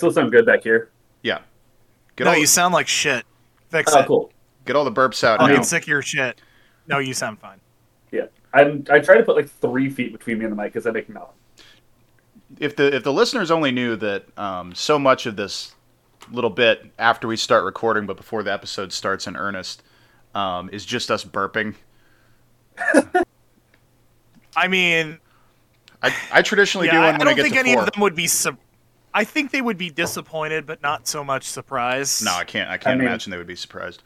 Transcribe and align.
still 0.00 0.10
sound 0.12 0.32
good 0.32 0.44
back 0.46 0.62
here? 0.62 0.90
yeah. 1.22 1.40
Get 2.16 2.24
no, 2.24 2.30
all 2.32 2.36
you 2.36 2.46
sound 2.46 2.74
like 2.74 2.88
shit. 2.88 3.24
Fix 3.70 3.94
Oh, 3.94 4.00
it. 4.00 4.06
cool. 4.06 4.32
get 4.66 4.76
all 4.76 4.84
the 4.84 4.92
burps 4.92 5.22
out 5.24 5.40
I'll 5.40 5.48
now. 5.48 5.54
get 5.56 5.64
sick 5.64 5.82
of 5.84 5.88
your 5.88 6.02
shit. 6.02 6.40
No, 6.86 6.98
you 6.98 7.14
sound 7.14 7.38
fine. 7.38 7.60
Yeah, 8.10 8.26
I'm. 8.52 8.84
I 8.90 8.98
try 8.98 9.16
to 9.16 9.22
put 9.22 9.36
like 9.36 9.48
three 9.48 9.88
feet 9.88 10.12
between 10.12 10.38
me 10.38 10.44
and 10.44 10.52
the 10.52 10.56
mic 10.56 10.72
because 10.72 10.86
I 10.86 10.90
make 10.90 11.08
no. 11.08 11.30
if 12.58 12.74
the 12.76 12.94
if 12.94 13.04
the 13.04 13.12
listeners 13.12 13.50
only 13.50 13.70
knew 13.70 13.94
that 13.96 14.26
um, 14.38 14.74
so 14.74 14.98
much 14.98 15.24
of 15.26 15.36
this 15.36 15.74
little 16.30 16.50
bit 16.50 16.90
after 16.98 17.26
we 17.28 17.36
start 17.36 17.64
recording, 17.64 18.06
but 18.06 18.16
before 18.16 18.42
the 18.42 18.52
episode 18.52 18.92
starts 18.92 19.26
in 19.26 19.36
earnest, 19.36 19.82
um, 20.34 20.68
is 20.72 20.84
just 20.84 21.10
us 21.10 21.24
burping. 21.24 21.74
I 24.56 24.68
mean, 24.68 25.18
I, 26.02 26.14
I 26.32 26.42
traditionally 26.42 26.88
do 26.88 26.96
yeah, 26.96 27.02
I, 27.02 27.06
one 27.12 27.14
I 27.14 27.18
when 27.18 27.28
I, 27.28 27.30
don't 27.30 27.36
get 27.36 27.42
think 27.44 27.54
to 27.54 27.60
any 27.60 27.74
four. 27.74 27.84
of 27.84 27.92
them 27.92 28.00
would 28.02 28.14
be. 28.14 28.26
Su- 28.26 28.56
I 29.12 29.24
think 29.24 29.50
they 29.50 29.60
would 29.60 29.78
be 29.78 29.90
disappointed, 29.90 30.66
but 30.66 30.82
not 30.82 31.08
so 31.08 31.24
much 31.24 31.44
surprised. 31.44 32.24
No, 32.24 32.32
I 32.34 32.44
can't. 32.44 32.70
I 32.70 32.76
can't 32.78 32.98
mean- 32.98 33.08
imagine 33.08 33.30
they 33.30 33.38
would 33.38 33.46
be 33.46 33.56
surprised. 33.56 34.02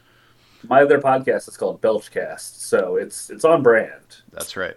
My 0.67 0.81
other 0.83 0.99
podcast 0.99 1.47
is 1.47 1.59
called 1.59 1.83
Belchcast, 1.83 2.59
so 2.61 2.97
it's 2.97 3.29
it's 3.29 3.45
on 3.45 3.63
brand. 3.63 4.23
That's 4.33 4.57
right. 4.57 4.77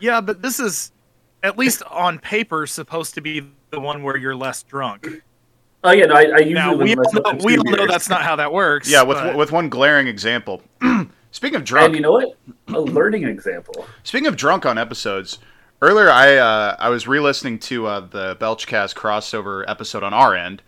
Yeah, 0.00 0.22
but 0.22 0.40
this 0.40 0.58
is, 0.58 0.92
at 1.42 1.58
least 1.58 1.82
on 1.90 2.18
paper, 2.18 2.66
supposed 2.66 3.14
to 3.14 3.20
be 3.20 3.46
the 3.70 3.78
one 3.80 4.02
where 4.02 4.16
you're 4.16 4.34
less 4.36 4.62
drunk. 4.62 5.06
Oh 5.84 5.90
yeah, 5.92 6.06
no, 6.06 6.14
I, 6.14 6.20
I 6.22 6.24
usually 6.38 6.54
Now 6.54 6.74
we 6.74 6.96
all 6.96 7.04
know, 7.12 7.44
we 7.44 7.58
all 7.58 7.64
know 7.64 7.86
that's 7.86 8.08
not 8.08 8.22
how 8.22 8.36
that 8.36 8.50
works. 8.52 8.90
Yeah, 8.90 9.02
with 9.02 9.18
but- 9.18 9.36
with 9.36 9.52
one 9.52 9.68
glaring 9.68 10.06
example. 10.06 10.62
Speaking 11.32 11.56
of 11.56 11.64
drunk, 11.64 11.86
And 11.88 11.94
you 11.96 12.00
know 12.00 12.12
what? 12.12 12.38
A 12.68 12.80
learning 12.80 13.24
example. 13.24 13.86
Speaking 14.04 14.26
of 14.26 14.36
drunk 14.36 14.64
on 14.64 14.78
episodes, 14.78 15.38
earlier 15.82 16.10
I 16.10 16.36
uh, 16.36 16.76
I 16.78 16.88
was 16.88 17.06
re-listening 17.06 17.58
to 17.60 17.86
uh, 17.86 18.00
the 18.00 18.36
Belchcast 18.36 18.94
crossover 18.94 19.64
episode 19.68 20.02
on 20.02 20.14
our 20.14 20.34
end, 20.34 20.62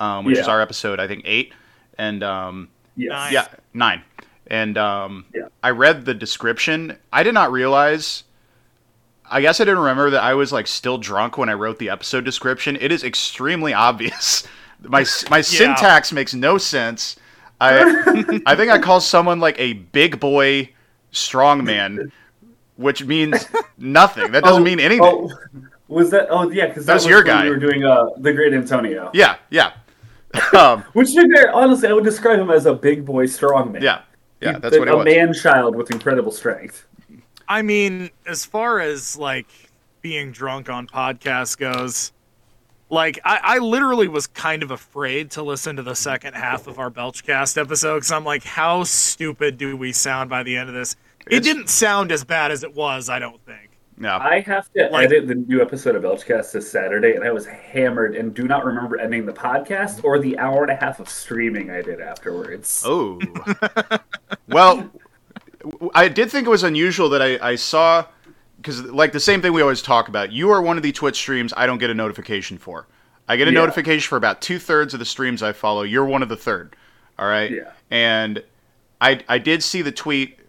um, 0.00 0.24
which 0.24 0.38
is 0.38 0.48
our 0.48 0.60
episode 0.60 1.00
I 1.00 1.06
think 1.08 1.22
eight, 1.24 1.52
and 1.98 2.22
um, 2.22 2.68
Yes. 2.96 3.32
Yeah 3.32 3.46
nine, 3.74 4.02
and 4.48 4.76
um, 4.76 5.24
Yeah. 5.34 5.48
I 5.62 5.70
read 5.70 6.04
the 6.04 6.14
description. 6.14 6.98
I 7.12 7.22
did 7.22 7.34
not 7.34 7.50
realize. 7.52 8.24
I 9.30 9.40
guess 9.40 9.60
I 9.60 9.64
didn't 9.64 9.78
remember 9.80 10.10
that 10.10 10.22
I 10.22 10.34
was 10.34 10.52
like 10.52 10.66
still 10.66 10.98
drunk 10.98 11.38
when 11.38 11.48
I 11.48 11.54
wrote 11.54 11.78
the 11.78 11.88
episode 11.88 12.24
description. 12.24 12.76
It 12.80 12.92
is 12.92 13.02
extremely 13.02 13.72
obvious. 13.88 14.46
My 14.82 15.04
my 15.30 15.40
syntax 15.40 16.12
makes 16.12 16.34
no 16.34 16.58
sense. 16.58 17.16
I 17.60 18.40
I 18.46 18.56
think 18.56 18.70
I 18.70 18.78
call 18.78 19.00
someone 19.00 19.40
like 19.40 19.58
a 19.58 19.72
big 19.74 20.20
boy 20.20 20.70
strongman, 21.12 22.10
which 22.82 23.04
means 23.04 23.46
nothing. 23.78 24.32
That 24.32 24.44
doesn't 24.44 24.60
Oh, 24.62 24.64
mean 24.64 24.80
anything. 24.80 25.04
Oh, 25.04 25.30
was 25.88 26.10
that? 26.10 26.26
Oh 26.30 26.50
yeah, 26.50 26.66
because 26.68 26.86
that 26.86 26.94
That's 26.94 27.04
was 27.04 27.10
your 27.10 27.22
guy. 27.22 27.44
We 27.44 27.50
were 27.50 27.56
doing 27.56 27.84
uh, 27.84 28.06
the 28.18 28.32
Great 28.32 28.52
Antonio. 28.54 29.10
Yeah, 29.14 29.36
yeah, 29.50 29.72
um, 30.58 30.82
Which 30.92 31.12
to 31.14 31.26
be 31.26 31.36
honestly, 31.52 31.88
I 31.88 31.92
would 31.92 32.04
describe 32.04 32.38
him 32.38 32.50
as 32.50 32.66
a 32.66 32.74
big 32.74 33.04
boy 33.04 33.26
strong 33.26 33.72
man. 33.72 33.82
yeah, 33.82 34.02
yeah. 34.40 34.54
He- 34.54 34.58
That's 34.60 34.78
what 34.78 34.88
it 34.88 34.94
a 34.94 34.96
was. 34.98 35.04
man 35.04 35.32
child 35.34 35.76
with 35.76 35.90
incredible 35.90 36.32
strength. 36.32 36.86
I 37.48 37.60
mean, 37.62 38.10
as 38.26 38.44
far 38.46 38.80
as 38.80 39.16
like 39.18 39.46
being 40.00 40.32
drunk 40.32 40.70
on 40.70 40.86
podcasts 40.86 41.58
goes, 41.58 42.12
like 42.88 43.18
I, 43.24 43.40
I 43.42 43.58
literally 43.58 44.08
was 44.08 44.26
kind 44.26 44.62
of 44.62 44.70
afraid 44.70 45.30
to 45.32 45.42
listen 45.42 45.76
to 45.76 45.82
the 45.82 45.94
second 45.94 46.34
half 46.34 46.66
of 46.66 46.78
our 46.78 46.90
Belchcast 46.90 47.58
episode 47.60 47.96
because 47.96 48.12
I'm 48.12 48.24
like, 48.24 48.44
how 48.44 48.84
stupid 48.84 49.58
do 49.58 49.76
we 49.76 49.92
sound 49.92 50.30
by 50.30 50.42
the 50.42 50.56
end 50.56 50.70
of 50.70 50.74
this? 50.74 50.96
It 51.26 51.36
It's- 51.38 51.44
didn't 51.44 51.68
sound 51.68 52.10
as 52.12 52.24
bad 52.24 52.50
as 52.50 52.62
it 52.64 52.74
was, 52.74 53.08
I 53.08 53.18
don't 53.18 53.40
think. 53.44 53.70
Yeah, 54.00 54.16
I 54.18 54.40
have 54.40 54.72
to 54.72 54.88
Like- 54.90 55.04
edit 55.06 55.28
the 55.28 55.34
new 55.36 55.60
episode 55.62 55.94
of 55.94 56.02
Belchcast 56.02 56.52
this 56.52 56.68
Saturday, 56.68 57.14
and 57.14 57.22
I 57.24 57.30
was 57.30 57.46
hammered 57.46 58.16
and 58.16 58.34
do 58.34 58.44
not 58.44 58.64
remember 58.64 58.98
ending 58.98 59.26
the 59.26 59.32
podcast 59.32 60.02
or 60.02 60.18
the 60.18 60.36
hour 60.38 60.62
and 60.62 60.72
a 60.72 60.76
half 60.76 60.98
of 60.98 61.08
streaming 61.08 61.70
I 61.70 61.82
did 61.82 62.00
afterwards. 62.00 62.82
Oh. 62.84 63.20
well, 64.48 64.90
I 65.94 66.08
did 66.08 66.30
think 66.30 66.46
it 66.46 66.50
was 66.50 66.64
unusual 66.64 67.08
that 67.10 67.22
I, 67.22 67.38
I 67.50 67.54
saw, 67.54 68.04
because, 68.56 68.82
like, 68.82 69.12
the 69.12 69.20
same 69.20 69.40
thing 69.42 69.52
we 69.52 69.62
always 69.62 69.82
talk 69.82 70.08
about. 70.08 70.32
You 70.32 70.50
are 70.50 70.60
one 70.62 70.76
of 70.76 70.82
the 70.82 70.90
Twitch 70.92 71.16
streams 71.16 71.52
I 71.56 71.66
don't 71.66 71.78
get 71.78 71.90
a 71.90 71.94
notification 71.94 72.58
for. 72.58 72.88
I 73.28 73.36
get 73.36 73.46
a 73.46 73.52
Yeah. 73.52 73.60
notification 73.60 74.08
for 74.08 74.16
about 74.16 74.40
two 74.40 74.58
thirds 74.58 74.94
of 74.94 74.98
the 74.98 75.06
streams 75.06 75.42
I 75.42 75.52
follow. 75.52 75.82
You're 75.82 76.04
one 76.06 76.22
of 76.22 76.28
the 76.28 76.36
third. 76.36 76.74
All 77.18 77.28
right? 77.28 77.50
Yeah. 77.52 77.70
And 77.90 78.42
I, 79.00 79.20
I 79.28 79.38
did 79.38 79.62
see 79.62 79.82
the 79.82 79.92
tweet 79.92 80.40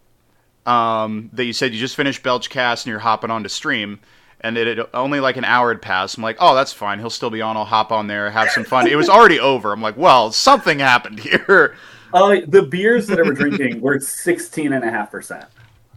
um, 0.66 1.30
that 1.32 1.44
you 1.44 1.52
said 1.52 1.72
you 1.74 1.80
just 1.80 1.96
finished 1.96 2.22
Belchcast 2.22 2.84
and 2.84 2.86
you're 2.90 2.98
hopping 2.98 3.30
on 3.30 3.42
to 3.42 3.48
stream. 3.48 4.00
And 4.40 4.58
it 4.58 4.76
had 4.76 4.86
only 4.92 5.20
like 5.20 5.38
an 5.38 5.44
hour 5.44 5.72
had 5.72 5.80
passed. 5.80 6.18
I'm 6.18 6.22
like, 6.22 6.36
oh, 6.38 6.54
that's 6.54 6.72
fine. 6.72 6.98
He'll 6.98 7.08
still 7.08 7.30
be 7.30 7.40
on. 7.40 7.56
I'll 7.56 7.64
hop 7.64 7.90
on 7.90 8.08
there, 8.08 8.30
have 8.30 8.50
some 8.50 8.64
fun. 8.64 8.86
it 8.86 8.94
was 8.96 9.08
already 9.08 9.40
over. 9.40 9.72
I'm 9.72 9.80
like, 9.80 9.96
well, 9.96 10.32
something 10.32 10.78
happened 10.80 11.20
here. 11.20 11.76
Uh, 12.12 12.36
the 12.46 12.62
beers 12.62 13.08
that 13.08 13.18
I 13.18 13.22
were 13.22 13.32
drinking 13.32 13.80
were 13.80 13.98
16.5%. 13.98 15.46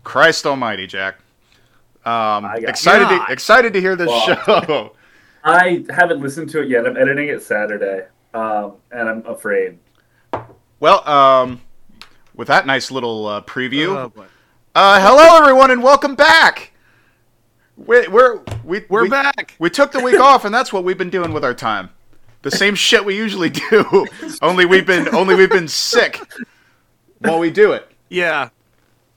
Christ 0.04 0.48
Almighty, 0.48 0.88
Jack. 0.88 1.20
Um, 2.06 2.46
excited 2.56 3.08
to 3.08 3.32
excited 3.32 3.74
to 3.74 3.80
hear 3.80 3.96
this 3.96 4.08
Wow. 4.10 4.44
show. 4.48 4.96
I 5.44 5.86
haven't 5.92 6.20
listened 6.22 6.50
to 6.50 6.62
it 6.64 6.70
yet. 6.70 6.88
I'm 6.88 6.98
editing 6.98 7.28
it 7.28 7.44
Saturday, 7.44 8.08
um, 8.34 8.74
and 8.92 9.08
I'm 9.08 9.26
afraid. 9.28 9.78
well, 10.80 11.08
um, 11.08 11.62
with 12.34 12.48
that 12.48 12.66
nice 12.66 12.90
little 12.90 13.28
uh, 13.28 13.42
preview, 13.42 13.96
Oh, 13.96 14.10
boy. 14.10 14.26
Uh, 14.78 15.02
hello 15.02 15.42
everyone 15.42 15.72
and 15.72 15.82
welcome 15.82 16.14
back. 16.14 16.72
We, 17.78 18.08
we're 18.10 18.42
we, 18.64 18.86
We're 18.90 19.04
we, 19.04 19.10
back. 19.10 19.56
We 19.58 19.72
took 19.72 19.92
the 19.92 20.00
week 20.00 20.20
off, 20.20 20.46
and 20.46 20.54
that's 20.54 20.72
what 20.72 20.84
we've 20.84 20.98
been 21.00 21.10
doing 21.10 21.34
with 21.34 21.44
our 21.44 21.56
time. 21.56 21.90
The 22.44 22.52
same 22.52 22.76
shit 22.76 23.04
we 23.04 23.18
usually 23.18 23.50
do. 23.50 24.06
only 24.44 24.66
we've 24.66 24.86
been 24.86 25.14
only 25.16 25.34
we've 25.34 25.50
been 25.50 25.68
sick 25.68 26.22
while 27.18 27.40
we 27.40 27.50
do 27.50 27.72
it. 27.72 27.90
Yeah. 28.10 28.50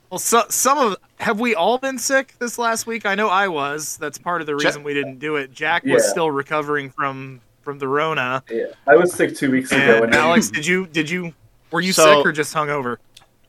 Well, 0.09 0.19
so, 0.19 0.45
some 0.49 0.79
of 0.79 0.97
have 1.19 1.41
we 1.41 1.55
all 1.55 1.77
been 1.77 1.99
sick 1.99 2.37
this 2.39 2.59
last 2.59 2.87
week? 2.87 3.05
I 3.05 3.15
know 3.15 3.29
I 3.29 3.49
was. 3.49 3.99
That's 3.99 4.17
part 4.17 4.41
of 4.41 4.47
the 4.47 4.55
Ja- 4.55 4.67
reason 4.67 4.83
we 4.83 4.95
didn't 4.95 5.19
do 5.19 5.37
it. 5.37 5.53
Jack 5.53 5.85
was 5.85 6.09
still 6.09 6.31
recovering 6.31 6.89
from 6.89 7.43
from 7.61 7.79
the 7.79 7.87
Rona. 7.87 8.43
Yeah, 8.51 8.65
I 8.87 8.97
was 8.97 9.13
sick 9.13 9.37
two 9.37 9.51
weeks 9.51 9.71
ago, 9.73 9.97
And 9.97 10.05
and 10.07 10.15
Alex, 10.15 10.49
did 10.49 10.65
you 10.65 10.87
did 10.87 11.11
you 11.11 11.35
were 11.71 11.83
you 11.83 11.93
So- 11.93 12.17
sick 12.17 12.27
or 12.27 12.33
just 12.33 12.55
hungover? 12.55 12.97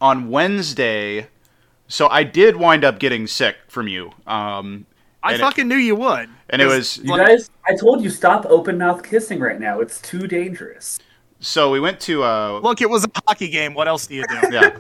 On 0.02 0.30
Wednesday, 0.30 1.28
so 1.92 2.08
I 2.08 2.24
did 2.24 2.56
wind 2.56 2.84
up 2.86 3.00
getting 3.00 3.28
sick 3.28 3.58
from 3.68 3.88
you. 3.88 4.12
Um, 4.26 4.86
I 5.22 5.34
and 5.34 5.42
it- 5.42 5.44
fucking 5.44 5.68
knew 5.68 5.76
you 5.76 5.96
would. 5.96 6.30
and 6.50 6.62
it 6.62 6.68
was 6.68 6.98
you 6.98 7.12
like, 7.12 7.28
guys, 7.28 7.50
I 7.68 7.76
told 7.76 8.02
you 8.04 8.10
stop 8.10 8.46
open 8.46 8.78
mouth 8.78 9.04
kissing 9.04 9.40
right 9.40 9.60
now. 9.60 9.80
It's 9.80 10.02
too 10.02 10.28
dangerous. 10.28 11.00
so 11.40 11.70
we 11.70 11.80
went 11.80 12.00
to 12.02 12.24
uh, 12.24 12.60
Look, 12.64 12.82
it 12.82 12.90
was 12.90 13.04
a 13.06 13.10
hockey 13.28 13.50
game. 13.50 13.74
What 13.74 13.88
else 13.88 14.08
do 14.08 14.16
you 14.16 14.26
do? 14.28 14.40
yeah. 14.52 14.78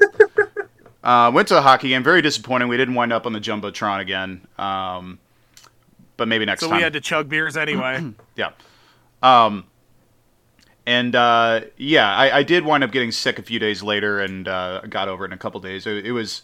Uh, 1.03 1.31
went 1.33 1.47
to 1.49 1.53
the 1.55 1.61
hockey 1.61 1.89
game. 1.89 2.03
Very 2.03 2.21
disappointing. 2.21 2.67
We 2.67 2.77
didn't 2.77 2.95
wind 2.95 3.11
up 3.11 3.25
on 3.25 3.33
the 3.33 3.39
jumbotron 3.39 3.99
again. 3.99 4.47
Um, 4.57 5.19
but 6.17 6.27
maybe 6.27 6.45
next 6.45 6.61
so 6.61 6.67
time. 6.67 6.75
So 6.75 6.77
we 6.77 6.83
had 6.83 6.93
to 6.93 7.01
chug 7.01 7.27
beers 7.29 7.57
anyway. 7.57 8.13
Yeah. 8.35 8.51
Um, 9.21 9.65
and 10.85 11.15
uh, 11.15 11.61
yeah, 11.77 12.15
I, 12.15 12.37
I 12.39 12.43
did 12.43 12.65
wind 12.65 12.83
up 12.83 12.91
getting 12.91 13.11
sick 13.11 13.37
a 13.37 13.43
few 13.43 13.59
days 13.59 13.83
later 13.83 14.19
and 14.19 14.47
uh, 14.47 14.81
got 14.89 15.09
over 15.09 15.25
it 15.25 15.27
in 15.27 15.33
a 15.33 15.37
couple 15.37 15.59
days. 15.59 15.85
It, 15.85 16.05
it 16.07 16.11
was, 16.11 16.43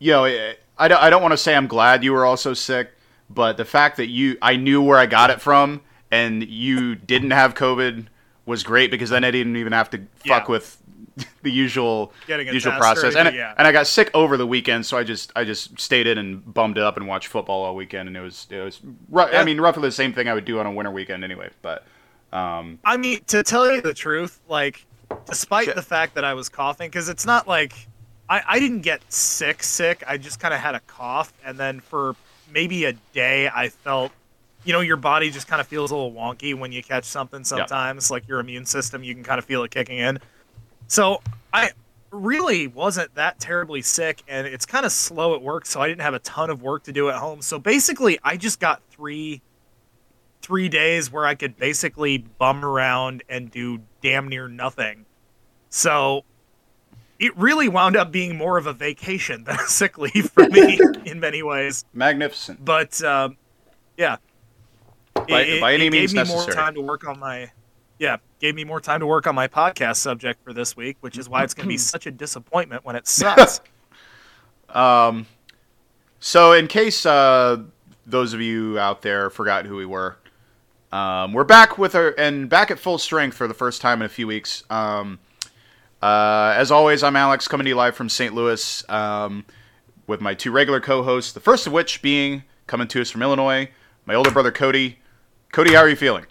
you 0.00 0.10
know, 0.10 0.24
it, 0.24 0.58
I 0.76 0.88
don't, 0.88 1.00
I 1.00 1.08
don't 1.10 1.22
want 1.22 1.32
to 1.32 1.38
say 1.38 1.54
I'm 1.54 1.68
glad 1.68 2.02
you 2.02 2.12
were 2.12 2.24
also 2.24 2.52
sick, 2.54 2.90
but 3.28 3.56
the 3.56 3.64
fact 3.64 3.96
that 3.98 4.08
you, 4.08 4.36
I 4.42 4.56
knew 4.56 4.82
where 4.82 4.98
I 4.98 5.06
got 5.06 5.30
it 5.30 5.40
from 5.40 5.82
and 6.10 6.42
you 6.42 6.96
didn't 6.96 7.30
have 7.30 7.54
COVID 7.54 8.06
was 8.46 8.64
great 8.64 8.90
because 8.90 9.10
then 9.10 9.22
I 9.22 9.30
didn't 9.30 9.56
even 9.56 9.72
have 9.72 9.90
to 9.90 9.98
fuck 10.26 10.48
Yeah. 10.48 10.50
with 10.50 10.76
the 11.42 11.50
usual 11.52 12.12
usual 12.26 12.72
process. 12.72 13.14
And, 13.14 13.34
yeah. 13.34 13.54
and 13.58 13.66
I 13.68 13.72
got 13.72 13.86
sick 13.86 14.10
over 14.14 14.36
the 14.36 14.46
weekend, 14.46 14.86
so 14.86 14.96
I 14.96 15.04
just 15.04 15.32
I 15.36 15.44
just 15.44 15.78
stayed 15.78 16.06
in 16.06 16.18
and 16.18 16.54
bummed 16.54 16.78
it 16.78 16.82
up 16.84 16.96
and 16.96 17.06
watched 17.06 17.28
football 17.28 17.62
all 17.62 17.76
weekend, 17.76 18.08
and 18.08 18.16
it 18.16 18.20
was 18.20 18.46
it 18.50 18.60
was 18.60 18.80
ru- 19.10 19.24
I 19.24 19.44
mean 19.44 19.60
roughly 19.60 19.82
the 19.82 19.92
same 19.92 20.12
thing 20.14 20.28
I 20.28 20.34
would 20.34 20.44
do 20.46 20.58
on 20.60 20.66
a 20.66 20.72
winter 20.72 20.90
weekend 20.90 21.22
anyway. 21.24 21.50
But 21.62 21.84
um, 22.32 22.78
I 22.84 22.96
mean, 22.96 23.20
to 23.26 23.42
tell 23.42 23.70
you 23.70 23.80
the 23.82 23.92
truth, 23.92 24.40
like, 24.48 24.86
despite 25.26 25.66
Shit. 25.66 25.74
the 25.76 25.82
fact 25.82 26.14
that 26.14 26.24
I 26.24 26.32
was 26.34 26.48
coughing, 26.48 26.88
because 26.88 27.08
it's 27.08 27.26
not 27.26 27.46
like 27.46 27.74
I, 28.30 28.42
I 28.46 28.60
didn't 28.60 28.82
get 28.82 29.02
sick, 29.12 29.62
sick. 29.62 30.04
I 30.06 30.16
just 30.16 30.38
kind 30.38 30.54
of 30.54 30.60
had 30.60 30.76
a 30.76 30.80
cough, 30.80 31.32
and 31.44 31.58
then 31.58 31.80
for 31.80 32.14
maybe 32.50 32.84
a 32.84 32.92
day, 33.12 33.48
I 33.48 33.68
felt, 33.68 34.12
you 34.64 34.72
know, 34.72 34.80
your 34.80 34.96
body 34.96 35.30
just 35.30 35.48
kind 35.48 35.60
of 35.60 35.66
feels 35.66 35.90
a 35.90 35.96
little 35.96 36.12
wonky 36.12 36.54
when 36.54 36.70
you 36.70 36.82
catch 36.82 37.04
something. 37.04 37.42
Sometimes, 37.42 38.08
like 38.10 38.28
your 38.28 38.38
immune 38.38 38.64
system, 38.66 39.02
you 39.02 39.14
can 39.14 39.24
kind 39.24 39.40
of 39.40 39.44
feel 39.44 39.64
it 39.64 39.72
kicking 39.72 39.98
in. 39.98 40.20
So 40.86 41.22
I 41.52 41.72
really 42.12 42.68
wasn't 42.68 43.12
that 43.16 43.40
terribly 43.40 43.82
sick, 43.82 44.22
and 44.28 44.46
it's 44.46 44.64
kind 44.64 44.86
of 44.86 44.92
slow 44.92 45.34
at 45.34 45.42
work, 45.42 45.66
so 45.66 45.80
I 45.80 45.88
didn't 45.88 46.02
have 46.02 46.14
a 46.14 46.20
ton 46.20 46.50
of 46.50 46.62
work 46.62 46.84
to 46.84 46.92
do 46.92 47.08
at 47.08 47.16
home. 47.16 47.42
So 47.42 47.58
basically, 47.58 48.20
I 48.22 48.36
just 48.36 48.60
got 48.60 48.80
three 48.90 49.42
three 50.42 50.68
days 50.68 51.12
where 51.12 51.26
I 51.26 51.34
could 51.34 51.56
basically 51.58 52.18
bum 52.18 52.64
around 52.64 53.22
and 53.28 53.50
do 53.50 53.80
damn 54.02 54.28
near 54.28 54.48
nothing. 54.48 55.04
So 55.68 56.24
it 57.20 57.36
really 57.36 57.68
wound 57.68 57.96
up 57.96 58.10
being 58.10 58.36
more 58.36 58.56
of 58.58 58.66
a 58.66 58.72
vacation 58.72 59.44
than 59.44 59.54
a 59.56 59.66
sick 59.68 59.98
leave 59.98 60.30
for 60.30 60.48
me 60.48 60.80
in 61.04 61.20
many 61.20 61.42
ways. 61.44 61.84
magnificent. 61.92 62.64
But 62.64 63.00
um, 63.04 63.36
yeah, 63.96 64.16
By- 65.14 65.58
by 65.60 65.74
any 65.74 65.86
it 65.86 65.92
means 65.92 66.12
gave 66.12 66.26
me 66.26 66.34
more 66.34 66.46
time 66.46 66.74
to 66.74 66.80
work 66.80 67.06
on 67.06 67.20
my 67.20 67.50
Yeah, 67.98 68.16
gave 68.40 68.54
me 68.54 68.64
more 68.64 68.80
time 68.80 69.00
to 69.00 69.06
work 69.06 69.26
on 69.26 69.34
my 69.34 69.46
podcast 69.46 69.96
subject 69.96 70.42
for 70.42 70.52
this 70.54 70.74
week, 70.76 70.96
which 71.00 71.18
is 71.18 71.28
why 71.28 71.44
it's 71.44 71.52
going 71.54 71.64
to 71.64 71.68
be 71.68 71.78
such 71.94 72.06
a 72.06 72.10
disappointment 72.10 72.84
when 72.84 72.96
it 72.96 73.06
sucks. 73.06 73.60
Um, 74.72 75.26
so, 76.20 76.52
in 76.52 76.68
case 76.68 77.04
uh, 77.04 77.62
those 78.06 78.32
of 78.32 78.40
you 78.40 78.78
out 78.78 79.02
there 79.02 79.28
forgot 79.28 79.66
who 79.66 79.74
we 79.74 79.84
were, 79.84 80.16
um, 80.92 81.32
we're 81.32 81.42
back 81.42 81.76
with 81.76 81.96
our 81.96 82.14
and 82.16 82.48
back 82.48 82.70
at 82.70 82.78
full 82.78 82.96
strength 82.98 83.36
for 83.36 83.48
the 83.48 83.54
first 83.54 83.80
time 83.80 84.00
in 84.00 84.06
a 84.06 84.08
few 84.08 84.28
weeks. 84.28 84.62
Um, 84.70 85.18
uh, 86.02 86.54
as 86.56 86.70
always, 86.70 87.02
I'm 87.02 87.16
Alex 87.16 87.46
coming 87.48 87.64
to 87.64 87.68
you 87.68 87.76
live 87.76 87.94
from 87.94 88.08
St. 88.08 88.34
Louis 88.34 88.88
um, 88.88 89.44
with 90.06 90.20
my 90.20 90.34
two 90.34 90.50
regular 90.50 90.80
co-hosts. 90.80 91.32
The 91.32 91.40
first 91.40 91.66
of 91.66 91.72
which 91.72 92.00
being 92.02 92.42
coming 92.66 92.88
to 92.88 93.00
us 93.00 93.10
from 93.10 93.22
Illinois, 93.22 93.68
my 94.06 94.14
older 94.14 94.30
brother 94.30 94.50
Cody. 94.50 94.98
Cody, 95.52 95.74
how 95.74 95.80
are 95.80 95.88
you 95.88 95.96
feeling? 95.96 96.26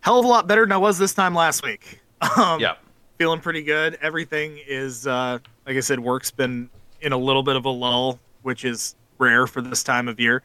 Hell 0.00 0.18
of 0.18 0.24
a 0.24 0.28
lot 0.28 0.46
better 0.46 0.62
than 0.62 0.72
I 0.72 0.76
was 0.76 0.98
this 0.98 1.14
time 1.14 1.34
last 1.34 1.64
week. 1.64 2.00
Um, 2.38 2.60
Yeah. 2.60 2.76
feeling 3.18 3.40
pretty 3.40 3.62
good. 3.62 3.98
Everything 4.00 4.58
is, 4.66 5.06
uh, 5.06 5.38
like 5.66 5.76
I 5.76 5.80
said, 5.80 6.00
work's 6.00 6.30
been 6.30 6.70
in 7.02 7.12
a 7.12 7.16
little 7.16 7.42
bit 7.42 7.56
of 7.56 7.66
a 7.66 7.70
lull, 7.70 8.18
which 8.42 8.64
is 8.64 8.94
rare 9.18 9.46
for 9.46 9.60
this 9.60 9.82
time 9.82 10.08
of 10.08 10.18
year. 10.18 10.42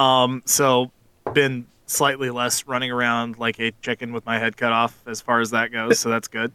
Um, 0.00 0.42
so 0.46 0.90
been 1.32 1.66
slightly 1.86 2.30
less 2.30 2.66
running 2.66 2.90
around 2.90 3.38
like 3.38 3.60
a 3.60 3.70
chicken 3.82 4.12
with 4.12 4.26
my 4.26 4.36
head 4.38 4.56
cut 4.56 4.72
off 4.72 5.00
as 5.06 5.20
far 5.20 5.40
as 5.40 5.50
that 5.50 5.70
goes. 5.70 6.00
So 6.00 6.10
that's 6.10 6.26
good. 6.26 6.52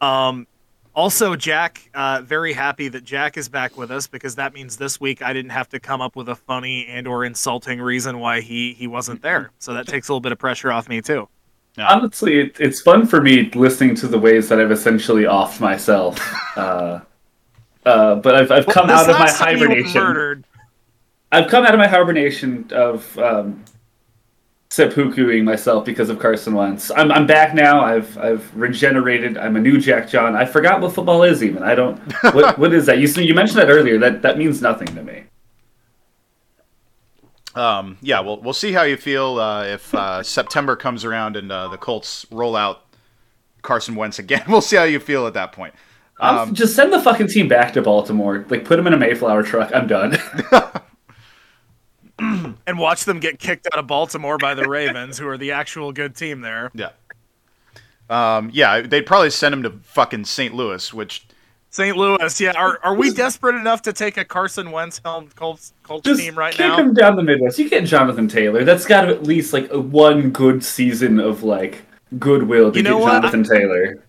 Um, 0.00 0.46
also, 0.94 1.34
Jack, 1.34 1.90
uh, 1.94 2.22
very 2.24 2.52
happy 2.52 2.88
that 2.88 3.04
Jack 3.04 3.36
is 3.36 3.48
back 3.48 3.76
with 3.76 3.90
us 3.90 4.06
because 4.06 4.36
that 4.36 4.54
means 4.54 4.76
this 4.76 5.00
week 5.00 5.22
I 5.22 5.32
didn't 5.32 5.50
have 5.50 5.68
to 5.70 5.80
come 5.80 6.00
up 6.00 6.14
with 6.14 6.28
a 6.28 6.36
funny 6.36 6.86
and 6.86 7.08
or 7.08 7.24
insulting 7.24 7.80
reason 7.80 8.20
why 8.20 8.40
he 8.40 8.74
he 8.74 8.86
wasn't 8.86 9.20
there. 9.20 9.50
So 9.58 9.74
that 9.74 9.88
takes 9.88 10.08
a 10.08 10.12
little 10.12 10.20
bit 10.20 10.32
of 10.32 10.38
pressure 10.38 10.70
off 10.70 10.88
me 10.88 11.00
too. 11.00 11.28
Honestly, 11.76 12.38
it, 12.38 12.56
it's 12.60 12.80
fun 12.80 13.06
for 13.06 13.20
me 13.20 13.50
listening 13.54 13.96
to 13.96 14.06
the 14.06 14.18
ways 14.18 14.48
that 14.48 14.60
I've 14.60 14.70
essentially 14.70 15.24
offed 15.24 15.60
myself. 15.60 16.20
Uh, 16.56 17.00
uh, 17.84 18.14
but 18.14 18.36
I've, 18.36 18.52
I've 18.52 18.66
come 18.66 18.86
This 18.86 18.96
out 18.96 19.10
of 19.10 19.16
my 19.16 19.24
last 19.24 19.38
time 19.38 19.58
you 19.58 19.68
were 19.68 19.82
hibernation. 19.82 20.44
I've 21.32 21.50
come 21.50 21.66
out 21.66 21.74
of 21.74 21.80
my 21.80 21.88
hibernation 21.88 22.70
of 22.70 23.18
um, 23.18 23.64
seppukuing 24.70 25.44
myself 25.44 25.84
because 25.84 26.08
of 26.10 26.18
Carson 26.18 26.54
Wentz. 26.54 26.90
I'm, 26.96 27.12
I'm 27.12 27.26
back 27.26 27.54
now. 27.54 27.80
I've 27.84 28.16
I've 28.18 28.54
regenerated. 28.56 29.38
I'm 29.38 29.56
a 29.56 29.60
new 29.60 29.78
Jack 29.78 30.08
John. 30.08 30.34
I 30.34 30.44
forgot 30.44 30.80
what 30.80 30.92
football 30.94 31.22
is 31.22 31.42
even. 31.44 31.62
I 31.62 31.74
don't. 31.74 31.98
What 32.34 32.58
what 32.58 32.74
is 32.74 32.86
that? 32.86 32.98
You 32.98 33.06
you 33.22 33.34
mentioned 33.34 33.58
that 33.60 33.70
earlier. 33.70 33.98
That 33.98 34.22
that 34.22 34.36
means 34.38 34.60
nothing 34.60 34.88
to 34.94 35.02
me. 35.02 35.24
Um, 37.54 37.98
yeah, 38.02 38.18
we'll 38.20 38.40
we'll 38.40 38.52
see 38.52 38.72
how 38.72 38.82
you 38.82 38.96
feel 38.96 39.38
uh, 39.38 39.64
if 39.64 39.94
uh, 39.94 40.22
September 40.24 40.74
comes 40.74 41.04
around 41.04 41.36
and 41.36 41.52
uh, 41.52 41.68
the 41.68 41.78
Colts 41.78 42.26
roll 42.30 42.56
out 42.56 42.82
Carson 43.62 43.94
Wentz 43.94 44.18
again. 44.18 44.42
We'll 44.48 44.60
see 44.60 44.76
how 44.76 44.84
you 44.84 44.98
feel 44.98 45.26
at 45.26 45.34
that 45.34 45.52
point. 45.52 45.74
Um, 46.20 46.36
Um, 46.38 46.54
just 46.54 46.74
send 46.74 46.92
the 46.92 47.00
fucking 47.00 47.28
team 47.28 47.46
back 47.48 47.72
to 47.74 47.82
Baltimore. 47.82 48.44
Like 48.48 48.64
put 48.64 48.76
them 48.76 48.86
in 48.88 48.92
a 48.92 48.96
Mayflower 48.98 49.42
truck. 49.44 49.70
I'm 49.74 49.86
done. 49.86 50.16
and 52.18 52.78
watch 52.78 53.04
them 53.04 53.20
get 53.20 53.38
kicked 53.38 53.66
out 53.72 53.78
of 53.78 53.86
Baltimore 53.86 54.38
by 54.38 54.54
the 54.54 54.68
Ravens, 54.68 55.18
who 55.18 55.26
are 55.28 55.38
the 55.38 55.52
actual 55.52 55.92
good 55.92 56.14
team 56.14 56.40
there. 56.40 56.70
Yeah. 56.74 56.90
Um, 58.10 58.50
yeah, 58.52 58.82
they'd 58.82 59.06
probably 59.06 59.30
send 59.30 59.54
him 59.54 59.62
to 59.62 59.70
fucking 59.82 60.24
St. 60.24 60.54
Louis, 60.54 60.92
which 60.92 61.26
St. 61.70 61.96
Louis, 61.96 62.40
yeah. 62.40 62.52
Are 62.52 62.78
are 62.84 62.94
we 62.94 63.12
desperate 63.12 63.56
enough 63.56 63.82
to 63.82 63.92
take 63.92 64.16
a 64.16 64.24
Carson 64.24 64.70
Wentz 64.70 65.00
helmed 65.04 65.34
Colts, 65.34 65.72
Colts 65.82 66.04
Just 66.04 66.20
team 66.20 66.38
right 66.38 66.52
kick 66.52 66.66
now? 66.66 66.76
him 66.78 66.94
down 66.94 67.16
the 67.16 67.22
Midwest. 67.22 67.58
You 67.58 67.68
get 67.68 67.84
Jonathan 67.84 68.28
Taylor. 68.28 68.62
That's 68.62 68.86
got 68.86 69.08
at 69.08 69.24
least 69.24 69.52
like 69.52 69.70
a 69.72 69.80
one 69.80 70.30
good 70.30 70.62
season 70.62 71.18
of 71.18 71.42
like 71.42 71.82
goodwill 72.18 72.70
to 72.70 72.78
You 72.78 72.84
know 72.84 72.98
get 72.98 73.02
what? 73.04 73.12
Jonathan 73.22 73.42
Taylor. 73.42 74.04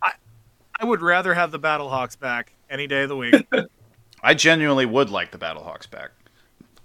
I 0.79 0.85
would 0.85 1.01
rather 1.01 1.33
have 1.33 1.51
the 1.51 1.59
Battlehawks 1.59 2.19
back 2.19 2.53
any 2.69 2.85
day 2.85 3.03
of 3.03 3.09
the 3.09 3.17
week. 3.17 3.47
I 4.21 4.33
genuinely 4.33 4.85
would 4.85 5.09
like 5.09 5.31
the 5.31 5.37
Battlehawks 5.37 5.89
back. 5.89 6.11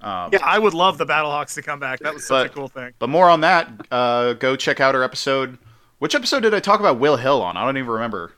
Um, 0.02 0.30
yeah, 0.32 0.38
I 0.44 0.58
would 0.58 0.72
love 0.74 0.96
the 0.98 1.04
Battlehawks 1.06 1.54
to 1.54 1.62
come 1.62 1.78
back. 1.78 1.98
That 2.00 2.14
was 2.14 2.26
such 2.26 2.44
But- 2.44 2.50
a 2.50 2.54
cool 2.54 2.68
thing. 2.68 2.92
But 2.98 3.08
more 3.10 3.28
on 3.28 3.40
that. 3.42 3.68
Uh, 3.90 4.32
go 4.34 4.56
check 4.56 4.80
out 4.80 4.94
our 4.94 5.02
episode. 5.02 5.58
Which 5.98 6.14
episode 6.14 6.40
did 6.40 6.54
I 6.54 6.60
talk 6.60 6.80
about 6.80 6.98
Will 6.98 7.16
Hill 7.16 7.42
on? 7.42 7.56
I 7.58 7.64
don't 7.64 7.76
even 7.76 7.90
remember. 7.90 8.32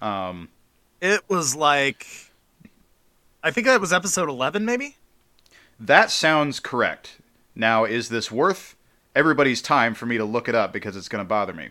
Um, 0.00 0.48
It 1.00 1.22
was 1.28 1.56
like, 1.56 2.06
I 3.42 3.50
think 3.50 3.66
that 3.66 3.80
was 3.80 3.92
episode 3.92 4.28
eleven, 4.28 4.64
maybe. 4.64 4.96
that 5.80 6.10
sounds 6.10 6.60
correct. 6.60 7.18
Now, 7.56 7.84
is 7.84 8.08
this 8.08 8.30
worth 8.30 8.76
everybody's 9.16 9.60
time 9.60 9.94
for 9.94 10.06
me 10.06 10.16
to 10.18 10.24
look 10.24 10.48
it 10.48 10.54
up 10.54 10.72
because 10.72 10.96
it's 10.96 11.08
going 11.08 11.24
to 11.24 11.28
bother 11.28 11.52
me? 11.52 11.70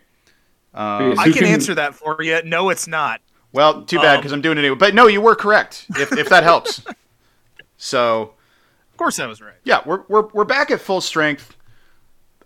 Um, 0.74 1.18
I 1.18 1.24
can 1.24 1.32
can- 1.32 1.44
answer 1.46 1.74
that 1.74 1.94
for 1.94 2.22
you. 2.22 2.42
No, 2.44 2.68
it's 2.68 2.86
not. 2.86 3.22
well, 3.52 3.82
too 3.84 3.96
bad 3.98 4.16
Um, 4.16 4.20
because 4.20 4.32
I'm 4.32 4.42
doing 4.42 4.58
it 4.58 4.60
anyway. 4.60 4.76
But 4.76 4.94
no, 4.94 5.06
you 5.06 5.22
were 5.22 5.34
correct. 5.34 5.86
If 5.96 6.12
if 6.12 6.28
that 6.28 6.42
helps. 6.42 6.82
So 7.80 8.22
Of 8.22 8.28
course, 8.98 9.18
I 9.18 9.26
was 9.26 9.40
right. 9.40 9.54
yeah, 9.64 9.80
we're 9.86 10.02
we're 10.08 10.26
we're 10.34 10.44
back 10.44 10.70
at 10.70 10.80
full 10.80 11.00
strength. 11.00 11.56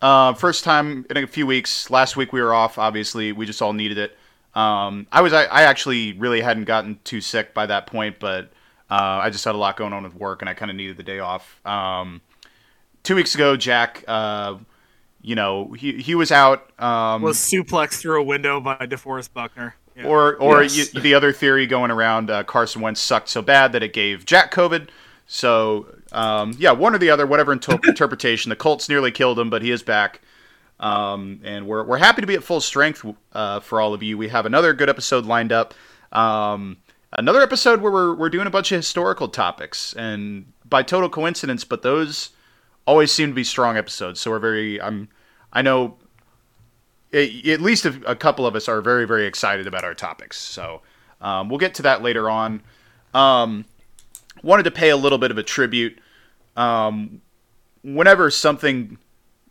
Uh, 0.00 0.34
first 0.34 0.64
time 0.64 1.06
in 1.10 1.16
a 1.16 1.26
few 1.26 1.46
weeks. 1.46 1.88
Last 1.90 2.16
week 2.16 2.32
we 2.32 2.40
were 2.42 2.52
off. 2.54 2.76
Obviously, 2.78 3.32
we 3.32 3.46
just 3.46 3.62
all 3.62 3.72
needed 3.72 3.98
it. 3.98 4.16
Um, 4.54 5.06
I 5.12 5.20
was 5.22 5.32
I, 5.32 5.44
I 5.44 5.62
actually 5.62 6.12
really 6.14 6.40
hadn't 6.40 6.64
gotten 6.64 6.98
too 7.04 7.20
sick 7.20 7.54
by 7.54 7.66
that 7.66 7.86
point, 7.86 8.16
but 8.20 8.52
uh, 8.90 8.94
I 9.22 9.30
just 9.30 9.44
had 9.44 9.54
a 9.54 9.58
lot 9.58 9.76
going 9.76 9.92
on 9.92 10.02
with 10.02 10.14
work, 10.14 10.42
and 10.42 10.48
I 10.48 10.54
kind 10.54 10.70
of 10.70 10.76
needed 10.76 10.96
the 10.96 11.02
day 11.04 11.20
off. 11.20 11.60
Um, 11.66 12.20
two 13.04 13.14
weeks 13.14 13.34
ago, 13.34 13.56
Jack, 13.56 14.04
uh, 14.08 14.56
you 15.22 15.34
know, 15.36 15.72
he 15.72 15.92
he 16.02 16.14
was 16.16 16.32
out. 16.32 16.68
Um, 16.82 17.22
Was 17.22 17.38
suplexed 17.38 18.00
through 18.00 18.20
a 18.20 18.24
window 18.24 18.60
by 18.60 18.74
DeForest 18.76 19.32
Buckner. 19.32 19.76
Yeah. 19.94 20.04
or 20.06 20.36
or 20.36 20.62
Yes. 20.62 20.92
y- 20.94 21.00
the 21.00 21.14
other 21.14 21.32
theory 21.32 21.66
going 21.66 21.90
around, 21.90 22.30
uh, 22.30 22.44
Carson 22.44 22.80
Wentz 22.82 22.98
sucked 23.00 23.28
so 23.28 23.40
bad 23.42 23.72
that 23.72 23.82
it 23.82 23.92
gave 23.92 24.24
Jack 24.24 24.50
COVID. 24.52 24.88
So 25.26 25.86
um, 26.12 26.54
yeah, 26.58 26.72
one 26.72 26.94
or 26.94 26.98
the 26.98 27.10
other, 27.10 27.26
whatever 27.26 27.52
inter- 27.52 27.78
interpretation. 27.84 28.50
The 28.50 28.56
Colts 28.56 28.88
nearly 28.88 29.10
killed 29.10 29.38
him, 29.38 29.50
but 29.50 29.62
he 29.62 29.70
is 29.70 29.82
back, 29.82 30.20
um, 30.80 31.40
and 31.44 31.66
we're 31.66 31.84
we're 31.84 31.98
happy 31.98 32.20
to 32.20 32.26
be 32.26 32.34
at 32.34 32.44
full 32.44 32.60
strength 32.60 33.04
uh, 33.32 33.60
for 33.60 33.80
all 33.80 33.94
of 33.94 34.02
you. 34.02 34.16
We 34.18 34.28
have 34.28 34.46
another 34.46 34.72
good 34.72 34.88
episode 34.88 35.26
lined 35.26 35.52
up. 35.52 35.74
Um, 36.12 36.76
another 37.12 37.40
episode 37.42 37.80
where 37.80 37.92
we're 37.92 38.14
we're 38.14 38.30
doing 38.30 38.46
a 38.46 38.50
bunch 38.50 38.70
of 38.72 38.76
historical 38.76 39.28
topics, 39.28 39.92
and 39.94 40.52
by 40.64 40.82
total 40.82 41.08
coincidence, 41.08 41.64
but 41.64 41.82
those 41.82 42.30
always 42.86 43.12
seem 43.12 43.30
to 43.30 43.34
be 43.34 43.44
strong 43.44 43.76
episodes. 43.76 44.20
So 44.20 44.30
we're 44.30 44.38
very 44.38 44.80
I'm 44.80 45.08
I 45.52 45.62
know 45.62 45.96
a- 47.12 47.52
at 47.52 47.60
least 47.60 47.84
a, 47.84 48.00
a 48.06 48.16
couple 48.16 48.46
of 48.46 48.56
us 48.56 48.68
are 48.68 48.80
very 48.80 49.06
very 49.06 49.26
excited 49.26 49.66
about 49.66 49.84
our 49.84 49.94
topics 49.94 50.38
so 50.38 50.80
um, 51.20 51.48
we'll 51.48 51.58
get 51.58 51.74
to 51.74 51.82
that 51.82 52.02
later 52.02 52.28
on 52.30 52.62
um, 53.14 53.64
wanted 54.42 54.64
to 54.64 54.70
pay 54.70 54.90
a 54.90 54.96
little 54.96 55.18
bit 55.18 55.30
of 55.30 55.38
a 55.38 55.42
tribute 55.42 55.98
um, 56.56 57.20
whenever 57.82 58.30
something 58.30 58.98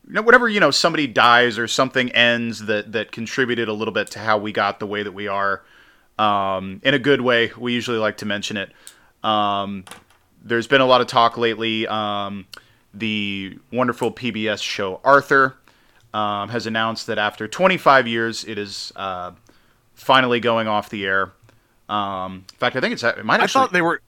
you 0.07 0.13
know, 0.13 0.21
whenever 0.21 0.49
you 0.49 0.59
know 0.59 0.71
somebody 0.71 1.07
dies 1.07 1.57
or 1.57 1.67
something 1.67 2.11
ends 2.11 2.65
that 2.65 2.91
that 2.91 3.11
contributed 3.11 3.67
a 3.67 3.73
little 3.73 3.93
bit 3.93 4.11
to 4.11 4.19
how 4.19 4.37
we 4.37 4.51
got 4.51 4.79
the 4.79 4.87
way 4.87 5.03
that 5.03 5.13
we 5.13 5.27
are 5.27 5.63
um, 6.19 6.81
in 6.83 6.93
a 6.93 6.99
good 6.99 7.21
way 7.21 7.51
we 7.57 7.73
usually 7.73 7.97
like 7.97 8.17
to 8.17 8.25
mention 8.25 8.57
it 8.57 8.71
um, 9.23 9.85
there's 10.43 10.67
been 10.67 10.81
a 10.81 10.85
lot 10.85 11.01
of 11.01 11.07
talk 11.07 11.37
lately 11.37 11.87
um, 11.87 12.45
the 12.93 13.57
wonderful 13.71 14.11
pbs 14.11 14.61
show 14.61 14.99
arthur 15.03 15.55
um, 16.13 16.49
has 16.49 16.65
announced 16.65 17.07
that 17.07 17.17
after 17.17 17.47
25 17.47 18.07
years, 18.07 18.43
it 18.43 18.57
is 18.57 18.91
uh, 18.95 19.31
finally 19.93 20.39
going 20.39 20.67
off 20.67 20.89
the 20.89 21.05
air. 21.05 21.31
Um, 21.87 22.45
in 22.49 22.57
fact, 22.57 22.75
I 22.75 22.79
think 22.79 22.93
it's 22.93 23.03
it 23.03 23.25
might 23.25 23.41
I 23.41 23.47
thought 23.47 23.73
they 23.73 23.81
were 23.81 24.01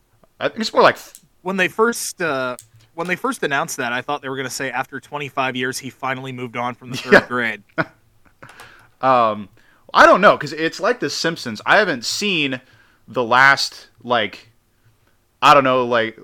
I 0.44 0.50
think 0.50 0.60
it's 0.62 0.74
more 0.74 0.84
like 0.84 0.98
when 1.42 1.58
they 1.58 1.68
first 1.68 2.22
uh, 2.22 2.58
when 2.96 3.08
they 3.08 3.16
first 3.16 3.44
announced 3.44 3.78
that. 3.78 3.94
I 3.94 4.02
thought 4.02 4.22
they 4.22 4.30
were 4.30 4.36
going 4.36 4.48
to 4.48 4.54
say 4.54 4.70
after 4.72 5.00
25 5.00 5.56
years 5.56 5.80
he 5.80 5.90
finally 5.90 6.32
moved 6.32 6.58
on 6.58 6.76
from 6.76 6.92
the 6.92 6.98
third 6.98 7.14
Yeah. 7.14 7.28
grade. 7.28 7.64
um, 9.02 9.50
I 9.94 10.06
don't 10.06 10.22
know 10.22 10.36
because 10.38 10.54
it's 10.54 10.80
like 10.80 11.00
The 11.00 11.10
Simpsons. 11.10 11.62
I 11.66 11.78
haven't 11.78 12.06
seen 12.06 12.62
the 13.08 13.24
last 13.24 13.90
like 14.04 14.50
I 15.42 15.54
don't 15.54 15.64
know 15.64 15.86
like 15.86 16.20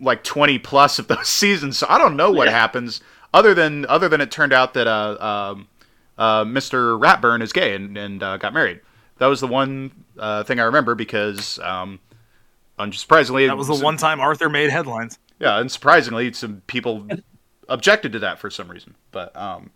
like 0.00 0.24
20 0.24 0.58
plus 0.60 0.98
of 0.98 1.08
those 1.08 1.28
seasons, 1.28 1.78
so 1.78 1.86
I 1.88 1.98
don't 1.98 2.16
know 2.16 2.30
what 2.30 2.46
Yeah. 2.46 2.52
happens 2.52 3.00
other 3.34 3.54
than 3.54 3.86
other 3.86 4.08
than 4.08 4.20
it 4.20 4.30
turned 4.30 4.52
out 4.52 4.74
that 4.74 4.86
uh, 4.86 5.52
um, 5.52 5.68
uh, 6.18 6.44
Mr. 6.44 6.98
Ratburn 7.00 7.42
is 7.42 7.52
gay 7.52 7.74
and, 7.74 7.96
and 7.96 8.22
uh, 8.22 8.36
got 8.36 8.52
married. 8.54 8.80
That 9.18 9.26
was 9.26 9.40
the 9.40 9.46
one 9.46 9.90
uh, 10.18 10.44
thing 10.44 10.58
I 10.60 10.64
remember 10.64 10.94
because, 10.94 11.58
um, 11.58 12.00
unsurprisingly, 12.80 13.46
That 13.46 13.56
was 13.56 13.68
the 13.68 13.74
one 13.74 13.96
time 13.96 14.20
Arthur 14.20 14.48
made 14.48 14.70
headlines. 14.70 15.18
Yeah, 15.38 15.58
and 15.60 15.70
surprisingly, 15.70 16.32
some 16.32 16.62
people 16.66 17.06
objected 17.68 18.12
to 18.12 18.18
that 18.20 18.38
for 18.38 18.50
some 18.50 18.70
reason. 18.70 18.94
But 19.10 19.34
um, 19.36 19.70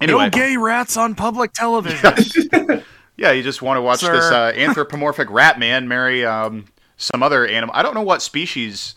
anyway, 0.00 0.24
No 0.24 0.30
gay 0.30 0.56
rats 0.56 0.96
on 0.96 1.14
public 1.14 1.52
television. 1.52 2.14
yeah, 3.16 3.32
you 3.32 3.42
just 3.42 3.62
want 3.62 3.76
to 3.78 3.82
watch 3.82 4.00
Sir. 4.00 4.12
this 4.12 4.24
uh, 4.24 4.52
anthropomorphic 4.56 5.30
rat 5.30 5.58
man 5.58 5.86
marry 5.88 6.24
um, 6.24 6.66
some 6.96 7.22
other 7.22 7.46
animal. 7.46 7.74
I 7.74 7.82
don't 7.82 7.94
know 7.94 8.02
what 8.02 8.22
species 8.22 8.94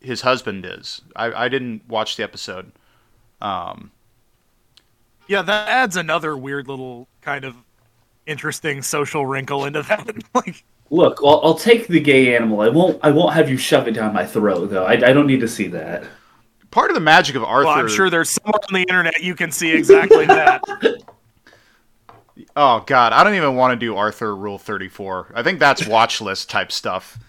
his 0.00 0.22
husband 0.22 0.64
is. 0.66 1.02
I, 1.14 1.44
I 1.44 1.48
didn't 1.48 1.86
watch 1.88 2.16
the 2.16 2.22
episode. 2.22 2.72
Um, 3.40 3.90
Yeah, 5.28 5.42
that 5.42 5.68
adds 5.68 5.96
another 5.96 6.36
weird 6.36 6.68
little 6.68 7.08
kind 7.20 7.44
of 7.44 7.54
interesting 8.26 8.82
social 8.82 9.26
wrinkle 9.26 9.64
into 9.64 9.82
that. 9.82 10.08
like, 10.34 10.64
Look, 10.90 11.20
I'll, 11.24 11.40
I'll 11.44 11.54
take 11.54 11.86
the 11.86 12.00
gay 12.00 12.34
animal. 12.34 12.60
I 12.60 12.68
won't. 12.68 12.98
I 13.02 13.10
won't 13.10 13.34
have 13.34 13.48
you 13.48 13.56
shove 13.56 13.86
it 13.86 13.92
down 13.92 14.12
my 14.12 14.26
throat, 14.26 14.70
though. 14.70 14.84
I, 14.84 14.92
I 14.92 15.12
don't 15.12 15.26
need 15.26 15.40
to 15.40 15.48
see 15.48 15.68
that. 15.68 16.04
Part 16.70 16.90
of 16.90 16.94
the 16.94 17.00
magic 17.00 17.36
of 17.36 17.44
Arthur. 17.44 17.66
well, 17.66 17.78
I'm 17.78 17.88
sure 17.88 18.10
there's 18.10 18.30
somewhere 18.30 18.60
on 18.68 18.74
the 18.74 18.82
internet 18.82 19.22
you 19.22 19.34
can 19.34 19.50
see 19.50 19.72
exactly 19.72 20.26
that. 20.26 20.62
Oh 22.56 22.82
God, 22.86 23.12
I 23.12 23.22
don't 23.22 23.34
even 23.34 23.54
want 23.54 23.72
to 23.72 23.76
do 23.76 23.96
Arthur 23.96 24.34
Rule 24.34 24.58
Thirty 24.58 24.88
Four. 24.88 25.32
I 25.34 25.42
think 25.42 25.58
that's 25.58 25.86
watch 25.86 26.20
list 26.20 26.50
type 26.50 26.72
stuff. 26.72 27.18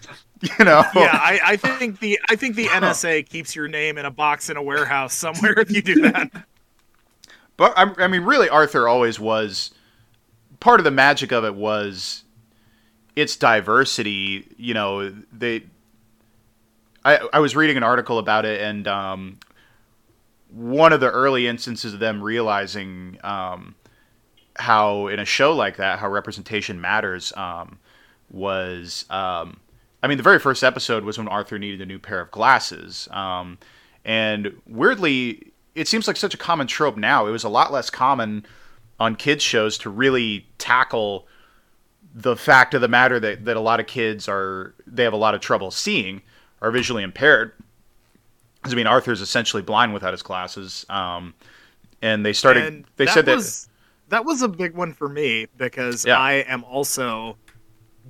You 0.58 0.64
know? 0.64 0.82
yeah, 0.96 1.12
I, 1.12 1.40
I 1.44 1.56
think 1.56 2.00
the 2.00 2.18
I 2.28 2.34
think 2.34 2.56
the 2.56 2.66
NSA 2.70 3.28
keeps 3.28 3.54
your 3.54 3.68
name 3.68 3.96
in 3.96 4.06
a 4.06 4.10
box 4.10 4.50
in 4.50 4.56
a 4.56 4.62
warehouse 4.62 5.14
somewhere 5.14 5.56
if 5.56 5.70
you 5.70 5.80
do 5.82 6.00
that. 6.00 6.32
But 7.56 7.78
I, 7.78 7.92
I 7.98 8.08
mean, 8.08 8.22
really, 8.22 8.48
Arthur 8.48 8.88
always 8.88 9.20
was. 9.20 9.70
Part 10.58 10.80
of 10.80 10.84
the 10.84 10.90
magic 10.90 11.30
of 11.30 11.44
it 11.44 11.54
was 11.54 12.21
its 13.16 13.36
diversity. 13.36 14.46
You 14.56 14.74
know, 14.74 15.14
they. 15.32 15.64
I 17.04 17.28
I 17.32 17.38
was 17.40 17.56
reading 17.56 17.76
an 17.76 17.82
article 17.82 18.18
about 18.18 18.44
it, 18.44 18.60
and 18.60 18.86
um, 18.86 19.38
one 20.50 20.92
of 20.92 21.00
the 21.00 21.10
early 21.10 21.46
instances 21.46 21.94
of 21.94 22.00
them 22.00 22.22
realizing 22.22 23.18
um, 23.24 23.74
how 24.56 25.08
in 25.08 25.18
a 25.18 25.24
show 25.24 25.54
like 25.54 25.76
that, 25.76 25.98
how 25.98 26.08
representation 26.08 26.80
matters, 26.80 27.32
um, 27.36 27.78
was. 28.30 29.04
Um, 29.10 29.58
I 30.04 30.08
mean, 30.08 30.16
the 30.16 30.24
very 30.24 30.40
first 30.40 30.64
episode 30.64 31.04
was 31.04 31.16
when 31.16 31.28
Arthur 31.28 31.60
needed 31.60 31.80
a 31.80 31.86
new 31.86 31.98
pair 32.00 32.20
of 32.20 32.30
glasses. 32.32 33.06
Um, 33.12 33.58
and 34.04 34.60
weirdly, 34.66 35.52
it 35.76 35.86
seems 35.86 36.06
like 36.06 36.16
such 36.16 36.34
a 36.34 36.38
common 36.38 36.66
trope 36.66 36.96
now. 36.96 37.26
It 37.26 37.30
was 37.30 37.44
a 37.44 37.48
lot 37.48 37.72
less 37.72 37.88
common 37.88 38.44
on 38.98 39.16
kids' 39.16 39.42
shows 39.42 39.78
to 39.78 39.90
really 39.90 40.46
tackle 40.58 41.26
the 42.14 42.36
fact 42.36 42.74
of 42.74 42.80
the 42.80 42.88
matter 42.88 43.18
that, 43.20 43.44
that 43.44 43.56
a 43.56 43.60
lot 43.60 43.80
of 43.80 43.86
kids 43.86 44.28
are, 44.28 44.74
they 44.86 45.02
have 45.04 45.12
a 45.12 45.16
lot 45.18 45.34
of 45.34 45.40
trouble 45.40 45.70
seeing, 45.70 46.22
are 46.60 46.70
visually 46.70 47.02
impaired. 47.02 47.52
I 48.64 48.74
mean, 48.74 48.86
Arthur's 48.86 49.20
essentially 49.20 49.62
blind 49.62 49.92
without 49.94 50.12
his 50.12 50.22
glasses. 50.22 50.86
Um, 50.88 51.34
and 52.00 52.24
they 52.24 52.32
started, 52.32 52.64
And 52.64 52.84
they 52.96 53.06
that 53.06 53.14
said 53.14 53.26
that. 53.26 53.36
was, 53.36 53.68
that 54.08 54.24
was 54.24 54.42
a 54.42 54.48
big 54.48 54.74
one 54.74 54.92
for 54.92 55.08
me 55.08 55.46
because 55.56 56.04
Yeah. 56.04 56.18
I 56.18 56.34
am 56.46 56.64
also 56.64 57.36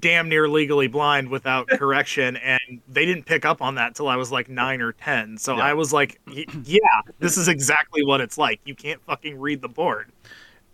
damn 0.00 0.28
near 0.28 0.48
legally 0.48 0.88
blind 0.88 1.28
without 1.28 1.68
correction, 1.68 2.36
and 2.38 2.80
they 2.88 3.06
didn't 3.06 3.24
pick 3.24 3.44
up 3.44 3.62
on 3.62 3.76
that 3.76 3.94
till 3.94 4.08
I 4.08 4.16
was 4.16 4.32
like 4.32 4.48
nine 4.48 4.80
or 4.82 4.92
ten. 4.92 5.38
So 5.38 5.56
Yeah. 5.56 5.64
I 5.64 5.74
was 5.74 5.92
like, 5.92 6.20
yeah, 6.64 6.78
this 7.18 7.36
is 7.36 7.46
exactly 7.48 8.04
what 8.04 8.20
it's 8.20 8.36
like. 8.36 8.60
You 8.64 8.74
can't 8.74 9.00
fucking 9.04 9.38
read 9.38 9.62
the 9.62 9.68
board. 9.68 10.10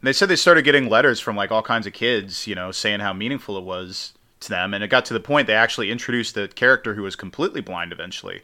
They 0.02 0.12
said 0.12 0.28
they 0.28 0.36
started 0.36 0.62
getting 0.62 0.88
letters 0.88 1.20
from 1.20 1.36
like 1.36 1.50
all 1.50 1.62
kinds 1.62 1.86
of 1.86 1.92
kids, 1.92 2.46
you 2.46 2.54
know, 2.54 2.70
saying 2.70 3.00
how 3.00 3.12
meaningful 3.12 3.56
it 3.58 3.64
was 3.64 4.12
to 4.40 4.48
them, 4.48 4.74
and 4.74 4.84
it 4.84 4.88
got 4.88 5.04
to 5.06 5.14
the 5.14 5.20
point 5.20 5.46
they 5.46 5.54
actually 5.54 5.90
introduced 5.90 6.36
a 6.36 6.48
character 6.48 6.94
who 6.94 7.02
was 7.02 7.16
completely 7.16 7.60
blind 7.60 7.92
eventually. 7.92 8.42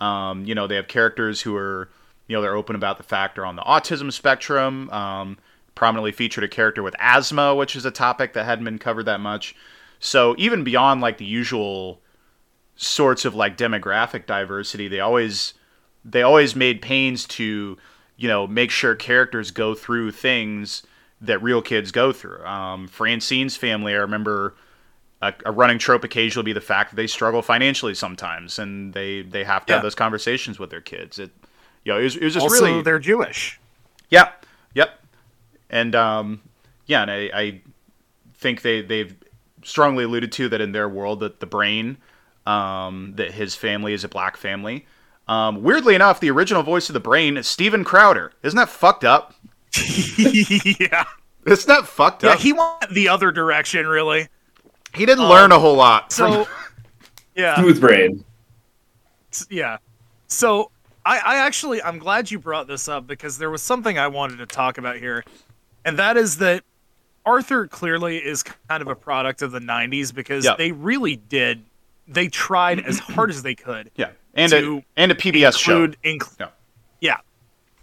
Um, 0.00 0.44
you 0.44 0.54
know, 0.54 0.66
they 0.66 0.76
have 0.76 0.88
characters 0.88 1.42
who 1.42 1.56
are, 1.56 1.90
you 2.26 2.36
know, 2.36 2.42
they're 2.42 2.56
open 2.56 2.76
about 2.76 2.96
the 2.96 3.02
fact 3.02 3.34
they're 3.34 3.46
on 3.46 3.56
the 3.56 3.62
autism 3.62 4.12
spectrum. 4.12 4.90
Um, 4.90 5.38
prominently 5.76 6.10
featured 6.10 6.42
a 6.42 6.48
character 6.48 6.82
with 6.82 6.96
asthma, 6.98 7.54
which 7.54 7.76
is 7.76 7.84
a 7.84 7.90
topic 7.92 8.32
that 8.32 8.44
hadn't 8.44 8.64
been 8.64 8.78
covered 8.78 9.04
that 9.04 9.20
much. 9.20 9.54
So 10.00 10.34
even 10.36 10.64
beyond 10.64 11.00
like 11.00 11.18
the 11.18 11.24
usual 11.24 12.00
sorts 12.74 13.24
of 13.24 13.36
like 13.36 13.56
demographic 13.56 14.26
diversity, 14.26 14.88
they 14.88 15.00
always 15.00 15.54
they 16.04 16.22
always 16.22 16.56
made 16.56 16.82
pains 16.82 17.26
to 17.26 17.76
you 18.16 18.28
know 18.28 18.46
make 18.46 18.70
sure 18.70 18.94
characters 18.94 19.50
go 19.50 19.74
through 19.74 20.12
things 20.12 20.82
that 21.20 21.42
real 21.42 21.62
kids 21.62 21.92
go 21.92 22.12
through. 22.12 22.44
Um, 22.44 22.88
Francine's 22.88 23.56
family, 23.56 23.94
I 23.94 23.98
remember 23.98 24.54
a, 25.22 25.32
a 25.46 25.52
running 25.52 25.78
trope 25.78 26.04
occasionally 26.04 26.44
be 26.44 26.52
the 26.52 26.60
fact 26.60 26.90
that 26.90 26.96
they 26.96 27.06
struggle 27.06 27.42
financially 27.42 27.94
sometimes, 27.94 28.58
and 28.58 28.92
they 28.92 29.22
they 29.22 29.44
have 29.44 29.66
to 29.66 29.74
have 29.74 29.82
those 29.82 29.94
conversations 29.94 30.58
with 30.58 30.70
their 30.70 30.80
kids. 30.80 31.18
It 31.18 31.30
you 31.84 31.92
know 31.92 31.98
it 31.98 32.04
was, 32.04 32.16
it 32.16 32.24
was 32.24 32.34
just 32.34 32.44
also, 32.44 32.64
really 32.64 32.82
they're 32.82 32.98
Jewish. 32.98 33.58
Yeah, 34.08 34.30
Yep. 34.76 35.00
And 35.70 35.94
um, 35.96 36.42
yeah, 36.84 37.02
and 37.02 37.10
I, 37.10 37.30
I 37.34 37.60
think 38.34 38.62
they 38.62 38.82
they've 38.82 39.16
strongly 39.64 40.04
alluded 40.04 40.30
to 40.32 40.48
that 40.50 40.60
in 40.60 40.72
their 40.72 40.88
world 40.88 41.20
that 41.20 41.40
the 41.40 41.46
brain, 41.46 41.96
um, 42.44 43.14
that 43.16 43.32
his 43.32 43.54
family 43.54 43.94
is 43.94 44.04
a 44.04 44.08
black 44.08 44.36
family. 44.36 44.86
Um, 45.28 45.62
weirdly 45.62 45.94
enough, 45.94 46.20
the 46.20 46.30
original 46.30 46.62
voice 46.62 46.88
of 46.88 46.94
the 46.94 47.00
brain 47.00 47.36
is 47.36 47.46
Steven 47.48 47.82
Crowder. 47.84 48.32
Isn't 48.42 48.56
that 48.56 48.68
fucked 48.68 49.04
up? 49.04 49.34
yeah, 50.16 51.04
Isn't 51.46 51.66
that 51.68 51.86
fucked 51.86 52.22
yeah. 52.22 52.30
up? 52.30 52.38
Yeah, 52.38 52.42
he 52.42 52.52
went 52.52 52.90
the 52.92 53.08
other 53.08 53.32
direction, 53.32 53.86
really. 53.86 54.28
He 54.94 55.04
didn't 55.04 55.28
learn 55.28 55.52
a 55.52 55.58
whole 55.58 55.74
lot. 55.74 56.12
So, 56.12 56.44
from- 56.44 56.54
yeah. 57.34 57.56
Smooth 57.56 57.80
brain. 57.80 58.24
Yeah. 59.50 59.78
So 60.28 60.70
I, 61.04 61.18
I 61.18 61.36
actually 61.38 61.82
I'm 61.82 61.98
glad 61.98 62.30
you 62.30 62.38
brought 62.38 62.66
this 62.66 62.88
up 62.88 63.06
because 63.06 63.38
there 63.38 63.50
was 63.50 63.62
something 63.62 63.98
I 63.98 64.08
wanted 64.08 64.38
to 64.38 64.46
talk 64.46 64.78
about 64.78 64.96
here, 64.96 65.24
and 65.84 65.98
that 65.98 66.16
is 66.16 66.38
that 66.38 66.64
Arthur 67.26 67.66
clearly 67.66 68.18
is 68.18 68.42
kind 68.42 68.80
of 68.80 68.88
a 68.88 68.94
product 68.94 69.42
of 69.42 69.52
the 69.52 69.60
'90s 69.60 70.14
because 70.14 70.44
Yeah. 70.44 70.54
they 70.56 70.72
really 70.72 71.16
did 71.16 71.62
they 72.08 72.28
tried 72.28 72.80
as 72.80 72.98
hard 73.00 73.30
as 73.30 73.42
they 73.42 73.54
could 73.56 73.90
yeah, 73.96 74.10
and 74.36 74.52
a 74.52 74.84
and 74.96 75.12
a 75.12 75.14
PBS 75.14 75.58
show. 75.58 75.86
inc- 75.88 76.36
Yeah. 76.38 76.48
yeah, 77.00 77.16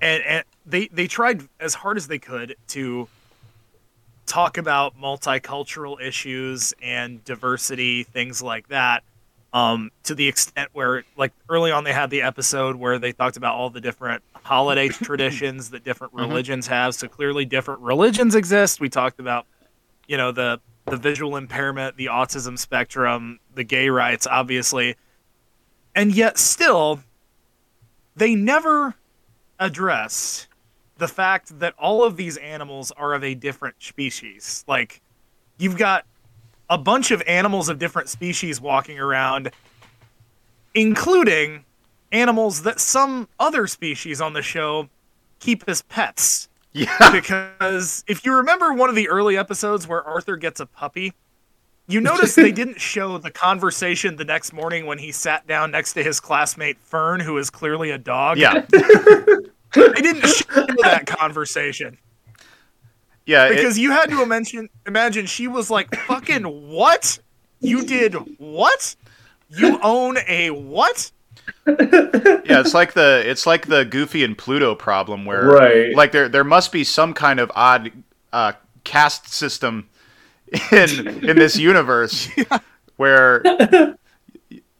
and 0.01 0.23
and 0.23 0.43
they 0.65 0.87
they 0.87 1.07
tried 1.07 1.47
as 1.59 1.73
hard 1.73 1.97
as 1.97 2.07
they 2.07 2.19
could 2.19 2.55
to 2.69 3.07
talk 4.25 4.57
about 4.57 4.97
multicultural 4.99 6.01
issues 6.01 6.73
and 6.81 7.23
diversity, 7.25 8.03
things 8.03 8.41
like 8.41 8.67
that. 8.69 9.03
Um, 9.51 9.91
to 10.03 10.15
the 10.15 10.27
extent 10.27 10.69
where, 10.73 11.03
like 11.15 11.31
early 11.47 11.69
on, 11.71 11.83
they 11.83 11.93
had 11.93 12.09
the 12.09 12.23
episode 12.23 12.75
where 12.75 12.97
they 12.97 13.11
talked 13.11 13.37
about 13.37 13.53
all 13.55 13.69
the 13.69 13.81
different 13.81 14.23
holiday 14.41 14.87
traditions 14.89 15.69
that 15.71 15.83
different 15.83 16.13
Mhm. 16.13 16.21
religions 16.21 16.65
have. 16.67 16.95
So 16.95 17.07
clearly, 17.07 17.45
different 17.45 17.81
religions 17.81 18.33
exist. 18.33 18.79
We 18.79 18.89
talked 18.89 19.19
about, 19.19 19.45
you 20.07 20.17
know, 20.17 20.31
the 20.31 20.59
the 20.85 20.97
visual 20.97 21.37
impairment, 21.37 21.95
the 21.97 22.07
autism 22.07 22.57
spectrum, 22.59 23.39
the 23.55 23.63
gay 23.63 23.87
rights, 23.89 24.27
obviously, 24.27 24.95
and 25.95 26.13
yet 26.13 26.37
still, 26.37 26.99
they 28.15 28.35
never 28.35 28.95
address 29.59 30.47
the 30.97 31.07
fact 31.07 31.59
that 31.59 31.73
all 31.77 32.03
of 32.03 32.17
these 32.17 32.37
animals 32.37 32.91
are 32.91 33.13
of 33.13 33.23
a 33.23 33.35
different 33.35 33.75
species. 33.79 34.63
Like, 34.67 35.01
you've 35.57 35.77
got 35.77 36.05
a 36.69 36.77
bunch 36.77 37.11
of 37.11 37.21
animals 37.27 37.69
of 37.69 37.79
different 37.79 38.09
species 38.09 38.61
walking 38.61 38.99
around, 38.99 39.51
including 40.73 41.65
animals 42.11 42.63
that 42.63 42.79
some 42.79 43.27
other 43.39 43.67
species 43.67 44.21
on 44.21 44.33
the 44.33 44.41
show 44.41 44.89
keep 45.39 45.63
as 45.67 45.81
pets. 45.83 46.47
Yeah, 46.71 47.11
Because 47.11 48.03
if 48.07 48.25
you 48.25 48.35
remember 48.35 48.73
one 48.73 48.89
of 48.89 48.95
the 48.95 49.07
early 49.09 49.37
episodes 49.37 49.87
where 49.87 50.03
Arthur 50.03 50.37
gets 50.37 50.59
a 50.59 50.65
puppy, 50.65 51.13
you 51.87 51.99
notice 52.01 52.35
they 52.35 52.51
didn't 52.51 52.79
show 52.79 53.17
the 53.17 53.31
conversation 53.31 54.15
the 54.15 54.23
next 54.25 54.53
morning 54.53 54.85
when 54.85 54.97
he 54.97 55.11
sat 55.11 55.45
down 55.47 55.71
next 55.71 55.93
to 55.93 56.03
his 56.03 56.19
classmate 56.19 56.77
Fern, 56.79 57.19
who 57.19 57.37
is 57.37 57.49
clearly 57.49 57.91
a 57.91 57.97
dog. 57.97 58.37
yeah, 58.37 58.61
They 58.71 60.01
didn't 60.01 60.25
show 60.27 60.65
that 60.83 61.03
conversation. 61.05 61.97
yeah. 63.25 63.47
it- 63.47 63.55
Because 63.55 63.77
you 63.77 63.91
had 63.91 64.09
to 64.09 64.21
imagine 64.21 64.69
imagine 64.85 65.25
she 65.25 65.47
was 65.47 65.69
like, 65.69 65.93
fucking 66.07 66.43
what? 66.43 67.19
You 67.59 67.83
did 67.85 68.13
what? 68.39 68.95
You 69.49 69.79
own 69.81 70.17
a 70.27 70.49
what? 70.51 71.11
yeah, 71.67 72.59
it's 72.61 72.73
like 72.73 72.93
the 72.93 73.21
it's 73.25 73.45
like 73.45 73.67
the 73.67 73.83
Goofy 73.85 74.23
and 74.23 74.37
Pluto 74.37 74.75
problem 74.75 75.25
where 75.25 75.45
Right. 75.45 75.95
like 75.95 76.11
there 76.11 76.29
there 76.29 76.43
must 76.43 76.71
be 76.71 76.83
some 76.83 77.13
kind 77.13 77.39
of 77.39 77.51
odd 77.55 77.91
uh, 78.31 78.53
caste 78.83 79.27
system 79.33 79.89
in 80.71 81.29
in 81.29 81.37
this 81.37 81.57
universe 81.57 82.29
where 82.97 83.43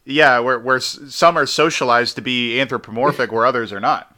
yeah, 0.06 0.40
where 0.40 0.60
where 0.60 0.80
some 0.80 1.38
are 1.38 1.46
socialized 1.46 2.16
to 2.16 2.22
be 2.22 2.60
anthropomorphic 2.60 3.32
where 3.32 3.46
others 3.46 3.72
are 3.72 3.80
not. 3.80 4.16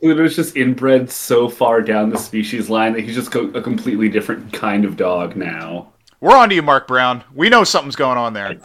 Pluto's 0.00 0.36
just 0.36 0.56
inbred 0.56 1.10
so 1.10 1.48
far 1.48 1.82
down 1.82 2.08
the 2.08 2.18
species 2.18 2.70
line 2.70 2.94
that 2.94 3.02
he's 3.02 3.14
just 3.14 3.30
co- 3.30 3.50
a 3.50 3.60
completely 3.60 4.08
different 4.08 4.50
kind 4.52 4.84
of 4.86 4.96
dog 4.96 5.36
now. 5.36 5.92
We're 6.20 6.36
on 6.36 6.48
to 6.48 6.54
you, 6.54 6.62
Marc 6.62 6.86
Brown. 6.86 7.22
We 7.34 7.50
know 7.50 7.62
something's 7.62 7.96
going 7.96 8.18
on 8.18 8.32
there. 8.32 8.58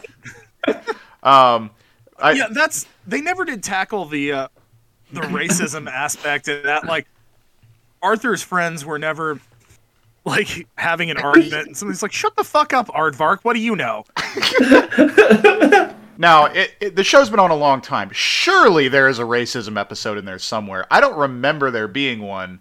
Um, 1.24 1.70
I, 2.18 2.32
yeah, 2.32 2.48
that's 2.52 2.84
they 3.06 3.20
never 3.20 3.44
did 3.44 3.62
tackle 3.62 4.06
the 4.06 4.32
uh, 4.32 4.48
the 5.12 5.20
racism 5.20 5.88
aspect 5.88 6.48
and 6.48 6.64
that 6.64 6.84
like 6.84 7.06
Arthur's 8.02 8.42
friends 8.42 8.84
were 8.84 8.98
never 8.98 9.40
like 10.24 10.66
having 10.76 11.10
an 11.10 11.16
argument 11.18 11.66
and 11.68 11.76
somebody's 11.76 12.02
like, 12.02 12.12
Shut 12.12 12.36
the 12.36 12.44
fuck 12.44 12.72
up, 12.72 12.88
Aardvark, 12.88 13.38
what 13.42 13.54
do 13.54 13.60
you 13.60 13.76
know? 13.76 14.04
Now, 16.18 16.44
it, 16.44 16.74
it, 16.78 16.94
the 16.94 17.02
show's 17.02 17.30
been 17.30 17.40
on 17.40 17.50
a 17.50 17.56
long 17.56 17.80
time. 17.80 18.10
Surely 18.12 18.86
there 18.88 19.08
is 19.08 19.18
a 19.18 19.22
racism 19.22 19.80
episode 19.80 20.18
in 20.18 20.24
there 20.24 20.38
somewhere. 20.38 20.86
I 20.90 21.00
don't 21.00 21.16
remember 21.16 21.70
there 21.70 21.88
being 21.88 22.20
one. 22.20 22.60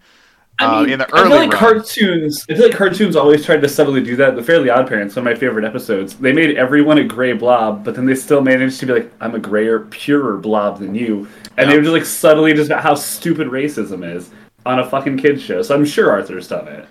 uh, 0.59 0.85
in 0.87 0.97
the 0.99 1.07
I 1.13 1.19
early 1.19 1.29
feel 1.29 1.37
like 1.39 1.51
run. 1.51 1.59
cartoons. 1.59 2.45
I 2.49 2.55
feel 2.55 2.67
like 2.69 2.75
cartoons 2.77 3.15
always 3.15 3.45
tried 3.45 3.61
to 3.61 3.69
subtly 3.69 4.01
do 4.01 4.15
that. 4.15 4.35
The 4.35 4.41
Fairly 4.41 4.69
Odd 4.69 4.87
Parents, 4.87 5.15
one 5.15 5.27
of 5.27 5.33
my 5.33 5.37
favorite 5.39 5.65
episodes, 5.65 6.15
they 6.15 6.31
made 6.31 6.55
everyone 6.57 6.97
a 6.97 7.03
gray 7.03 7.33
blob, 7.33 7.83
but 7.83 7.93
then 7.93 8.05
they 8.05 8.15
still 8.15 8.41
managed 8.41 8.79
to 8.79 8.85
be 8.87 8.93
like, 8.93 9.11
"I'm 9.19 9.35
a 9.35 9.39
grayer, 9.39 9.81
purer 9.81 10.37
blob 10.37 10.79
than 10.79 10.95
you," 10.95 11.27
and 11.57 11.69
they 11.69 11.75
were 11.75 11.83
just 11.83 11.93
like 11.93 12.05
subtly 12.05 12.53
just 12.53 12.69
about 12.71 12.81
how 12.83 12.95
stupid 12.95 13.47
racism 13.47 14.09
is 14.15 14.31
on 14.65 14.79
a 14.79 14.89
fucking 14.89 15.17
kids 15.17 15.41
show. 15.41 15.61
So 15.61 15.75
I'm 15.75 15.85
sure 15.85 16.09
Arthur's 16.09 16.47
done 16.47 16.67
it. 16.67 16.87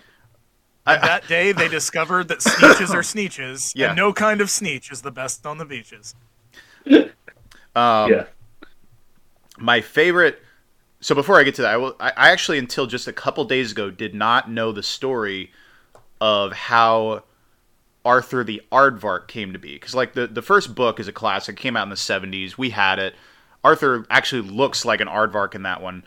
I- 0.92 1.06
That 1.06 1.28
day, 1.28 1.52
they 1.52 1.68
discovered 1.68 2.28
that 2.28 2.38
sneetches 2.40 2.90
are 2.90 3.02
sneetches, 3.14 3.73
Yeah. 3.75 3.88
and 3.88 3.97
no 3.97 4.12
kind 4.12 4.40
of 4.40 4.49
sneetch 4.49 4.90
is 4.92 5.02
the 5.02 5.11
best 5.11 5.44
on 5.47 5.59
the 5.59 5.64
beaches. 5.64 6.14
um, 6.87 8.11
yeah. 8.11 8.25
my 9.59 9.80
favorite 9.80 10.40
so 11.00 11.14
before 11.14 11.38
i 11.38 11.42
get 11.42 11.54
to 11.54 11.62
that 11.62 11.73
i 11.73 11.76
will 11.76 11.94
i 12.00 12.11
I 12.16 12.30
actually 12.30 12.59
until 12.59 12.87
just 12.87 13.06
a 13.06 13.12
couple 13.12 13.44
days 13.44 13.73
ago 13.73 13.90
did 13.90 14.14
not 14.14 14.50
know 14.50 14.73
the 14.73 14.82
story 14.82 15.52
of 16.20 16.52
how 16.52 17.23
arthur 18.04 18.42
the 18.44 18.62
aardvark 18.73 19.28
came 19.28 19.52
to 19.52 19.59
be 19.59 19.75
because 19.75 19.94
like 19.94 20.14
the, 20.14 20.26
the 20.26 20.42
first 20.42 20.75
book 20.75 20.99
is 20.99 21.06
a 21.09 21.12
classic 21.12 21.56
came 21.56 21.76
out 21.76 21.82
in 21.85 21.90
the 21.90 21.97
70s 21.97 22.56
we 22.59 22.70
had 22.70 22.99
it 22.99 23.14
arthur 23.62 24.06
actually 24.11 24.42
looks 24.42 24.85
like 24.85 25.00
an 25.00 25.09
aardvark 25.09 25.54
in 25.54 25.62
that 25.64 25.82
one 25.82 26.02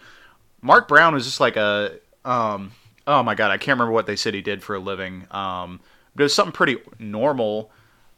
marc 0.61 0.87
brown 0.87 1.13
was 1.13 1.25
just 1.25 1.39
like 1.39 1.55
a 1.55 1.99
um 2.25 2.71
oh 3.07 3.23
my 3.23 3.35
god 3.35 3.51
i 3.51 3.57
can't 3.57 3.77
remember 3.77 3.91
what 3.91 4.05
they 4.05 4.15
said 4.15 4.33
he 4.33 4.41
did 4.41 4.63
for 4.63 4.75
a 4.75 4.79
living 4.79 5.25
um 5.31 5.79
but 6.15 6.21
it 6.21 6.25
was 6.25 6.33
something 6.33 6.53
pretty 6.53 6.77
normal 6.99 7.71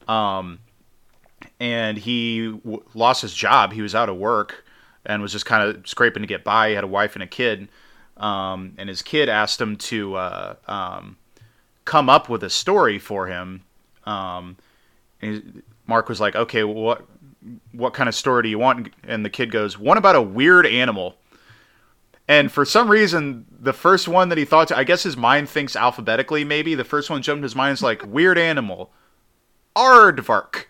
um 0.08 0.60
and 1.60 1.98
he 1.98 2.48
w- 2.51 2.84
lost 2.94 3.22
his 3.22 3.34
job. 3.34 3.74
He 3.74 3.82
was 3.82 3.96
out 3.96 4.10
of 4.10 4.18
work 4.18 4.65
and 5.06 5.22
was 5.22 5.32
just 5.32 5.46
kind 5.46 5.63
of 5.63 5.88
scraping 5.88 6.24
to 6.24 6.27
get 6.27 6.44
by. 6.44 6.70
He 6.70 6.75
had 6.75 6.84
a 6.84 6.88
wife 6.88 7.15
and 7.15 7.24
a 7.24 7.27
kid, 7.27 7.68
um, 8.18 8.74
and 8.77 8.89
his 8.89 9.01
kid 9.01 9.30
asked 9.30 9.60
him 9.60 9.75
to 9.77 10.15
uh, 10.15 10.56
um, 10.68 11.18
come 11.86 12.10
up 12.10 12.30
with 12.30 12.44
a 12.44 12.50
story 12.50 13.00
for 13.00 13.27
him. 13.27 13.62
Um, 14.06 14.58
and 15.22 15.63
Marc 15.88 16.10
was 16.10 16.20
like, 16.20 16.36
"Okay, 16.36 16.63
well, 16.63 16.75
what 16.75 17.06
what 17.72 17.94
kind 17.94 18.10
of 18.10 18.15
story 18.15 18.44
do 18.44 18.50
you 18.50 18.60
want?" 18.60 18.94
And 19.04 19.24
the 19.24 19.30
kid 19.30 19.51
goes, 19.51 19.77
"One 19.77 19.98
about 19.98 20.15
a 20.15 20.22
weird 20.22 20.65
animal." 20.65 21.15
And 22.27 22.51
for 22.51 22.65
some 22.65 22.89
reason, 22.89 23.46
the 23.51 23.74
first 23.74 24.08
one 24.08 24.29
that 24.29 24.38
he 24.38 24.46
thought, 24.46 24.70
to, 24.70 24.77
I 24.77 24.84
guess 24.84 25.03
his 25.03 25.15
mind 25.15 25.48
thinks 25.48 25.75
alphabetically. 25.75 26.44
Maybe 26.44 26.74
the 26.74 26.84
first 26.84 27.10
one 27.10 27.22
jumped 27.22 27.44
his 27.44 27.55
mind 27.55 27.74
is 27.74 27.84
like 27.84 28.05
weird 28.05 28.38
animal, 28.38 28.91
aardvark. 29.75 30.65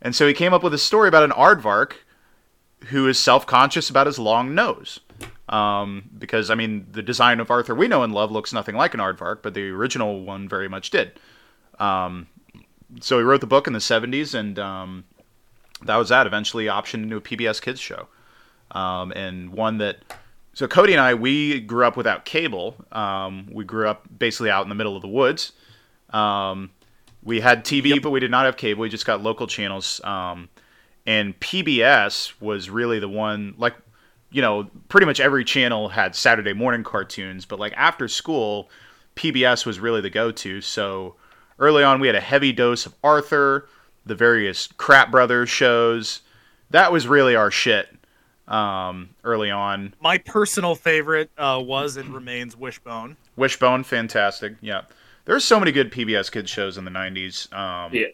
And 0.00 0.14
so 0.16 0.26
he 0.26 0.34
came 0.34 0.52
up 0.52 0.64
with 0.64 0.74
a 0.74 0.78
story 0.78 1.08
about 1.08 1.22
an 1.22 1.30
aardvark 1.30 1.94
who 2.86 3.06
is 3.06 3.18
self-conscious 3.18 3.88
about 3.90 4.08
his 4.08 4.18
long 4.18 4.54
nose. 4.54 5.00
Um, 5.48 6.10
because 6.18 6.50
I 6.50 6.54
mean, 6.54 6.86
the 6.90 7.02
design 7.02 7.38
of 7.38 7.50
Arthur 7.50 7.74
we 7.74 7.86
know 7.86 8.02
and 8.02 8.12
love 8.12 8.32
looks 8.32 8.52
nothing 8.52 8.74
like 8.74 8.94
an 8.94 9.00
aardvark, 9.00 9.42
but 9.42 9.54
the 9.54 9.68
original 9.70 10.24
one 10.24 10.48
very 10.48 10.68
much 10.68 10.90
did. 10.90 11.20
Um, 11.78 12.26
so 13.00 13.18
he 13.18 13.24
wrote 13.24 13.40
the 13.40 13.46
book 13.46 13.66
in 13.66 13.72
the 13.72 13.78
'70s, 13.78 14.34
and 14.34 14.58
um, 14.58 15.04
that 15.84 15.96
was 15.96 16.08
that. 16.08 16.26
Eventually, 16.26 16.66
optioned 16.66 17.02
into 17.02 17.16
a 17.16 17.20
PBS 17.20 17.60
Kids 17.60 17.80
show, 17.80 18.08
um, 18.70 19.12
and 19.12 19.50
one 19.50 19.78
that. 19.78 19.98
So 20.54 20.68
Cody 20.68 20.92
and 20.92 21.00
I, 21.00 21.14
we 21.14 21.60
grew 21.60 21.86
up 21.86 21.96
without 21.96 22.24
cable. 22.24 22.76
Um, 22.92 23.48
we 23.50 23.64
grew 23.64 23.88
up 23.88 24.06
basically 24.18 24.50
out 24.50 24.62
in 24.64 24.68
the 24.68 24.74
middle 24.74 24.96
of 24.96 25.02
the 25.02 25.08
woods. 25.08 25.52
Um, 26.10 26.70
we 27.22 27.40
had 27.40 27.64
TV, 27.64 28.02
but 28.02 28.10
we 28.10 28.20
did 28.20 28.30
not 28.30 28.44
have 28.44 28.56
cable. 28.56 28.82
We 28.82 28.88
just 28.88 29.06
got 29.06 29.22
local 29.22 29.46
channels. 29.46 30.00
Um, 30.04 30.50
and 31.06 31.38
PBS 31.40 32.34
was 32.40 32.68
really 32.68 32.98
the 32.98 33.08
one, 33.08 33.54
like, 33.56 33.74
you 34.30 34.42
know, 34.42 34.68
pretty 34.88 35.06
much 35.06 35.20
every 35.20 35.44
channel 35.44 35.88
had 35.88 36.14
Saturday 36.14 36.52
morning 36.52 36.84
cartoons, 36.84 37.44
but 37.46 37.58
like 37.58 37.72
after 37.76 38.06
school, 38.06 38.70
PBS 39.16 39.64
was 39.64 39.80
really 39.80 40.00
the 40.00 40.10
go 40.10 40.30
to. 40.32 40.60
So 40.60 41.16
early 41.58 41.82
on, 41.82 42.00
we 42.00 42.08
had 42.08 42.16
a 42.16 42.20
heavy 42.20 42.52
dose 42.52 42.84
of 42.86 42.94
Arthur, 43.02 43.68
the 44.04 44.14
various 44.14 44.68
Kratt 44.68 45.10
Brothers 45.10 45.48
shows. 45.48 46.20
That 46.70 46.92
was 46.92 47.06
really 47.06 47.36
our 47.36 47.50
shit 47.50 47.88
um, 48.52 49.10
early 49.24 49.50
on. 49.50 49.94
My 50.00 50.18
personal 50.18 50.74
favorite 50.74 51.30
uh, 51.38 51.60
was 51.64 51.96
and 51.96 52.12
remains 52.14 52.56
Wishbone. 52.56 53.16
Wishbone, 53.36 53.82
fantastic. 53.82 54.54
Yeah. 54.60 54.82
There's 55.24 55.44
so 55.44 55.58
many 55.58 55.72
good 55.72 55.90
PBS 55.90 56.30
kids 56.30 56.50
shows 56.50 56.76
in 56.78 56.84
the 56.84 56.90
90s. 56.90 57.52
Um, 57.52 57.92
Yeah. 57.94 58.06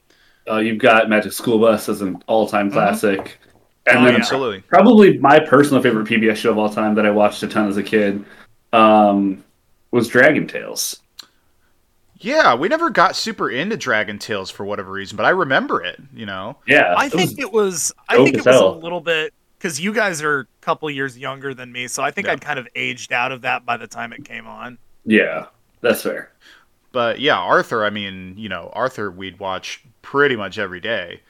Uh, 0.50 0.58
you've 0.58 0.78
got 0.78 1.10
Magic 1.10 1.32
School 1.32 1.58
Bus 1.58 1.88
as 1.90 2.00
an 2.00 2.22
all-time 2.26 2.70
classic, 2.70 3.38
and 3.86 3.98
Oh, 3.98 4.04
then 4.04 4.14
yeah. 4.14 4.18
Absolutely. 4.20 4.60
probably 4.62 5.18
my 5.18 5.38
personal 5.40 5.82
favorite 5.82 6.06
PBS 6.06 6.36
show 6.36 6.50
of 6.50 6.56
all 6.58 6.70
time 6.70 6.94
that 6.94 7.04
I 7.04 7.10
watched 7.10 7.42
a 7.42 7.48
ton 7.48 7.68
as 7.68 7.76
a 7.76 7.82
kid 7.82 8.24
um, 8.72 9.44
was 9.90 10.08
Dragon 10.08 10.46
Tales. 10.46 11.00
Yeah, 12.20 12.54
we 12.54 12.68
never 12.68 12.90
got 12.90 13.14
super 13.14 13.50
into 13.50 13.76
Dragon 13.76 14.18
Tales 14.18 14.50
for 14.50 14.64
whatever 14.64 14.90
reason, 14.90 15.16
but 15.16 15.26
I 15.26 15.30
remember 15.30 15.82
it, 15.84 16.00
you 16.14 16.26
know. 16.26 16.56
Yeah, 16.66 16.94
I 16.96 17.06
it 17.06 17.12
think 17.12 17.38
it 17.38 17.52
was. 17.52 17.92
I 18.08 18.16
think 18.16 18.34
it 18.34 18.40
as 18.40 18.46
was 18.46 18.56
a 18.60 18.66
little 18.66 19.00
bit 19.00 19.32
because 19.58 19.80
you 19.80 19.92
guys 19.92 20.22
are 20.22 20.40
a 20.40 20.46
couple 20.60 20.88
years 20.90 21.18
younger 21.18 21.52
than 21.54 21.72
me, 21.72 21.88
so 21.88 22.02
I 22.02 22.10
think 22.10 22.26
Yeah. 22.26 22.34
I'd 22.34 22.40
kind 22.40 22.58
of 22.58 22.68
aged 22.74 23.12
out 23.12 23.32
of 23.32 23.42
that 23.42 23.66
by 23.66 23.76
the 23.76 23.86
time 23.86 24.12
it 24.12 24.24
came 24.24 24.46
on. 24.46 24.78
yeah, 25.04 25.46
that's 25.80 26.02
fair. 26.02 26.32
But 26.92 27.20
yeah, 27.20 27.36
Arthur, 27.38 27.84
I 27.84 27.90
mean, 27.90 28.34
you 28.36 28.48
know, 28.48 28.70
Arthur 28.72 29.10
we'd 29.10 29.38
watch 29.38 29.84
pretty 30.02 30.36
much 30.36 30.58
every 30.58 30.80
day. 30.80 31.20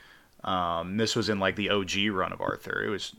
Um, 0.44 0.96
this 0.96 1.16
was 1.16 1.28
in 1.28 1.40
like 1.40 1.56
the 1.56 1.70
OG 1.70 2.08
run 2.12 2.32
of 2.32 2.40
Arthur. 2.40 2.82
It 2.84 2.90
was, 2.90 3.14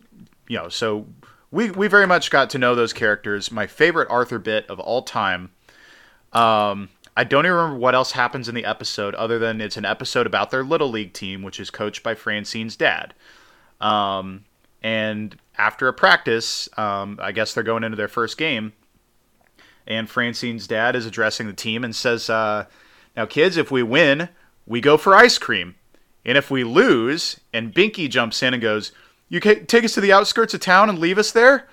you 0.48 0.58
know, 0.58 0.70
so 0.70 1.06
we 1.52 1.70
we 1.72 1.88
very 1.88 2.08
much 2.08 2.32
got 2.32 2.50
to 2.52 2.58
know 2.58 2.76
those 2.76 2.94
characters. 2.94 3.52
My 3.52 3.68
favorite 3.68 4.08
Arthur 4.10 4.40
bit 4.40 4.66
of 4.70 4.80
all 4.80 5.02
time. 5.02 5.52
Um, 6.32 6.90
I 7.18 7.26
don't 7.26 7.46
even 7.46 7.56
remember 7.58 7.78
what 7.80 7.94
else 7.96 8.14
happens 8.14 8.48
in 8.48 8.56
the 8.56 8.64
episode 8.64 9.14
other 9.16 9.38
than 9.38 9.60
it's 9.60 9.76
an 9.76 9.84
episode 9.86 10.26
about 10.26 10.50
their 10.52 10.64
little 10.64 10.90
league 10.90 11.12
team, 11.12 11.42
which 11.42 11.60
is 11.60 11.70
coached 11.70 12.04
by 12.04 12.16
Francine's 12.16 12.78
dad. 12.78 13.14
Um, 13.82 14.46
and 14.82 15.36
after 15.58 15.88
a 15.88 15.94
practice, 15.94 16.70
um, 16.78 17.20
I 17.22 17.32
guess 17.32 17.54
they're 17.54 17.64
going 17.64 17.84
into 17.84 17.98
their 17.98 18.08
first 18.08 18.38
game 18.38 18.74
and 19.90 20.08
Francine's 20.10 20.68
dad 20.68 20.96
is 20.96 21.06
addressing 21.06 21.48
the 21.48 21.54
team 21.54 21.84
and 21.84 21.96
says, 21.96 22.30
uh, 22.30 22.66
"Now, 23.18 23.26
kids, 23.26 23.58
if 23.58 23.72
we 23.72 23.82
win, 23.84 24.30
we 24.66 24.80
go 24.80 24.98
for 24.98 25.16
ice 25.16 25.40
cream, 25.40 25.76
and 26.24 26.38
if 26.38 26.52
we 26.52 26.64
lose," 26.64 27.40
and 27.52 27.74
Binky 27.74 28.08
jumps 28.08 28.44
in 28.44 28.54
and 28.54 28.62
goes, 28.62 28.92
"You 29.28 29.40
take 29.40 29.84
us 29.84 29.94
to 29.96 30.02
the 30.02 30.14
outskirts 30.14 30.54
of 30.54 30.62
town 30.62 30.90
and 30.90 31.00
leave 31.00 31.18
us 31.18 31.32
there." 31.32 31.68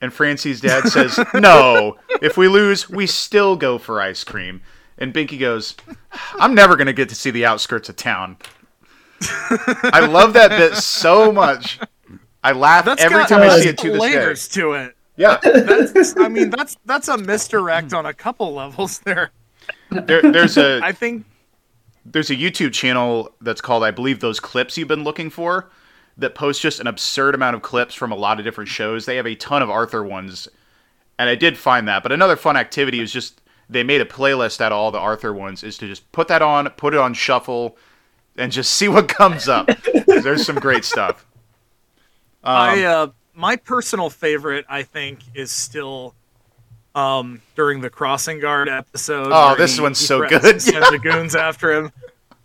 And 0.00 0.12
Francine's 0.12 0.60
dad 0.60 0.88
says, 0.88 1.18
"No, 1.32 1.96
if 2.20 2.36
we 2.36 2.48
lose, 2.48 2.90
we 2.90 3.06
still 3.06 3.56
go 3.56 3.78
for 3.78 4.00
ice 4.02 4.24
cream." 4.24 4.60
And 4.98 5.14
Binky 5.14 5.38
goes, 5.38 5.76
"I'm 6.34 6.54
never 6.54 6.74
gonna 6.74 6.92
get 6.92 7.08
to 7.10 7.14
see 7.14 7.30
the 7.30 7.46
outskirts 7.46 7.88
of 7.88 7.96
town." 7.96 8.38
I 9.22 10.00
love 10.00 10.32
that 10.34 10.50
bit 10.50 10.76
so 10.76 11.32
much. 11.32 11.78
I 12.46 12.52
laugh 12.52 12.84
That's 12.84 13.02
every 13.02 13.18
got 13.18 13.28
time 13.28 13.42
I 13.42 13.58
see 13.58 13.68
it 13.70 13.78
to 13.78 13.90
this 13.90 13.94
day. 13.94 13.98
layers 13.98 14.48
to 14.48 14.72
it. 14.74 14.96
Yeah, 15.16 15.38
That's, 15.42 16.14
I 16.16 16.28
mean, 16.28 16.50
that's 16.50 16.76
that's 16.84 17.08
a 17.08 17.18
misdirect 17.18 17.92
on 17.92 18.06
a 18.06 18.14
couple 18.14 18.54
levels 18.54 19.00
there. 19.00 19.32
there, 19.90 20.22
there's 20.22 20.56
a 20.56 20.80
I 20.84 20.92
think 20.92 21.24
there's 22.04 22.30
a 22.30 22.36
YouTube 22.36 22.72
channel 22.72 23.32
that's 23.40 23.60
called, 23.60 23.82
I 23.82 23.90
believe, 23.90 24.20
those 24.20 24.38
clips 24.38 24.78
you've 24.78 24.86
been 24.86 25.02
looking 25.02 25.28
for, 25.28 25.70
that 26.18 26.36
posts 26.36 26.62
just 26.62 26.78
an 26.78 26.86
absurd 26.86 27.34
amount 27.34 27.56
of 27.56 27.62
clips 27.62 27.96
from 27.96 28.12
a 28.12 28.14
lot 28.14 28.38
of 28.38 28.44
different 28.44 28.68
shows. 28.68 29.06
They 29.06 29.16
have 29.16 29.26
a 29.26 29.34
ton 29.34 29.60
of 29.60 29.70
Arthur 29.70 30.04
ones, 30.04 30.46
and 31.18 31.28
I 31.28 31.34
did 31.34 31.58
find 31.58 31.88
that. 31.88 32.04
But 32.04 32.12
another 32.12 32.36
fun 32.36 32.56
activity 32.56 33.00
is 33.00 33.10
just 33.12 33.40
they 33.68 33.82
made 33.82 34.00
a 34.00 34.04
playlist 34.04 34.60
out 34.60 34.70
of 34.70 34.78
all 34.78 34.92
the 34.92 35.00
Arthur 35.00 35.32
ones. 35.32 35.64
Is 35.64 35.78
to 35.78 35.88
just 35.88 36.12
put 36.12 36.28
that 36.28 36.42
on, 36.42 36.70
put 36.70 36.94
it 36.94 37.00
on 37.00 37.12
shuffle, 37.12 37.76
and 38.36 38.52
just 38.52 38.72
see 38.74 38.86
what 38.86 39.08
comes 39.08 39.48
up. 39.48 39.68
There's 40.06 40.46
some 40.46 40.56
great 40.56 40.84
stuff. 40.84 41.26
Um, 42.46 42.56
I 42.56 42.84
uh, 42.84 43.06
my 43.34 43.56
personal 43.56 44.08
favorite, 44.08 44.64
I 44.68 44.82
think, 44.82 45.20
is 45.34 45.50
still 45.50 46.14
um, 46.94 47.42
during 47.56 47.80
the 47.80 47.90
crossing 47.90 48.40
guard 48.40 48.68
episode. 48.68 49.30
Oh, 49.32 49.54
this 49.56 49.76
he- 49.76 49.82
one's 49.82 49.98
he 50.00 50.06
so 50.06 50.26
good. 50.28 50.62
Send 50.62 50.84
the 50.84 50.98
goons 51.02 51.34
after 51.34 51.72
him, 51.72 51.92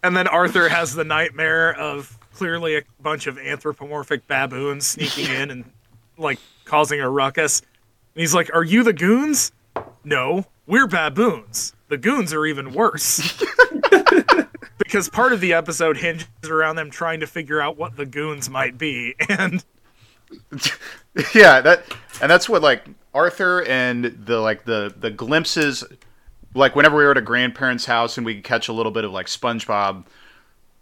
and 0.04 0.18
then 0.18 0.28
Arthur 0.28 0.70
has 0.70 0.94
the 0.96 1.04
nightmare 1.04 1.74
of 1.76 2.18
clearly 2.34 2.78
a 2.78 2.82
bunch 3.02 3.28
of 3.28 3.38
anthropomorphic 3.38 4.28
baboons 4.28 4.88
sneaking 4.88 5.28
in 5.28 5.52
and 5.52 5.72
like 6.18 6.40
causing 6.66 7.00
a 7.00 7.10
ruckus. 7.10 7.60
And 7.62 8.22
he's 8.22 8.34
like, 8.34 8.50
"Are 8.54 8.64
you 8.64 8.84
the 8.84 8.94
goons?" 8.94 9.52
No, 10.04 10.46
we're 10.66 10.88
baboons. 10.88 11.74
The 11.90 11.98
goons 11.98 12.34
are 12.34 12.46
even 12.46 12.74
worse. 12.74 13.40
because 14.80 15.10
part 15.10 15.32
of 15.32 15.40
the 15.40 15.54
episode 15.54 15.98
hinges 15.98 16.28
around 16.50 16.76
them 16.76 16.90
trying 16.90 17.20
to 17.20 17.28
figure 17.28 17.62
out 17.62 17.78
what 17.78 17.96
the 17.96 18.06
goons 18.06 18.50
might 18.50 18.78
be, 18.78 19.16
and 19.30 19.64
yeah, 21.36 21.62
that 21.62 21.84
and 22.22 22.30
that's 22.30 22.48
what 22.48 22.62
like 22.62 22.86
Arthur 23.14 23.64
and 23.64 24.06
the 24.06 24.40
like 24.40 24.66
the 24.66 24.94
the 24.98 25.12
glimpses 25.12 25.84
like 26.54 26.76
whenever 26.76 26.98
we 26.98 27.04
were 27.04 27.12
at 27.12 27.18
a 27.18 27.22
grandparent's 27.22 27.86
house 27.86 28.18
and 28.18 28.26
we 28.26 28.36
could 28.36 28.44
catch 28.44 28.68
a 28.68 28.74
little 28.74 28.92
bit 28.92 29.06
of 29.06 29.12
like 29.12 29.28
SpongeBob, 29.28 30.06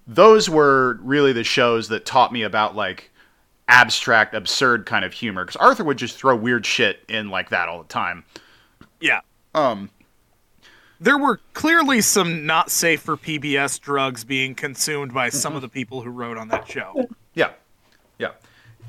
those 0.08 0.50
were 0.50 1.00
really 1.02 1.34
the 1.34 1.44
shows 1.44 1.90
that 1.90 2.06
taught 2.06 2.34
me 2.34 2.44
about 2.44 2.76
like 2.76 3.12
abstract, 3.68 4.34
absurd 4.34 4.86
kind 4.86 5.06
of 5.06 5.14
humor. 5.14 5.46
Because 5.46 5.56
Arthur 5.58 5.84
would 5.84 5.98
just 5.98 6.18
throw 6.18 6.36
weird 6.36 6.66
shit 6.66 7.04
in 7.08 7.30
like 7.30 7.50
that 7.50 7.70
all 7.70 7.82
the 7.82 7.88
time. 7.88 8.24
yeah. 9.00 9.22
Um, 9.54 9.90
There 11.00 11.18
were 11.18 11.40
clearly 11.54 12.02
some 12.02 12.46
not 12.46 12.72
safe 12.72 13.02
for 13.02 13.18
PBS 13.18 13.80
drugs 13.80 14.24
being 14.24 14.56
consumed 14.56 15.14
by 15.14 15.30
some 15.30 15.56
of 15.56 15.62
the 15.62 15.70
people 15.70 16.02
who 16.02 16.10
wrote 16.10 16.38
on 16.38 16.50
that 16.50 16.68
show. 16.68 17.08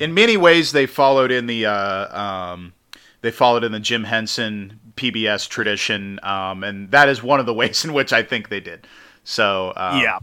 In 0.00 0.14
many 0.14 0.38
ways, 0.38 0.72
they 0.72 0.86
followed 0.86 1.30
in 1.30 1.46
the 1.46 1.66
uh, 1.66 2.18
um, 2.18 2.72
they 3.20 3.30
followed 3.30 3.62
in 3.64 3.70
the 3.70 3.78
Jim 3.78 4.04
Henson 4.04 4.80
PBS 4.96 5.46
tradition, 5.46 6.18
um, 6.22 6.64
and 6.64 6.90
that 6.90 7.08
is 7.08 7.22
one 7.22 7.38
of 7.38 7.46
the 7.46 7.54
ways 7.60 7.84
in 7.84 7.92
which 7.92 8.12
I 8.12 8.22
think 8.22 8.48
they 8.48 8.60
did. 8.60 8.86
So 9.24 9.74
um, 9.76 10.00
yeah. 10.00 10.18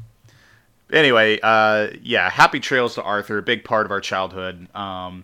anyway, 0.92 1.40
uh, 1.42 1.90
yeah, 2.02 2.30
happy 2.30 2.60
trails 2.60 2.96
to 2.96 3.04
Arthur, 3.04 3.38
a 3.38 3.44
big 3.44 3.64
part 3.64 3.86
of 3.86 3.92
our 3.92 4.02
childhood. 4.02 4.68
Um, 4.76 5.24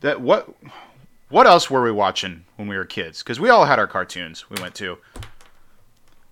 that 0.00 0.20
what 0.20 0.54
what 1.30 1.46
else 1.46 1.70
were 1.70 1.82
we 1.82 1.90
watching 1.90 2.44
when 2.56 2.68
we 2.68 2.76
were 2.76 2.84
kids? 2.84 3.22
Because 3.22 3.40
we 3.40 3.48
all 3.48 3.64
had 3.64 3.78
our 3.78 3.86
cartoons 3.86 4.48
we 4.50 4.60
went 4.60 4.74
to. 4.76 4.98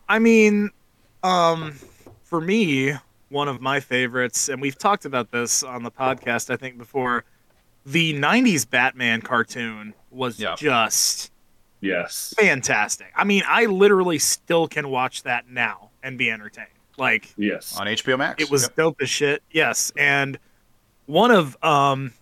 I 0.08 0.18
mean, 0.18 0.70
um, 1.22 1.72
for 2.22 2.40
me, 2.40 2.92
one 3.34 3.48
of 3.48 3.60
my 3.60 3.80
favorites, 3.80 4.48
and 4.48 4.62
we've 4.62 4.78
talked 4.78 5.04
about 5.04 5.30
this 5.32 5.62
on 5.64 5.82
the 5.82 5.90
podcast, 5.90 6.48
I 6.50 6.56
think 6.56 6.78
before. 6.78 7.24
The 7.84 8.14
'90s 8.14 8.64
Batman 8.64 9.20
cartoon 9.20 9.92
was 10.10 10.38
Yeah. 10.40 10.54
just 10.56 11.30
Yes. 11.80 12.32
fantastic. 12.38 13.08
I 13.14 13.24
mean, 13.24 13.42
I 13.46 13.66
literally 13.66 14.18
still 14.18 14.66
can 14.68 14.88
watch 14.88 15.24
that 15.24 15.50
now 15.50 15.90
and 16.02 16.16
be 16.16 16.30
entertained. 16.30 16.68
Like, 16.96 17.34
Yes. 17.36 17.76
on 17.78 17.88
HBO 17.88 18.16
Max. 18.16 18.42
it 18.42 18.50
was 18.50 18.62
Yep. 18.62 18.76
dope 18.76 19.02
as 19.02 19.10
shit. 19.10 19.42
Yes, 19.50 19.92
and 19.98 20.38
one 21.06 21.30
of 21.32 21.56
um, 21.62 22.12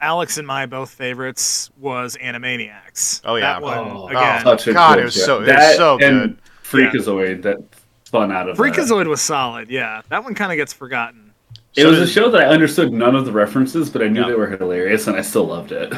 Alex 0.00 0.36
and 0.36 0.46
my 0.46 0.66
both 0.66 0.90
favorites 0.90 1.70
was 1.78 2.16
Animaniacs. 2.20 3.22
Oh, 3.24 3.36
yeah. 3.36 3.54
that 3.54 3.62
one 3.62 3.78
Oh, 3.78 4.08
again. 4.08 4.42
Such 4.42 4.66
a 4.66 4.72
God, 4.74 4.94
good 4.96 5.00
it 5.00 5.04
was 5.04 5.14
show. 5.14 5.20
so- 5.24 5.36
it 5.36 5.38
was 5.40 5.48
that 5.48 5.76
so 5.76 5.98
and 6.00 6.36
Freakazoid 6.64 7.42
that 7.42 7.58
spun 8.06 8.30
out 8.30 8.48
of 8.48 8.56
that. 8.56 8.62
Freakazoid 8.62 9.08
was 9.08 9.20
solid. 9.20 9.68
Yeah, 9.68 10.00
that 10.08 10.22
one 10.22 10.34
kind 10.34 10.52
of 10.52 10.56
gets 10.56 10.72
forgotten. 10.72 11.32
It 11.74 11.82
So 11.82 11.90
was 11.90 11.98
a 11.98 12.06
show 12.06 12.30
that 12.30 12.40
I 12.40 12.46
understood 12.46 12.92
none 12.92 13.16
of 13.16 13.26
the 13.26 13.32
references, 13.32 13.90
but 13.90 14.02
I 14.02 14.08
knew 14.08 14.20
Yeah. 14.20 14.28
they 14.28 14.34
were 14.34 14.46
hilarious, 14.46 15.06
and 15.08 15.16
I 15.16 15.22
still 15.22 15.44
loved 15.44 15.72
it. 15.72 15.92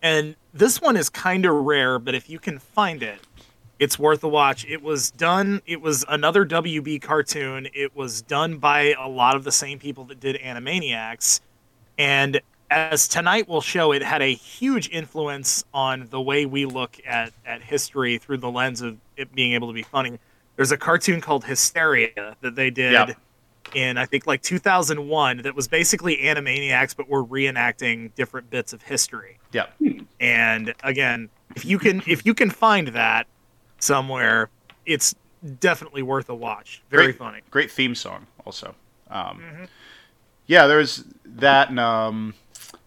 And 0.00 0.36
this 0.54 0.80
one 0.80 0.96
is 0.96 1.10
kind 1.10 1.44
of 1.44 1.52
rare, 1.52 1.98
but 1.98 2.14
if 2.14 2.30
you 2.30 2.38
can 2.38 2.60
find 2.60 3.02
it, 3.02 3.18
it's 3.80 3.98
worth 3.98 4.22
a 4.22 4.28
watch. 4.28 4.64
It 4.66 4.80
was 4.80 5.10
done. 5.10 5.60
It 5.66 5.80
was 5.80 6.04
another 6.08 6.44
WB 6.44 7.00
cartoon. 7.00 7.68
It 7.74 7.94
was 7.96 8.22
done 8.22 8.58
by 8.58 8.94
a 8.98 9.08
lot 9.08 9.34
of 9.34 9.42
the 9.44 9.52
same 9.52 9.78
people 9.80 10.04
that 10.04 10.20
did 10.20 10.36
Animaniacs, 10.36 11.40
and 11.98 12.40
as 12.70 13.08
tonight 13.08 13.48
will 13.48 13.60
show, 13.62 13.92
it 13.92 14.02
had 14.02 14.22
a 14.22 14.34
huge 14.34 14.88
influence 14.90 15.64
on 15.74 16.06
the 16.10 16.20
way 16.20 16.46
we 16.46 16.64
look 16.64 17.00
at 17.06 17.32
at 17.44 17.62
history 17.62 18.18
through 18.18 18.36
the 18.36 18.50
lens 18.50 18.82
of 18.82 18.98
it 19.16 19.34
being 19.34 19.54
able 19.54 19.66
to 19.68 19.74
be 19.74 19.82
funny. 19.82 20.18
There's 20.58 20.72
a 20.72 20.76
cartoon 20.76 21.20
called 21.20 21.44
Histeria 21.44 22.36
that 22.40 22.56
they 22.56 22.68
did 22.68 22.92
Yeah. 22.92 23.12
in 23.74 23.96
I 23.96 24.06
think 24.06 24.26
like 24.26 24.42
2001 24.42 25.42
that 25.42 25.54
was 25.54 25.68
basically 25.68 26.16
Animaniacs, 26.16 26.96
but 26.96 27.08
were 27.08 27.24
reenacting 27.24 28.12
different 28.16 28.50
bits 28.50 28.72
of 28.72 28.82
history. 28.82 29.38
Yeah. 29.52 29.66
And 30.18 30.74
again, 30.82 31.28
if 31.54 31.64
you 31.64 31.78
can 31.78 32.02
if 32.08 32.26
you 32.26 32.34
can 32.34 32.50
find 32.50 32.88
that 32.88 33.28
somewhere, 33.78 34.50
it's 34.84 35.14
definitely 35.60 36.02
worth 36.02 36.28
a 36.28 36.34
watch. 36.34 36.82
Very 36.90 37.04
Great. 37.06 37.18
funny. 37.18 37.40
Great 37.52 37.70
theme 37.70 37.94
song, 37.94 38.26
also. 38.44 38.74
Um, 39.10 39.38
Mm-hmm. 39.40 39.64
Yeah, 40.48 40.66
there 40.66 40.78
was 40.78 41.04
that, 41.26 41.68
and 41.68 41.78
um, 41.78 42.32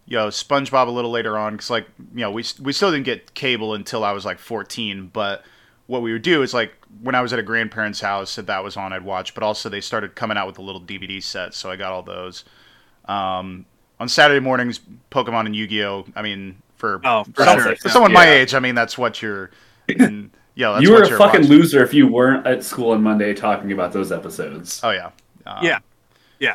you 0.04 0.16
know, 0.18 0.26
SpongeBob 0.28 0.88
a 0.88 0.90
little 0.90 1.12
later 1.12 1.38
on, 1.38 1.52
because 1.54 1.70
like 1.70 1.86
you 2.12 2.20
know, 2.20 2.30
we 2.32 2.44
we 2.60 2.72
still 2.72 2.90
didn't 2.90 3.04
get 3.06 3.32
cable 3.34 3.72
until 3.74 4.04
I 4.04 4.10
was 4.12 4.24
like 4.26 4.40
14. 4.40 5.10
But 5.12 5.44
what 5.86 6.02
we 6.02 6.12
would 6.12 6.22
do 6.22 6.42
is 6.42 6.52
like 6.52 6.74
when 7.00 7.14
I 7.14 7.20
was 7.22 7.32
at 7.32 7.38
a 7.38 7.42
grandparent's 7.42 8.00
house, 8.00 8.36
if 8.38 8.46
that 8.46 8.62
was 8.62 8.76
on, 8.76 8.92
I'd 8.92 9.04
watch. 9.04 9.34
But 9.34 9.42
also 9.42 9.68
they 9.68 9.80
started 9.80 10.14
coming 10.14 10.36
out 10.36 10.46
with 10.46 10.58
a 10.58 10.62
little 10.62 10.80
DVD 10.80 11.22
set, 11.22 11.54
so 11.54 11.70
I 11.70 11.76
got 11.76 11.92
all 11.92 12.02
those. 12.02 12.44
Um, 13.06 13.64
on 13.98 14.08
Saturday 14.08 14.40
mornings, 14.40 14.80
Pokemon 15.10 15.46
and 15.46 15.54
Yu-Gi-Oh. 15.56 16.06
I 16.16 16.22
mean, 16.22 16.56
for 16.76 17.00
Oh, 17.04 17.24
for 17.24 17.44
some- 17.44 17.60
sure. 17.62 17.76
for 17.76 17.88
someone 17.88 18.12
my 18.12 18.28
age, 18.28 18.54
I 18.54 18.58
mean 18.60 18.74
that's 18.74 18.98
what 18.98 19.22
you're. 19.22 19.50
And, 19.88 20.30
yeah, 20.54 20.72
that's 20.72 20.82
you 20.82 20.90
were 20.90 20.96
what 20.98 21.06
a 21.06 21.08
you're 21.10 21.18
fucking 21.18 21.40
watching. 21.42 21.56
loser 21.56 21.82
if 21.82 21.94
you 21.94 22.06
weren't 22.06 22.46
at 22.46 22.62
school 22.64 22.90
on 22.92 23.02
Monday 23.02 23.32
talking 23.34 23.72
about 23.72 23.92
those 23.92 24.10
episodes. 24.12 24.80
Oh 24.82 24.90
yeah. 24.90 25.10
Um, 25.46 25.64
Yeah. 25.64 25.78
Yeah. 26.38 26.54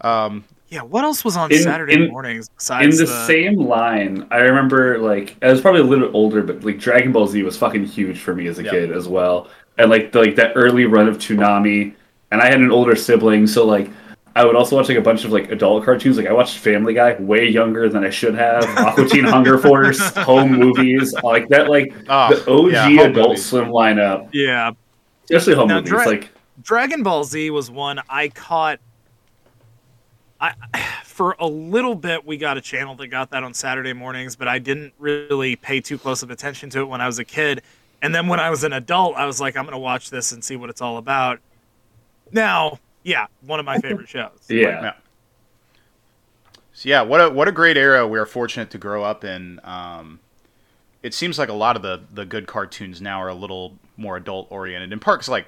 Um, 0.00 0.44
Yeah, 0.68 0.82
what 0.82 1.04
else 1.04 1.24
was 1.24 1.36
on 1.36 1.52
In- 1.52 1.62
Saturday 1.62 1.94
in- 1.94 2.08
mornings 2.10 2.48
In 2.48 2.54
besides 2.56 2.98
the, 2.98 3.04
the, 3.06 3.26
same 3.26 3.56
line, 3.56 4.26
I 4.30 4.38
remember 4.38 4.98
like 4.98 5.36
I 5.42 5.50
was 5.50 5.60
probably 5.60 5.80
a 5.80 5.84
little 5.84 6.06
bit 6.08 6.14
older, 6.14 6.42
but 6.42 6.64
like 6.64 6.78
Dragon 6.78 7.12
Ball 7.12 7.26
Z 7.28 7.42
was 7.44 7.56
fucking 7.56 7.84
huge 7.86 8.18
for 8.18 8.34
me 8.34 8.46
as 8.48 8.58
a 8.58 8.64
Yeah. 8.64 8.70
kid 8.72 8.92
as 8.92 9.06
well. 9.08 9.48
And 9.78 9.90
like 9.90 10.10
the, 10.12 10.20
like 10.20 10.34
that 10.36 10.52
early 10.56 10.84
run 10.86 11.06
of 11.08 11.18
Toonami, 11.18 11.94
and 12.32 12.40
I 12.42 12.46
had 12.46 12.60
an 12.60 12.70
older 12.72 12.96
sibling, 12.96 13.46
so 13.46 13.64
like 13.64 13.88
I 14.34 14.44
would 14.44 14.56
also 14.56 14.76
watch 14.76 14.88
like 14.88 14.98
a 14.98 15.02
bunch 15.02 15.24
of 15.24 15.32
like 15.32 15.50
adult 15.52 15.84
cartoons. 15.84 16.16
Like 16.18 16.26
I 16.26 16.32
watched 16.32 16.58
Family 16.58 16.94
Guy 16.94 17.14
way 17.20 17.48
younger 17.48 17.88
than 17.88 18.04
I 18.04 18.10
should 18.10 18.34
have. 18.34 18.64
Aqua 18.78 19.08
Teen 19.08 19.24
Hunger 19.24 19.56
Force, 19.58 19.98
home 20.16 20.52
movies, 20.52 21.14
like 21.22 21.48
that. 21.48 21.70
Like 21.70 21.94
oh, 22.08 22.34
the 22.34 22.50
OG 22.50 22.72
yeah, 22.92 23.00
Adult 23.02 23.28
movies. 23.28 23.46
Swim 23.46 23.66
lineup, 23.68 24.28
Yeah, 24.32 24.72
especially 25.24 25.54
home 25.54 25.68
Now, 25.68 25.76
movies. 25.76 25.90
Dra- 25.90 26.06
like 26.06 26.30
Dragon 26.62 27.02
Ball 27.02 27.22
Z 27.24 27.50
was 27.50 27.70
one 27.70 28.00
I 28.10 28.28
caught. 28.28 28.80
I 30.40 30.52
for 31.04 31.34
a 31.38 31.46
little 31.46 31.94
bit 31.94 32.26
we 32.26 32.36
got 32.36 32.56
a 32.56 32.60
channel 32.60 32.94
that 32.96 33.06
got 33.08 33.30
that 33.30 33.42
on 33.42 33.54
Saturday 33.54 33.92
mornings, 33.92 34.36
but 34.36 34.48
I 34.48 34.58
didn't 34.58 34.92
really 34.98 35.56
pay 35.56 35.80
too 35.80 35.98
close 35.98 36.22
of 36.22 36.30
attention 36.30 36.68
to 36.70 36.80
it 36.80 36.84
when 36.86 37.00
I 37.00 37.06
was 37.06 37.18
a 37.18 37.24
kid. 37.24 37.62
And 38.02 38.14
then 38.14 38.28
when 38.28 38.38
I 38.38 38.50
was 38.50 38.62
an 38.62 38.74
adult, 38.74 39.16
I 39.16 39.24
was 39.24 39.40
like, 39.40 39.56
I'm 39.56 39.64
gonna 39.64 39.78
watch 39.78 40.10
this 40.10 40.32
and 40.32 40.44
see 40.44 40.56
what 40.56 40.68
it's 40.68 40.82
all 40.82 40.98
about. 40.98 41.40
Now, 42.32 42.78
yeah, 43.02 43.26
one 43.40 43.60
of 43.60 43.66
my 43.66 43.78
favorite 43.78 44.08
shows. 44.08 44.30
yeah, 44.48 44.82
Yeah. 44.82 44.92
So 46.74 46.88
yeah, 46.90 47.00
what 47.02 47.20
a 47.22 47.30
what 47.30 47.48
a 47.48 47.52
great 47.52 47.78
era 47.78 48.06
we 48.06 48.18
are 48.18 48.26
fortunate 48.26 48.70
to 48.70 48.78
grow 48.78 49.02
up 49.02 49.24
in. 49.24 49.60
Um, 49.64 50.20
it 51.02 51.14
seems 51.14 51.38
like 51.38 51.48
a 51.48 51.54
lot 51.54 51.76
of 51.76 51.82
the 51.82 52.02
the 52.12 52.26
good 52.26 52.46
cartoons 52.46 53.00
now 53.00 53.22
are 53.22 53.28
a 53.28 53.34
little 53.34 53.78
more 53.96 54.18
adult 54.18 54.48
oriented. 54.50 54.92
In 54.92 54.98
part, 54.98 55.20
'cause, 55.20 55.28
like 55.30 55.46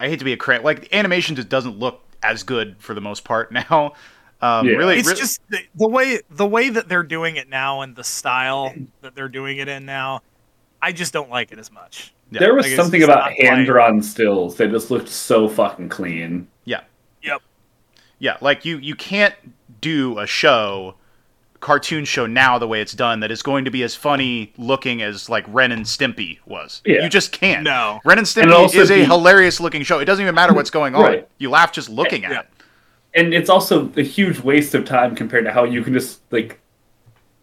I 0.00 0.08
hate 0.08 0.18
to 0.18 0.24
be 0.24 0.32
a 0.32 0.36
crank, 0.36 0.64
like 0.64 0.92
animation 0.92 1.36
just 1.36 1.48
doesn't 1.48 1.78
look 1.78 2.02
as 2.22 2.42
good 2.42 2.76
for 2.78 2.94
the 2.94 3.00
most 3.00 3.24
part 3.24 3.52
now. 3.70 3.92
Um, 4.40 4.66
Yeah. 4.66 4.74
Really, 4.76 4.98
it's 4.98 5.08
really- 5.08 5.20
just 5.20 5.40
the, 5.48 5.58
the 5.74 5.88
way 5.88 6.20
the 6.30 6.46
way 6.46 6.68
that 6.68 6.88
they're 6.88 7.02
doing 7.02 7.36
it 7.36 7.48
now 7.48 7.80
and 7.80 7.96
the 7.96 8.04
style 8.04 8.74
that 9.00 9.14
they're 9.14 9.28
doing 9.28 9.58
it 9.58 9.68
in 9.68 9.86
now. 9.86 10.20
I 10.82 10.92
just 10.92 11.12
don't 11.12 11.30
like 11.30 11.52
it 11.52 11.58
as 11.58 11.72
much. 11.72 12.12
yeah. 12.30 12.40
There 12.40 12.54
was 12.54 12.66
guess 12.66 12.76
something 12.76 13.00
it's 13.00 13.08
about 13.08 13.32
hand 13.32 13.66
drawn 13.66 14.02
stills 14.02 14.56
that 14.56 14.70
just 14.70 14.90
looked 14.90 15.08
so 15.08 15.48
fucking 15.48 15.88
clean. 15.88 16.48
Yeah. 16.64 16.82
Yep. 17.22 17.40
Yeah, 18.18 18.36
like 18.40 18.64
you 18.64 18.76
you 18.78 18.94
can't 18.94 19.34
do 19.80 20.18
a 20.18 20.26
show 20.26 20.94
cartoon 21.66 22.04
show 22.04 22.26
now 22.26 22.58
the 22.60 22.68
way 22.68 22.80
it's 22.80 22.92
done 22.92 23.18
that 23.18 23.32
is 23.32 23.42
going 23.42 23.64
to 23.64 23.72
be 23.72 23.82
as 23.82 23.92
funny 23.96 24.52
looking 24.56 25.02
as 25.02 25.28
like 25.28 25.44
Ren 25.48 25.72
and 25.72 25.84
Stimpy 25.84 26.38
was. 26.46 26.80
Yeah. 26.86 27.02
You 27.02 27.08
just 27.08 27.32
can't. 27.32 27.64
No. 27.64 27.98
Ren 28.04 28.18
and 28.18 28.36
And 28.36 28.48
Stimpy 28.48 28.54
also 28.54 28.78
is 28.78 28.90
a 28.92 29.04
hilarious 29.04 29.58
looking 29.58 29.82
show. 29.82 29.98
It 29.98 30.04
doesn't 30.04 30.22
even 30.22 30.34
matter 30.36 30.54
what's 30.54 30.70
going 30.70 30.94
on. 30.94 31.02
Right. 31.02 31.28
You 31.38 31.50
laugh 31.50 31.72
just 31.72 31.88
looking 31.88 32.24
at 32.24 32.30
Yeah. 32.30 32.40
it. 32.40 32.46
and 33.14 33.34
it's 33.34 33.50
also 33.50 33.90
a 33.96 34.02
huge 34.02 34.38
waste 34.40 34.74
of 34.76 34.84
time 34.84 35.16
compared 35.16 35.44
to 35.44 35.50
how 35.50 35.64
you 35.64 35.82
can 35.82 35.92
just 35.92 36.20
like 36.30 36.60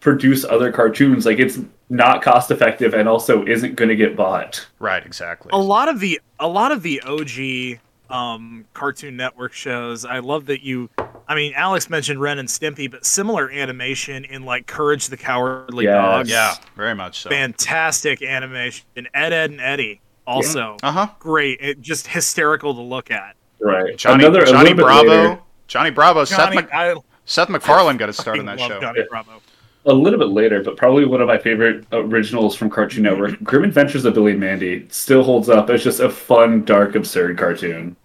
produce 0.00 0.42
other 0.44 0.72
cartoons 0.72 1.26
like 1.26 1.38
it's 1.38 1.58
not 1.90 2.22
cost 2.22 2.50
effective 2.50 2.94
and 2.94 3.06
also 3.08 3.44
isn't 3.46 3.74
going 3.74 3.88
to 3.90 3.96
get 3.96 4.16
bought 4.16 4.66
Right, 4.78 5.04
exactly. 5.04 5.50
a 5.52 5.58
lot 5.58 5.88
of 5.90 6.00
the 6.00 6.18
a 6.40 6.48
lot 6.48 6.72
of 6.72 6.82
the 6.82 7.00
OG 7.02 7.78
um, 8.10 8.64
Cartoon 8.74 9.16
Network 9.16 9.52
shows. 9.52 10.04
I 10.04 10.18
love 10.20 10.46
that 10.46 10.62
you. 10.62 10.90
I 11.26 11.34
mean, 11.34 11.54
Alex 11.56 11.88
mentioned 11.88 12.20
Ren 12.20 12.38
and 12.38 12.48
Stimpy, 12.48 12.90
but 12.90 13.06
similar 13.06 13.50
animation 13.50 14.24
in 14.24 14.44
like 14.44 14.66
Courage 14.66 15.06
the 15.08 15.16
Cowardly 15.16 15.84
Yes. 15.84 15.94
Dog. 15.94 16.28
Yeah, 16.28 16.54
very 16.76 16.94
much 16.94 17.20
so. 17.20 17.30
fantastic 17.30 18.22
animation. 18.22 18.84
And 18.96 19.08
Ed, 19.14 19.32
Edd, 19.32 19.50
and 19.52 19.60
Eddy 19.60 20.00
also 20.26 20.76
Uh 20.82 20.92
huh. 20.92 21.08
great. 21.18 21.58
It 21.62 21.80
just 21.80 22.06
hysterical 22.06 22.74
to 22.74 22.82
look 22.82 23.10
at. 23.10 23.36
right 23.60 23.96
Johnny, 23.96 24.24
another 24.24 24.44
Johnny 24.44 24.70
little 24.70 24.76
bit 24.76 24.82
Bravo. 24.82 25.08
later, 25.08 25.40
Johnny 25.66 25.90
Bravo. 25.90 26.24
Johnny, 26.26 26.56
Seth, 26.56 26.70
Mac- 26.70 26.74
I 26.74 26.94
Seth 27.24 27.48
MacFarlane 27.48 27.96
got 27.96 28.10
a 28.10 28.12
start 28.12 28.38
on 28.38 28.44
that 28.46 28.58
love 28.58 28.70
show. 28.70 28.80
Johnny 28.80 29.00
Bravo. 29.08 29.40
A 29.86 29.92
little 29.92 30.18
bit 30.18 30.28
later 30.28 30.62
but 30.62 30.76
probably 30.76 31.04
one 31.04 31.20
of 31.20 31.28
my 31.28 31.38
favorite 31.38 31.84
originals 31.92 32.54
from 32.54 32.70
cartoon 32.70 33.02
network 33.02 33.32
mm-hmm. 33.32 33.44
grim 33.44 33.64
adventures 33.64 34.04
of 34.04 34.14
billy 34.14 34.32
and 34.32 34.40
mandy 34.40 34.86
still 34.88 35.22
holds 35.22 35.48
up 35.48 35.68
as 35.70 35.84
just 35.84 36.00
a 36.00 36.08
fun 36.08 36.64
dark 36.64 36.94
absurd 36.94 37.36
cartoon 37.36 37.96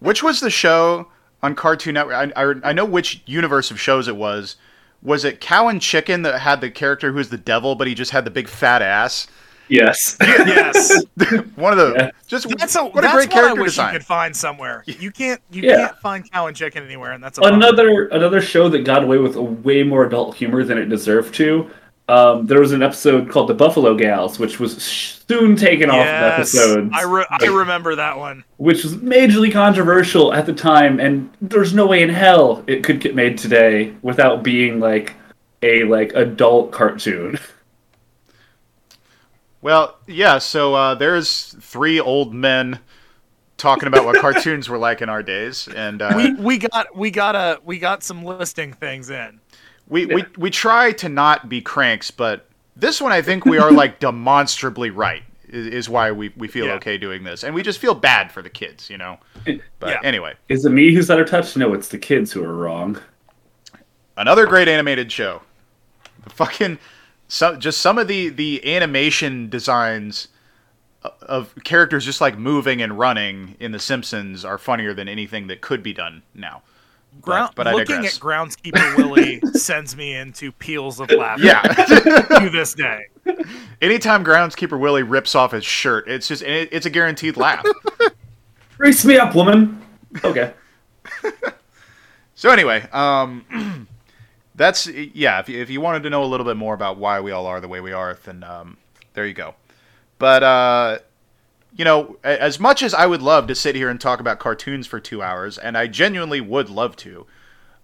Which 0.00 0.22
was 0.22 0.40
the 0.40 0.50
show 0.50 1.08
on 1.42 1.54
Cartoon 1.54 1.94
Network? 1.94 2.32
I, 2.36 2.42
I, 2.42 2.54
I 2.64 2.72
know 2.72 2.84
which 2.84 3.22
universe 3.26 3.70
of 3.70 3.80
shows 3.80 4.08
it 4.08 4.16
was. 4.16 4.56
Was 5.02 5.24
it 5.24 5.40
Cow 5.40 5.68
and 5.68 5.80
Chicken 5.80 6.22
that 6.22 6.40
had 6.40 6.60
the 6.60 6.70
character 6.70 7.10
who 7.10 7.18
was 7.18 7.30
the 7.30 7.36
devil, 7.36 7.74
but 7.74 7.86
he 7.86 7.94
just 7.94 8.10
had 8.10 8.24
the 8.24 8.30
big 8.30 8.48
fat 8.48 8.82
ass? 8.82 9.26
Yes 9.68 10.16
yes, 10.20 11.04
One 11.56 11.72
of 11.72 11.78
the 11.78 11.94
Yeah. 11.96 12.10
just 12.26 12.48
that's 12.58 12.74
a 12.76 12.84
what 12.84 12.98
a 12.98 13.00
that's 13.02 13.14
great 13.14 13.28
one 13.30 13.38
I 13.38 13.40
character 13.42 13.60
wish 13.62 13.70
design. 13.72 13.92
you 13.94 13.98
could 13.98 14.06
find 14.06 14.36
somewhere. 14.36 14.84
You 14.86 15.10
can't 15.10 15.40
you 15.50 15.62
Yeah. 15.62 15.76
can't 15.86 15.98
find 15.98 16.30
Cow 16.32 16.46
and 16.46 16.56
Chicken 16.56 16.84
anywhere, 16.84 17.12
and 17.12 17.22
that's 17.22 17.38
a 17.38 17.40
bummer. 17.42 17.54
another 17.56 18.06
another 18.08 18.40
show 18.40 18.68
that 18.68 18.84
got 18.84 19.02
away 19.02 19.18
with 19.18 19.36
a 19.36 19.42
way 19.42 19.82
more 19.82 20.04
adult 20.04 20.36
humor 20.36 20.62
than 20.64 20.78
it 20.78 20.86
deserved 20.86 21.34
to 21.36 21.70
um, 22.08 22.46
there 22.46 22.60
was 22.60 22.70
an 22.70 22.84
episode 22.84 23.28
called 23.28 23.48
the 23.48 23.54
Buffalo 23.54 23.96
Gals, 23.96 24.38
which 24.38 24.60
was 24.60 24.80
soon 24.80 25.56
taken 25.56 25.90
off 25.90 26.06
of 26.06 26.06
episodes, 26.06 26.90
I 26.94 27.02
re- 27.02 27.26
I 27.28 27.46
remember 27.46 27.96
that 27.96 28.16
one. 28.16 28.44
which 28.58 28.84
was 28.84 28.94
majorly 28.98 29.52
controversial 29.52 30.32
at 30.32 30.46
the 30.46 30.52
time. 30.52 31.00
And 31.00 31.28
there's 31.42 31.74
no 31.74 31.84
way 31.84 32.02
in 32.04 32.08
hell 32.08 32.62
it 32.68 32.84
could 32.84 33.00
get 33.00 33.16
made 33.16 33.36
today 33.38 33.92
without 34.02 34.44
being 34.44 34.78
like 34.78 35.14
a 35.62 35.82
like 35.82 36.12
adult 36.14 36.70
cartoon. 36.70 37.40
Well, 39.66 39.96
yeah. 40.06 40.38
So 40.38 40.74
uh, 40.76 40.94
there's 40.94 41.56
three 41.60 41.98
old 41.98 42.32
men 42.32 42.78
talking 43.56 43.88
about 43.88 44.04
what 44.04 44.14
cartoons 44.20 44.68
were 44.68 44.78
like 44.78 45.02
in 45.02 45.08
our 45.08 45.24
days, 45.24 45.66
and 45.66 46.00
uh, 46.00 46.12
We 46.14 46.34
we 46.34 46.58
got 46.58 46.96
we 46.96 47.10
got 47.10 47.34
a 47.34 47.58
we 47.64 47.80
got 47.80 48.04
some 48.04 48.22
listing 48.24 48.72
things 48.72 49.10
in. 49.10 49.40
we, 49.88 50.06
we 50.06 50.24
we 50.38 50.50
try 50.50 50.92
to 50.92 51.08
not 51.08 51.48
be 51.48 51.60
cranks, 51.60 52.12
but 52.12 52.48
this 52.76 53.00
one 53.00 53.10
I 53.10 53.22
think 53.22 53.44
we 53.44 53.58
are 53.58 53.72
like 53.72 53.98
demonstrably 54.08 54.90
right. 54.90 55.24
Is, 55.48 55.66
is 55.66 55.88
why 55.88 56.12
we, 56.12 56.32
we 56.36 56.46
feel 56.46 56.66
Yeah. 56.66 56.74
okay 56.74 56.96
doing 56.96 57.24
this, 57.24 57.42
and 57.42 57.52
we 57.52 57.64
just 57.64 57.80
feel 57.80 57.94
bad 57.96 58.30
for 58.30 58.42
the 58.42 58.50
kids, 58.50 58.88
you 58.88 58.98
know. 58.98 59.18
But 59.80 59.88
Yeah. 59.90 60.00
anyway, 60.04 60.34
Is 60.48 60.64
it 60.64 60.70
me 60.70 60.94
who's 60.94 61.10
out 61.10 61.18
of 61.18 61.28
touch? 61.28 61.56
No, 61.56 61.74
it's 61.74 61.88
the 61.88 61.98
kids 61.98 62.30
who 62.30 62.44
are 62.44 62.54
wrong. 62.54 62.98
another 64.16 64.46
great 64.46 64.68
animated 64.68 65.10
show. 65.10 65.42
Fucking 66.28 66.78
some 67.28 67.60
just 67.60 67.80
some 67.80 67.98
of 67.98 68.08
the 68.08 68.28
the 68.28 68.74
animation 68.76 69.48
designs 69.48 70.28
of 71.22 71.54
characters 71.64 72.04
just 72.04 72.20
like 72.20 72.36
moving 72.36 72.82
and 72.82 72.98
running 72.98 73.56
in 73.60 73.72
The 73.72 73.78
Simpsons 73.78 74.44
are 74.44 74.58
funnier 74.58 74.92
than 74.94 75.08
anything 75.08 75.46
that 75.48 75.60
could 75.60 75.82
be 75.82 75.92
done 75.92 76.22
now. 76.34 76.62
Ground, 77.22 77.52
but 77.54 77.66
I 77.66 77.72
looking 77.72 77.96
digress. 77.96 78.16
at 78.16 78.22
groundskeeper 78.22 78.96
Willie 78.98 79.40
sends 79.54 79.96
me 79.96 80.14
into 80.14 80.52
peals 80.52 81.00
of 81.00 81.10
laughter 81.10 81.44
Yeah. 81.46 81.62
to 82.40 82.50
this 82.52 82.74
day. 82.74 83.06
Anytime 83.80 84.22
groundskeeper 84.24 84.78
Willie 84.78 85.02
rips 85.02 85.34
off 85.34 85.52
his 85.52 85.64
shirt, 85.64 86.08
it's 86.08 86.28
just 86.28 86.42
it, 86.42 86.68
it's 86.72 86.84
a 86.84 86.90
guaranteed 86.90 87.36
laugh. 87.38 87.64
Race 88.78 89.04
me 89.04 89.16
up, 89.16 89.34
woman. 89.34 89.80
Okay. 90.24 90.52
so 92.34 92.50
anyway, 92.50 92.86
um, 92.92 93.88
that's 94.56 94.86
yeah. 94.86 95.38
If 95.38 95.48
you, 95.48 95.60
if 95.60 95.70
you 95.70 95.80
wanted 95.80 96.02
to 96.04 96.10
know 96.10 96.24
a 96.24 96.26
little 96.26 96.46
bit 96.46 96.56
more 96.56 96.74
about 96.74 96.98
why 96.98 97.20
we 97.20 97.30
all 97.30 97.46
are 97.46 97.60
the 97.60 97.68
way 97.68 97.80
we 97.80 97.92
are, 97.92 98.18
then 98.24 98.42
um, 98.42 98.76
there 99.14 99.26
you 99.26 99.34
go. 99.34 99.54
But 100.18 100.42
uh, 100.42 100.98
you 101.76 101.84
know, 101.84 102.16
as 102.24 102.58
much 102.58 102.82
as 102.82 102.94
I 102.94 103.06
would 103.06 103.22
love 103.22 103.46
to 103.48 103.54
sit 103.54 103.74
here 103.76 103.90
and 103.90 104.00
talk 104.00 104.20
about 104.20 104.38
cartoons 104.38 104.86
for 104.86 104.98
two 104.98 105.22
hours, 105.22 105.58
and 105.58 105.76
I 105.76 105.86
genuinely 105.86 106.40
would 106.40 106.70
love 106.70 106.96
to, 106.96 107.26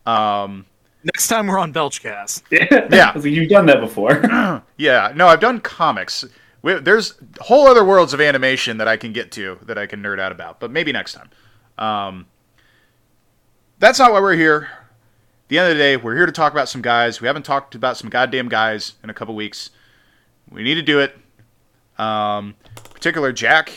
um, 0.06 0.66
Next 1.04 1.26
time 1.26 1.48
we're 1.48 1.58
on 1.58 1.72
Belchcast. 1.72 2.42
Yeah. 2.50 3.11
I 3.11 3.12
was 3.12 3.24
like, 3.24 3.35
You've 3.35 3.48
done 3.48 3.66
that 3.66 3.80
before. 3.80 4.22
yeah, 4.76 5.12
no, 5.14 5.26
I've 5.26 5.40
done 5.40 5.61
comics. 5.61 6.24
We, 6.62 6.74
there's 6.74 7.14
whole 7.40 7.66
other 7.66 7.85
worlds 7.85 8.14
of 8.14 8.20
animation 8.20 8.76
that 8.78 8.87
I 8.87 8.96
can 8.96 9.12
get 9.12 9.32
to 9.32 9.58
that 9.62 9.76
I 9.76 9.87
can 9.87 10.00
nerd 10.00 10.20
out 10.20 10.30
about, 10.30 10.61
but 10.61 10.70
maybe 10.70 10.92
next 10.92 11.14
time. 11.14 11.30
Um, 11.76 12.26
that's 13.80 13.98
not 13.98 14.12
why 14.12 14.20
we're 14.20 14.37
here. 14.37 14.68
The 15.52 15.58
end 15.58 15.70
of 15.70 15.76
the 15.76 15.82
day, 15.82 15.98
we're 15.98 16.16
here 16.16 16.24
to 16.24 16.32
talk 16.32 16.52
about 16.52 16.70
some 16.70 16.80
guys. 16.80 17.20
We 17.20 17.26
haven't 17.26 17.42
talked 17.42 17.74
about 17.74 17.98
some 17.98 18.08
goddamn 18.08 18.48
guys 18.48 18.94
in 19.04 19.10
a 19.10 19.12
couple 19.12 19.34
weeks. 19.34 19.68
We 20.50 20.62
need 20.62 20.76
to 20.76 20.82
do 20.82 20.98
it. 20.98 21.14
Um, 21.98 22.54
particular, 22.94 23.34
Jack, 23.34 23.70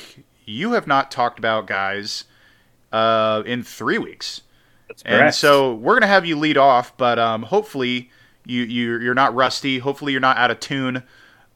you 0.46 0.72
have 0.72 0.88
not 0.88 1.12
talked 1.12 1.38
about 1.38 1.68
guys 1.68 2.24
uh, 2.94 3.44
in 3.46 3.62
three 3.62 3.98
weeks. 3.98 4.44
That's 4.88 5.04
And 5.04 5.36
so 5.36 5.74
we're 5.74 5.96
gonna 5.96 6.08
have 6.08 6.26
you 6.26 6.38
lead 6.38 6.56
off, 6.56 6.96
but 6.96 7.20
um, 7.20 7.44
hopefully 7.44 8.10
you 8.46 8.64
you 8.64 8.98
you're 9.00 9.14
not 9.14 9.36
rusty. 9.36 9.80
Hopefully 9.80 10.14
you're 10.14 10.22
not 10.22 10.38
out 10.38 10.52
of 10.52 10.62
tune, 10.62 11.04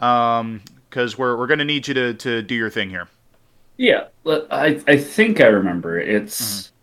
Um, 0.01 0.63
because 0.89 1.17
we're 1.17 1.37
we're 1.37 1.47
gonna 1.47 1.63
need 1.63 1.87
you 1.87 1.93
to 1.93 2.13
to 2.15 2.41
do 2.41 2.55
your 2.55 2.69
thing 2.69 2.89
here. 2.89 3.07
Yeah, 3.77 4.07
I 4.27 4.81
I 4.85 4.97
think 4.97 5.39
I 5.39 5.45
remember. 5.45 5.97
It's 5.97 6.73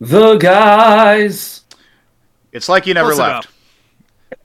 the 0.00 0.36
guys. 0.36 1.59
It's 2.52 2.68
like 2.68 2.86
you 2.86 2.94
never 2.94 3.08
Close 3.12 3.18
left. 3.18 3.48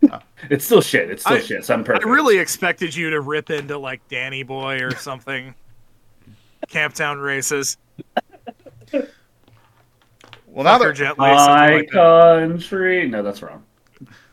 enough. 0.02 0.24
It's 0.50 0.64
still 0.64 0.82
shit. 0.82 1.10
It's 1.10 1.24
still 1.24 1.38
I- 1.38 1.42
shit. 1.42 1.66
So 1.66 1.74
I'm 1.74 1.84
I 1.90 1.98
really 2.08 2.38
expected 2.38 2.96
you 2.96 3.10
to 3.10 3.22
rip 3.22 3.50
into 3.50 3.78
like 3.80 4.08
Danny 4.10 4.44
Boy 4.44 4.78
or 4.84 4.92
something. 4.96 5.56
Camptown 6.68 7.24
races. 7.24 7.78
Well, 8.92 10.64
now 10.64 10.78
Fucker 10.78 10.88
that 10.90 10.96
gently. 10.96 11.26
something 11.30 11.56
my 11.56 11.76
like 11.78 11.90
that. 11.92 12.48
country. 12.50 13.08
No, 13.08 13.24
that's 13.24 13.42
wrong. 13.42 13.64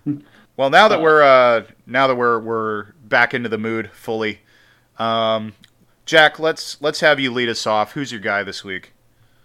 well 0.57 0.69
now 0.71 0.89
that 0.89 1.01
we're 1.01 1.23
uh, 1.23 1.65
now 1.87 2.07
that 2.07 2.15
we're 2.15 2.39
we're 2.41 2.93
back 3.05 3.33
into 3.35 3.49
the 3.49 3.59
mood 3.59 3.91
fully, 3.93 4.41
um, 4.99 5.55
Jack, 6.05 6.39
let's 6.39 6.81
let's 6.83 7.01
have 7.01 7.19
you 7.19 7.31
lead 7.33 7.49
us 7.49 7.67
off. 7.67 7.93
Who's 7.93 8.13
your 8.13 8.21
guy 8.21 8.43
this 8.43 8.63
week? 8.63 8.93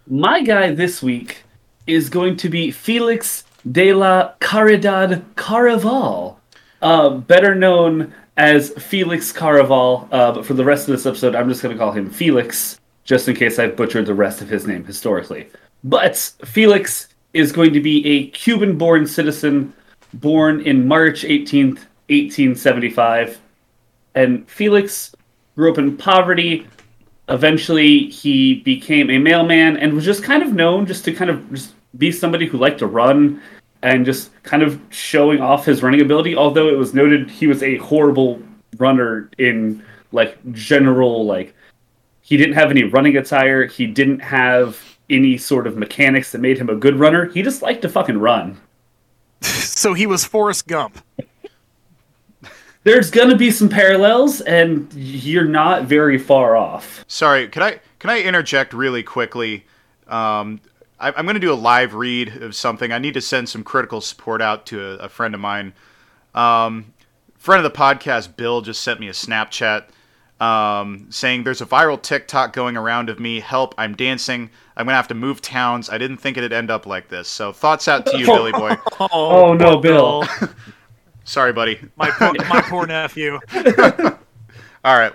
My 0.08 0.42
guy 0.42 0.72
this 0.74 1.02
week 1.02 1.44
is 1.86 2.10
going 2.10 2.36
to 2.38 2.50
be 2.50 2.72
Felix 2.72 3.44
de 3.72 3.94
la 3.94 4.34
Caridad 4.40 5.24
Carvajal, 5.36 6.40
uh, 6.82 7.10
better 7.10 7.56
known 7.56 8.14
as 8.38 8.72
Felix 8.72 9.32
Carvajal. 9.32 10.08
Uh, 10.12 10.32
but 10.32 10.46
for 10.46 10.54
the 10.54 10.64
rest 10.64 10.88
of 10.88 10.94
this 10.94 11.06
episode, 11.06 11.36
I'm 11.36 11.50
just 11.50 11.62
going 11.62 11.76
to 11.76 11.80
call 11.80 11.92
him 11.92 12.10
Felix, 12.10 12.80
just 13.04 13.28
in 13.28 13.36
case 13.36 13.60
I've 13.60 13.76
butchered 13.76 14.06
the 14.06 14.14
rest 14.14 14.42
of 14.42 14.50
his 14.50 14.68
name 14.68 14.84
historically. 14.84 15.50
But 15.84 16.18
Felix 16.46 17.10
is 17.34 17.52
going 17.52 17.74
to 17.74 17.80
be 17.80 18.06
a 18.06 18.28
Cuban 18.28 18.78
born 18.78 19.06
citizen 19.06 19.74
born 20.14 20.62
in 20.62 20.88
March 20.88 21.24
18th, 21.24 21.86
1875. 22.10 23.40
And 24.16 24.50
Felix 24.50 25.14
grew 25.56 25.72
up 25.72 25.78
in 25.78 25.98
poverty, 25.98 26.68
eventually 27.30 28.08
he 28.10 28.56
became 28.62 29.10
a 29.10 29.18
mailman 29.18 29.78
and 29.78 29.94
was 29.94 30.06
just 30.06 30.24
kind 30.24 30.42
of 30.42 30.54
known 30.54 30.86
just 30.86 31.04
to 31.06 31.14
kind 31.14 31.30
of 31.30 31.50
just 31.52 31.74
be 31.98 32.12
somebody 32.12 32.46
who 32.46 32.58
liked 32.58 32.80
to 32.80 32.88
run 32.88 33.42
and 33.84 34.06
just 34.06 34.32
kind 34.44 34.64
of 34.64 34.80
showing 34.90 35.42
off 35.42 35.66
his 35.66 35.84
running 35.84 36.02
ability 36.02 36.36
although 36.36 36.68
it 36.68 36.78
was 36.78 36.94
noted 36.94 37.30
he 37.30 37.48
was 37.48 37.62
a 37.64 37.78
horrible 37.78 38.42
runner 38.78 39.30
in 39.38 39.84
like 40.12 40.38
general 40.52 41.26
like 41.26 41.54
he 42.22 42.38
didn't 42.38 42.56
have 42.56 42.72
any 42.72 42.84
running 42.84 43.18
attire 43.18 43.66
he 43.66 43.86
didn't 43.86 44.20
have 44.20 44.82
any 45.10 45.38
sort 45.38 45.68
of 45.68 45.78
mechanics 45.78 46.32
that 46.32 46.40
made 46.40 46.58
him 46.58 46.70
a 46.70 46.76
good 46.76 46.96
runner 46.98 47.26
he 47.26 47.42
just 47.42 47.62
liked 47.62 47.82
to 47.82 47.90
fucking 47.90 48.18
run 48.18 48.58
So 49.42 49.94
he 49.94 50.08
was 50.08 50.26
Forrest 50.26 50.68
Gump. 50.68 50.98
there's 52.84 53.12
gonna 53.12 53.36
be 53.38 53.52
some 53.52 53.70
parallels 53.70 54.42
and 54.42 54.92
you're 54.94 55.46
not 55.46 55.84
very 55.84 56.18
far 56.18 56.56
off 56.56 57.06
Sorry, 57.08 57.48
can 57.48 57.62
I 57.62 57.80
can 58.00 58.10
I 58.10 58.22
interject 58.22 58.74
really 58.74 59.02
quickly? 59.04 59.66
Um, 60.08 60.62
I, 61.00 61.10
I'm 61.10 61.26
going 61.26 61.36
to 61.36 61.40
do 61.40 61.54
a 61.54 61.56
live 61.56 61.94
read 61.94 62.42
of 62.42 62.56
something. 62.56 62.92
I 62.92 63.00
need 63.00 63.14
to 63.16 63.22
send 63.22 63.50
some 63.50 63.64
critical 63.64 64.02
support 64.02 64.42
out 64.42 64.66
to 64.68 64.82
a, 64.82 64.94
a 65.06 65.10
friend 65.10 65.34
of 65.34 65.42
mine. 65.42 65.74
Um, 66.34 66.94
friend 67.36 67.64
of 67.66 67.72
the 67.72 67.78
podcast, 67.78 68.36
Bill, 68.36 68.62
just 68.62 68.82
sent 68.82 69.00
me 69.00 69.08
a 69.08 69.14
Snapchat 69.14 69.86
um, 70.40 71.08
saying 71.10 71.44
there's 71.44 71.62
a 71.62 71.66
viral 71.66 72.02
TikTok 72.02 72.54
going 72.54 72.78
around 72.78 73.10
of 73.10 73.20
me. 73.20 73.40
Help! 73.40 73.74
I'm 73.78 73.96
dancing. 73.96 74.50
I'm 74.76 74.86
gonna 74.86 74.96
have 74.96 75.08
to 75.08 75.16
move 75.16 75.42
towns. 75.42 75.90
I 75.90 75.98
didn't 75.98 76.18
think 76.18 76.38
it'd 76.38 76.54
end 76.54 76.70
up 76.70 76.86
like 76.86 77.10
this. 77.10 77.28
So 77.28 77.52
thoughts 77.52 77.88
out 77.88 78.06
to 78.08 78.18
you, 78.18 78.26
Billy 78.26 78.52
boy. 78.52 78.76
Oh, 79.00 79.54
no, 79.54 79.78
Bill. 79.78 80.24
Sorry, 81.24 81.54
buddy. 81.54 81.80
My 81.96 82.10
poor, 82.12 82.34
my 82.50 82.62
poor 82.62 82.86
nephew. 82.88 83.40
All 84.86 84.98
right, 84.98 85.14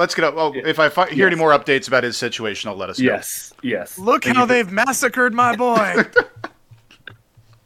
let's 0.00 0.14
get 0.14 0.24
up. 0.24 0.34
Oh, 0.36 0.52
if 0.54 0.78
I 0.78 0.88
fi- 0.88 1.10
hear 1.10 1.26
any 1.26 1.36
more 1.36 1.50
updates 1.50 1.86
about 1.86 2.02
his 2.02 2.16
situation, 2.16 2.68
I'll 2.68 2.76
let 2.76 2.90
us 2.90 2.98
know. 2.98 3.12
yes 3.12 3.52
yes 3.62 3.98
Look 3.98 4.24
Thank 4.24 4.36
how 4.36 4.46
they've 4.46 4.70
massacred 4.70 5.32
my 5.34 5.54
boy. 5.54 6.02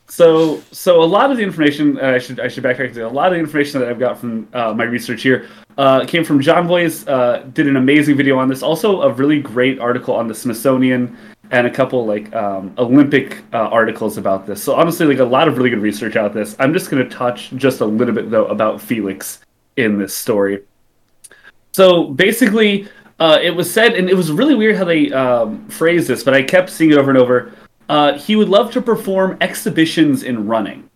So, 0.07 0.63
so 0.71 1.03
a 1.03 1.05
lot 1.05 1.33
of 1.33 1.39
the 1.39 1.43
information 1.43 1.99
uh, 1.99 2.13
I 2.13 2.19
should 2.19 2.39
I 2.39 2.47
should 2.47 2.63
backtrack 2.63 2.95
to 2.95 3.01
a 3.01 3.09
lot 3.09 3.33
of 3.33 3.33
the 3.33 3.41
information 3.41 3.81
that 3.81 3.89
I've 3.89 3.99
got 3.99 4.17
from 4.17 4.47
uh, 4.53 4.73
my 4.73 4.85
research 4.85 5.23
here 5.23 5.49
uh, 5.77 6.05
came 6.07 6.25
from 6.25 6.41
Jon 6.41 6.69
Bois. 6.69 7.05
Uh, 7.09 7.39
did 7.53 7.67
an 7.67 7.75
amazing 7.75 8.17
video 8.17 8.39
on 8.39 8.49
this. 8.49 8.63
Also, 8.63 9.03
a 9.03 9.13
really 9.13 9.41
great 9.41 9.81
article 9.81 10.15
on 10.15 10.29
the 10.29 10.35
Smithsonian 10.35 11.17
and 11.51 11.67
a 11.67 11.71
couple 11.71 12.07
like 12.07 12.33
um, 12.33 12.73
Olympic 12.79 13.43
uh, 13.53 13.57
articles 13.57 14.17
about 14.17 14.47
this. 14.47 14.63
So 14.63 14.75
honestly, 14.77 15.05
like 15.05 15.19
a 15.19 15.25
lot 15.25 15.49
of 15.49 15.57
really 15.57 15.71
good 15.71 15.81
research 15.83 16.15
out 16.15 16.33
this. 16.33 16.55
I'm 16.61 16.73
just 16.73 16.91
going 16.91 17.03
to 17.03 17.13
touch 17.13 17.51
just 17.57 17.81
a 17.81 17.85
little 17.85 18.15
bit 18.15 18.31
though 18.31 18.47
about 18.47 18.81
Felix 18.81 19.41
in 19.77 19.99
this 19.99 20.15
story. 20.15 20.63
So 21.75 22.05
basically, 22.05 22.87
uh, 23.19 23.41
it 23.43 23.51
was 23.51 23.69
said, 23.69 23.95
and 23.95 24.09
it 24.09 24.15
was 24.15 24.31
really 24.31 24.55
weird 24.55 24.77
how 24.77 24.85
they 24.85 25.11
um, 25.13 25.69
phrased 25.69 26.07
this, 26.07 26.23
but 26.23 26.33
I 26.33 26.41
kept 26.41 26.71
seeing 26.71 26.93
it 26.93 26.99
over 26.99 27.11
and 27.11 27.19
over. 27.19 27.53
Uh, 27.89 28.17
he 28.17 28.37
would 28.37 28.49
love 28.49 28.71
to 28.75 28.81
perform 28.81 29.37
exhibitions 29.41 30.23
in 30.23 30.47
running. 30.47 30.89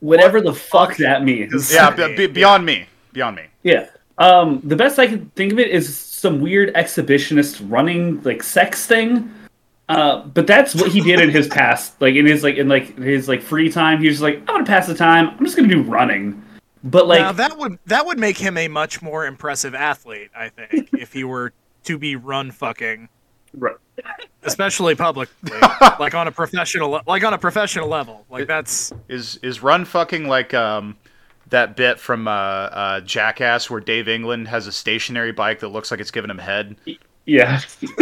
Whatever 0.00 0.40
the 0.40 0.52
fuck 0.52 0.96
that 0.96 1.22
means. 1.22 1.72
Yeah, 1.72 1.90
b- 1.94 2.16
b- 2.16 2.26
beyond 2.26 2.66
me. 2.66 2.86
Beyond 3.12 3.36
me. 3.36 3.42
Yeah. 3.62 3.86
Um, 4.18 4.60
the 4.64 4.74
best 4.74 4.98
I 4.98 5.06
can 5.06 5.26
think 5.36 5.52
of 5.52 5.60
it 5.60 5.70
is 5.70 5.96
some 5.96 6.40
weird 6.40 6.74
exhibitionist 6.74 7.64
running 7.70 8.20
like 8.24 8.42
sex 8.42 8.84
thing. 8.84 9.32
Uh, 9.88 10.24
but 10.26 10.48
that's 10.48 10.74
what 10.74 10.90
he 10.90 11.00
did 11.00 11.20
in 11.20 11.30
his 11.30 11.46
past, 11.60 12.00
like 12.00 12.16
in 12.16 12.26
his 12.26 12.42
like 12.42 12.56
in 12.56 12.68
like 12.68 12.98
his 12.98 13.28
like 13.28 13.42
free 13.42 13.70
time. 13.70 14.00
He 14.00 14.08
was 14.08 14.16
just 14.16 14.24
like, 14.24 14.38
I'm 14.40 14.46
gonna 14.46 14.64
pass 14.66 14.88
the 14.88 14.94
time. 14.94 15.28
I'm 15.30 15.44
just 15.44 15.56
gonna 15.56 15.68
do 15.68 15.82
running. 15.82 16.42
But 16.84 17.06
like 17.06 17.20
now 17.20 17.32
that 17.32 17.56
would 17.58 17.78
that 17.86 18.06
would 18.06 18.18
make 18.18 18.36
him 18.38 18.56
a 18.56 18.68
much 18.68 19.02
more 19.02 19.26
impressive 19.26 19.74
athlete, 19.74 20.30
I 20.36 20.48
think, 20.48 20.90
if 20.92 21.12
he 21.12 21.24
were 21.24 21.52
to 21.84 21.98
be 21.98 22.16
run 22.16 22.50
fucking, 22.50 23.08
Right. 23.54 23.76
especially 24.42 24.94
publicly, 24.94 25.58
like 26.00 26.14
on 26.14 26.26
a 26.28 26.32
professional, 26.32 27.00
like 27.06 27.22
on 27.24 27.34
a 27.34 27.38
professional 27.38 27.88
level. 27.88 28.24
Like 28.30 28.46
that's 28.46 28.92
Is 29.08 29.36
is 29.42 29.62
run 29.62 29.84
fucking 29.84 30.26
like 30.26 30.54
um 30.54 30.96
that 31.50 31.76
bit 31.76 32.00
from 32.00 32.26
uh, 32.26 32.30
uh, 32.30 33.00
Jackass 33.02 33.68
where 33.68 33.80
Dave 33.80 34.08
England 34.08 34.48
has 34.48 34.66
a 34.66 34.72
stationary 34.72 35.32
bike 35.32 35.60
that 35.60 35.68
looks 35.68 35.90
like 35.90 36.00
it's 36.00 36.10
giving 36.10 36.30
him 36.30 36.38
head? 36.38 36.76
yeah. 37.26 37.60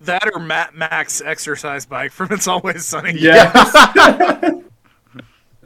that 0.00 0.28
or 0.34 0.40
Matt 0.40 0.74
Max 0.74 1.20
exercise 1.20 1.86
bike 1.86 2.10
from 2.10 2.32
It's 2.32 2.48
Always 2.48 2.84
Sunny. 2.84 3.14
Yeah. 3.18 3.52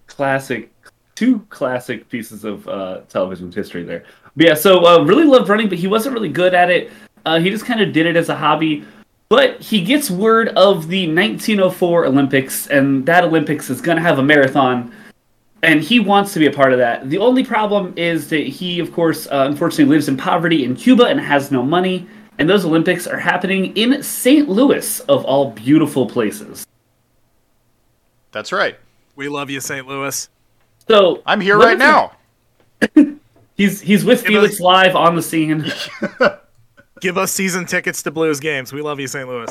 classic. 0.06 0.71
Two 1.14 1.40
classic 1.50 2.08
pieces 2.08 2.44
of 2.44 2.66
uh, 2.68 3.00
television 3.08 3.52
history 3.52 3.82
there. 3.82 4.04
But 4.36 4.46
yeah, 4.46 4.54
so 4.54 4.84
uh, 4.86 5.04
really 5.04 5.24
loved 5.24 5.48
running, 5.48 5.68
but 5.68 5.78
he 5.78 5.86
wasn't 5.86 6.14
really 6.14 6.28
good 6.28 6.54
at 6.54 6.70
it. 6.70 6.90
Uh, 7.24 7.38
he 7.38 7.50
just 7.50 7.64
kind 7.64 7.80
of 7.80 7.92
did 7.92 8.06
it 8.06 8.16
as 8.16 8.28
a 8.28 8.36
hobby. 8.36 8.84
But 9.28 9.62
he 9.62 9.80
gets 9.80 10.10
word 10.10 10.48
of 10.50 10.88
the 10.88 11.06
1904 11.06 12.04
Olympics, 12.04 12.66
and 12.66 13.06
that 13.06 13.24
Olympics 13.24 13.70
is 13.70 13.80
going 13.80 13.96
to 13.96 14.02
have 14.02 14.18
a 14.18 14.22
marathon, 14.22 14.92
and 15.62 15.80
he 15.80 16.00
wants 16.00 16.34
to 16.34 16.38
be 16.38 16.46
a 16.46 16.50
part 16.50 16.72
of 16.72 16.78
that. 16.78 17.08
The 17.08 17.18
only 17.18 17.42
problem 17.42 17.94
is 17.96 18.28
that 18.28 18.46
he, 18.46 18.78
of 18.78 18.92
course, 18.92 19.26
uh, 19.28 19.46
unfortunately 19.48 19.86
lives 19.86 20.08
in 20.08 20.18
poverty 20.18 20.64
in 20.64 20.76
Cuba 20.76 21.04
and 21.04 21.18
has 21.18 21.50
no 21.50 21.62
money, 21.62 22.06
and 22.38 22.48
those 22.48 22.66
Olympics 22.66 23.06
are 23.06 23.18
happening 23.18 23.74
in 23.76 24.02
St. 24.02 24.50
Louis, 24.50 25.00
of 25.00 25.24
all 25.24 25.52
beautiful 25.52 26.06
places. 26.06 26.66
That's 28.32 28.52
right. 28.52 28.78
We 29.16 29.28
love 29.28 29.48
you, 29.48 29.60
St. 29.60 29.86
Louis. 29.86 30.28
So 30.92 31.22
I'm 31.24 31.40
here 31.40 31.56
right 31.56 31.72
if 31.72 31.78
now. 31.78 32.12
He's 33.56 33.80
he's 33.80 34.04
with 34.04 34.22
Give 34.24 34.28
Felix 34.32 34.54
us- 34.56 34.60
live 34.60 34.94
on 34.96 35.14
the 35.16 35.22
scene. 35.22 35.64
Give 37.00 37.16
us 37.16 37.32
season 37.32 37.64
tickets 37.64 38.02
to 38.02 38.10
Blues 38.10 38.40
games. 38.40 38.72
We 38.74 38.82
love 38.82 39.00
you, 39.00 39.06
St. 39.06 39.26
Louis. 39.26 39.50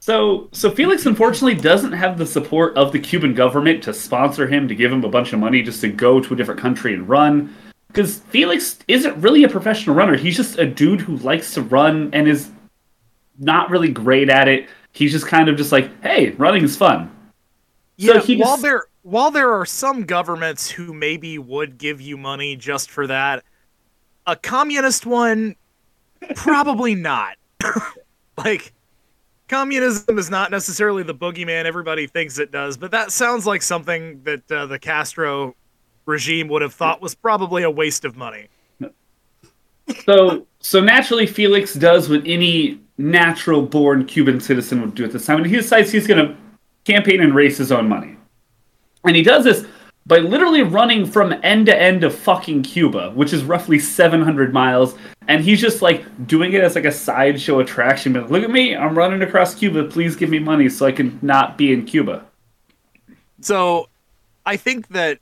So 0.00 0.48
so 0.52 0.70
Felix 0.70 1.06
unfortunately 1.06 1.60
doesn't 1.60 1.92
have 1.92 2.18
the 2.18 2.26
support 2.26 2.76
of 2.76 2.92
the 2.92 3.00
Cuban 3.00 3.34
government 3.34 3.82
to 3.84 3.92
sponsor 3.92 4.46
him 4.46 4.68
to 4.68 4.74
give 4.76 4.92
him 4.92 5.02
a 5.04 5.08
bunch 5.08 5.32
of 5.32 5.40
money 5.40 5.60
just 5.62 5.80
to 5.80 5.88
go 5.88 6.20
to 6.20 6.34
a 6.34 6.36
different 6.36 6.60
country 6.60 6.94
and 6.94 7.08
run. 7.08 7.54
Because 7.88 8.18
Felix 8.18 8.78
isn't 8.88 9.20
really 9.20 9.42
a 9.44 9.48
professional 9.48 9.96
runner. 9.96 10.16
He's 10.16 10.36
just 10.36 10.58
a 10.58 10.66
dude 10.66 11.00
who 11.00 11.16
likes 11.18 11.54
to 11.54 11.62
run 11.62 12.10
and 12.12 12.28
is 12.28 12.50
not 13.38 13.70
really 13.70 13.90
great 13.90 14.28
at 14.28 14.46
it. 14.48 14.68
He's 14.92 15.10
just 15.12 15.26
kind 15.26 15.48
of 15.48 15.56
just 15.56 15.72
like, 15.72 15.90
hey, 16.02 16.30
running 16.32 16.62
is 16.62 16.76
fun. 16.76 17.10
So 17.98 18.14
Yeah, 18.14 18.20
he 18.20 18.36
while 18.36 18.52
just- 18.52 18.62
there 18.62 18.84
while 19.06 19.30
there 19.30 19.52
are 19.52 19.64
some 19.64 20.02
governments 20.02 20.68
who 20.68 20.92
maybe 20.92 21.38
would 21.38 21.78
give 21.78 22.00
you 22.00 22.16
money 22.16 22.56
just 22.56 22.90
for 22.90 23.06
that, 23.06 23.44
a 24.26 24.34
communist 24.34 25.06
one 25.06 25.54
probably 26.34 26.94
not. 26.96 27.36
like 28.36 28.72
communism 29.46 30.18
is 30.18 30.28
not 30.28 30.50
necessarily 30.50 31.04
the 31.04 31.14
boogeyman 31.14 31.66
everybody 31.66 32.08
thinks 32.08 32.40
it 32.40 32.50
does, 32.50 32.76
but 32.76 32.90
that 32.90 33.12
sounds 33.12 33.46
like 33.46 33.62
something 33.62 34.20
that 34.24 34.50
uh, 34.50 34.66
the 34.66 34.78
Castro 34.78 35.54
regime 36.06 36.48
would 36.48 36.62
have 36.62 36.74
thought 36.74 37.00
was 37.00 37.14
probably 37.14 37.62
a 37.62 37.70
waste 37.70 38.04
of 38.04 38.16
money. 38.16 38.48
So 40.04 40.44
so 40.58 40.80
naturally 40.80 41.28
Felix 41.28 41.74
does 41.74 42.08
what 42.08 42.22
any 42.26 42.80
natural 42.98 43.62
born 43.62 44.04
Cuban 44.04 44.40
citizen 44.40 44.80
would 44.80 44.96
do 44.96 45.04
at 45.04 45.12
this 45.12 45.26
time. 45.26 45.36
And 45.36 45.46
he 45.46 45.54
decides 45.54 45.92
he's 45.92 46.08
gonna 46.08 46.36
campaign 46.84 47.20
and 47.20 47.36
raise 47.36 47.56
his 47.56 47.70
own 47.70 47.88
money. 47.88 48.16
And 49.06 49.16
he 49.16 49.22
does 49.22 49.44
this 49.44 49.64
by 50.06 50.18
literally 50.18 50.62
running 50.62 51.04
from 51.04 51.34
end 51.42 51.66
to 51.66 51.76
end 51.76 52.04
of 52.04 52.14
fucking 52.14 52.62
Cuba, 52.62 53.10
which 53.10 53.32
is 53.32 53.44
roughly 53.44 53.78
700 53.78 54.52
miles. 54.52 54.94
And 55.28 55.42
he's 55.42 55.60
just 55.60 55.82
like 55.82 56.26
doing 56.26 56.52
it 56.52 56.62
as 56.62 56.76
like 56.76 56.84
a 56.84 56.92
sideshow 56.92 57.58
attraction. 57.58 58.12
But 58.12 58.30
look 58.30 58.44
at 58.44 58.50
me, 58.50 58.76
I'm 58.76 58.96
running 58.96 59.22
across 59.22 59.54
Cuba. 59.54 59.84
Please 59.84 60.14
give 60.14 60.30
me 60.30 60.38
money 60.38 60.68
so 60.68 60.86
I 60.86 60.92
can 60.92 61.18
not 61.22 61.58
be 61.58 61.72
in 61.72 61.84
Cuba. 61.84 62.24
So 63.40 63.88
I 64.44 64.56
think 64.56 64.88
that 64.88 65.18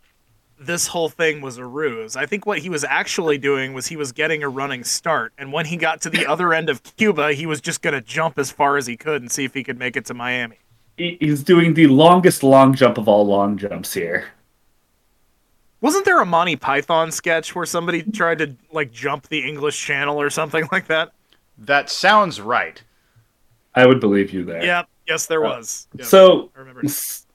this 0.58 0.86
whole 0.86 1.08
thing 1.08 1.40
was 1.40 1.58
a 1.58 1.64
ruse. 1.66 2.14
I 2.14 2.26
think 2.26 2.46
what 2.46 2.58
he 2.58 2.68
was 2.68 2.84
actually 2.84 3.38
doing 3.38 3.72
was 3.72 3.86
he 3.86 3.96
was 3.96 4.12
getting 4.12 4.42
a 4.42 4.48
running 4.48 4.84
start. 4.84 5.32
And 5.38 5.52
when 5.52 5.66
he 5.66 5.76
got 5.76 6.00
to 6.02 6.10
the 6.10 6.26
other 6.26 6.52
end 6.52 6.68
of 6.68 6.82
Cuba, 6.96 7.32
he 7.32 7.46
was 7.46 7.60
just 7.60 7.82
going 7.82 7.94
to 7.94 8.00
jump 8.00 8.38
as 8.38 8.50
far 8.50 8.76
as 8.76 8.86
he 8.86 8.96
could 8.96 9.22
and 9.22 9.32
see 9.32 9.44
if 9.44 9.54
he 9.54 9.64
could 9.64 9.78
make 9.78 9.96
it 9.96 10.04
to 10.06 10.14
Miami. 10.14 10.58
He- 10.96 11.16
He's 11.20 11.42
doing 11.42 11.74
the 11.74 11.86
longest 11.88 12.42
long 12.42 12.74
jump 12.74 12.98
of 12.98 13.08
all 13.08 13.26
long 13.26 13.56
jumps 13.56 13.92
here. 13.94 14.26
Wasn't 15.80 16.04
there 16.06 16.20
a 16.20 16.24
Monty 16.26 16.56
Python 16.56 17.10
sketch 17.12 17.54
where 17.54 17.66
somebody 17.66 18.02
tried 18.02 18.38
to 18.38 18.54
like 18.72 18.90
jump 18.90 19.28
the 19.28 19.46
English 19.46 19.78
Channel 19.84 20.20
or 20.20 20.30
something 20.30 20.66
like 20.72 20.86
that? 20.86 21.12
That 21.58 21.90
sounds 21.90 22.40
right. 22.40 22.82
I 23.74 23.86
would 23.86 24.00
believe 24.00 24.32
you 24.32 24.44
there. 24.44 24.64
Yeah, 24.64 24.84
yes, 25.06 25.26
there 25.26 25.40
was. 25.40 25.88
Yes, 25.96 26.08
So 26.08 26.50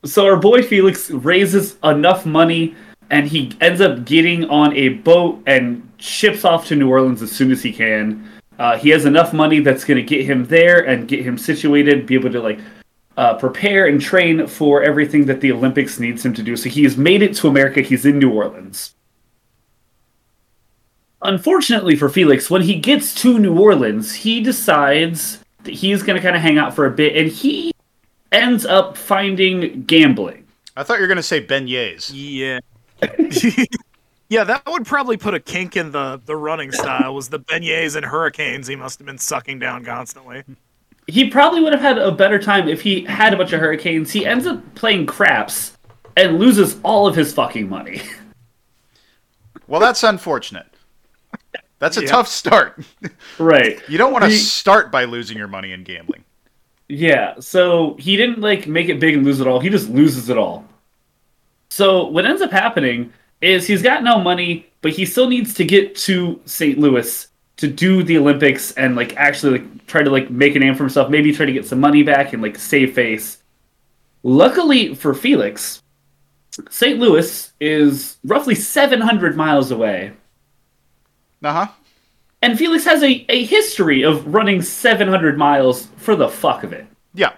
So 0.05 0.25
our 0.25 0.37
boy 0.37 0.63
Felix 0.63 1.11
raises 1.11 1.77
enough 1.83 2.25
money 2.25 2.75
and 3.11 3.27
he 3.27 3.51
ends 3.61 3.81
up 3.81 4.05
getting 4.05 4.45
on 4.49 4.75
a 4.75 4.89
boat 4.89 5.41
and 5.45 5.87
ships 5.97 6.45
off 6.45 6.65
to 6.67 6.75
New 6.75 6.89
Orleans 6.89 7.21
as 7.21 7.31
soon 7.31 7.51
as 7.51 7.61
he 7.61 7.71
can. 7.73 8.27
Uh, 8.57 8.77
he 8.77 8.89
has 8.89 9.05
enough 9.05 9.31
money 9.33 9.59
that's 9.59 9.83
going 9.85 9.97
to 9.97 10.03
get 10.03 10.25
him 10.25 10.45
there 10.45 10.85
and 10.85 11.07
get 11.07 11.23
him 11.23 11.37
situated, 11.37 12.05
be 12.05 12.15
able 12.15 12.31
to 12.31 12.41
like 12.41 12.59
uh, 13.19 13.33
prepare 13.33 13.85
and 13.85 13.99
train 13.99 14.47
for 14.47 14.81
everything 14.81 15.25
that 15.25 15.41
the 15.41 15.51
Olympics 15.51 15.99
needs 15.99 16.25
him 16.25 16.33
to 16.33 16.41
do. 16.41 16.55
So 16.55 16.69
he 16.69 16.83
has 16.83 16.95
made 16.95 17.21
it 17.21 17.35
to 17.35 17.49
America. 17.49 17.81
He's 17.81 18.05
in 18.05 18.17
New 18.17 18.31
Orleans. 18.31 18.95
Unfortunately 21.21 21.97
for 21.97 22.07
Felix, 22.07 22.49
when 22.49 22.61
he 22.61 22.79
gets 22.79 23.13
to 23.15 23.37
New 23.37 23.59
Orleans, 23.59 24.15
he 24.15 24.39
decides 24.41 25.43
that 25.63 25.73
he's 25.73 26.01
going 26.01 26.15
to 26.15 26.23
kind 26.23 26.37
of 26.37 26.41
hang 26.41 26.57
out 26.57 26.73
for 26.73 26.85
a 26.85 26.91
bit, 26.91 27.17
and 27.17 27.29
he 27.29 27.73
ends 28.31 28.65
up 28.65 28.95
finding 28.95 29.83
gambling. 29.83 30.47
I 30.77 30.83
thought 30.83 30.99
you 30.99 31.01
were 31.01 31.09
gonna 31.09 31.21
say 31.21 31.45
beignets. 31.45 32.09
Yeah. 32.13 32.59
yeah, 34.29 34.45
that 34.45 34.63
would 34.65 34.85
probably 34.85 35.17
put 35.17 35.33
a 35.33 35.41
kink 35.41 35.75
in 35.75 35.91
the 35.91 36.21
the 36.25 36.37
running 36.37 36.71
style. 36.71 37.13
Was 37.13 37.27
the 37.27 37.39
beignets 37.39 37.97
and 37.97 38.05
hurricanes 38.05 38.67
he 38.67 38.77
must 38.77 38.97
have 38.99 39.05
been 39.05 39.17
sucking 39.17 39.59
down 39.59 39.83
constantly. 39.83 40.43
He 41.09 41.29
probably 41.29 41.61
would 41.61 41.73
have 41.73 41.81
had 41.81 41.97
a 41.97 42.11
better 42.11 42.37
time 42.39 42.67
if 42.69 42.81
he 42.81 43.01
had 43.05 43.33
a 43.33 43.37
bunch 43.37 43.51
of 43.51 43.59
hurricanes. 43.59 44.11
He 44.11 44.25
ends 44.25 44.45
up 44.45 44.75
playing 44.75 45.07
craps 45.07 45.75
and 46.15 46.37
loses 46.39 46.77
all 46.83 47.07
of 47.07 47.15
his 47.15 47.33
fucking 47.33 47.67
money. 47.69 48.01
Well, 49.67 49.79
that's 49.79 50.01
unfortunate. 50.03 50.65
That's 51.77 51.95
a 51.97 52.01
Yeah. 52.01 52.07
tough 52.07 52.27
start. 52.27 52.83
right. 53.37 53.79
You 53.87 53.99
don't 53.99 54.11
want 54.11 54.25
to 54.25 54.31
start 54.31 54.91
by 54.91 55.03
losing 55.03 55.37
your 55.37 55.47
money 55.47 55.71
in 55.73 55.83
gambling. 55.83 56.23
Yeah, 56.87 57.35
so 57.39 57.95
he 57.99 58.17
didn't 58.17 58.41
like 58.41 58.65
make 58.67 58.89
it 58.89 58.99
big 58.99 59.13
and 59.13 59.23
lose 59.23 59.39
it 59.39 59.45
all. 59.45 59.59
He 59.59 59.69
just 59.69 59.87
loses 59.89 60.27
it 60.27 60.39
all. 60.39 60.65
So 61.69 62.07
what 62.07 62.25
ends 62.25 62.41
up 62.41 62.51
happening 62.51 63.13
is 63.41 63.67
he's 63.67 63.83
got 63.83 64.01
no 64.03 64.19
money, 64.19 64.65
but 64.81 64.91
he 64.93 65.05
still 65.05 65.29
needs 65.29 65.53
to 65.53 65.63
get 65.63 65.95
to 65.97 66.41
St. 66.45 66.79
Louis 66.79 67.27
to 67.59 67.67
do 67.67 68.03
the 68.03 68.17
Olympics 68.17 68.71
and 68.73 68.95
like 68.95 69.15
actually 69.17 69.59
like 69.59 69.87
try 69.87 70.01
to 70.01 70.09
like 70.09 70.29
make 70.29 70.55
a 70.55 70.59
name 70.59 70.75
for 70.75 70.83
himself, 70.83 71.09
maybe 71.09 71.33
try 71.33 71.45
to 71.45 71.51
get 71.51 71.65
some 71.65 71.79
money 71.79 72.03
back 72.03 72.33
and 72.33 72.41
like 72.41 72.57
save 72.57 72.93
face. 72.93 73.43
Luckily 74.23 74.95
for 74.95 75.13
Felix, 75.13 75.83
St. 76.69 76.99
Louis 76.99 77.51
is 77.59 78.17
roughly 78.23 78.55
700 78.55 79.35
miles 79.35 79.71
away. 79.71 80.13
Uh 81.43 81.53
huh. 81.53 81.67
And 82.41 82.57
Felix 82.57 82.85
has 82.85 83.03
a, 83.03 83.25
a 83.29 83.43
history 83.45 84.03
of 84.03 84.33
running 84.33 84.61
700 84.61 85.37
miles 85.37 85.87
for 85.97 86.15
the 86.15 86.29
fuck 86.29 86.63
of 86.63 86.71
it. 86.71 86.87
Yeah. 87.13 87.33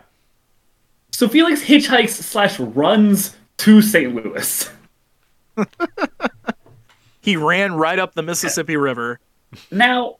So 1.12 1.28
Felix 1.28 1.64
hitchhikes 1.64 2.10
slash 2.10 2.60
runs 2.60 3.36
to 3.58 3.82
St. 3.82 4.14
Louis. 4.14 4.70
He 7.22 7.36
ran 7.36 7.76
right 7.76 8.00
up 8.00 8.16
the 8.16 8.24
Mississippi 8.24 8.76
River. 8.76 9.20
Now, 9.72 10.18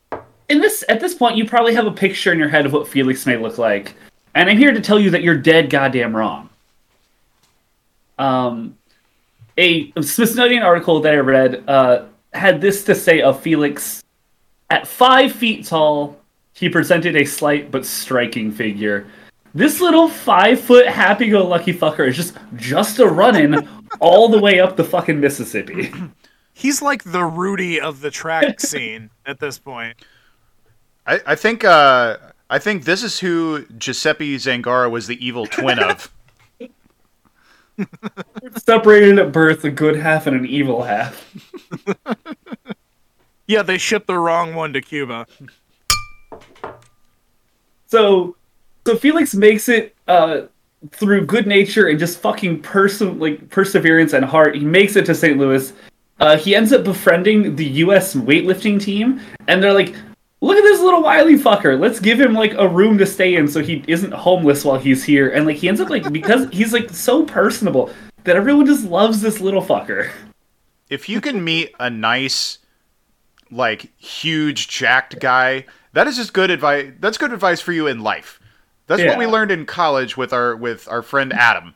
in 0.50 0.60
this 0.60 0.84
at 0.90 1.00
this 1.00 1.14
point, 1.14 1.38
you 1.38 1.46
probably 1.46 1.74
have 1.74 1.88
a 1.88 1.92
picture 1.92 2.32
in 2.32 2.40
your 2.40 2.50
head 2.50 2.66
of 2.66 2.74
what 2.74 2.88
Felix 2.88 3.26
may 3.26 3.38
look 3.38 3.58
like, 3.58 3.96
and 4.36 4.50
I'm 4.50 4.58
here 4.58 4.74
to 4.74 4.82
tell 4.82 5.00
you 5.00 5.10
that 5.12 5.24
you're 5.24 5.38
dead 5.38 5.70
goddamn 5.70 6.16
wrong. 6.16 6.50
Um, 8.18 8.78
a 9.58 9.92
Smithsonian 10.02 10.64
article 10.64 11.00
that 11.02 11.14
I 11.14 11.18
read 11.18 11.64
uh, 11.68 12.06
had 12.34 12.62
this 12.62 12.84
to 12.86 12.96
say 12.96 13.22
of 13.22 13.40
Felix: 13.42 14.04
at 14.70 14.88
five 14.88 15.32
feet 15.32 15.66
tall, 15.66 16.18
he 16.54 16.70
presented 16.70 17.16
a 17.16 17.26
slight 17.26 17.72
but 17.72 17.86
striking 17.86 18.52
figure. 18.52 19.08
This 19.54 19.82
little 19.82 20.08
five 20.08 20.62
foot 20.62 20.88
happy 20.88 21.30
go 21.30 21.46
lucky 21.46 21.74
fucker 21.74 22.08
is 22.08 22.16
just 22.16 22.38
just 22.56 23.00
a 23.00 23.08
running 23.08 23.68
all 24.00 24.30
the 24.30 24.40
way 24.40 24.60
up 24.60 24.76
the 24.76 24.84
fucking 24.84 25.20
Mississippi. 25.20 25.92
He's 26.54 26.82
like 26.82 27.04
the 27.04 27.24
Rudy 27.24 27.80
of 27.80 28.02
the 28.02 28.12
track 28.12 28.60
scene 28.60 29.10
at 29.26 29.40
this 29.40 29.58
point. 29.58 29.98
I, 31.08 31.20
I 31.26 31.36
think 31.36 31.64
uh, 31.64 32.18
I 32.50 32.60
think 32.60 32.84
this 32.84 33.04
is 33.04 33.20
who 33.20 33.66
Giuseppe 33.78 34.36
Zangara 34.38 34.90
was 34.90 35.08
the 35.08 35.26
evil 35.26 35.46
twin 35.46 35.80
of. 35.80 36.12
Separated 38.58 39.18
at 39.18 39.32
birth, 39.32 39.64
a 39.64 39.72
good 39.72 39.96
half 39.96 40.28
and 40.28 40.36
an 40.36 40.46
evil 40.46 40.84
half. 40.84 41.34
Yeah, 43.52 43.64
they 43.64 43.78
shipped 43.78 44.08
the 44.08 44.18
wrong 44.18 44.56
one 44.56 44.72
to 44.72 44.80
Cuba. 44.80 45.28
So, 47.88 48.38
so 48.88 48.96
Felix 48.96 49.36
makes 49.36 49.68
it 49.68 49.94
uh, 50.08 50.44
through 50.92 51.26
good 51.26 51.48
nature 51.48 51.90
and 51.90 52.00
just 52.00 52.20
fucking 52.20 52.62
person 52.62 53.20
like 53.20 53.50
perseverance 53.50 54.14
and 54.14 54.24
heart. 54.24 54.56
He 54.56 54.64
makes 54.64 54.96
it 54.96 55.06
to 55.08 55.14
St. 55.14 55.38
Louis. 55.38 55.74
Uh, 56.22 56.38
he 56.38 56.56
ends 56.56 56.72
up 56.72 56.84
befriending 56.84 57.56
the 57.56 57.66
U.S. 57.66 58.14
weightlifting 58.14 58.80
team, 58.80 59.20
and 59.48 59.62
they're 59.62 59.74
like, 59.74 59.96
"Look 60.40 60.56
at 60.56 60.62
this 60.62 60.80
little 60.80 61.02
wily 61.02 61.36
fucker. 61.36 61.80
Let's 61.80 62.00
give 62.00 62.22
him 62.22 62.34
like 62.34 62.54
a 62.54 62.68
room 62.68 63.00
to 63.00 63.08
stay 63.08 63.36
in, 63.36 63.48
so 63.48 63.62
he 63.62 63.84
isn't 63.88 64.14
homeless 64.14 64.64
while 64.64 64.78
he's 64.78 65.04
here." 65.04 65.32
And 65.32 65.48
like 65.48 65.58
he 65.58 65.68
ends 65.68 65.82
up 65.82 65.90
like 65.90 66.14
because 66.14 66.48
he's 66.54 66.74
like 66.74 66.92
so 66.92 67.26
personable 67.26 67.92
that 68.24 68.36
everyone 68.36 68.68
just 68.68 68.86
loves 68.86 69.22
this 69.22 69.42
little 69.42 69.64
fucker. 69.64 70.12
If 70.92 71.10
you 71.10 71.22
can 71.22 71.44
meet 71.44 71.74
a 71.80 71.90
nice, 71.90 72.60
like 73.50 73.92
huge 73.98 74.68
jacked 74.68 75.20
guy, 75.20 75.66
that 75.94 76.06
is 76.06 76.18
just 76.18 76.34
good 76.34 76.52
advice. 76.52 76.92
That's 77.00 77.18
good 77.18 77.34
advice 77.34 77.62
for 77.62 77.72
you 77.72 77.88
in 77.88 78.02
life. 78.02 78.40
That's 78.86 79.04
what 79.04 79.18
we 79.18 79.26
learned 79.26 79.52
in 79.52 79.66
college 79.66 80.18
with 80.18 80.34
our 80.34 80.56
with 80.56 80.88
our 80.88 81.02
friend 81.02 81.34
Adam. 81.34 81.74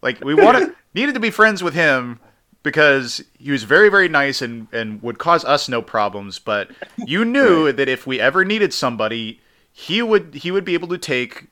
Like 0.00 0.24
we 0.24 0.34
wanted 0.34 0.76
needed 0.94 1.14
to 1.14 1.20
be 1.20 1.30
friends 1.30 1.60
with 1.60 1.74
him 1.74 2.20
because 2.64 3.22
he 3.38 3.52
was 3.52 3.62
very 3.62 3.88
very 3.88 4.08
nice 4.08 4.42
and 4.42 4.66
and 4.72 5.00
would 5.02 5.18
cause 5.18 5.44
us 5.44 5.68
no 5.68 5.80
problems. 5.80 6.40
But 6.40 6.72
you 7.06 7.24
knew 7.36 7.70
that 7.70 7.88
if 7.88 8.08
we 8.08 8.18
ever 8.18 8.44
needed 8.44 8.74
somebody, 8.74 9.40
he 9.70 10.02
would 10.02 10.34
he 10.34 10.50
would 10.50 10.64
be 10.64 10.74
able 10.74 10.88
to 10.88 10.98
take 10.98 11.46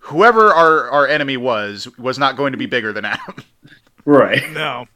whoever 0.00 0.52
our 0.52 0.90
our 0.90 1.06
enemy 1.06 1.38
was 1.38 1.88
was 1.96 2.18
not 2.18 2.36
going 2.36 2.52
to 2.52 2.58
be 2.58 2.66
bigger 2.66 2.92
than 2.92 3.06
Adam. 3.06 3.36
Right. 4.06 4.50
No. 4.52 4.86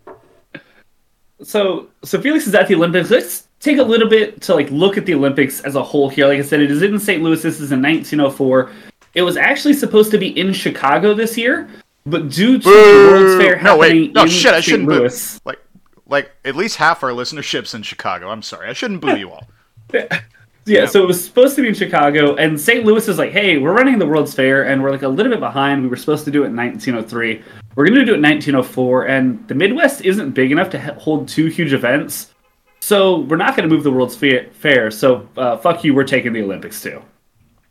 so 1.42 1.88
so 2.02 2.20
Felix 2.20 2.46
is 2.46 2.54
at 2.54 2.68
the 2.68 2.74
Olympics. 2.74 3.10
Let's 3.10 3.46
take 3.60 3.76
a 3.76 3.82
little 3.82 4.08
bit 4.08 4.40
to 4.42 4.54
like 4.54 4.70
look 4.70 4.96
at 4.96 5.04
the 5.04 5.14
Olympics 5.14 5.60
as 5.60 5.74
a 5.74 5.82
whole 5.82 6.08
here. 6.08 6.26
Like 6.26 6.38
I 6.38 6.42
said, 6.42 6.60
it 6.60 6.70
is 6.70 6.80
in 6.80 6.98
St. 6.98 7.22
Louis. 7.22 7.42
This 7.42 7.60
is 7.60 7.70
in 7.70 7.82
1904. 7.82 8.72
It 9.14 9.22
was 9.22 9.36
actually 9.36 9.74
supposed 9.74 10.10
to 10.10 10.18
be 10.18 10.36
in 10.38 10.54
Chicago 10.54 11.12
this 11.12 11.36
year, 11.36 11.68
but 12.06 12.28
due 12.28 12.58
to 12.58 12.64
the 12.64 13.08
World's 13.10 13.36
Fair 13.42 13.60
No, 13.62 13.76
wait. 13.76 13.88
happening 13.88 14.12
No, 14.12 14.22
in 14.22 14.28
shit, 14.28 14.52
I 14.52 14.56
St. 14.56 14.64
shouldn't 14.64 14.88
boo. 14.88 15.00
Louis, 15.00 15.40
Like, 15.44 15.58
like 16.06 16.30
at 16.44 16.54
least 16.56 16.76
half 16.76 17.02
our 17.02 17.10
listenership's 17.10 17.74
in 17.74 17.82
Chicago. 17.82 18.28
I'm 18.30 18.42
sorry, 18.42 18.68
I 18.68 18.72
shouldn't 18.72 19.00
boo 19.00 19.16
you 19.16 19.30
all. 19.30 19.48
yeah, 20.66 20.86
so 20.86 21.02
it 21.02 21.06
was 21.06 21.22
supposed 21.24 21.56
to 21.56 21.62
be 21.62 21.68
in 21.68 21.74
Chicago, 21.74 22.34
and 22.36 22.60
St. 22.60 22.84
Louis 22.84 23.06
is 23.08 23.18
like, 23.18 23.32
hey, 23.32 23.58
we're 23.58 23.72
running 23.74 23.98
the 23.98 24.06
World's 24.06 24.34
Fair, 24.34 24.64
and 24.64 24.82
we're 24.82 24.90
like 24.90 25.02
a 25.02 25.08
little 25.08 25.30
bit 25.30 25.40
behind. 25.40 25.82
We 25.82 25.88
were 25.88 25.96
supposed 25.96 26.24
to 26.24 26.30
do 26.30 26.42
it 26.42 26.46
in 26.46 26.56
1903. 26.56 27.42
We're 27.76 27.86
going 27.86 27.98
to 27.98 28.04
do 28.04 28.12
it 28.12 28.16
in 28.16 28.22
1904, 28.22 29.06
and 29.06 29.46
the 29.48 29.54
Midwest 29.54 30.02
isn't 30.02 30.30
big 30.32 30.52
enough 30.52 30.70
to 30.70 30.78
hold 30.94 31.28
two 31.28 31.46
huge 31.46 31.72
events. 31.72 32.32
So 32.80 33.20
we're 33.20 33.36
not 33.36 33.56
going 33.56 33.68
to 33.68 33.74
move 33.74 33.82
the 33.84 33.90
World's 33.90 34.14
Fair. 34.14 34.48
fair 34.52 34.90
so 34.90 35.26
uh, 35.36 35.56
fuck 35.56 35.84
you, 35.84 35.94
we're 35.94 36.04
taking 36.04 36.32
the 36.34 36.42
Olympics 36.42 36.82
too. 36.82 37.02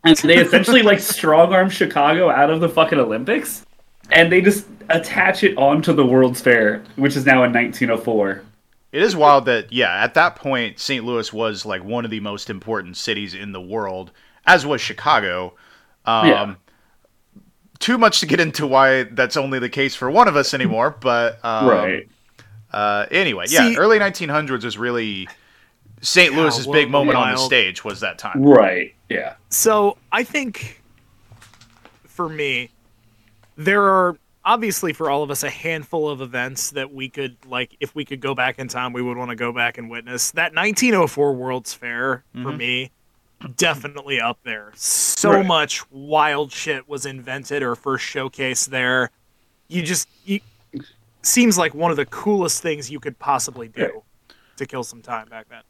And 0.04 0.18
so 0.18 0.26
they 0.28 0.36
essentially 0.38 0.82
like 0.82 0.98
strong 1.00 1.52
arm 1.52 1.70
Chicago 1.70 2.30
out 2.30 2.50
of 2.50 2.60
the 2.60 2.68
fucking 2.68 2.98
Olympics, 2.98 3.63
and 4.10 4.30
they 4.30 4.40
just 4.40 4.66
attach 4.90 5.42
it 5.44 5.56
onto 5.56 5.92
the 5.92 6.04
World's 6.04 6.40
Fair, 6.40 6.82
which 6.96 7.16
is 7.16 7.24
now 7.26 7.44
in 7.44 7.52
1904. 7.52 8.42
It 8.92 9.02
is 9.02 9.16
wild 9.16 9.46
that 9.46 9.72
yeah, 9.72 10.02
at 10.04 10.14
that 10.14 10.36
point, 10.36 10.78
St. 10.78 11.04
Louis 11.04 11.32
was 11.32 11.66
like 11.66 11.82
one 11.82 12.04
of 12.04 12.10
the 12.10 12.20
most 12.20 12.48
important 12.48 12.96
cities 12.96 13.34
in 13.34 13.52
the 13.52 13.60
world, 13.60 14.12
as 14.46 14.64
was 14.64 14.80
Chicago. 14.80 15.54
Um, 16.04 16.28
Yeah. 16.28 16.54
Too 17.80 17.98
much 17.98 18.20
to 18.20 18.26
get 18.26 18.38
into 18.40 18.66
why 18.66 19.02
that's 19.02 19.36
only 19.36 19.58
the 19.58 19.68
case 19.68 19.94
for 19.96 20.10
one 20.10 20.28
of 20.28 20.36
us 20.36 20.54
anymore, 20.54 20.96
but 21.00 21.44
um, 21.44 21.66
right. 21.66 22.08
Uh, 22.72 23.06
anyway, 23.10 23.46
yeah, 23.48 23.68
See- 23.68 23.76
early 23.76 23.98
1900s 23.98 24.64
was 24.64 24.78
really 24.78 25.28
St. 26.00 26.32
Yeah, 26.32 26.40
Louis's 26.40 26.66
what 26.66 26.74
big 26.74 26.88
moment 26.90 27.16
on 27.18 27.30
the 27.30 27.34
wild- 27.36 27.46
stage 27.46 27.84
was 27.84 28.00
that 28.00 28.16
time. 28.18 28.42
Right. 28.42 28.94
Yeah. 29.08 29.34
So 29.50 29.98
I 30.12 30.22
think 30.22 30.82
for 32.04 32.28
me, 32.28 32.70
there 33.56 33.82
are 33.82 34.16
obviously 34.44 34.92
for 34.92 35.10
all 35.10 35.22
of 35.22 35.30
us 35.30 35.42
a 35.42 35.50
handful 35.50 36.08
of 36.08 36.20
events 36.20 36.70
that 36.70 36.92
we 36.92 37.08
could 37.08 37.36
like 37.46 37.76
if 37.80 37.94
we 37.94 38.04
could 38.04 38.20
go 38.20 38.34
back 38.34 38.58
in 38.58 38.68
time 38.68 38.92
we 38.92 39.00
would 39.00 39.16
want 39.16 39.30
to 39.30 39.36
go 39.36 39.52
back 39.52 39.78
and 39.78 39.88
witness 39.88 40.30
that 40.32 40.54
1904 40.54 41.32
world's 41.32 41.72
fair 41.72 42.24
for 42.42 42.52
me 42.52 42.90
definitely 43.56 44.20
up 44.20 44.38
there 44.44 44.70
so 44.74 45.30
Right. 45.32 45.46
much 45.46 45.90
wild 45.90 46.52
shit 46.52 46.88
was 46.88 47.06
invented 47.06 47.62
or 47.62 47.74
first 47.74 48.04
showcased 48.04 48.66
there 48.68 49.10
you 49.68 49.82
just 49.82 50.08
you 50.24 50.40
seems 51.22 51.56
like 51.56 51.74
one 51.74 51.90
of 51.90 51.96
the 51.96 52.06
coolest 52.06 52.62
things 52.62 52.90
you 52.90 53.00
could 53.00 53.18
possibly 53.18 53.68
do 53.68 53.82
Right. 53.82 53.92
to 54.58 54.66
kill 54.66 54.84
some 54.84 55.00
time 55.02 55.28
back 55.28 55.48
then 55.48 55.62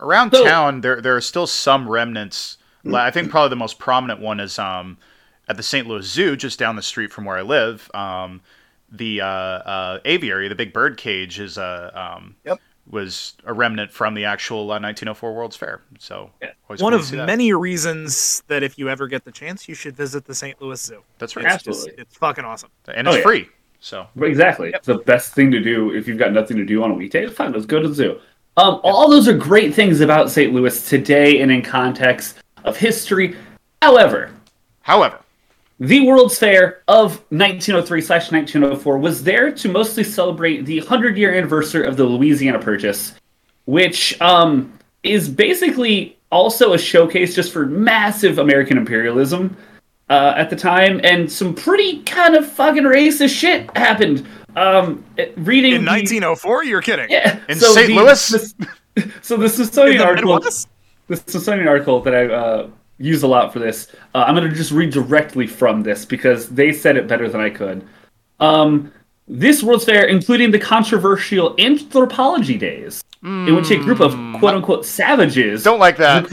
Around 0.00 0.30
So- 0.32 0.44
town, 0.44 0.80
there 0.82 1.00
there 1.00 1.16
are 1.16 1.20
still 1.20 1.48
some 1.48 1.88
remnants. 1.90 2.56
Like, 2.84 3.02
I 3.02 3.10
think 3.10 3.30
probably 3.32 3.48
the 3.50 3.56
most 3.56 3.80
prominent 3.80 4.20
one 4.20 4.38
is 4.38 4.56
um, 4.56 4.96
at 5.48 5.56
the 5.56 5.62
St. 5.62 5.86
Louis 5.86 6.04
Zoo, 6.06 6.36
just 6.36 6.58
down 6.58 6.76
the 6.76 6.82
street 6.82 7.12
from 7.12 7.24
where 7.24 7.36
I 7.38 7.42
live. 7.42 7.90
Um, 7.94 8.40
the 8.90 9.20
uh, 9.20 9.26
uh, 9.26 10.00
aviary, 10.04 10.48
the 10.48 10.54
big 10.54 10.72
bird 10.72 10.96
cage, 10.96 11.40
is 11.40 11.58
a 11.58 11.92
um, 12.18 12.36
Yep. 12.44 12.58
was 12.90 13.34
a 13.44 13.52
remnant 13.52 13.90
from 13.92 14.14
the 14.14 14.24
actual 14.24 14.60
uh, 14.62 14.80
1904 14.80 15.34
World's 15.34 15.56
Fair. 15.56 15.82
So 15.98 16.30
Yeah. 16.42 16.50
one 16.78 16.94
of 16.94 17.12
many 17.12 17.52
reasons 17.52 18.42
that 18.48 18.62
if 18.62 18.78
you 18.78 18.88
ever 18.88 19.06
get 19.06 19.24
the 19.24 19.32
chance, 19.32 19.68
you 19.68 19.74
should 19.74 19.94
visit 19.96 20.24
the 20.24 20.34
St. 20.34 20.60
Louis 20.62 20.80
Zoo. 20.80 21.02
That's 21.18 21.36
right, 21.36 21.44
It's 21.44 21.54
Absolutely. 21.54 21.90
just, 21.90 21.98
it's 21.98 22.16
fucking 22.16 22.44
awesome. 22.44 22.70
and 22.94 23.06
Oh, 23.06 23.10
it's 23.10 23.18
yeah. 23.18 23.22
free. 23.22 23.48
So 23.80 24.06
Exactly. 24.20 24.70
It's 24.74 24.86
the 24.86 24.98
best 24.98 25.34
thing 25.34 25.50
to 25.52 25.60
do 25.60 25.94
if 25.94 26.08
you've 26.08 26.18
got 26.18 26.32
nothing 26.32 26.56
to 26.56 26.64
do 26.64 26.82
on 26.82 26.90
a 26.90 26.94
weekday. 26.94 27.26
Fine, 27.28 27.52
let's 27.52 27.66
go 27.66 27.80
to 27.80 27.88
the 27.88 27.94
zoo. 27.94 28.18
Um, 28.56 28.80
all 28.82 29.08
those 29.08 29.28
are 29.28 29.36
great 29.36 29.72
things 29.74 30.00
about 30.00 30.30
St. 30.30 30.52
Louis 30.52 30.88
today 30.88 31.40
and 31.42 31.52
in 31.52 31.62
context 31.62 32.38
of 32.64 32.76
history. 32.76 33.36
However, 33.82 34.30
however, 34.80 35.20
the 35.80 36.00
World's 36.06 36.38
Fair 36.38 36.82
of 36.88 37.12
1903 37.30 38.00
slash 38.00 38.32
1904 38.32 38.98
was 38.98 39.22
there 39.22 39.52
to 39.52 39.68
mostly 39.68 40.02
celebrate 40.04 40.62
the 40.66 40.80
100 40.80 41.16
year 41.16 41.34
anniversary 41.34 41.86
of 41.86 41.96
the 41.96 42.04
Louisiana 42.04 42.58
Purchase, 42.58 43.14
which 43.66 44.20
um, 44.20 44.72
is 45.02 45.28
basically 45.28 46.16
also 46.30 46.72
a 46.72 46.78
showcase 46.78 47.34
just 47.34 47.52
for 47.52 47.64
massive 47.66 48.38
American 48.38 48.76
imperialism 48.76 49.56
uh, 50.10 50.34
at 50.36 50.50
the 50.50 50.56
time, 50.56 51.00
and 51.04 51.30
some 51.30 51.54
pretty 51.54 52.02
kind 52.02 52.34
of 52.34 52.50
fucking 52.50 52.82
racist 52.82 53.38
shit 53.38 53.70
happened. 53.76 54.26
Um, 54.56 55.04
reading 55.36 55.74
In 55.74 55.84
the- 55.84 55.90
1904, 55.90 56.64
you're 56.64 56.82
kidding. 56.82 57.06
yeah, 57.10 57.38
In 57.48 57.56
St. 57.58 57.90
Louis? 57.90 58.28
the- 58.30 59.12
so 59.22 59.36
the 59.36 59.48
Smithsonian 59.48 60.00
article 60.00 60.40
the 60.40 61.16
Smithsonian 61.16 61.68
article 61.68 62.00
that 62.00 62.14
I 62.14 62.26
uh, 62.26 62.68
use 62.98 63.22
a 63.22 63.26
lot 63.26 63.52
for 63.52 63.58
this. 63.58 63.94
Uh, 64.14 64.24
I'm 64.26 64.34
going 64.34 64.48
to 64.48 64.54
just 64.54 64.72
read 64.72 64.90
directly 64.90 65.46
from 65.46 65.82
this 65.82 66.04
because 66.04 66.48
they 66.48 66.72
said 66.72 66.96
it 66.96 67.08
better 67.08 67.28
than 67.28 67.40
I 67.40 67.50
could. 67.50 67.86
Um, 68.40 68.92
this 69.26 69.62
World's 69.62 69.84
Fair, 69.84 70.06
including 70.06 70.50
the 70.50 70.58
controversial 70.58 71.54
Anthropology 71.58 72.56
Days, 72.56 73.02
in 73.22 73.54
which 73.54 73.70
a 73.70 73.76
group 73.76 74.00
of 74.00 74.12
quote 74.38 74.54
unquote 74.54 74.86
savages 74.86 75.62
don't 75.62 75.80
like 75.80 75.96
that. 75.96 76.26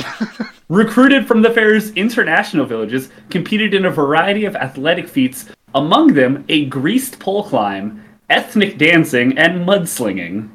recruited 0.70 1.28
from 1.28 1.42
the 1.42 1.50
fair's 1.50 1.92
international 1.92 2.66
villages 2.66 3.10
competed 3.30 3.74
in 3.74 3.86
a 3.86 3.90
variety 3.90 4.46
of 4.46 4.56
athletic 4.56 5.08
feats, 5.08 5.46
among 5.74 6.14
them 6.14 6.46
a 6.48 6.66
greased 6.66 7.20
pole 7.20 7.44
climb, 7.44 8.04
ethnic 8.30 8.78
dancing, 8.78 9.38
and 9.38 9.68
mudslinging. 9.68 10.50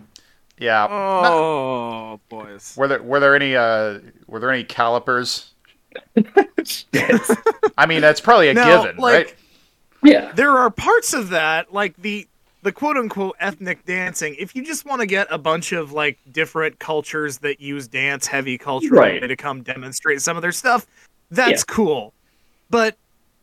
yeah. 0.58 0.86
Oh, 0.88 2.20
boys. 2.28 2.74
Were 2.76 2.88
there 2.88 3.02
were 3.02 3.20
there 3.20 3.34
any 3.36 3.54
uh, 3.56 3.98
were 4.26 4.40
there 4.40 4.50
any 4.50 4.64
calipers? 4.64 5.52
Yes. 6.93 7.34
I 7.78 7.86
mean, 7.86 8.01
that's 8.01 8.20
probably 8.20 8.49
a 8.51 8.55
Now, 8.55 8.82
given, 8.82 8.97
like- 8.99 9.14
right? 9.26 9.34
yeah. 10.03 10.32
There 10.32 10.51
are 10.59 10.70
parts 10.70 11.14
of 11.14 11.30
that, 11.30 11.72
like 11.72 11.97
the 11.97 12.26
the 12.62 12.70
quote 12.72 12.99
unquote 12.99 13.36
ethnic 13.41 13.86
dancing. 13.86 14.36
If 14.38 14.55
you 14.55 14.62
just 14.62 14.84
want 14.84 15.01
to 15.01 15.07
get 15.07 15.26
a 15.30 15.38
bunch 15.38 15.72
of 15.72 15.93
like 15.93 16.18
different 16.30 16.78
cultures 16.78 17.38
that 17.38 17.59
use 17.61 17.88
dance 17.88 18.26
heavy 18.26 18.59
culture 18.59 18.93
Right. 18.95 19.18
to 19.20 19.34
come 19.36 19.62
demonstrate 19.62 20.20
some 20.20 20.36
of 20.36 20.43
their 20.43 20.53
stuff, 20.53 20.86
that's 21.30 21.64
Yeah. 21.66 21.74
cool. 21.74 22.12
But 22.68 22.97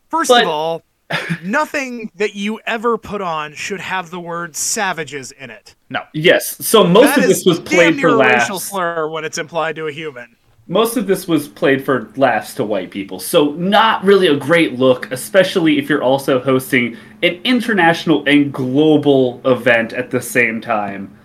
first 0.10 0.30
But- 0.30 0.44
of 0.44 0.50
all, 0.50 0.84
nothing 1.44 2.12
that 2.16 2.36
you 2.36 2.60
ever 2.68 2.98
put 2.98 3.22
on 3.22 3.54
should 3.56 3.80
have 3.80 4.12
the 4.12 4.20
word 4.20 4.56
savages 4.56 5.32
in 5.32 5.50
it. 5.50 5.74
No. 5.90 6.02
Yes. 6.14 6.64
So 6.66 6.84
most 6.86 7.16
That 7.16 7.24
of 7.24 7.28
this 7.30 7.44
was 7.46 7.60
played 7.60 7.96
near 7.96 8.10
for 8.10 8.16
a 8.16 8.18
racial 8.20 8.56
laughs. 8.58 8.70
slur 8.70 9.08
when 9.10 9.26
it's 9.26 9.38
implied 9.40 9.76
to 9.78 9.88
a 9.88 9.92
human. 9.92 10.36
Most 10.70 10.98
of 10.98 11.08
this 11.08 11.30
was 11.30 11.48
played 11.48 11.86
for 11.86 12.12
laughs 12.18 12.54
to 12.56 12.66
white 12.66 12.92
people. 12.92 13.22
So 13.22 13.52
not 13.52 14.04
really 14.04 14.28
a 14.28 14.36
great 14.36 14.78
look, 14.78 15.10
especially 15.12 15.78
if 15.80 15.88
you're 15.88 16.04
also 16.04 16.42
hosting 16.42 16.98
an 17.24 17.40
international 17.46 18.28
and 18.28 18.52
global 18.52 19.40
event 19.46 19.94
at 19.94 20.12
the 20.12 20.22
same 20.22 20.60
time. 20.60 21.18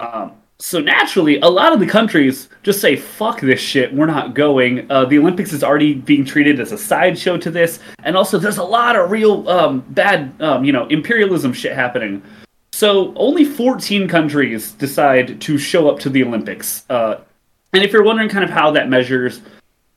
Um, 0.00 0.32
so 0.58 0.80
naturally, 0.80 1.38
a 1.40 1.48
lot 1.48 1.72
of 1.72 1.78
the 1.78 1.86
countries 1.86 2.48
just 2.64 2.80
say, 2.80 2.96
fuck 2.96 3.40
this 3.40 3.60
shit, 3.60 3.94
we're 3.94 4.06
not 4.06 4.34
going. 4.34 4.90
Uh, 4.90 5.04
the 5.04 5.18
Olympics 5.18 5.52
is 5.52 5.62
already 5.62 5.94
being 5.94 6.24
treated 6.24 6.58
as 6.58 6.72
a 6.72 6.78
sideshow 6.78 7.36
to 7.36 7.52
this. 7.52 7.78
And 8.02 8.16
also, 8.16 8.38
there's 8.38 8.58
a 8.58 8.64
lot 8.64 8.96
of 8.96 9.10
real 9.10 9.48
um, 9.48 9.84
bad, 9.90 10.40
um, 10.42 10.64
you 10.64 10.72
know, 10.72 10.86
imperialism 10.88 11.52
shit 11.52 11.74
happening. 11.74 12.22
So 12.72 13.14
only 13.14 13.44
14 13.44 14.08
countries 14.08 14.72
decide 14.72 15.40
to 15.42 15.58
show 15.58 15.88
up 15.88 16.00
to 16.00 16.10
the 16.10 16.24
Olympics. 16.24 16.84
Uh, 16.90 17.20
and 17.74 17.82
if 17.82 17.92
you're 17.92 18.04
wondering 18.04 18.28
kind 18.28 18.44
of 18.44 18.50
how 18.50 18.70
that 18.70 18.88
measures, 18.88 19.40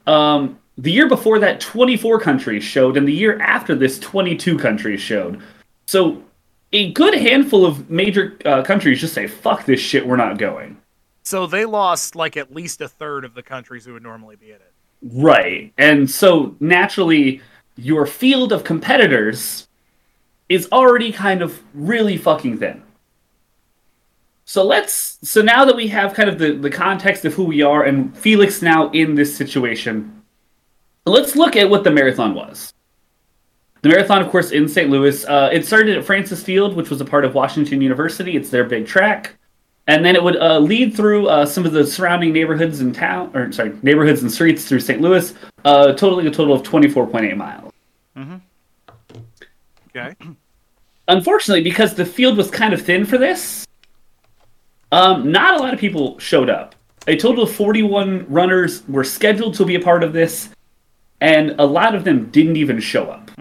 um, 0.07 0.59
the 0.77 0.91
year 0.91 1.07
before 1.07 1.39
that, 1.39 1.59
24 1.59 2.19
countries 2.19 2.63
showed, 2.63 2.97
and 2.97 3.07
the 3.07 3.13
year 3.13 3.39
after 3.39 3.75
this, 3.75 3.99
22 3.99 4.57
countries 4.57 4.99
showed. 4.99 5.41
So 5.85 6.23
a 6.73 6.91
good 6.91 7.13
handful 7.13 7.65
of 7.65 7.89
major 7.89 8.37
uh, 8.45 8.63
countries 8.63 8.99
just 8.99 9.13
say, 9.13 9.27
fuck 9.27 9.65
this 9.65 9.79
shit, 9.79 10.05
we're 10.05 10.17
not 10.17 10.37
going. 10.37 10.77
So 11.23 11.45
they 11.45 11.65
lost 11.65 12.15
like 12.15 12.35
at 12.35 12.53
least 12.53 12.81
a 12.81 12.87
third 12.87 13.25
of 13.25 13.33
the 13.33 13.43
countries 13.43 13.85
who 13.85 13.93
would 13.93 14.03
normally 14.03 14.35
be 14.35 14.47
in 14.47 14.55
it. 14.55 14.73
Right. 15.01 15.71
And 15.77 16.09
so 16.09 16.55
naturally, 16.59 17.41
your 17.75 18.05
field 18.05 18.51
of 18.51 18.63
competitors 18.63 19.67
is 20.49 20.67
already 20.71 21.11
kind 21.11 21.41
of 21.41 21.61
really 21.73 22.17
fucking 22.17 22.57
thin. 22.57 22.81
So 24.47 24.63
let's 24.63 25.19
so 25.23 25.41
now 25.41 25.65
that 25.65 25.75
we 25.75 25.89
have 25.89 26.13
kind 26.13 26.29
of 26.29 26.39
the, 26.39 26.53
the 26.53 26.69
context 26.69 27.25
of 27.25 27.33
who 27.33 27.43
we 27.43 27.61
are 27.61 27.83
and 27.83 28.17
Felix 28.17 28.61
now 28.61 28.89
in 28.91 29.13
this 29.13 29.35
situation, 29.35 30.23
let's 31.05 31.35
look 31.35 31.57
at 31.57 31.69
what 31.69 31.83
the 31.83 31.91
marathon 31.91 32.33
was. 32.33 32.73
The 33.81 33.89
marathon, 33.89 34.21
of 34.21 34.29
course, 34.29 34.51
in 34.51 34.69
St. 34.69 34.89
Louis. 34.89 35.25
Uh, 35.25 35.49
it 35.51 35.65
started 35.65 35.97
at 35.97 36.05
Francis 36.05 36.41
Field, 36.41 36.77
which 36.77 36.89
was 36.89 37.01
a 37.01 37.05
part 37.05 37.25
of 37.25 37.35
Washington 37.35 37.81
University. 37.81 38.37
It's 38.37 38.49
their 38.49 38.63
big 38.63 38.87
track, 38.87 39.35
and 39.85 40.03
then 40.03 40.15
it 40.15 40.23
would 40.23 40.37
uh, 40.37 40.59
lead 40.59 40.95
through 40.95 41.27
uh, 41.27 41.45
some 41.45 41.65
of 41.65 41.73
the 41.73 41.85
surrounding 41.85 42.31
neighborhoods 42.31 42.79
and 42.79 42.95
town, 42.95 43.35
or 43.35 43.51
sorry, 43.51 43.77
neighborhoods 43.83 44.21
and 44.21 44.31
streets 44.31 44.63
through 44.63 44.79
St. 44.79 45.01
Louis, 45.01 45.33
uh, 45.65 45.91
totaling 45.91 46.25
a 46.25 46.31
total 46.31 46.53
of 46.53 46.63
twenty 46.63 46.87
four 46.87 47.05
point 47.05 47.25
eight 47.25 47.35
miles. 47.35 47.73
Okay. 49.89 50.15
Unfortunately, 51.09 51.63
because 51.63 51.95
the 51.95 52.05
field 52.05 52.37
was 52.37 52.49
kind 52.49 52.73
of 52.73 52.81
thin 52.81 53.05
for 53.05 53.17
this, 53.17 53.66
um, 54.91 55.31
not 55.31 55.59
a 55.59 55.63
lot 55.63 55.73
of 55.73 55.79
people 55.79 56.17
showed 56.19 56.49
up. 56.49 56.75
A 57.07 57.15
total 57.15 57.43
of 57.43 57.51
41 57.51 58.25
runners 58.27 58.87
were 58.87 59.03
scheduled 59.03 59.53
to 59.55 59.65
be 59.65 59.75
a 59.75 59.79
part 59.79 60.03
of 60.03 60.13
this, 60.13 60.49
and 61.21 61.55
a 61.59 61.65
lot 61.65 61.95
of 61.95 62.03
them 62.03 62.29
didn't 62.31 62.57
even 62.57 62.79
show 62.79 63.05
up. 63.09 63.31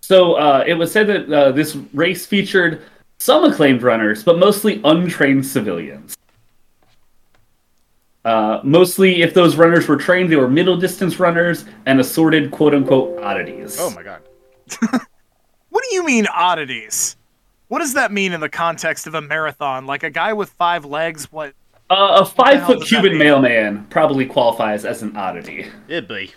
So 0.00 0.34
uh, 0.34 0.62
it 0.66 0.74
was 0.74 0.92
said 0.92 1.08
that 1.08 1.32
uh, 1.32 1.50
this 1.50 1.74
race 1.92 2.24
featured 2.26 2.82
some 3.18 3.42
acclaimed 3.44 3.82
runners, 3.82 4.22
but 4.22 4.38
mostly 4.38 4.80
untrained 4.84 5.44
civilians. 5.44 6.16
Uh, 8.24 8.60
mostly, 8.62 9.22
if 9.22 9.34
those 9.34 9.56
runners 9.56 9.88
were 9.88 9.96
trained, 9.96 10.30
they 10.30 10.36
were 10.36 10.48
middle 10.48 10.76
distance 10.76 11.18
runners 11.18 11.64
and 11.86 11.98
assorted 11.98 12.50
quote 12.50 12.74
unquote 12.74 13.20
oddities. 13.20 13.78
Oh 13.80 13.90
my 13.90 14.02
god. 14.02 14.22
What 15.76 15.84
do 15.90 15.94
you 15.94 16.06
mean 16.06 16.26
oddities? 16.28 17.15
What 17.68 17.80
does 17.80 17.94
that 17.94 18.12
mean 18.12 18.32
in 18.32 18.40
the 18.40 18.48
context 18.48 19.06
of 19.06 19.14
a 19.14 19.20
marathon? 19.20 19.86
Like 19.86 20.04
a 20.04 20.10
guy 20.10 20.32
with 20.32 20.50
five 20.50 20.84
legs? 20.84 21.32
What? 21.32 21.54
Uh, 21.90 22.18
a 22.20 22.24
five 22.24 22.58
hell 22.58 22.66
foot 22.66 22.86
Cuban 22.86 23.18
mailman 23.18 23.86
probably 23.90 24.26
qualifies 24.26 24.84
as 24.84 25.02
an 25.02 25.16
oddity. 25.16 25.66
It'd 25.88 26.08
be. 26.08 26.32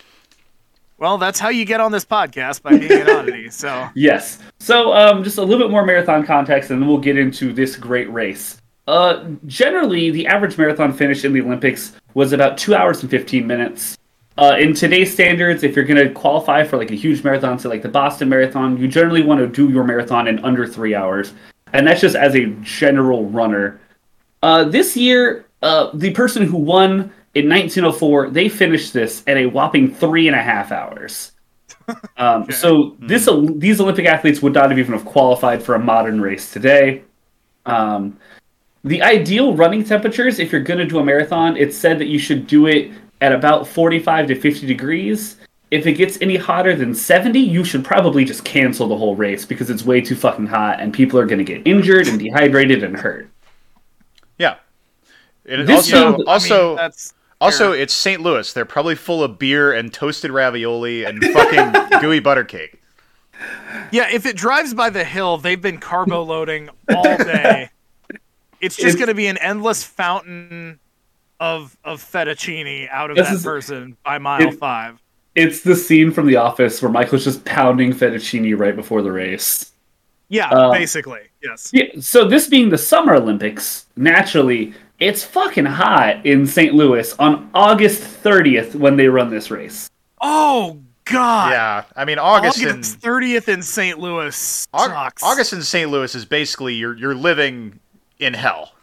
Well, 0.97 1.17
that's 1.17 1.39
how 1.39 1.49
you 1.49 1.65
get 1.65 1.79
on 1.79 1.91
this 1.91 2.03
podcast 2.03 2.61
by 2.61 2.77
being 2.77 2.91
an 2.91 3.09
oddity. 3.15 3.49
So 3.49 3.87
Yes. 3.95 4.39
So, 4.59 4.93
um, 4.93 5.23
just 5.23 5.37
a 5.37 5.43
little 5.43 5.59
bit 5.65 5.71
more 5.71 5.85
marathon 5.85 6.25
context, 6.25 6.71
and 6.71 6.81
then 6.81 6.89
we'll 6.89 6.97
get 6.97 7.17
into 7.17 7.53
this 7.53 7.75
great 7.75 8.11
race. 8.11 8.59
Uh, 8.87 9.23
generally, 9.45 10.09
the 10.09 10.25
average 10.25 10.57
marathon 10.57 10.91
finish 10.91 11.23
in 11.23 11.31
the 11.31 11.41
Olympics 11.41 11.93
was 12.15 12.33
about 12.33 12.57
two 12.57 12.73
hours 12.73 13.01
and 13.01 13.11
15 13.11 13.45
minutes. 13.45 13.98
Uh, 14.39 14.55
in 14.57 14.73
today's 14.73 15.11
standards, 15.11 15.63
if 15.63 15.75
you're 15.75 15.83
going 15.83 16.01
to 16.01 16.13
qualify 16.13 16.63
for 16.63 16.77
like 16.77 16.91
a 16.91 16.95
huge 16.95 17.25
marathon, 17.25 17.59
say 17.59 17.67
like 17.67 17.81
the 17.81 17.89
Boston 17.89 18.29
Marathon, 18.29 18.77
you 18.77 18.87
generally 18.87 19.21
want 19.21 19.41
to 19.41 19.47
do 19.47 19.69
your 19.69 19.83
marathon 19.83 20.29
in 20.29 20.39
under 20.45 20.65
three 20.65 20.95
hours, 20.95 21.33
and 21.73 21.85
that's 21.85 21.99
just 21.99 22.15
as 22.15 22.35
a 22.35 22.45
general 22.61 23.25
runner. 23.25 23.81
Uh, 24.41 24.63
this 24.63 24.95
year, 24.95 25.45
uh, 25.61 25.89
the 25.93 26.11
person 26.11 26.43
who 26.43 26.55
won 26.55 27.11
in 27.35 27.49
1904, 27.49 28.29
they 28.29 28.47
finished 28.47 28.93
this 28.93 29.25
at 29.27 29.35
a 29.35 29.45
whopping 29.47 29.93
three 29.93 30.27
and 30.27 30.37
a 30.37 30.41
half 30.41 30.71
hours. 30.71 31.33
Um, 32.17 32.49
So 32.51 32.95
this 32.99 33.27
these 33.55 33.81
Olympic 33.81 34.05
athletes 34.05 34.43
would 34.43 34.53
not 34.53 34.69
have 34.69 34.77
even 34.77 34.93
have 34.93 35.05
qualified 35.05 35.63
for 35.63 35.73
a 35.73 35.79
modern 35.79 36.21
race 36.21 36.53
today. 36.53 37.01
Um, 37.65 38.19
the 38.83 39.01
ideal 39.01 39.55
running 39.55 39.83
temperatures, 39.83 40.37
if 40.37 40.51
you're 40.51 40.61
going 40.61 40.77
to 40.77 40.85
do 40.85 40.99
a 40.99 41.03
marathon, 41.03 41.57
it's 41.57 41.75
said 41.75 41.97
that 41.97 42.07
you 42.07 42.19
should 42.19 42.45
do 42.45 42.67
it 42.67 42.91
at 43.21 43.31
about 43.31 43.67
45 43.67 44.27
to 44.27 44.35
50 44.35 44.65
degrees. 44.67 45.37
If 45.71 45.85
it 45.85 45.93
gets 45.93 46.17
any 46.21 46.35
hotter 46.35 46.75
than 46.75 46.95
70, 46.95 47.39
you 47.39 47.63
should 47.63 47.85
probably 47.85 48.25
just 48.25 48.43
cancel 48.43 48.87
the 48.87 48.97
whole 48.97 49.15
race 49.15 49.45
because 49.45 49.69
it's 49.69 49.83
way 49.83 50.01
too 50.01 50.15
fucking 50.15 50.47
hot 50.47 50.79
and 50.79 50.91
people 50.93 51.19
are 51.19 51.25
going 51.27 51.37
to 51.37 51.43
get 51.43 51.61
injured 51.67 52.07
and 52.07 52.17
dehydrated 52.19 52.83
and 52.83 52.97
hurt. 52.97 53.29
Yeah. 54.39 54.55
And 55.45 55.67
This 55.67 55.75
also, 55.77 55.91
field- 55.91 56.13
I 56.15 56.17
mean, 56.17 56.27
also, 56.27 56.75
that's 56.75 57.13
also, 57.39 57.71
it's 57.71 57.93
St. 57.93 58.21
Louis. 58.21 58.51
They're 58.51 58.65
probably 58.65 58.95
full 58.95 59.23
of 59.23 59.37
beer 59.37 59.71
and 59.73 59.93
toasted 59.93 60.31
ravioli 60.31 61.03
and 61.05 61.23
fucking 61.23 61.99
gooey 62.01 62.19
butter 62.19 62.43
cake. 62.43 62.81
yeah. 63.91 64.09
If 64.11 64.25
it 64.25 64.35
drives 64.35 64.73
by 64.73 64.89
the 64.89 65.03
hill, 65.03 65.37
they've 65.37 65.61
been 65.61 65.77
carbo 65.77 66.23
loading 66.23 66.69
all 66.93 67.03
day. 67.17 67.69
It's 68.61 68.75
just 68.75 68.97
going 68.97 69.07
to 69.07 69.13
be 69.13 69.27
an 69.27 69.37
endless 69.37 69.85
fountain 69.85 70.81
of 71.39 71.77
of 71.83 72.01
fettuccine 72.01 72.89
out 72.91 73.09
of 73.09 73.17
This 73.17 73.27
that 73.27 73.35
is- 73.37 73.43
person 73.43 73.97
by 74.03 74.17
mile 74.17 74.41
it- 74.49 74.59
five. 74.59 74.99
It's 75.35 75.61
the 75.61 75.75
scene 75.75 76.11
from 76.11 76.25
The 76.27 76.35
Office 76.35 76.81
where 76.81 76.91
Michael's 76.91 77.23
just 77.23 77.45
pounding 77.45 77.93
fettuccine 77.93 78.57
right 78.57 78.75
before 78.75 79.01
the 79.01 79.11
race. 79.11 79.71
Yeah, 80.27 80.49
uh, 80.49 80.71
basically, 80.71 81.21
yes. 81.41 81.69
Yeah, 81.71 81.85
so 81.99 82.27
this 82.27 82.47
being 82.47 82.69
the 82.69 82.77
Summer 82.77 83.15
Olympics, 83.15 83.85
naturally, 83.95 84.73
it's 84.99 85.23
fucking 85.23 85.65
hot 85.65 86.25
in 86.25 86.45
St. 86.45 86.73
Louis 86.73 87.15
on 87.19 87.49
August 87.53 88.01
30th 88.01 88.75
when 88.75 88.97
they 88.97 89.07
run 89.07 89.29
this 89.29 89.49
race. 89.49 89.89
Oh 90.19 90.77
God. 91.05 91.51
Yeah. 91.51 91.83
I 91.95 92.05
mean, 92.05 92.19
August, 92.19 92.61
in, 92.61 92.69
August 92.69 92.99
thirtieth 92.99 93.47
in 93.49 93.61
St. 93.63 93.97
Louis 93.97 94.35
sucks. 94.35 95.23
August 95.23 95.53
in 95.53 95.63
St. 95.63 95.89
Louis 95.89 96.13
is 96.13 96.25
basically 96.25 96.73
you're 96.75 96.95
you're 96.97 97.15
living 97.15 97.79
in 98.19 98.33
hell. 98.33 98.73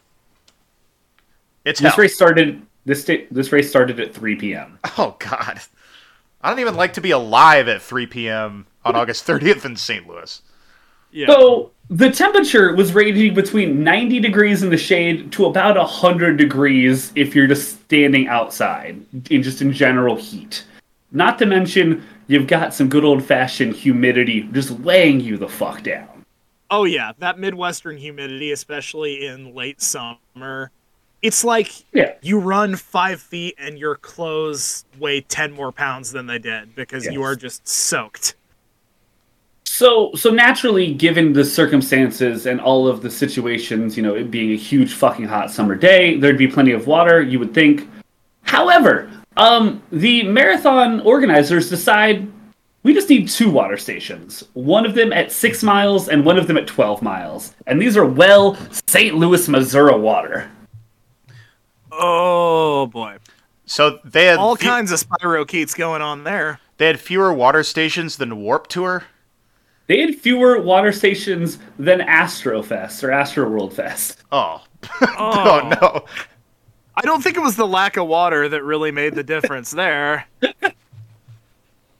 It's 1.66 1.80
This 1.80 1.94
hell. 1.94 2.02
race 2.02 2.14
started 2.14 2.62
this 2.86 3.02
sta- 3.02 3.26
this 3.30 3.50
race 3.52 3.68
started 3.68 3.98
at 4.00 4.14
3 4.14 4.36
p.m. 4.36 4.78
Oh 4.98 5.16
God. 5.18 5.60
I 6.40 6.50
don't 6.50 6.60
even 6.60 6.76
like 6.76 6.92
to 6.94 7.00
be 7.00 7.10
alive 7.10 7.66
at 7.68 7.82
3 7.82 8.06
p.m. 8.06 8.66
on 8.84 8.94
August 8.94 9.26
30th 9.26 9.64
in 9.64 9.74
St. 9.76 10.06
Louis. 10.06 10.40
Yeah. 11.10 11.26
So 11.26 11.72
the 11.90 12.10
temperature 12.10 12.74
was 12.74 12.92
ranging 12.92 13.34
between 13.34 13.82
90 13.82 14.20
degrees 14.20 14.62
in 14.62 14.70
the 14.70 14.76
shade 14.76 15.32
to 15.32 15.46
about 15.46 15.76
100 15.76 16.36
degrees 16.36 17.10
if 17.16 17.34
you're 17.34 17.46
just 17.48 17.80
standing 17.84 18.28
outside 18.28 19.00
in 19.30 19.42
just 19.42 19.60
in 19.60 19.72
general 19.72 20.14
heat. 20.14 20.64
Not 21.10 21.38
to 21.40 21.46
mention 21.46 22.04
you've 22.28 22.46
got 22.46 22.74
some 22.74 22.88
good 22.88 23.04
old 23.04 23.24
fashioned 23.24 23.74
humidity 23.74 24.42
just 24.52 24.70
laying 24.80 25.18
you 25.20 25.36
the 25.38 25.48
fuck 25.48 25.82
down. 25.82 26.24
Oh 26.70 26.84
yeah, 26.84 27.12
that 27.18 27.38
Midwestern 27.40 27.96
humidity, 27.96 28.52
especially 28.52 29.26
in 29.26 29.54
late 29.54 29.80
summer, 29.80 30.70
it's 31.22 31.42
like 31.44 31.70
Yeah. 31.92 32.12
you 32.22 32.38
run 32.38 32.76
five 32.76 33.20
feet 33.20 33.54
and 33.58 33.78
your 33.78 33.96
clothes 33.96 34.84
weigh 34.98 35.20
ten 35.22 35.52
more 35.52 35.72
pounds 35.72 36.12
than 36.12 36.26
they 36.26 36.38
did 36.38 36.74
because 36.74 37.06
you 37.06 37.22
are 37.22 37.34
just 37.36 37.66
soaked. 37.66 38.34
So, 39.64 40.10
so 40.14 40.30
naturally, 40.30 40.94
given 40.94 41.32
the 41.34 41.44
circumstances 41.44 42.46
and 42.46 42.60
all 42.60 42.88
of 42.88 43.02
the 43.02 43.10
situations, 43.10 43.96
you 43.96 44.02
know, 44.02 44.14
it 44.14 44.30
being 44.30 44.52
a 44.52 44.56
huge 44.56 44.94
fucking 44.94 45.26
hot 45.26 45.50
summer 45.50 45.74
day, 45.74 46.16
there'd 46.18 46.38
be 46.38 46.46
plenty 46.48 46.72
of 46.72 46.86
water. 46.86 47.20
You 47.20 47.38
would 47.40 47.52
think. 47.52 47.88
However, 48.42 49.10
um, 49.36 49.82
the 49.92 50.22
marathon 50.22 51.00
organizers 51.00 51.68
decide 51.68 52.26
we 52.84 52.94
just 52.94 53.10
need 53.10 53.28
two 53.28 53.50
water 53.50 53.76
stations. 53.76 54.44
One 54.54 54.86
of 54.86 54.94
them 54.94 55.12
at 55.12 55.32
six 55.32 55.62
miles 55.62 56.08
and 56.08 56.24
one 56.24 56.38
of 56.38 56.46
them 56.46 56.56
at 56.56 56.66
twelve 56.66 57.02
miles, 57.02 57.54
and 57.66 57.82
these 57.82 57.96
are 57.96 58.06
well 58.06 58.56
St. 58.86 59.16
Louis, 59.16 59.46
Missouri 59.48 59.98
water. 59.98 60.48
Oh 61.98 62.86
boy, 62.86 63.16
So 63.66 63.98
they 64.04 64.26
had 64.26 64.38
all 64.38 64.56
fe- 64.56 64.66
kinds 64.66 64.92
of 64.92 65.00
spirochetes 65.00 65.76
going 65.76 66.02
on 66.02 66.24
there. 66.24 66.60
they 66.78 66.86
had 66.86 67.00
fewer 67.00 67.32
water 67.32 67.62
stations 67.62 68.16
than 68.16 68.36
Warp 68.36 68.66
Tour. 68.68 69.04
They 69.88 70.00
had 70.00 70.14
fewer 70.16 70.60
water 70.60 70.90
stations 70.92 71.58
than 71.78 72.00
Astrofest 72.00 73.04
or 73.04 73.12
Astro 73.12 73.48
World 73.48 73.72
Fest. 73.74 74.22
Oh. 74.32 74.62
Oh, 75.00 75.16
oh 75.18 75.68
no. 75.80 76.04
I 76.96 77.02
don't 77.02 77.22
think 77.22 77.36
it 77.36 77.40
was 77.40 77.56
the 77.56 77.66
lack 77.66 77.96
of 77.96 78.06
water 78.06 78.48
that 78.48 78.62
really 78.62 78.90
made 78.90 79.14
the 79.14 79.22
difference 79.24 79.70
there. 79.70 80.26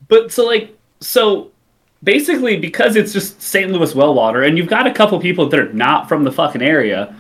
But 0.09 0.30
so 0.32 0.44
like 0.47 0.76
so 1.01 1.51
basically 2.05 2.57
because 2.59 2.94
it's 2.97 3.12
just 3.12 3.42
St. 3.42 3.70
Louis 3.72 3.94
well 3.94 4.14
water 4.14 4.42
and 4.42 4.57
you've 4.57 4.68
got 4.68 4.86
a 4.86 4.92
couple 4.92 5.18
people 5.20 5.49
that 5.49 5.59
are 5.59 5.72
not 5.72 6.09
from 6.09 6.22
the 6.24 6.30
fucking 6.30 6.62
area, 6.62 7.14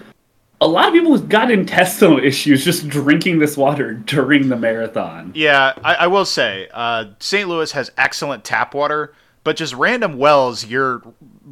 a 0.60 0.66
lot 0.66 0.88
of 0.88 0.94
people 0.94 1.12
who've 1.16 1.28
got 1.28 1.50
intestinal 1.50 2.18
issues 2.24 2.64
just 2.64 2.88
drinking 2.88 3.38
this 3.38 3.56
water 3.56 3.94
during 3.94 4.48
the 4.48 4.56
marathon. 4.56 5.32
Yeah, 5.34 5.74
I, 5.84 5.94
I 5.94 6.06
will 6.06 6.24
say, 6.24 6.68
uh, 6.72 7.06
St. 7.18 7.48
Louis 7.48 7.70
has 7.72 7.90
excellent 7.98 8.44
tap 8.44 8.74
water, 8.74 9.14
but 9.44 9.56
just 9.56 9.74
random 9.74 10.18
wells, 10.18 10.64
you're 10.64 11.02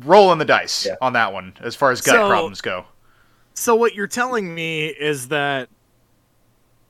rolling 0.00 0.38
the 0.38 0.44
dice 0.44 0.86
Yeah. 0.86 0.94
on 1.00 1.12
that 1.12 1.32
one 1.32 1.54
as 1.60 1.76
far 1.76 1.90
as 1.90 2.00
gut 2.00 2.14
So- 2.14 2.28
problems 2.28 2.60
go. 2.60 2.86
So 3.56 3.76
what 3.76 3.94
you're 3.94 4.08
telling 4.08 4.52
me 4.52 4.86
is 4.86 5.28
that 5.28 5.68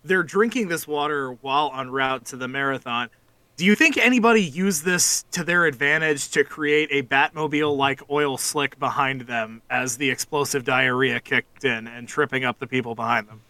they're 0.03 0.23
drinking 0.23 0.69
this 0.69 0.89
water 0.89 1.33
while 1.43 1.71
en 1.77 1.91
route 1.91 2.25
to 2.27 2.37
the 2.37 2.49
marathon. 2.49 3.11
Do 3.57 3.65
you 3.65 3.77
think 3.77 3.97
anybody 3.97 4.43
used 4.43 4.85
this 4.85 5.25
to 5.31 5.45
their 5.45 5.67
advantage 5.67 6.29
to 6.31 6.43
create 6.43 6.89
a 6.91 7.05
Batmobile-like 7.05 8.11
oil 8.11 8.37
slick 8.37 8.77
behind 8.81 9.23
them 9.23 9.63
as 9.71 9.97
the 9.97 10.11
explosive 10.11 10.65
diarrhea 10.65 11.21
kicked 11.21 11.65
in 11.65 11.87
and 11.87 12.09
tripping 12.09 12.45
up 12.45 12.59
the 12.59 12.67
people 12.67 12.97
behind 12.97 13.29
them? 13.29 13.43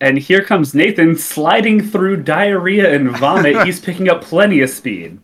And 0.00 0.16
here 0.16 0.42
comes 0.42 0.74
Nathan 0.74 1.16
sliding 1.16 1.82
through 1.82 2.22
diarrhea 2.22 2.94
and 2.94 3.10
vomit. 3.18 3.66
He's 3.66 3.80
picking 3.84 4.08
up 4.08 4.22
plenty 4.22 4.62
of 4.62 4.70
speed. 4.70 5.20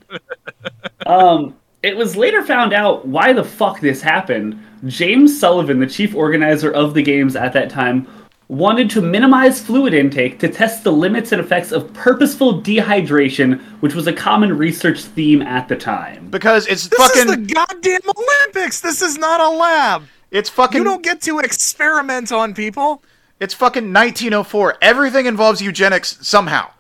Um, 1.07 1.57
it 1.83 1.97
was 1.97 2.15
later 2.15 2.45
found 2.45 2.75
out 2.75 3.07
why 3.07 3.33
the 3.33 3.45
fuck 3.45 3.81
this 3.81 4.03
happened. 4.03 4.63
James 4.85 5.39
Sullivan, 5.39 5.81
the 5.81 5.87
chief 5.87 6.15
organizer 6.15 6.71
of 6.71 6.93
the 6.93 7.03
games 7.03 7.37
at 7.37 7.55
that 7.55 7.71
time, 7.71 8.07
wanted 8.51 8.91
to 8.91 9.01
minimize 9.01 9.61
fluid 9.61 9.95
intake 9.95 10.41
to 10.41 10.49
test 10.49 10.83
the 10.83 10.91
limits 10.91 11.31
and 11.31 11.41
effects 11.41 11.71
of 11.71 11.93
purposeful 11.95 12.61
dehydration, 12.61 13.61
which 13.81 13.95
was 13.95 14.09
a 14.09 14.13
common 14.13 14.59
research 14.59 15.03
theme 15.05 15.41
at 15.41 15.69
the 15.69 15.77
time. 15.77 16.29
Because 16.31 16.67
it's 16.67 16.89
This 16.89 16.99
fucking, 16.99 17.31
is 17.31 17.37
the 17.37 17.55
goddamn 17.55 18.01
Olympics. 18.17 18.81
This 18.81 19.03
is 19.03 19.17
not 19.17 19.41
a 19.41 19.49
lab. 19.49 20.03
it's 20.33 20.51
fucking, 20.51 20.79
You 20.79 20.85
don't 20.85 21.03
get 21.03 21.21
to 21.23 21.39
experiment 21.39 22.33
on 22.33 22.53
people. 22.53 23.05
it's 23.39 23.55
fucking 23.55 23.93
1904. 23.93 24.79
Everything 24.83 25.27
involves 25.27 25.63
eugenics 25.63 26.19
somehow. 26.21 26.71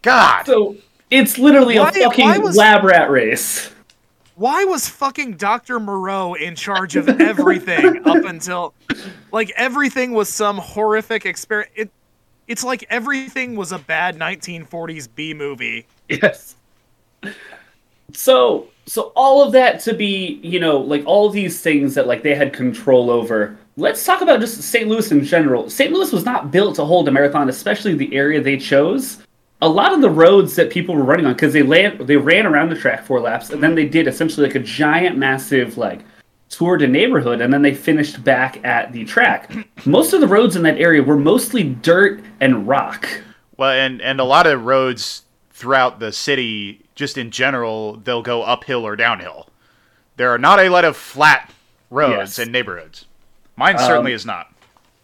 God. 0.00 0.44
So 0.46 0.76
it's 1.10 1.36
literally 1.38 1.78
Why- 1.78 1.90
a 1.90 1.92
fucking 1.92 2.42
was- 2.42 2.56
lab 2.56 2.82
rat 2.82 3.10
race. 3.10 3.70
Why 4.36 4.64
was 4.64 4.86
fucking 4.86 5.38
Dr. 5.38 5.80
Moreau 5.80 6.34
in 6.34 6.54
charge 6.56 6.94
of 6.94 7.08
everything 7.08 8.06
up 8.06 8.22
until 8.26 8.74
like 9.32 9.50
everything 9.56 10.12
was 10.12 10.28
some 10.28 10.58
horrific 10.58 11.24
experiment? 11.24 11.72
It, 11.74 11.90
it's 12.46 12.62
like 12.62 12.84
everything 12.90 13.56
was 13.56 13.72
a 13.72 13.78
bad 13.78 14.18
1940s 14.18 15.08
B 15.14 15.32
movie. 15.32 15.86
Yes. 16.08 16.54
So 18.12 18.68
so 18.84 19.10
all 19.16 19.42
of 19.42 19.52
that 19.52 19.80
to 19.80 19.94
be, 19.94 20.38
you 20.42 20.60
know, 20.60 20.78
like 20.78 21.02
all 21.06 21.30
these 21.30 21.62
things 21.62 21.94
that 21.94 22.06
like 22.06 22.22
they 22.22 22.34
had 22.34 22.52
control 22.52 23.10
over. 23.10 23.56
Let's 23.78 24.04
talk 24.04 24.20
about 24.20 24.40
just 24.40 24.60
St. 24.60 24.86
Louis 24.86 25.10
in 25.12 25.24
general. 25.24 25.70
St. 25.70 25.92
Louis 25.92 26.12
was 26.12 26.26
not 26.26 26.50
built 26.50 26.76
to 26.76 26.84
hold 26.84 27.08
a 27.08 27.10
marathon, 27.10 27.48
especially 27.48 27.94
the 27.94 28.14
area 28.14 28.40
they 28.40 28.58
chose. 28.58 29.18
A 29.62 29.68
lot 29.68 29.92
of 29.94 30.02
the 30.02 30.10
roads 30.10 30.54
that 30.56 30.70
people 30.70 30.94
were 30.94 31.02
running 31.04 31.24
on, 31.26 31.32
because 31.32 31.52
they 31.54 31.62
ran 31.62 32.04
they 32.06 32.16
ran 32.16 32.46
around 32.46 32.68
the 32.70 32.76
track 32.76 33.04
four 33.06 33.20
laps, 33.20 33.50
and 33.50 33.62
then 33.62 33.74
they 33.74 33.86
did 33.86 34.06
essentially 34.06 34.46
like 34.46 34.54
a 34.56 34.60
giant, 34.60 35.16
massive 35.16 35.78
like 35.78 36.02
tour 36.50 36.76
a 36.76 36.86
neighborhood, 36.86 37.40
and 37.40 37.52
then 37.52 37.62
they 37.62 37.74
finished 37.74 38.22
back 38.22 38.62
at 38.64 38.92
the 38.92 39.04
track. 39.04 39.50
Most 39.86 40.12
of 40.12 40.20
the 40.20 40.28
roads 40.28 40.56
in 40.56 40.62
that 40.64 40.78
area 40.78 41.02
were 41.02 41.16
mostly 41.16 41.62
dirt 41.64 42.20
and 42.40 42.68
rock. 42.68 43.08
Well, 43.56 43.70
and 43.70 44.02
and 44.02 44.20
a 44.20 44.24
lot 44.24 44.46
of 44.46 44.64
roads 44.66 45.22
throughout 45.50 46.00
the 46.00 46.12
city, 46.12 46.82
just 46.94 47.16
in 47.16 47.30
general, 47.30 47.96
they'll 47.96 48.22
go 48.22 48.42
uphill 48.42 48.86
or 48.86 48.94
downhill. 48.94 49.48
There 50.18 50.30
are 50.30 50.38
not 50.38 50.60
a 50.60 50.68
lot 50.68 50.84
of 50.84 50.96
flat 50.98 51.50
roads 51.90 52.38
Yes. 52.38 52.46
in 52.46 52.52
neighborhoods. 52.52 53.06
Mine 53.56 53.78
certainly 53.78 54.12
Um, 54.12 54.16
is 54.16 54.26
not. 54.26 54.52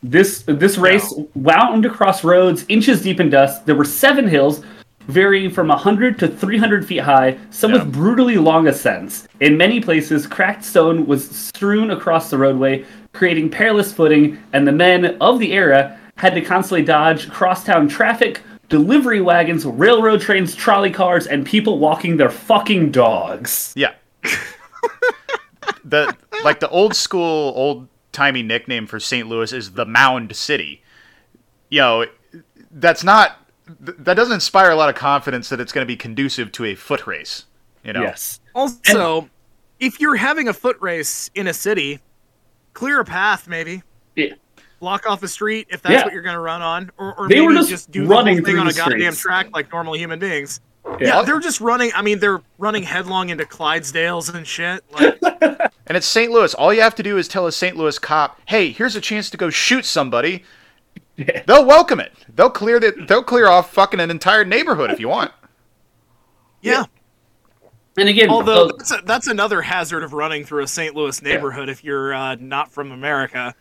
This 0.02 0.42
this 0.46 0.78
race 0.78 1.14
wound 1.34 1.86
across 1.86 2.24
roads 2.24 2.64
inches 2.68 3.02
deep 3.02 3.20
in 3.20 3.30
dust. 3.30 3.66
There 3.66 3.76
were 3.76 3.84
seven 3.84 4.26
hills, 4.26 4.62
varying 5.06 5.50
from 5.50 5.68
100 5.68 6.18
to 6.18 6.28
300 6.28 6.84
feet 6.84 6.98
high, 7.00 7.38
some 7.50 7.72
Yeah. 7.72 7.78
with 7.84 7.92
brutally 7.92 8.36
long 8.36 8.66
ascents. 8.66 9.28
In 9.40 9.56
many 9.56 9.80
places, 9.80 10.26
cracked 10.26 10.64
stone 10.64 11.06
was 11.06 11.28
strewn 11.30 11.90
across 11.92 12.30
the 12.30 12.38
roadway, 12.38 12.84
creating 13.12 13.50
perilous 13.50 13.92
footing, 13.92 14.38
and 14.52 14.66
the 14.66 14.72
men 14.72 15.16
of 15.20 15.38
the 15.38 15.52
era 15.52 15.96
had 16.16 16.34
to 16.34 16.40
constantly 16.40 16.84
dodge 16.84 17.28
crosstown 17.30 17.88
traffic, 17.88 18.40
delivery 18.68 19.20
wagons, 19.20 19.64
railroad 19.64 20.20
trains, 20.20 20.54
trolley 20.54 20.90
cars, 20.90 21.26
and 21.28 21.46
people 21.46 21.78
walking 21.78 22.16
their 22.16 22.30
fucking 22.30 22.90
dogs. 22.90 23.72
Yeah. 23.76 23.92
the 25.84 26.14
like 26.44 26.60
the 26.60 26.68
old 26.70 26.94
school, 26.96 27.52
old 27.56 27.88
timey 28.12 28.42
nickname 28.42 28.86
for 28.86 29.00
St. 29.00 29.26
Louis 29.28 29.52
is 29.52 29.72
the 29.72 29.84
Mound 29.86 30.34
City. 30.36 30.82
You 31.70 31.80
know, 31.80 32.06
that's 32.70 33.02
not 33.02 33.38
that 33.80 34.14
doesn't 34.14 34.34
inspire 34.34 34.70
a 34.70 34.76
lot 34.76 34.88
of 34.88 34.94
confidence 34.94 35.48
that 35.48 35.60
it's 35.60 35.72
going 35.72 35.82
to 35.82 35.86
be 35.86 35.96
conducive 35.96 36.52
to 36.52 36.64
a 36.66 36.74
foot 36.74 37.06
race. 37.06 37.44
You 37.84 37.92
know, 37.92 38.02
Yes. 38.02 38.40
Also, 38.54 39.28
if 39.80 40.00
you're 40.00 40.16
having 40.16 40.48
a 40.48 40.52
foot 40.52 40.76
race 40.80 41.30
in 41.34 41.46
a 41.46 41.54
city, 41.54 42.00
clear 42.74 43.00
a 43.00 43.04
path 43.04 43.48
maybe. 43.48 43.82
Yeah. 44.16 44.34
Block 44.80 45.08
off 45.08 45.22
a 45.22 45.28
street 45.28 45.68
if 45.70 45.80
that's 45.82 45.92
Yeah. 45.94 46.04
what 46.04 46.12
you're 46.12 46.22
going 46.22 46.34
to 46.34 46.40
run 46.40 46.60
on, 46.60 46.90
or, 46.98 47.14
or 47.18 47.28
They 47.28 47.36
maybe 47.40 47.54
were 47.54 47.62
just 47.62 47.90
do 47.90 48.04
running 48.04 48.36
the 48.36 48.42
whole 48.42 48.46
thing 48.52 48.58
on 48.58 48.68
a 48.68 48.72
goddamn 48.72 48.98
streets. 49.12 49.20
track 49.20 49.48
like 49.54 49.70
normal 49.72 49.94
human 49.94 50.18
beings. 50.18 50.60
Yeah. 50.84 50.96
Yeah, 51.00 51.22
they're 51.22 51.40
just 51.40 51.60
running. 51.60 51.90
I 51.94 52.02
mean, 52.02 52.18
they're 52.18 52.42
running 52.58 52.82
headlong 52.82 53.28
into 53.30 53.44
Clydesdales 53.44 54.34
and 54.34 54.46
shit. 54.46 54.84
Like, 54.92 55.18
and 55.86 55.96
it's 55.96 56.06
St. 56.06 56.30
Louis. 56.30 56.54
All 56.54 56.72
you 56.74 56.80
have 56.82 56.94
to 56.96 57.02
do 57.02 57.18
is 57.18 57.28
tell 57.28 57.46
a 57.46 57.52
St. 57.52 57.76
Louis 57.76 57.98
cop, 57.98 58.40
"Hey, 58.46 58.70
here's 58.72 58.96
a 58.96 59.00
chance 59.00 59.30
to 59.30 59.36
go 59.36 59.48
shoot 59.50 59.84
somebody." 59.84 60.44
Yeah. 61.16 61.42
They'll 61.46 61.64
welcome 61.66 62.00
it. 62.00 62.12
They'll 62.34 62.50
clear 62.50 62.80
the, 62.80 62.92
They'll 63.06 63.22
clear 63.22 63.46
off 63.46 63.72
fucking 63.72 64.00
an 64.00 64.10
entire 64.10 64.44
neighborhood 64.44 64.90
if 64.90 64.98
you 64.98 65.08
want. 65.08 65.30
yeah. 66.62 66.84
And 67.98 68.08
again, 68.08 68.30
Although 68.30 68.68
uh, 68.68 68.72
that's, 68.78 68.90
a, 68.92 69.02
that's 69.04 69.26
another 69.26 69.60
hazard 69.60 70.02
of 70.02 70.14
running 70.14 70.44
through 70.44 70.62
a 70.62 70.66
St. 70.66 70.94
Louis 70.96 71.20
neighborhood 71.20 71.68
if 71.68 71.84
you're 71.84 72.14
uh, 72.14 72.36
not 72.36 72.72
from 72.72 72.90
America. 72.90 73.54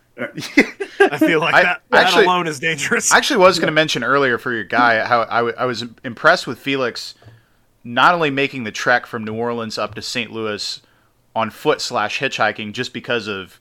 I 1.00 1.18
feel 1.18 1.40
like 1.40 1.54
I- 1.56 1.64
that, 1.64 1.82
that 1.90 2.06
actually- 2.08 2.26
alone 2.26 2.48
is 2.48 2.60
dangerous. 2.60 3.12
I 3.12 3.18
actually 3.18 3.38
was 3.40 3.60
going 3.60 3.68
to 3.68 3.72
mention 3.74 4.04
earlier 4.04 4.38
for 4.38 4.52
your 4.54 4.64
guy 4.64 5.04
how 5.06 5.22
I, 5.30 5.38
w- 5.38 5.56
I 5.58 5.66
was 5.66 5.84
impressed 6.04 6.48
with 6.48 6.60
Felix 6.60 7.16
not 7.84 8.14
only 8.14 8.30
making 8.30 8.64
the 8.64 8.72
trek 8.72 9.06
from 9.06 9.24
New 9.24 9.34
Orleans 9.34 9.78
up 9.78 9.96
to 9.96 10.02
St. 10.02 10.32
Louis 10.32 10.82
on 11.36 11.50
foot 11.50 11.82
slash 11.82 12.20
hitchhiking 12.20 12.74
just 12.74 12.94
because 12.94 13.28
of 13.28 13.60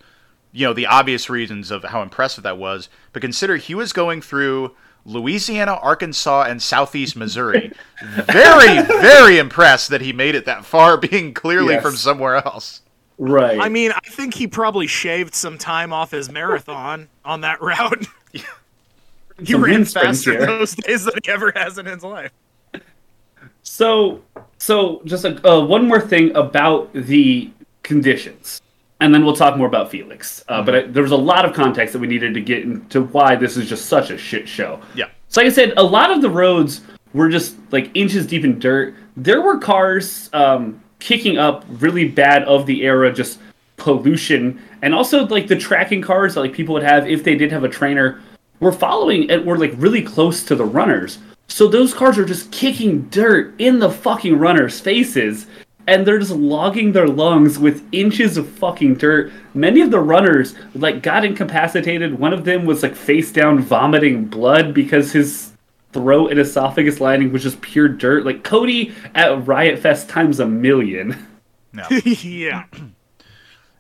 you 0.52 0.66
know 0.66 0.72
the 0.72 0.86
obvious 0.86 1.30
reasons 1.30 1.70
of 1.70 1.84
how 1.84 2.02
impressive 2.02 2.42
that 2.44 2.58
was, 2.58 2.88
but 3.12 3.22
consider 3.22 3.56
he 3.56 3.74
was 3.74 3.92
going 3.92 4.20
through 4.20 4.74
Louisiana, 5.06 5.74
Arkansas, 5.74 6.42
and 6.42 6.61
Southeast 6.61 7.16
Missouri. 7.16 7.72
very, 8.04 8.82
very 8.82 9.38
impressed 9.38 9.88
that 9.88 10.02
he 10.02 10.12
made 10.12 10.34
it 10.34 10.44
that 10.44 10.64
far, 10.66 10.96
being 10.98 11.32
clearly 11.32 11.74
Yes. 11.74 11.82
from 11.82 11.96
somewhere 11.96 12.36
else. 12.36 12.82
Right. 13.20 13.60
I 13.60 13.68
mean, 13.68 13.92
I 13.92 14.00
think 14.10 14.34
he 14.34 14.46
probably 14.48 14.86
shaved 14.88 15.34
some 15.34 15.56
time 15.56 15.92
off 15.92 16.10
his 16.10 16.30
marathon 16.30 17.08
on 17.24 17.42
that 17.42 17.60
route. 17.62 18.06
he 18.32 19.52
Some 19.52 19.62
ran 19.62 19.84
faster 19.84 20.32
here. 20.32 20.46
those 20.46 20.74
days 20.74 21.04
than 21.04 21.14
he 21.22 21.30
ever 21.30 21.52
has 21.54 21.78
in 21.78 21.86
his 21.86 22.02
life. 22.02 22.32
So, 23.62 24.22
so 24.58 25.00
just 25.04 25.24
a, 25.24 25.46
uh, 25.48 25.64
one 25.64 25.86
more 25.86 26.00
thing 26.00 26.34
about 26.34 26.92
the 26.92 27.50
conditions, 27.82 28.60
and 29.00 29.14
then 29.14 29.24
we'll 29.24 29.36
talk 29.36 29.56
more 29.56 29.66
about 29.66 29.90
Felix. 29.90 30.44
Uh, 30.48 30.62
But 30.62 30.74
I, 30.74 30.82
there 30.82 31.02
was 31.02 31.12
a 31.12 31.16
lot 31.16 31.44
of 31.44 31.54
context 31.54 31.92
that 31.92 31.98
we 31.98 32.06
needed 32.06 32.34
to 32.34 32.40
get 32.40 32.62
into 32.62 33.02
why 33.04 33.36
this 33.36 33.56
is 33.56 33.68
just 33.68 33.86
such 33.86 34.10
a 34.10 34.18
shit 34.18 34.48
show. 34.48 34.80
Yeah. 34.94 35.06
So, 35.28 35.40
like 35.40 35.46
I 35.50 35.52
said, 35.54 35.74
a 35.76 35.82
lot 35.82 36.10
of 36.10 36.22
the 36.22 36.30
roads 36.30 36.82
were 37.12 37.28
just 37.28 37.56
like 37.70 37.90
inches 37.94 38.26
deep 38.26 38.44
in 38.44 38.58
dirt. 38.58 38.94
There 39.16 39.40
were 39.42 39.58
cars 39.58 40.28
um, 40.32 40.80
kicking 41.01 41.38
up 41.38 41.64
really 41.68 42.07
bad 42.07 42.44
of 42.44 42.66
the 42.66 42.82
era, 42.82 43.12
just 43.12 43.38
pollution, 43.76 44.62
and 44.82 44.94
also 44.94 45.26
like 45.26 45.48
the 45.48 45.57
tracking 45.57 46.03
cars 46.03 46.34
that 46.34 46.40
like 46.40 46.53
people 46.53 46.74
would 46.74 46.82
have 46.82 47.09
if 47.09 47.24
they 47.24 47.34
did 47.34 47.51
have 47.51 47.64
a 47.64 47.68
trainer 47.68 48.20
were 48.61 48.72
following 48.72 49.30
and 49.30 49.44
were 49.44 49.59
like 49.59 49.72
really 49.76 50.03
close 50.03 50.44
to 50.44 50.55
the 50.55 50.64
runners. 50.64 51.18
So 51.48 51.66
those 51.66 51.92
cars 51.92 52.16
are 52.16 52.24
just 52.24 52.53
kicking 52.53 53.09
dirt 53.09 53.55
in 53.59 53.80
the 53.80 53.90
fucking 53.90 54.38
runners' 54.38 54.78
faces. 54.78 55.46
And 55.86 56.07
they're 56.07 56.20
just 56.20 56.30
logging 56.30 56.92
their 56.92 57.09
lungs 57.09 57.59
with 57.59 57.82
inches 57.90 58.36
of 58.36 58.48
fucking 58.48 58.96
dirt. 58.96 59.32
Many 59.55 59.80
of 59.80 59.90
the 59.90 59.98
runners 59.98 60.55
like 60.74 61.03
got 61.03 61.24
incapacitated. 61.24 62.16
One 62.16 62.32
of 62.32 62.44
them 62.44 62.64
was 62.64 62.84
like 62.84 62.94
face 62.94 63.32
down 63.32 63.59
vomiting 63.59 64.26
blood 64.26 64.72
because 64.72 65.11
his 65.11 65.49
throat 65.93 66.30
and 66.30 66.38
esophagus 66.41 67.01
lining 67.01 67.32
was 67.32 67.43
just 67.43 67.61
pure 67.61 67.88
dirt. 67.88 68.24
Like 68.24 68.45
Cody 68.45 68.95
at 69.14 69.47
Riot 69.47 69.78
Fest 69.78 70.09
times 70.09 70.41
a 70.41 70.47
million. 70.47 71.26
No. 71.72 71.86
yeah. 72.05 72.64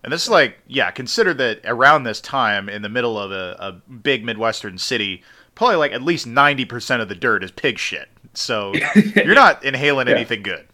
And 0.02 0.10
this 0.12 0.22
is 0.22 0.30
like, 0.30 0.58
yeah, 0.66 0.90
consider 0.90 1.34
that 1.34 1.60
around 1.64 2.04
this 2.04 2.22
time 2.22 2.70
in 2.70 2.80
the 2.80 2.88
middle 2.88 3.18
of 3.18 3.32
a, 3.32 3.54
a 3.58 3.72
big 3.92 4.24
Midwestern 4.24 4.78
city, 4.78 5.22
probably 5.54 5.76
like 5.76 5.92
at 5.92 6.00
least 6.00 6.26
90% 6.26 7.02
of 7.02 7.10
the 7.10 7.14
dirt 7.14 7.44
is 7.44 7.50
pig 7.50 7.78
shit. 7.78 8.08
So 8.32 8.72
you're 9.14 9.34
not 9.34 9.62
inhaling 9.62 10.06
Yeah. 10.08 10.14
anything 10.14 10.42
good. 10.42 10.66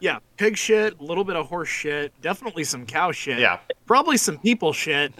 Yeah. 0.00 0.20
Pig 0.38 0.56
shit, 0.56 0.98
a 0.98 1.02
little 1.02 1.24
bit 1.24 1.36
of 1.36 1.46
horse 1.48 1.68
shit, 1.68 2.12
definitely 2.22 2.64
some 2.64 2.86
cow 2.86 3.12
shit. 3.12 3.38
Yeah. 3.38 3.58
Probably 3.84 4.16
some 4.16 4.38
people 4.38 4.72
shit. 4.72 5.12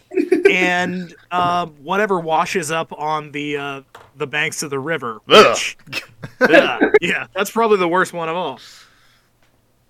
and 0.51 1.15
uh, 1.31 1.67
whatever 1.67 2.19
washes 2.19 2.71
up 2.71 2.93
on 2.99 3.31
the 3.33 3.57
uh, 3.59 3.81
the 4.17 4.27
banks 4.27 4.63
of 4.63 4.71
the 4.71 4.79
river. 4.79 5.21
Ugh. 5.29 5.57
Which, 5.57 5.77
yeah, 6.51 6.79
yeah, 7.01 7.27
that's 7.35 7.51
probably 7.51 7.79
the 7.79 7.89
worst 7.89 8.13
one 8.13 8.29
of 8.29 8.37
all. 8.37 8.59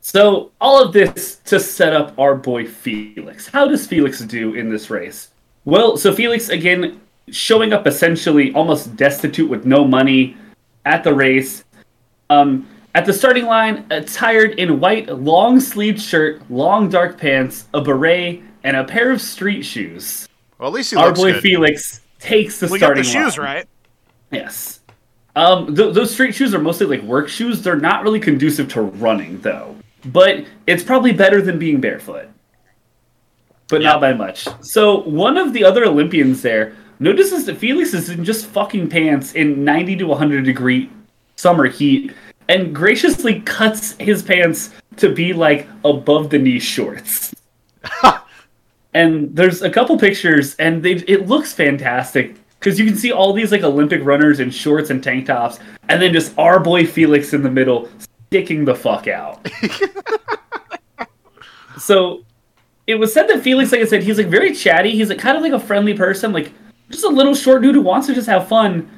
So, 0.01 0.51
all 0.61 0.83
of 0.83 0.93
this 0.93 1.37
to 1.45 1.61
set 1.61 1.93
up 1.93 2.19
our 2.19 2.35
boy 2.35 2.67
Felix. 2.67 3.47
How 3.47 3.69
does 3.69 3.87
Felix 3.87 4.21
do 4.21 4.55
in 4.55 4.69
this 4.69 4.91
race? 4.91 5.31
Well, 5.65 5.97
so 5.97 6.13
Felix, 6.13 6.49
again, 6.49 7.01
showing 7.31 7.73
up 7.73 7.87
essentially 7.87 8.53
almost 8.55 8.97
destitute 8.97 9.49
with 9.49 9.65
no 9.65 9.85
money 9.85 10.37
at 10.85 11.05
the 11.05 11.15
race. 11.15 11.63
Um, 12.31 12.69
at 12.95 13.07
the 13.07 13.13
starting 13.13 13.47
line, 13.47 13.87
attired 13.91 14.59
in 14.59 14.81
white 14.81 15.09
long 15.09 15.61
sleeved 15.61 16.01
shirt, 16.01 16.43
long 16.51 16.89
dark 16.89 17.17
pants, 17.17 17.69
a 17.73 17.81
beret, 17.81 18.43
and 18.65 18.77
a 18.77 18.85
pair 18.85 19.13
of 19.13 19.21
street 19.21 19.63
shoes. 19.63 20.29
Well, 20.59 20.69
at 20.69 20.75
least 20.75 20.91
he 20.91 20.97
Our 20.97 21.07
looks 21.07 21.21
boy 21.21 21.33
good. 21.33 21.43
Felix 21.43 22.01
takes 22.19 22.59
the 22.59 22.67
We 22.67 22.79
got 22.79 22.87
starting 22.87 23.05
the 23.05 23.09
shoes 23.09 23.39
line. 23.39 23.47
right. 23.47 23.69
Yes. 24.33 24.81
Um, 25.37 25.75
th- 25.75 25.95
those 25.95 26.13
street 26.13 26.35
shoes 26.35 26.55
are 26.55 26.59
mostly 26.59 26.87
like 26.87 27.03
work 27.03 27.29
shoes. 27.29 27.63
They're 27.63 27.77
not 27.77 28.03
really 28.03 28.21
conducive 28.21 28.69
to 28.73 28.83
running, 28.83 29.41
though. 29.41 29.77
But 30.07 30.45
it's 30.67 30.83
probably 30.83 31.13
better 31.13 31.41
than 31.41 31.59
being 31.59 31.81
barefoot. 31.81 32.29
But 33.69 33.81
Yeah. 33.83 33.91
not 33.93 34.01
by 34.01 34.13
much. 34.13 34.47
So 34.61 35.01
one 35.03 35.39
of 35.39 35.53
the 35.53 35.65
other 35.65 35.85
Olympians 35.85 36.43
there 36.43 36.75
notices 36.99 37.47
that 37.47 37.57
Felix 37.57 37.95
is 37.95 38.11
in 38.11 38.25
just 38.25 38.47
fucking 38.47 38.89
pants 38.89 39.33
in 39.33 39.65
90 39.65 39.97
to 39.97 40.07
100 40.07 40.45
degree 40.45 40.91
summer 41.37 41.67
heat 41.67 42.13
and 42.49 42.75
graciously 42.75 43.41
cuts 43.41 43.95
his 43.99 44.23
pants 44.23 44.71
to 44.97 45.09
be 45.15 45.33
like 45.33 45.67
above 45.85 46.29
the 46.31 46.39
knee 46.39 46.59
shorts. 46.59 47.35
and 48.95 49.35
there's 49.35 49.63
a 49.63 49.71
couple 49.71 49.99
pictures 49.99 50.55
and 50.57 50.83
they 50.83 50.93
it 51.09 51.27
looks 51.29 51.53
fantastic 51.53 52.37
because 52.63 52.79
you 52.79 52.87
can 52.87 52.97
see 52.97 53.11
all 53.11 53.33
these 53.33 53.51
like 53.51 53.63
olympic 53.63 54.05
runners 54.05 54.39
in 54.39 54.51
shorts 54.51 54.91
and 54.91 55.03
tank 55.03 55.27
tops 55.27 55.59
and 55.89 56.01
then 56.01 56.13
just 56.13 56.33
our 56.39 56.61
boy 56.61 56.87
felix 56.87 57.33
in 57.33 57.43
the 57.43 57.51
middle 57.51 57.89
sticking 58.29 58.65
the 58.65 58.75
fuck 58.75 59.09
out. 59.09 59.47
So 61.83 62.25
it 62.87 62.95
was 62.95 63.13
said 63.13 63.29
that 63.29 63.43
felix 63.43 63.73
like 63.73 63.81
i 63.81 63.85
said 63.85 64.03
he's 64.03 64.19
like 64.19 64.29
very 64.29 64.55
chatty. 64.55 64.93
He's 64.93 65.09
like 65.09 65.19
kind 65.19 65.37
of 65.37 65.43
like 65.43 65.53
a 65.53 65.59
friendly 65.59 65.95
person 65.95 66.33
like 66.33 66.53
just 66.91 67.05
a 67.05 67.09
little 67.09 67.35
short 67.35 67.63
dude 67.63 67.75
who 67.75 67.81
wants 67.83 68.07
to 68.07 68.15
just 68.15 68.29
have 68.29 68.49
fun. 68.49 68.89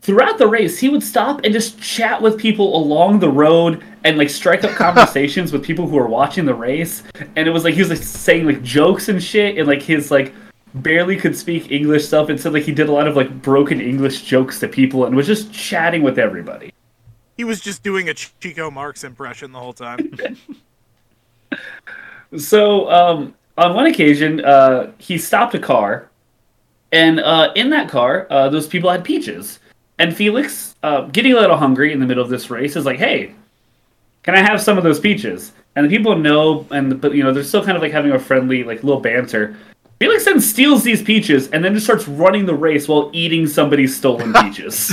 Throughout 0.00 0.38
the 0.38 0.48
race 0.48 0.78
he 0.78 0.88
would 0.88 1.02
stop 1.02 1.42
and 1.44 1.52
just 1.52 1.80
chat 1.80 2.20
with 2.20 2.38
people 2.38 2.74
along 2.74 3.18
the 3.18 3.28
road 3.28 3.84
and 4.04 4.16
like 4.16 4.30
strike 4.30 4.64
up 4.64 4.70
conversations 4.76 5.52
with 5.52 5.62
people 5.62 5.86
who 5.86 5.98
are 5.98 6.08
watching 6.08 6.46
the 6.46 6.54
race. 6.54 7.02
And 7.36 7.46
it 7.46 7.50
was 7.50 7.64
like 7.64 7.74
he 7.74 7.80
was 7.80 7.90
like 7.90 7.98
saying 7.98 8.46
like 8.46 8.62
jokes 8.62 9.08
and 9.08 9.22
shit 9.22 9.58
and 9.58 9.68
like 9.68 9.82
his 9.82 10.10
like 10.10 10.32
barely 10.74 11.16
could 11.16 11.36
speak 11.36 11.70
english 11.70 12.06
stuff 12.06 12.28
and 12.28 12.40
said 12.40 12.52
like 12.52 12.62
he 12.62 12.72
did 12.72 12.88
a 12.88 12.92
lot 12.92 13.06
of 13.06 13.16
like 13.16 13.42
broken 13.42 13.80
english 13.80 14.22
jokes 14.22 14.58
to 14.60 14.68
people 14.68 15.04
and 15.04 15.14
was 15.14 15.26
just 15.26 15.52
chatting 15.52 16.02
with 16.02 16.18
everybody 16.18 16.72
He 17.36 17.44
was 17.44 17.60
just 17.60 17.82
doing 17.82 18.08
a 18.08 18.14
Chico 18.14 18.70
Marx 18.70 19.04
impression 19.04 19.52
the 19.52 19.58
whole 19.58 19.72
time. 19.72 20.16
so 22.36 22.90
um 22.90 23.34
on 23.58 23.74
one 23.74 23.86
occasion 23.86 24.44
uh 24.44 24.90
he 24.98 25.18
stopped 25.18 25.54
a 25.54 25.58
car 25.58 26.08
and 26.92 27.20
uh 27.20 27.52
in 27.56 27.70
that 27.70 27.88
car 27.88 28.26
uh 28.30 28.48
those 28.48 28.66
people 28.66 28.90
had 28.90 29.02
peaches 29.02 29.58
and 29.98 30.16
felix 30.16 30.76
uh 30.82 31.02
getting 31.08 31.32
a 31.32 31.36
little 31.36 31.56
hungry 31.56 31.92
in 31.92 32.00
the 32.00 32.06
middle 32.06 32.22
of 32.22 32.30
this 32.30 32.50
race 32.50 32.76
is 32.76 32.84
like 32.84 32.98
hey 32.98 33.34
can 34.22 34.34
I 34.34 34.38
have 34.38 34.60
some 34.60 34.78
of 34.78 34.84
those 34.84 35.00
peaches? 35.00 35.52
And 35.74 35.84
the 35.84 35.90
people 35.90 36.16
know, 36.16 36.66
and 36.70 37.00
but 37.00 37.14
you 37.14 37.24
know 37.24 37.32
they're 37.32 37.42
still 37.42 37.64
kind 37.64 37.76
of 37.76 37.82
like 37.82 37.92
having 37.92 38.12
a 38.12 38.18
friendly 38.18 38.62
like 38.62 38.84
little 38.84 39.00
banter. 39.00 39.56
Felix 40.02 40.24
then 40.24 40.40
steals 40.40 40.82
these 40.82 41.00
peaches 41.00 41.48
and 41.50 41.64
then 41.64 41.74
just 41.74 41.86
starts 41.86 42.08
running 42.08 42.44
the 42.44 42.54
race 42.54 42.88
while 42.88 43.08
eating 43.12 43.46
somebody's 43.46 43.96
stolen 43.96 44.32
peaches. 44.42 44.92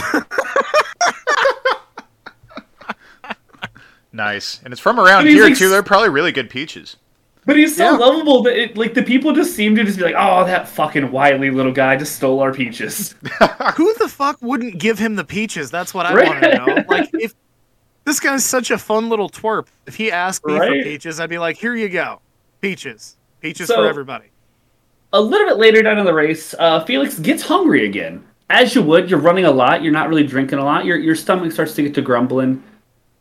Nice, 4.11 4.59
and 4.63 4.71
it's 4.71 4.79
from 4.81 4.99
around 4.99 5.27
here 5.27 5.43
like 5.45 5.57
too. 5.57 5.69
They're 5.69 5.81
probably 5.83 6.09
really 6.09 6.31
good 6.31 6.49
peaches. 6.49 6.97
but 7.45 7.55
he's 7.57 7.75
so 7.75 7.85
Yeah. 7.85 7.97
lovable 7.97 8.43
that 8.43 8.55
it, 8.55 8.77
like 8.77 8.93
the 8.93 9.01
people 9.01 9.33
just 9.33 9.55
seem 9.55 9.75
to 9.75 9.83
just 9.83 9.97
be 9.97 10.03
like, 10.03 10.15
oh, 10.17 10.45
that 10.45 10.67
fucking 10.67 11.11
wily 11.11 11.49
little 11.49 11.71
guy 11.71 11.95
just 11.95 12.15
stole 12.15 12.39
our 12.39 12.53
peaches. 12.53 13.15
Who 13.75 13.93
the 13.95 14.07
fuck 14.07 14.37
wouldn't 14.41 14.77
give 14.79 14.99
him 14.99 15.15
the 15.15 15.23
peaches? 15.23 15.71
That's 15.71 15.93
what 15.93 16.05
I 16.05 16.13
Right. 16.13 16.27
want 16.27 16.43
to 16.43 16.55
know. 16.55 16.83
Like, 16.87 17.09
if 17.13 17.33
this 18.05 18.19
guy's 18.19 18.45
such 18.45 18.69
a 18.71 18.77
fun 18.77 19.09
little 19.09 19.29
twerp, 19.29 19.67
if 19.87 19.95
he 19.95 20.11
asked 20.11 20.45
me 20.45 20.55
for 20.57 20.69
peaches, 20.83 21.19
I'd 21.19 21.29
be 21.31 21.39
like, 21.39 21.57
here 21.57 21.75
you 21.75 21.89
go, 21.89 22.19
peaches, 22.61 23.15
peaches 23.41 23.67
So- 23.67 23.75
for 23.77 23.87
everybody. 23.87 24.25
A 25.13 25.21
little 25.21 25.47
bit 25.47 25.57
later 25.57 25.81
down 25.81 25.97
in 25.97 26.05
the 26.05 26.13
race, 26.13 26.53
uh, 26.59 26.83
Felix 26.85 27.19
gets 27.19 27.43
hungry 27.43 27.85
again. 27.85 28.23
As 28.49 28.73
you 28.73 28.81
would, 28.81 29.09
you're 29.09 29.19
running 29.19 29.45
a 29.45 29.51
lot, 29.51 29.83
you're 29.83 29.93
not 29.93 30.09
really 30.09 30.25
drinking 30.25 30.59
a 30.59 30.65
lot, 30.65 30.85
your, 30.85 30.97
your 30.97 31.15
stomach 31.15 31.51
starts 31.51 31.73
to 31.75 31.83
get 31.83 31.93
to 31.95 32.01
grumbling. 32.01 32.63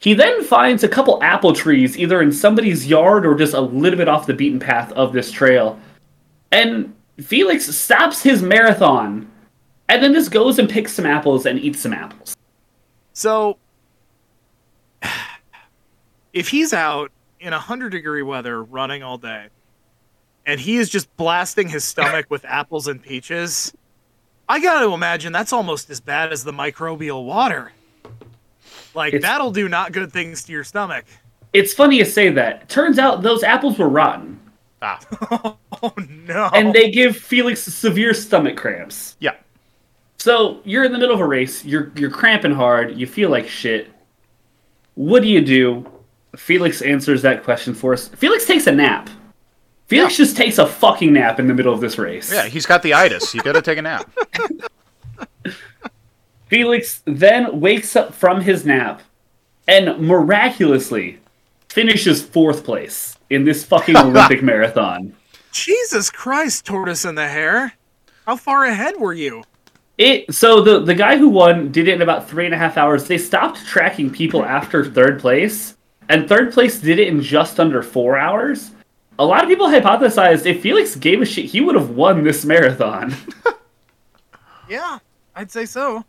He 0.01 0.15
then 0.15 0.45
finds 0.45 0.85
a 0.85 0.89
couple 0.89 1.23
apple 1.23 1.53
trees, 1.53 1.99
either 1.99 2.23
in 2.23 2.33
somebody's 2.33 2.87
yard 2.87 3.27
or 3.27 3.35
just 3.35 3.55
a 3.55 3.61
little 3.61 3.97
bit 3.97 4.09
off 4.09 4.27
the 4.27 4.35
beaten 4.35 4.61
path 4.61 4.93
of 4.93 5.13
this 5.13 5.31
trail. 5.31 5.79
And 6.53 6.95
Felix 7.21 7.67
stops 7.67 8.23
his 8.23 8.43
marathon 8.43 9.31
and 9.89 10.03
then 10.03 10.13
just 10.13 10.31
goes 10.31 10.59
and 10.59 10.69
picks 10.69 10.93
some 10.93 11.07
apples 11.07 11.47
and 11.47 11.59
eats 11.59 11.81
some 11.81 11.93
apples. 11.93 12.37
So, 13.13 13.59
if 16.33 16.49
he's 16.49 16.73
out 16.73 17.11
in 17.41 17.53
a 17.53 17.59
hundred 17.59 17.91
degree 17.91 18.23
weather 18.23 18.63
running 18.63 19.03
all 19.03 19.19
day, 19.19 19.49
and 20.49 20.59
he 20.59 20.79
is 20.79 20.89
just 20.89 21.15
blasting 21.17 21.69
his 21.69 21.85
stomach 21.85 22.27
with 22.29 22.45
apples 22.45 22.89
and 22.89 23.01
peaches, 23.01 23.73
I 24.49 24.61
got 24.61 24.81
to 24.83 24.93
imagine 24.95 25.33
that's 25.33 25.53
almost 25.53 25.91
as 25.91 26.01
bad 26.01 26.33
as 26.33 26.43
the 26.43 26.53
microbial 26.53 27.25
water. 27.25 27.71
Like 28.95 29.15
It's- 29.15 29.23
that'll 29.31 29.53
do 29.53 29.69
not 29.69 29.93
good 29.93 30.13
things 30.13 30.43
to 30.45 30.53
your 30.53 30.65
stomach. 30.65 31.05
It's 31.53 31.73
funny 31.73 31.99
you 31.99 32.05
say 32.05 32.31
that. 32.31 32.69
Turns 32.69 32.99
out 32.99 33.23
those 33.23 33.43
apples 33.45 33.79
were 33.79 33.89
rotten, 33.89 34.41
Ah, 34.83 34.99
Oh 35.83 35.93
no! 36.27 36.51
and 36.55 36.73
they 36.73 36.91
give 36.91 37.17
Felix 37.17 37.63
severe 37.63 38.15
stomach 38.15 38.57
cramps. 38.57 39.17
yeah. 39.21 39.35
So 40.19 40.61
you're 40.65 40.83
in 40.85 40.93
the 40.93 40.99
middle 40.99 41.15
of 41.15 41.21
a 41.21 41.27
race. 41.27 41.65
You're 41.65 41.93
you're 41.95 42.11
cramping 42.11 42.53
hard. 42.53 42.97
You 42.99 43.07
feel 43.07 43.31
like 43.31 43.47
shit. 43.49 43.89
What 44.95 45.23
do 45.23 45.29
you 45.29 45.41
do? 45.41 45.87
Felix 46.37 46.83
answers 46.83 47.23
that 47.23 47.45
question 47.45 47.73
for 47.75 47.93
us. 47.93 48.09
Felix 48.09 48.45
takes 48.45 48.67
a 48.67 48.73
nap. 48.73 49.09
Felix 49.89 50.19
just 50.19 50.37
takes 50.37 50.59
a 50.59 50.67
fucking 50.67 51.15
nap 51.15 51.41
in 51.41 51.47
the 51.47 51.55
middle 51.55 51.73
of 51.73 51.81
this 51.81 51.97
race. 51.97 52.31
Yeah, 52.31 52.47
he's 52.47 52.67
got 52.67 52.83
the 52.83 52.93
itis. 52.93 53.35
You 53.35 53.41
got 53.43 53.53
to 53.53 53.63
take 53.63 53.79
a 53.79 53.83
nap. 53.83 54.11
Felix 56.47 57.03
then 57.07 57.59
wakes 57.61 57.97
up 57.97 58.13
from 58.15 58.43
his 58.43 58.67
nap 58.67 59.03
and 59.67 59.99
miraculously 60.01 61.19
finishes 61.69 62.23
fourth 62.23 62.65
place 62.65 63.17
in 63.31 63.45
this 63.45 63.65
fucking 63.65 63.97
Olympic 63.99 64.43
marathon. 64.43 65.15
Jesus 65.53 66.11
Christ, 66.11 66.67
tortoise 66.67 67.07
in 67.07 67.15
the 67.15 67.29
hare! 67.29 67.73
How 68.27 68.37
far 68.37 68.65
ahead 68.65 68.97
were 68.99 69.15
you? 69.15 69.43
It 69.97 70.33
so 70.33 70.61
the 70.61 70.81
the 70.81 70.95
guy 70.95 71.17
who 71.17 71.29
won 71.29 71.73
did 71.73 71.89
it 71.89 71.95
in 71.95 72.03
about 72.03 72.29
three 72.29 72.45
and 72.45 72.55
a 72.55 72.59
half 72.59 72.77
hours. 72.77 73.09
They 73.09 73.19
stopped 73.19 73.67
tracking 73.67 74.11
people 74.11 74.45
after 74.45 74.85
third 74.85 75.19
place, 75.19 75.77
and 76.09 76.29
third 76.29 76.53
place 76.53 76.79
did 76.79 76.99
it 76.99 77.09
in 77.09 77.21
just 77.21 77.59
under 77.59 77.83
four 77.83 78.17
hours. 78.17 78.71
A 79.19 79.25
lot 79.25 79.43
of 79.43 79.49
people 79.49 79.67
hypothesized 79.67 80.47
if 80.47 80.63
Felix 80.63 80.95
gave 80.95 81.21
a 81.21 81.25
shit, 81.25 81.47
he 81.47 81.61
would 81.61 81.75
have 81.75 81.91
won 81.91 82.23
this 82.25 82.45
marathon. 82.45 83.15
Yeah, 84.69 84.99
I'd 85.35 85.51
say 85.51 85.65
so. 85.65 86.05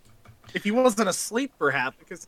If 0.53 0.65
he 0.65 0.71
wasn't 0.71 1.07
asleep, 1.07 1.53
perhaps, 1.57 1.95
because, 1.97 2.27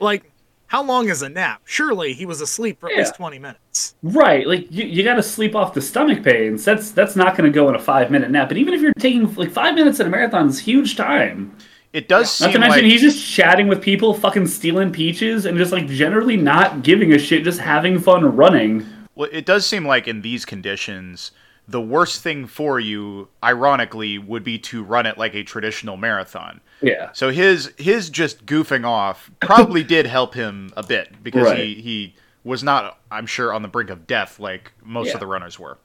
like, 0.00 0.30
how 0.68 0.82
long 0.82 1.10
is 1.10 1.20
a 1.20 1.28
nap? 1.28 1.60
Surely 1.66 2.14
he 2.14 2.24
was 2.24 2.40
asleep 2.40 2.80
for 2.80 2.90
at 2.90 2.96
least 2.96 3.16
20 3.16 3.38
minutes. 3.38 3.94
right, 4.02 4.46
like 4.46 4.72
you, 4.72 4.84
you 4.86 5.02
got 5.02 5.16
to 5.16 5.22
sleep 5.22 5.54
off 5.54 5.74
the 5.74 5.82
stomach 5.82 6.22
pains. 6.22 6.64
That's 6.64 6.92
that's 6.92 7.14
not 7.14 7.36
going 7.36 7.50
to 7.50 7.54
go 7.54 7.68
in 7.68 7.74
a 7.74 7.78
five 7.78 8.10
minute 8.10 8.30
nap. 8.30 8.48
But 8.48 8.56
even 8.56 8.72
if 8.72 8.80
you're 8.80 8.94
taking 8.94 9.34
like 9.34 9.50
five 9.50 9.74
minutes 9.74 10.00
in 10.00 10.06
a 10.06 10.08
marathon, 10.08 10.48
is 10.48 10.58
huge 10.58 10.96
time. 10.96 11.54
It 11.92 12.08
does 12.08 12.40
Not 12.40 12.46
seem 12.46 12.52
to 12.54 12.58
mention 12.60 12.84
like 12.84 12.90
he's 12.90 13.02
just 13.02 13.22
chatting 13.22 13.68
with 13.68 13.82
people, 13.82 14.14
fucking 14.14 14.46
stealing 14.46 14.92
peaches, 14.92 15.44
and 15.44 15.58
just 15.58 15.72
like 15.72 15.88
generally 15.88 16.38
not 16.38 16.82
giving 16.82 17.12
a 17.12 17.18
shit, 17.18 17.44
just 17.44 17.60
having 17.60 17.98
fun 18.00 18.34
running. 18.34 18.86
Well, 19.14 19.28
it 19.32 19.46
does 19.46 19.66
seem 19.66 19.86
like 19.86 20.08
in 20.08 20.22
these 20.22 20.44
conditions, 20.44 21.32
the 21.68 21.80
worst 21.80 22.22
thing 22.22 22.46
for 22.46 22.80
you, 22.80 23.28
ironically, 23.42 24.18
would 24.18 24.42
be 24.44 24.58
to 24.58 24.82
run 24.82 25.06
it 25.06 25.16
like 25.18 25.34
a 25.34 25.42
traditional 25.44 25.96
marathon. 25.96 26.60
Yeah. 26.80 27.10
So 27.12 27.30
his 27.30 27.72
his 27.78 28.10
just 28.10 28.44
goofing 28.46 28.84
off 28.84 29.30
probably 29.40 29.82
did 29.94 30.06
help 30.06 30.34
him 30.34 30.72
a 30.76 30.82
bit 30.82 31.22
because 31.22 31.44
Right. 31.46 31.58
he 31.58 31.74
he 31.74 32.14
was 32.44 32.64
not, 32.64 32.98
I'm 33.10 33.26
sure, 33.26 33.52
on 33.54 33.62
the 33.62 33.68
brink 33.68 33.90
of 33.90 34.06
death 34.06 34.40
like 34.40 34.72
most 34.82 35.08
Yeah. 35.08 35.14
of 35.14 35.20
the 35.20 35.26
runners 35.26 35.58
were. 35.58 35.78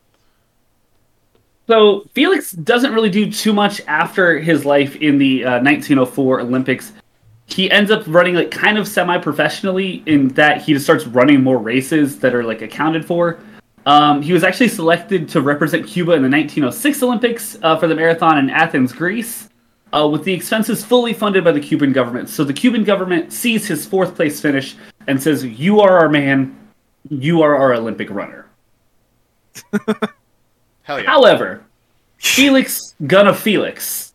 So 1.67 2.05
Felix 2.13 2.51
doesn't 2.51 2.93
really 2.93 3.09
do 3.09 3.29
too 3.31 3.51
much 3.53 3.81
after 3.87 4.39
his 4.39 4.63
life 4.65 4.95
in 4.95 5.17
the 5.17 5.43
uh, 5.43 5.49
1904 5.61 6.39
Olympics. 6.41 6.93
He 7.47 7.71
ends 7.71 7.89
up 7.89 8.03
running 8.07 8.35
like 8.35 8.51
kind 8.51 8.77
of 8.77 8.87
semi-professionally 8.87 10.03
in 10.05 10.27
that 10.29 10.61
he 10.61 10.73
just 10.73 10.85
starts 10.85 11.07
running 11.07 11.41
more 11.41 11.57
races 11.57 12.19
that 12.19 12.35
are 12.35 12.43
like 12.43 12.61
accounted 12.61 13.05
for. 13.05 13.39
Um, 13.85 14.21
he 14.21 14.33
was 14.33 14.43
actually 14.43 14.67
selected 14.67 15.29
to 15.29 15.41
represent 15.41 15.87
Cuba 15.87 16.11
in 16.11 16.21
the 16.21 16.29
1906 16.29 17.03
Olympics 17.03 17.57
uh, 17.63 17.77
for 17.77 17.87
the 17.87 17.95
marathon 17.95 18.37
in 18.37 18.49
Athens, 18.49 18.91
Greece, 18.91 19.47
uh, 19.93 20.05
with 20.05 20.25
the 20.25 20.33
expenses 20.33 20.83
fully 20.83 21.13
funded 21.13 21.45
by 21.45 21.53
the 21.53 21.59
Cuban 21.61 21.93
government. 21.93 22.27
So 22.27 22.43
the 22.43 22.51
Cuban 22.53 22.83
government 22.83 23.31
sees 23.31 23.65
his 23.65 23.85
fourth 23.85 24.13
place 24.13 24.41
finish 24.41 24.75
and 25.07 25.23
says, 25.23 25.45
"You 25.45 25.79
are 25.79 25.97
our 25.97 26.09
man. 26.09 26.53
You 27.09 27.41
are 27.41 27.55
our 27.55 27.73
Olympic 27.73 28.09
runner." 28.09 28.47
Hell 30.83 30.99
yeah. 30.99 31.09
However, 31.09 31.63
Felix 32.17 32.93
Gunna 33.05 33.33
Felix, 33.33 34.06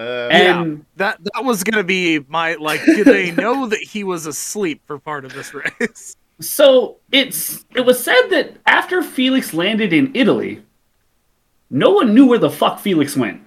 Uh, 0.00 0.28
and 0.30 0.86
That 0.96 1.22
that 1.22 1.44
was 1.44 1.62
gonna 1.62 1.84
be 1.84 2.20
my 2.28 2.54
like. 2.54 2.82
Did 2.86 3.06
they 3.06 3.30
know 3.42 3.66
that 3.66 3.80
he 3.80 4.02
was 4.02 4.24
asleep 4.24 4.80
for 4.86 4.98
part 4.98 5.26
of 5.26 5.34
this 5.34 5.52
race? 5.52 6.16
So 6.40 6.96
it's 7.12 7.66
it 7.74 7.82
was 7.82 8.02
said 8.02 8.28
that 8.30 8.56
after 8.64 9.02
Felix 9.02 9.52
landed 9.52 9.92
in 9.92 10.10
Italy, 10.14 10.62
no 11.68 11.90
one 11.90 12.14
knew 12.14 12.26
where 12.26 12.38
the 12.38 12.48
fuck 12.48 12.80
Felix 12.80 13.14
went. 13.14 13.42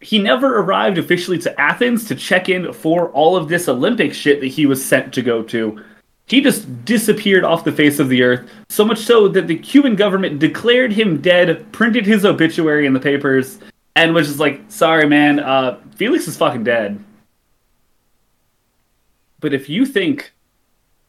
He 0.00 0.18
never 0.18 0.58
arrived 0.58 0.98
officially 0.98 1.38
to 1.38 1.60
Athens 1.60 2.04
to 2.06 2.16
check 2.16 2.48
in 2.48 2.72
for 2.72 3.10
all 3.10 3.36
of 3.36 3.48
this 3.48 3.68
Olympic 3.68 4.14
shit 4.14 4.40
that 4.40 4.48
he 4.48 4.66
was 4.66 4.84
sent 4.84 5.14
to 5.14 5.22
go 5.22 5.42
to. 5.44 5.84
He 6.26 6.40
just 6.40 6.84
disappeared 6.84 7.44
off 7.44 7.64
the 7.64 7.72
face 7.72 7.98
of 8.00 8.08
the 8.08 8.22
earth, 8.22 8.50
so 8.68 8.84
much 8.84 8.98
so 8.98 9.28
that 9.28 9.46
the 9.46 9.58
Cuban 9.58 9.94
government 9.96 10.40
declared 10.40 10.92
him 10.92 11.20
dead, 11.20 11.64
printed 11.72 12.06
his 12.06 12.24
obituary 12.24 12.86
in 12.86 12.92
the 12.92 13.00
papers, 13.00 13.58
and 13.98 14.14
was 14.14 14.28
just 14.28 14.38
like, 14.38 14.60
"Sorry, 14.68 15.08
man, 15.08 15.40
uh, 15.40 15.78
Felix 15.96 16.28
is 16.28 16.36
fucking 16.36 16.64
dead." 16.64 17.02
But 19.40 19.52
if 19.54 19.68
you 19.68 19.86
think 19.86 20.32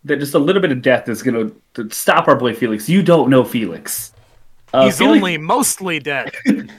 that 0.04 0.18
just 0.20 0.34
a 0.34 0.40
little 0.40 0.62
bit 0.62 0.72
of 0.72 0.82
death 0.82 1.10
is 1.10 1.22
going 1.22 1.52
to 1.74 1.90
stop 1.92 2.28
our 2.28 2.36
boy 2.36 2.54
Felix. 2.54 2.88
You 2.88 3.04
don't 3.04 3.30
know 3.30 3.44
Felix. 3.44 4.14
Uh, 4.74 4.86
He's 4.86 4.98
Felix, 4.98 5.18
only 5.18 5.38
mostly 5.38 6.00
dead. 6.00 6.32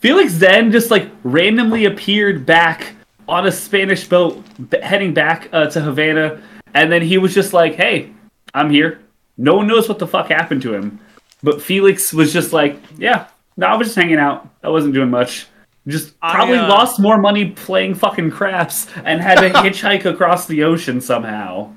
Felix 0.00 0.38
then 0.38 0.72
just 0.72 0.90
like 0.90 1.08
randomly 1.22 1.84
appeared 1.84 2.44
back 2.44 2.94
on 3.28 3.46
a 3.46 3.52
Spanish 3.52 4.08
boat 4.08 4.42
b- 4.70 4.80
heading 4.82 5.14
back 5.14 5.48
uh, 5.52 5.66
to 5.66 5.80
Havana, 5.80 6.42
and 6.74 6.90
then 6.90 7.02
he 7.02 7.18
was 7.18 7.34
just 7.34 7.52
like, 7.52 7.74
"Hey, 7.74 8.12
I'm 8.54 8.70
here." 8.70 9.00
No 9.38 9.54
one 9.54 9.66
knows 9.66 9.88
what 9.88 9.98
the 9.98 10.06
fuck 10.06 10.28
happened 10.28 10.62
to 10.62 10.74
him, 10.74 10.98
but 11.42 11.62
Felix 11.62 12.12
was 12.12 12.32
just 12.32 12.52
like, 12.52 12.76
"Yeah, 12.98 13.28
no, 13.56 13.66
I 13.66 13.76
was 13.76 13.88
just 13.88 13.96
hanging 13.96 14.18
out. 14.18 14.48
I 14.62 14.68
wasn't 14.68 14.94
doing 14.94 15.10
much." 15.10 15.46
Just 15.88 16.14
I, 16.22 16.32
probably 16.34 16.58
uh, 16.58 16.68
lost 16.68 17.00
more 17.00 17.18
money 17.20 17.50
playing 17.50 17.94
fucking 17.96 18.30
craps 18.30 18.86
and 19.04 19.20
had 19.20 19.40
to 19.40 19.48
hitchhike 19.58 20.04
across 20.04 20.46
the 20.46 20.62
ocean 20.62 21.00
somehow. 21.00 21.72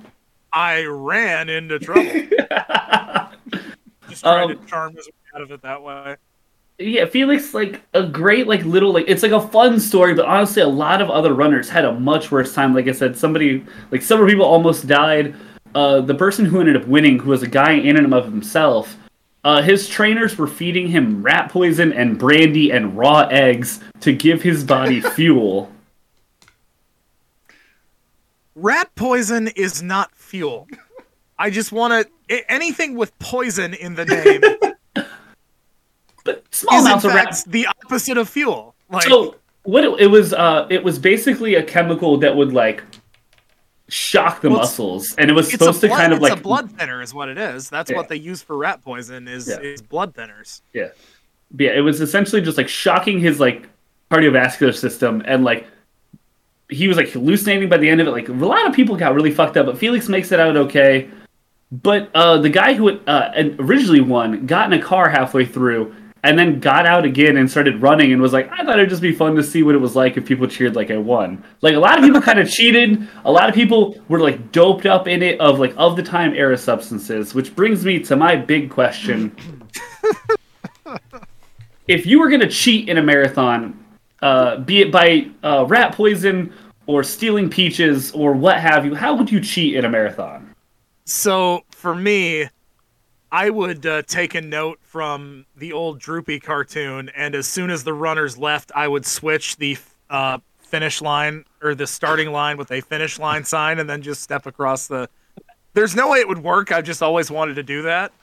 I 0.54 0.84
ran 0.86 1.50
into 1.50 1.80
trouble. 1.80 2.04
Just 4.10 4.24
trying 4.24 4.52
Um, 4.52 4.58
to 4.58 4.66
charm 4.68 4.96
his 4.96 5.08
way 5.08 5.14
out 5.36 5.42
of 5.42 5.52
it 5.52 5.62
that 5.64 5.82
way. 5.82 6.16
Yeah, 6.78 7.06
Felix 7.06 7.54
like 7.54 7.82
a 7.94 8.04
great 8.04 8.48
like 8.48 8.64
little 8.66 8.92
like 8.92 9.06
it's 9.08 9.24
like 9.24 9.32
a 9.32 9.40
fun 9.48 9.80
story, 9.80 10.14
but 10.14 10.26
honestly, 10.26 10.62
a 10.62 10.68
lot 10.68 11.02
of 11.02 11.10
other 11.10 11.34
runners 11.34 11.70
had 11.70 11.86
a 11.86 11.94
much 11.94 12.32
worse 12.32 12.54
time. 12.54 12.74
Like 12.74 12.88
I 12.88 12.92
said, 12.92 13.18
somebody 13.18 13.66
like 13.92 14.02
several 14.02 14.28
people 14.30 14.46
almost 14.46 14.86
died. 14.86 15.36
Uh, 15.74 16.02
the 16.02 16.16
person 16.16 16.46
who 16.46 16.60
ended 16.60 16.76
up 16.76 16.86
winning, 16.88 17.18
who 17.20 17.30
was 17.30 17.44
a 17.44 17.48
guy 17.48 17.72
in 17.72 17.98
and 17.98 18.14
of 18.14 18.26
himself, 18.26 18.96
uh, 19.46 19.62
his 19.62 19.88
trainers 19.88 20.38
were 20.38 20.48
feeding 20.48 20.88
him 20.88 21.22
rat 21.22 21.52
poison 21.52 21.94
and 21.94 22.18
brandy 22.18 22.72
and 22.72 22.98
raw 22.98 23.28
eggs 23.30 23.80
to 24.02 24.12
give 24.12 24.42
his 24.42 24.64
body 24.64 25.00
fuel. 25.16 25.72
Rat 28.56 28.94
poison 28.96 29.48
is 29.50 29.84
not 29.84 30.14
fuel. 30.16 30.68
I 31.38 31.52
just 31.52 31.72
want 31.72 32.08
to 32.30 32.44
anything 32.50 32.96
with 32.96 33.18
poison 33.20 33.74
in 33.76 33.94
the 33.94 34.06
name 34.06 34.42
But 36.24 36.44
small 36.50 36.80
is 36.80 36.86
amounts 36.86 37.06
of 37.06 37.14
rat 37.14 37.44
the 37.46 37.68
opposite 37.68 38.18
of 38.18 38.28
fuel. 38.28 38.74
Like 38.90 39.04
so 39.04 39.36
what 39.62 39.84
it, 39.84 40.00
it 40.00 40.08
was 40.08 40.34
uh 40.34 40.66
it 40.72 40.84
was 40.84 40.98
basically 40.98 41.54
a 41.54 41.64
chemical 41.64 42.18
that 42.18 42.36
would 42.36 42.52
like 42.52 42.84
shock 43.88 44.42
the 44.42 44.50
Well, 44.50 44.60
muscles 44.60 45.14
and 45.18 45.30
it 45.30 45.34
was 45.34 45.50
supposed 45.52 45.80
to 45.82 45.88
kind 45.90 46.12
of 46.12 46.18
it's 46.18 46.24
like 46.24 46.40
a 46.40 46.42
blood 46.42 46.72
thinner 46.72 47.02
is 47.02 47.14
what 47.14 47.30
it 47.30 47.38
is. 47.38 47.70
That's 47.70 47.92
Yeah. 47.92 47.98
what 47.98 48.10
they 48.10 48.16
use 48.16 48.42
for 48.42 48.58
rat 48.58 48.82
poison 48.84 49.28
is 49.28 49.48
Yeah. 49.48 49.60
is 49.60 49.82
blood 49.82 50.14
thinners. 50.16 50.62
Yeah. 50.74 50.88
But 51.52 51.64
yeah, 51.66 51.72
it 51.72 51.82
was 51.82 52.02
essentially 52.02 52.42
just 52.42 52.58
like 52.58 52.68
shocking 52.68 53.20
his 53.20 53.40
like 53.40 53.70
cardiovascular 54.12 54.74
system 54.76 55.22
and 55.26 55.44
like 55.44 55.68
he 56.70 56.88
was 56.88 56.98
like 56.98 57.10
hallucinating 57.10 57.70
by 57.70 57.78
the 57.78 57.88
end 57.88 58.02
of 58.02 58.08
it. 58.08 58.12
Like 58.12 58.28
a 58.28 58.34
lot 58.34 58.68
of 58.68 58.74
people 58.74 58.96
got 58.96 59.14
really 59.14 59.32
fucked 59.32 59.56
up, 59.56 59.68
but 59.68 59.78
Felix 59.78 60.10
makes 60.10 60.32
it 60.32 60.40
out 60.40 60.58
okay. 60.58 61.08
But 61.72 62.10
uh, 62.16 62.38
the 62.40 62.50
guy 62.50 62.74
who 62.74 62.90
uh, 63.06 63.32
originally 63.60 64.02
won 64.02 64.46
got 64.48 64.72
in 64.72 64.80
a 64.80 64.82
car 64.84 65.10
halfway 65.10 65.46
through 65.46 65.94
and 66.26 66.40
then 66.40 66.60
got 66.60 66.88
out 66.88 67.06
again 67.06 67.38
and 67.38 67.50
started 67.50 67.82
running 67.82 68.12
and 68.12 68.20
was 68.20 68.34
like, 68.34 68.50
I 68.52 68.66
thought 68.66 68.80
it'd 68.80 68.90
just 68.90 69.02
be 69.02 69.12
fun 69.12 69.36
to 69.36 69.44
see 69.44 69.62
what 69.62 69.76
it 69.76 69.78
was 69.78 69.96
like 69.96 70.18
if 70.18 70.26
people 70.26 70.48
cheered 70.48 70.76
like 70.76 70.90
I 70.90 70.98
won. 70.98 71.44
Like 71.62 71.76
a 71.76 71.80
lot 71.80 72.00
of 72.00 72.04
people 72.04 72.20
kind 72.20 72.40
of 72.40 72.50
cheated. 72.50 73.08
A 73.26 73.32
lot 73.32 73.48
of 73.48 73.54
people 73.54 74.02
were 74.10 74.20
like 74.20 74.52
doped 74.52 74.88
up 74.88 75.08
in 75.08 75.22
it 75.22 75.40
of 75.40 75.60
like 75.60 75.76
of 75.78 75.96
the 75.96 76.04
time 76.04 76.34
era 76.34 76.58
substances, 76.58 77.36
which 77.36 77.56
brings 77.56 77.86
me 77.86 78.00
to 78.00 78.16
my 78.16 78.36
big 78.36 78.72
question 78.72 79.36
if 81.88 82.06
you 82.06 82.20
were 82.20 82.30
going 82.30 82.42
to 82.42 82.50
cheat 82.50 82.90
in 82.90 82.98
a 82.98 83.04
marathon, 83.04 83.84
uh, 84.22 84.58
be 84.58 84.82
it 84.82 84.92
by 84.92 85.30
uh, 85.44 85.66
rat 85.68 85.94
poison 85.94 86.52
or 86.88 87.04
stealing 87.04 87.50
peaches 87.50 88.12
or 88.12 88.34
what 88.34 88.60
have 88.60 88.84
you, 88.84 88.96
how 88.96 89.16
would 89.16 89.32
you 89.32 89.40
cheat 89.40 89.76
in 89.76 89.86
a 89.86 89.90
marathon? 89.90 90.56
So 91.06 91.64
for 91.70 91.94
me, 91.94 92.50
I 93.36 93.50
would 93.50 93.86
uh, 93.86 94.02
take 94.04 94.34
a 94.34 94.40
note 94.40 94.80
from 94.82 95.46
the 95.58 95.74
old 95.74 96.00
Droopy 96.00 96.40
cartoon, 96.40 97.12
and 97.18 97.36
as 97.36 97.46
soon 97.46 97.70
as 97.70 97.84
the 97.84 97.94
runners 97.94 98.38
left, 98.38 98.72
I 98.74 98.88
would 98.88 99.06
switch 99.06 99.58
the 99.58 99.78
uh, 100.10 100.38
finish 100.60 101.02
line 101.02 101.44
or 101.62 101.76
the 101.76 101.86
starting 101.86 102.32
line 102.32 102.56
with 102.56 102.72
a 102.72 102.80
finish 102.80 103.20
line 103.20 103.44
sign, 103.44 103.80
and 103.80 103.90
then 103.90 104.02
just 104.02 104.22
step 104.22 104.46
across 104.46 104.88
the. 104.88 105.10
There's 105.74 105.98
no 105.98 106.10
way 106.10 106.20
it 106.20 106.30
would 106.30 106.42
work. 106.46 106.72
I've 106.72 106.86
just 106.86 107.04
always 107.04 107.30
wanted 107.30 107.56
to 107.56 107.64
do 107.64 107.82
that. 107.82 108.14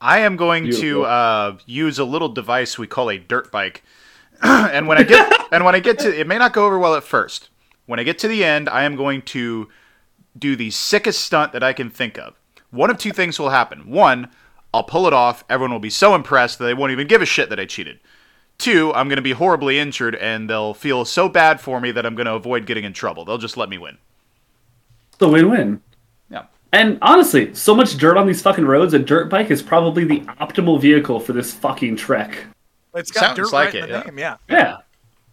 I 0.00 0.20
am 0.20 0.36
going 0.36 0.70
to 0.74 1.06
uh, 1.06 1.58
use 1.66 1.98
a 1.98 2.04
little 2.04 2.28
device 2.28 2.78
we 2.78 2.86
call 2.86 3.10
a 3.10 3.18
dirt 3.18 3.50
bike, 3.50 3.82
and 4.42 4.86
when 4.86 4.96
I 4.96 5.02
get 5.02 5.28
and 5.50 5.64
when 5.64 5.74
I 5.74 5.80
get 5.80 5.98
to 5.98 6.16
it 6.16 6.28
may 6.28 6.38
not 6.38 6.52
go 6.52 6.66
over 6.66 6.78
well 6.78 6.94
at 6.94 7.02
first. 7.02 7.48
When 7.86 7.98
I 7.98 8.04
get 8.04 8.16
to 8.20 8.28
the 8.28 8.44
end, 8.44 8.68
I 8.68 8.84
am 8.84 8.94
going 8.94 9.22
to 9.22 9.68
do 10.38 10.56
the 10.56 10.70
sickest 10.70 11.20
stunt 11.20 11.52
that 11.52 11.62
I 11.62 11.72
can 11.72 11.90
think 11.90 12.18
of. 12.18 12.34
One 12.70 12.90
of 12.90 12.98
two 12.98 13.12
things 13.12 13.38
will 13.38 13.50
happen. 13.50 13.90
One, 13.90 14.30
I'll 14.72 14.84
pull 14.84 15.06
it 15.06 15.12
off. 15.12 15.44
Everyone 15.48 15.72
will 15.72 15.78
be 15.78 15.90
so 15.90 16.14
impressed 16.14 16.58
that 16.58 16.66
they 16.66 16.74
won't 16.74 16.92
even 16.92 17.06
give 17.06 17.22
a 17.22 17.26
shit 17.26 17.48
that 17.50 17.60
I 17.60 17.64
cheated. 17.64 18.00
Two, 18.58 18.92
I'm 18.92 19.08
going 19.08 19.16
to 19.16 19.22
be 19.22 19.32
horribly 19.32 19.78
injured 19.78 20.16
and 20.16 20.50
they'll 20.50 20.74
feel 20.74 21.04
so 21.04 21.28
bad 21.28 21.60
for 21.60 21.80
me 21.80 21.92
that 21.92 22.04
I'm 22.04 22.14
going 22.14 22.26
to 22.26 22.34
avoid 22.34 22.66
getting 22.66 22.84
in 22.84 22.92
trouble. 22.92 23.24
They'll 23.24 23.38
just 23.38 23.56
let 23.56 23.68
me 23.68 23.78
win. 23.78 23.98
The 25.18 25.28
win-win. 25.28 25.80
Yeah. 26.28 26.44
And 26.72 26.98
honestly, 27.00 27.54
so 27.54 27.74
much 27.74 27.96
dirt 27.96 28.16
on 28.16 28.26
these 28.26 28.42
fucking 28.42 28.64
roads, 28.64 28.94
a 28.94 28.98
dirt 28.98 29.30
bike 29.30 29.50
is 29.50 29.62
probably 29.62 30.04
the 30.04 30.20
optimal 30.40 30.80
vehicle 30.80 31.20
for 31.20 31.32
this 31.32 31.54
fucking 31.54 31.96
trek. 31.96 32.44
It's 32.94 33.10
got 33.10 33.20
Sounds 33.20 33.36
dirt 33.36 33.52
like 33.52 33.74
right 33.74 33.74
in 33.76 33.80
the 33.82 33.88
yeah. 33.88 34.02
name, 34.02 34.18
yeah. 34.18 34.36
Yeah. 34.50 34.76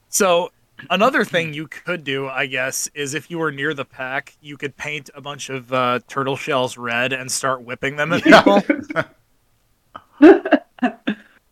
So 0.10 0.52
another 0.90 1.24
thing 1.26 1.54
you 1.54 1.68
could 1.68 2.04
do, 2.04 2.28
I 2.28 2.46
guess, 2.46 2.88
is 2.94 3.14
if 3.14 3.30
you 3.32 3.40
were 3.40 3.52
near 3.52 3.74
the 3.74 3.86
pack, 3.86 4.36
you 4.42 4.58
could 4.58 4.76
paint 4.78 5.10
a 5.16 5.22
bunch 5.22 5.50
of 5.50 5.72
uh, 5.72 6.00
turtle 6.08 6.36
shells 6.36 6.78
red 6.78 7.14
and 7.14 7.32
start 7.32 7.64
whipping 7.64 7.96
them 7.96 8.14
at 8.14 8.24
people. 8.24 8.62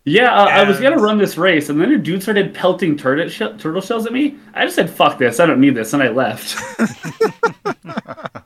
Yeah, 0.06 0.34
uh, 0.34 0.48
I 0.48 0.68
was 0.68 0.82
gonna 0.82 0.98
run 0.98 1.18
this 1.18 1.38
race, 1.38 1.70
and 1.70 1.80
then 1.80 1.90
a 1.94 1.98
dude 1.98 2.22
started 2.22 2.54
pelting 2.54 2.98
turtle, 2.98 3.30
she- 3.30 3.54
turtle 3.58 3.80
shells 3.80 4.06
at 4.06 4.12
me. 4.12 4.36
I 4.54 4.66
just 4.66 4.76
said, 4.76 4.90
"Fuck 4.90 5.18
this! 5.18 5.40
I 5.40 5.46
don't 5.46 5.62
need 5.62 5.76
this," 5.76 5.94
and 5.94 6.04
I 6.04 6.10
left. 6.10 6.58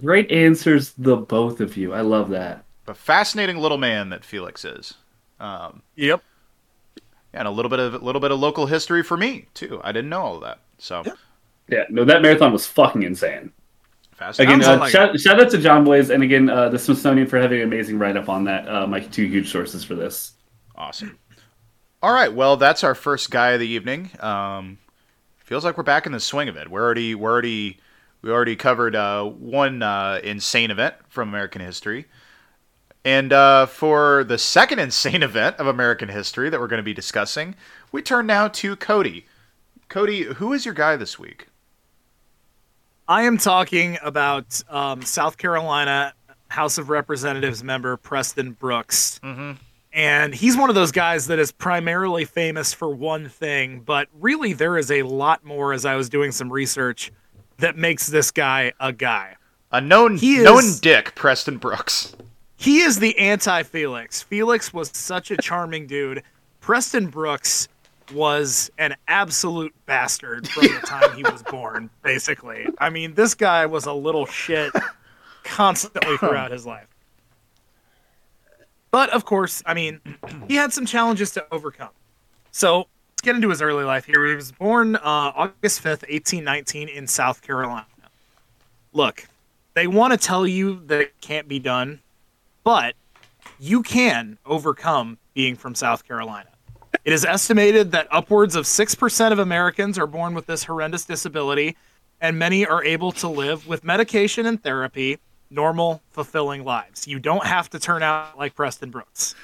Great 0.00 0.32
answers, 0.32 0.92
the 0.98 1.16
both 1.16 1.60
of 1.60 1.76
you. 1.76 1.92
I 1.92 2.00
love 2.00 2.30
that. 2.30 2.64
A 2.88 2.94
fascinating 2.94 3.58
little 3.58 3.78
man 3.78 4.08
that 4.08 4.24
Felix 4.24 4.64
is. 4.64 4.94
Um, 5.38 5.82
yep. 5.94 6.22
And 7.34 7.48
a 7.48 7.50
little 7.50 7.70
bit 7.70 7.80
of 7.80 7.94
a 7.94 7.98
little 7.98 8.20
bit 8.20 8.30
of 8.30 8.38
local 8.40 8.66
history 8.66 9.02
for 9.02 9.16
me 9.16 9.46
too. 9.54 9.80
I 9.82 9.92
didn't 9.92 10.10
know 10.10 10.20
all 10.20 10.34
of 10.36 10.42
that. 10.42 10.58
So 10.78 11.02
Yeah. 11.06 11.12
Yeah, 11.68 11.84
no, 11.88 12.04
that 12.04 12.20
marathon 12.22 12.52
was 12.52 12.66
fucking 12.66 13.02
insane. 13.02 13.52
fascinating. 14.12 14.60
Again, 14.60 14.68
uh, 14.68 14.80
like 14.80 14.92
shout, 14.92 15.18
shout 15.18 15.40
out 15.40 15.50
to 15.52 15.58
Jon 15.58 15.84
Bois, 15.84 16.10
and 16.12 16.22
again, 16.22 16.50
uh, 16.50 16.68
the 16.68 16.78
Smithsonian 16.78 17.26
for 17.26 17.38
having 17.38 17.60
an 17.60 17.66
amazing 17.68 17.98
write 17.98 18.16
up 18.16 18.28
on 18.28 18.44
that. 18.44 18.68
Uh, 18.68 18.86
my 18.86 19.00
two 19.00 19.24
huge 19.24 19.50
sources 19.50 19.82
for 19.84 19.94
this. 19.94 20.32
Awesome. 20.74 21.18
All 22.02 22.12
right, 22.12 22.32
well, 22.34 22.56
that's 22.56 22.82
our 22.84 22.94
first 22.96 23.30
guy 23.30 23.52
of 23.52 23.60
the 23.60 23.66
evening. 23.68 24.10
Um, 24.18 24.78
feels 25.38 25.64
like 25.64 25.76
we're 25.76 25.84
back 25.84 26.04
in 26.04 26.12
the 26.12 26.20
swing 26.20 26.48
of 26.48 26.56
it. 26.56 26.68
We're 26.68 26.82
already, 26.82 27.14
we're 27.14 27.30
already, 27.30 27.78
we 28.22 28.30
already 28.30 28.56
covered 28.56 28.96
uh, 28.96 29.24
one 29.24 29.82
uh, 29.82 30.20
insane 30.22 30.72
event 30.72 30.96
from 31.08 31.28
American 31.28 31.62
history, 31.62 32.06
and 33.04 33.32
uh, 33.32 33.66
for 33.66 34.24
the 34.24 34.38
second 34.38 34.78
insane 34.78 35.22
event 35.24 35.56
of 35.58 35.66
American 35.66 36.08
history 36.08 36.50
that 36.50 36.60
we're 36.60 36.68
going 36.68 36.78
to 36.78 36.84
be 36.84 36.94
discussing, 36.94 37.54
we 37.90 38.02
turn 38.02 38.26
now 38.26 38.48
to 38.48 38.76
Cody. 38.76 39.26
Cody, 39.88 40.22
who 40.22 40.52
is 40.52 40.64
your 40.64 40.74
guy 40.74 40.96
this 40.96 41.18
week? 41.18 41.48
I 43.08 43.22
am 43.24 43.36
talking 43.36 43.98
about 44.02 44.62
um, 44.70 45.02
South 45.02 45.36
Carolina 45.36 46.14
House 46.48 46.78
of 46.78 46.88
Representatives 46.88 47.62
member 47.64 47.96
Preston 47.96 48.52
Brooks. 48.52 49.20
Mhm. 49.22 49.58
And 49.94 50.34
he's 50.34 50.56
one 50.56 50.70
of 50.70 50.74
those 50.74 50.92
guys 50.92 51.26
that 51.26 51.38
is 51.38 51.52
primarily 51.52 52.24
famous 52.24 52.72
for 52.72 52.88
one 52.94 53.28
thing, 53.28 53.80
but 53.80 54.08
really 54.18 54.54
there 54.54 54.78
is 54.78 54.90
a 54.90 55.02
lot 55.02 55.44
more 55.44 55.74
as 55.74 55.84
I 55.84 55.96
was 55.96 56.08
doing 56.08 56.32
some 56.32 56.50
research 56.50 57.12
that 57.58 57.76
makes 57.76 58.06
this 58.06 58.30
guy 58.30 58.72
a 58.80 58.92
guy. 58.92 59.36
A 59.70 59.80
known 59.82 60.14
is- 60.14 60.22
known 60.22 60.64
dick, 60.80 61.14
Preston 61.14 61.58
Brooks. 61.58 62.14
He 62.62 62.82
is 62.82 63.00
the 63.00 63.18
anti 63.18 63.64
Felix. 63.64 64.22
Felix 64.22 64.72
was 64.72 64.88
such 64.94 65.32
a 65.32 65.36
charming 65.36 65.88
dude. 65.88 66.22
Preston 66.60 67.08
Brooks 67.08 67.66
was 68.14 68.70
an 68.78 68.94
absolute 69.08 69.74
bastard 69.86 70.48
from 70.48 70.68
the 70.68 70.78
time 70.84 71.12
he 71.16 71.24
was 71.24 71.42
born, 71.42 71.90
basically. 72.04 72.68
I 72.78 72.88
mean, 72.88 73.14
this 73.14 73.34
guy 73.34 73.66
was 73.66 73.86
a 73.86 73.92
little 73.92 74.26
shit 74.26 74.70
constantly 75.42 76.16
throughout 76.18 76.52
his 76.52 76.64
life. 76.64 76.86
But 78.92 79.10
of 79.10 79.24
course, 79.24 79.64
I 79.66 79.74
mean, 79.74 80.00
he 80.46 80.54
had 80.54 80.72
some 80.72 80.86
challenges 80.86 81.32
to 81.32 81.44
overcome. 81.50 81.90
So 82.52 82.78
let's 82.78 83.22
get 83.22 83.34
into 83.34 83.48
his 83.48 83.60
early 83.60 83.82
life 83.82 84.04
here. 84.04 84.24
He 84.24 84.36
was 84.36 84.52
born 84.52 84.94
uh, 84.94 85.00
August 85.02 85.82
5th, 85.82 86.08
1819, 86.08 86.88
in 86.88 87.08
South 87.08 87.42
Carolina. 87.42 87.86
Look, 88.92 89.26
they 89.74 89.88
want 89.88 90.12
to 90.12 90.16
tell 90.16 90.46
you 90.46 90.80
that 90.86 91.00
it 91.00 91.20
can't 91.20 91.48
be 91.48 91.58
done, 91.58 91.98
but 92.64 92.94
you 93.58 93.82
can 93.82 94.38
overcome 94.44 95.18
being 95.34 95.56
from 95.56 95.74
South 95.74 96.06
Carolina. 96.06 96.48
It 97.04 97.12
is 97.12 97.24
estimated 97.24 97.90
that 97.92 98.06
upwards 98.10 98.54
of 98.54 98.64
6% 98.64 99.32
of 99.32 99.38
Americans 99.38 99.98
are 99.98 100.06
born 100.06 100.34
with 100.34 100.46
this 100.46 100.64
horrendous 100.64 101.04
disability, 101.04 101.76
and 102.20 102.38
many 102.38 102.66
are 102.66 102.84
able 102.84 103.12
to 103.12 103.28
live 103.28 103.66
with 103.66 103.82
medication 103.82 104.46
and 104.46 104.62
therapy 104.62 105.18
normal, 105.52 106.02
fulfilling 106.10 106.64
lives. 106.64 107.06
You 107.06 107.18
don't 107.18 107.44
have 107.44 107.68
to 107.70 107.78
turn 107.78 108.02
out 108.02 108.38
like 108.38 108.54
Preston 108.54 108.90
Brooks. 108.90 109.34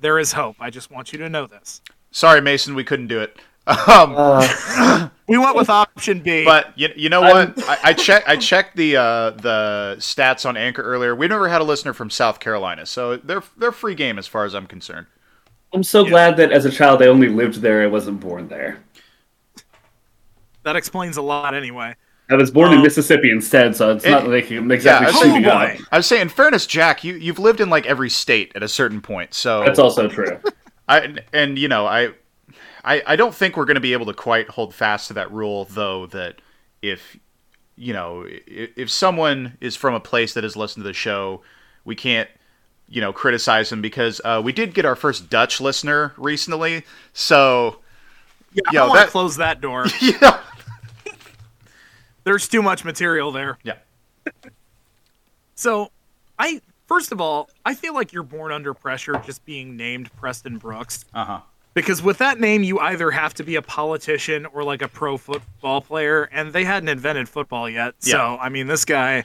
There 0.00 0.18
is 0.18 0.32
hope. 0.32 0.56
I 0.58 0.70
just 0.70 0.90
want 0.90 1.12
you 1.12 1.18
to 1.18 1.28
know 1.28 1.46
this. 1.46 1.82
Sorry, 2.10 2.40
Mason, 2.40 2.74
we 2.74 2.84
couldn't 2.84 3.08
do 3.08 3.20
it. 3.20 3.38
Um, 3.88 4.14
Uh, 4.16 5.08
We 5.28 5.38
went 5.38 5.54
with 5.54 5.70
option 5.70 6.22
B. 6.22 6.44
but 6.44 6.76
you, 6.76 6.88
you 6.96 7.08
know 7.08 7.20
what? 7.20 7.56
I, 7.68 7.78
I 7.84 7.92
checked 7.92 8.28
I 8.28 8.34
checked 8.34 8.74
the 8.76 8.96
uh, 8.96 9.30
the 9.30 9.94
stats 10.00 10.44
on 10.44 10.56
Anchor 10.56 10.82
earlier. 10.82 11.14
We 11.14 11.28
never 11.28 11.48
had 11.48 11.60
a 11.60 11.64
listener 11.64 11.92
from 11.92 12.10
South 12.10 12.40
Carolina, 12.40 12.84
so 12.84 13.16
they're 13.16 13.44
they're 13.56 13.70
free 13.70 13.94
game 13.94 14.18
as 14.18 14.26
far 14.26 14.44
as 14.44 14.56
I'm 14.56 14.66
concerned. 14.66 15.06
I'm 15.72 15.84
so 15.84 16.04
glad 16.04 16.36
that 16.38 16.50
as 16.50 16.64
a 16.64 16.70
child 16.72 17.00
I 17.00 17.06
only 17.06 17.28
lived 17.28 17.60
there. 17.60 17.80
I 17.80 17.86
wasn't 17.86 18.18
born 18.18 18.48
there. 18.48 18.80
that 20.64 20.74
explains 20.76 21.16
a 21.16 21.22
lot 21.22 21.54
anyway. 21.54 21.94
I 22.28 22.34
was 22.34 22.50
born 22.50 22.72
in 22.72 22.78
Um, 22.78 22.82
Mississippi 22.84 23.30
instead, 23.30 23.74
so 23.76 23.90
it's 23.92 24.04
not 24.04 24.26
like 24.28 24.50
I'm 24.50 24.70
exactly 24.72 25.06
I 25.06 25.10
was 25.10 25.16
shooting 25.18 25.32
saying- 25.32 25.46
up. 25.46 25.78
boy. 25.78 25.84
I 25.92 25.96
was 25.96 26.06
saying, 26.06 26.22
in 26.22 26.28
fairness, 26.28 26.66
Jack, 26.66 27.02
you 27.04 27.14
you've 27.14 27.38
lived 27.38 27.60
in 27.60 27.70
like 27.70 27.86
every 27.86 28.10
state 28.10 28.50
at 28.56 28.62
a 28.64 28.68
certain 28.68 29.00
point, 29.00 29.32
so 29.34 29.64
That's 29.64 29.78
also 29.78 30.08
true. 30.08 30.38
I 30.88 31.16
and 31.32 31.56
you 31.58 31.68
know 31.68 31.86
I, 31.86 32.10
I 32.84 33.02
I 33.06 33.16
don't 33.16 33.34
think 33.34 33.56
we're 33.56 33.64
going 33.64 33.74
to 33.76 33.80
be 33.80 33.92
able 33.92 34.06
to 34.06 34.14
quite 34.14 34.48
hold 34.48 34.74
fast 34.74 35.08
to 35.08 35.14
that 35.14 35.30
rule, 35.32 35.64
though. 35.66 36.06
That 36.06 36.40
if 36.82 37.16
you 37.76 37.92
know 37.92 38.24
if, 38.28 38.70
if 38.76 38.90
someone 38.90 39.56
is 39.60 39.76
from 39.76 39.94
a 39.94 40.00
place 40.00 40.34
that 40.34 40.44
has 40.44 40.56
listened 40.56 40.82
to 40.84 40.88
the 40.88 40.92
show, 40.94 41.42
we 41.84 41.94
can't 41.94 42.28
you 42.88 43.00
know 43.00 43.12
criticize 43.12 43.70
them 43.70 43.80
because 43.82 44.20
uh, 44.24 44.40
we 44.44 44.52
did 44.52 44.74
get 44.74 44.84
our 44.84 44.96
first 44.96 45.30
Dutch 45.30 45.60
listener 45.60 46.12
recently. 46.16 46.84
So 47.12 47.78
Yeah, 48.52 48.62
I 48.68 48.72
Yo, 48.72 48.80
don't 48.80 48.88
want 48.88 48.98
that- 49.00 49.04
to 49.06 49.10
close 49.12 49.36
that 49.36 49.60
door. 49.60 49.86
yeah, 50.00 50.40
There's 52.24 52.48
too 52.48 52.62
much 52.62 52.84
material 52.84 53.32
there. 53.32 53.58
yeah, 53.62 53.76
So, 55.54 55.90
I 56.38 56.60
first 56.86 57.12
of 57.12 57.20
all, 57.20 57.48
I 57.64 57.74
feel 57.74 57.94
like 57.94 58.12
you're 58.12 58.22
born 58.22 58.50
under 58.52 58.74
pressure 58.74 59.20
just 59.24 59.44
being 59.44 59.76
named 59.76 60.10
Preston 60.16 60.58
Brooks 60.58 61.04
uh 61.14 61.24
huh. 61.24 61.40
Because 61.74 62.02
with 62.02 62.18
that 62.18 62.40
name 62.40 62.62
you 62.62 62.78
either 62.78 63.10
have 63.10 63.34
to 63.34 63.44
be 63.44 63.56
a 63.56 63.62
politician 63.62 64.46
or 64.46 64.64
like 64.64 64.82
a 64.82 64.88
pro 64.88 65.16
football 65.16 65.80
player 65.80 66.24
and 66.32 66.52
they 66.52 66.64
hadn't 66.64 66.88
invented 66.88 67.28
football 67.28 67.68
yet. 67.68 67.94
So, 68.00 68.16
Yeah. 68.16 68.36
I 68.40 68.48
mean, 68.48 68.66
this 68.66 68.84
guy 68.84 69.24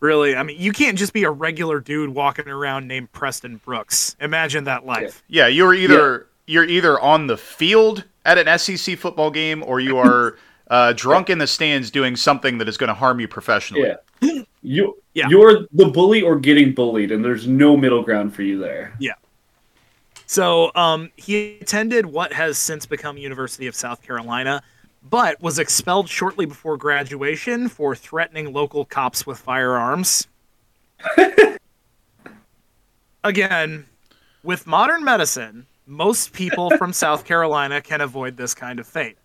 really, 0.00 0.36
I 0.36 0.42
mean, 0.42 0.60
you 0.60 0.72
can't 0.72 0.96
just 0.98 1.12
be 1.12 1.24
a 1.24 1.30
regular 1.30 1.80
dude 1.80 2.10
walking 2.10 2.48
around 2.48 2.86
named 2.86 3.10
Preston 3.12 3.56
Brooks. 3.56 4.16
Imagine 4.20 4.64
that 4.64 4.86
life. 4.86 5.22
Yeah, 5.28 5.46
you're 5.48 5.74
either 5.74 6.26
you're 6.46 6.64
either 6.64 6.98
on 7.00 7.26
the 7.26 7.36
field 7.36 8.04
at 8.24 8.38
an 8.38 8.58
SEC 8.58 8.96
football 8.98 9.30
game 9.30 9.62
or 9.64 9.80
you 9.80 9.98
are 9.98 10.36
uh, 10.70 10.92
drunk 10.94 11.30
in 11.30 11.38
the 11.38 11.46
stands 11.46 11.90
doing 11.90 12.14
something 12.16 12.58
that 12.58 12.68
is 12.68 12.76
going 12.76 12.88
to 12.88 12.94
harm 12.94 13.20
you 13.20 13.28
professionally. 13.28 13.92
Yeah. 14.20 14.42
You 14.62 14.96
Yeah. 15.14 15.28
you're 15.30 15.66
the 15.72 15.86
bully 15.86 16.20
or 16.22 16.38
getting 16.38 16.74
bullied, 16.74 17.10
and 17.12 17.24
there's 17.24 17.46
no 17.46 17.76
middle 17.76 18.02
ground 18.02 18.34
for 18.34 18.42
you 18.42 18.58
there. 18.58 18.92
So 20.28 20.70
um, 20.74 21.10
he 21.16 21.58
attended 21.58 22.04
what 22.04 22.34
has 22.34 22.58
since 22.58 22.84
become 22.84 23.16
University 23.16 23.66
of 23.66 23.74
South 23.74 24.02
Carolina, 24.02 24.62
but 25.02 25.40
was 25.40 25.58
expelled 25.58 26.06
shortly 26.06 26.44
before 26.44 26.76
graduation 26.76 27.68
for 27.68 27.96
threatening 27.96 28.52
local 28.52 28.84
cops 28.84 29.26
with 29.26 29.38
firearms. 29.38 30.28
Again, 33.24 33.86
with 34.42 34.66
modern 34.66 35.02
medicine, 35.02 35.66
most 35.86 36.34
people 36.34 36.76
from 36.76 36.92
South 36.92 37.24
Carolina 37.24 37.80
can 37.80 38.02
avoid 38.02 38.36
this 38.36 38.54
kind 38.54 38.78
of 38.78 38.86
fate. 38.86 39.16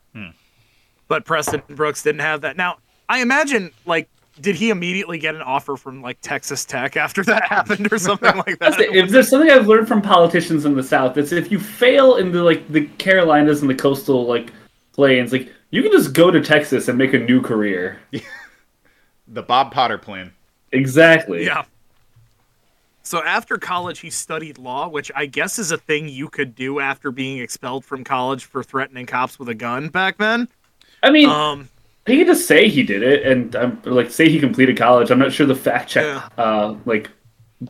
But 1.10 1.26
Preston 1.26 1.62
Brooks 1.68 2.02
didn't 2.02 2.22
have 2.22 2.42
that. 2.42 2.56
Now, 2.56 2.78
I 3.10 3.22
imagine, 3.22 3.72
like, 3.86 4.08
did 4.42 4.56
he 4.56 4.70
immediately 4.70 5.18
get 5.18 5.36
an 5.36 5.42
offer 5.42 5.78
from 5.78 6.02
like 6.02 6.18
Texas 6.22 6.66
Tech 6.66 6.98
after 6.98 7.24
that 7.24 7.44
happened 7.50 7.92
or 7.92 7.98
something 7.98 8.36
like 8.38 8.60
that? 8.60 8.80
If 8.80 9.10
there's 9.10 9.30
something 9.30 9.50
I've 9.50 9.68
learned 9.68 9.88
from 9.88 10.02
politicians 10.02 10.66
in 10.66 10.76
the 10.76 10.84
South, 10.84 11.18
it's 11.18 11.32
if 11.32 11.52
you 11.52 11.60
fail 11.60 12.16
in 12.16 12.32
the 12.32 12.44
like 12.44 12.68
the 12.72 12.86
Carolinas 12.98 13.62
and 13.62 13.70
the 13.70 13.76
coastal 13.76 14.26
like 14.26 14.52
plains, 14.94 15.32
like 15.32 15.52
you 15.70 15.82
can 15.84 15.92
just 15.92 16.14
go 16.14 16.32
to 16.32 16.42
Texas 16.42 16.88
and 16.88 16.98
make 16.98 17.14
a 17.14 17.20
new 17.20 17.42
career. 17.42 18.00
The 19.26 19.42
Bob 19.42 19.72
Potter 19.72 19.98
plan. 19.98 20.34
Exactly. 20.74 21.46
Yeah. 21.46 21.64
So 23.04 23.24
after 23.24 23.58
college, 23.58 24.00
he 24.00 24.10
studied 24.10 24.58
law, 24.58 24.88
which 24.90 25.12
I 25.16 25.26
guess 25.28 25.58
is 25.58 25.72
a 25.72 25.78
thing 25.78 26.08
you 26.10 26.28
could 26.28 26.56
do 26.56 26.80
after 26.80 27.10
being 27.10 27.40
expelled 27.40 27.86
from 27.86 28.04
college 28.04 28.46
for 28.46 28.64
threatening 28.64 29.06
cops 29.06 29.40
with 29.40 29.48
a 29.50 29.56
gun 29.56 29.88
back 29.90 30.18
then. 30.18 30.48
I 31.02 31.10
mean, 31.10 31.30
Um, 31.30 31.70
he 32.06 32.18
could 32.18 32.28
just 32.28 32.48
say 32.48 32.68
he 32.70 32.84
did 32.84 33.02
it, 33.04 33.26
and 33.26 33.56
um, 33.56 33.82
like 33.86 34.12
say 34.12 34.30
he 34.30 34.40
completed 34.40 34.78
college. 34.78 35.10
I'm 35.12 35.20
not 35.20 35.32
sure 35.32 35.46
the 35.46 35.56
fact 35.56 35.90
check 35.90 36.04
Yeah. 36.06 36.28
uh, 36.44 36.76
like 36.86 37.10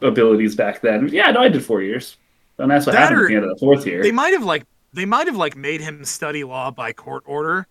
abilities 0.01 0.55
back 0.55 0.81
then. 0.81 1.07
Yeah, 1.09 1.29
no, 1.31 1.41
I 1.41 1.49
did 1.49 1.63
four 1.63 1.81
years, 1.81 2.17
and 2.57 2.69
that's 2.71 2.86
what 2.86 2.93
That 2.93 3.01
happened 3.11 3.19
or- 3.19 3.23
at 3.25 3.29
the 3.29 3.36
end 3.36 3.43
of 3.45 3.49
the 3.51 3.59
fourth 3.59 3.86
year. 3.86 4.01
they 4.01 4.11
might 4.11 4.34
have 4.34 4.43
like 4.43 4.65
they 4.93 5.05
might 5.05 5.27
have 5.27 5.36
like 5.38 5.55
made 5.55 5.81
him 5.81 6.03
study 6.05 6.43
law 6.43 6.71
by 6.71 6.93
court 6.93 7.23
order. 7.25 7.67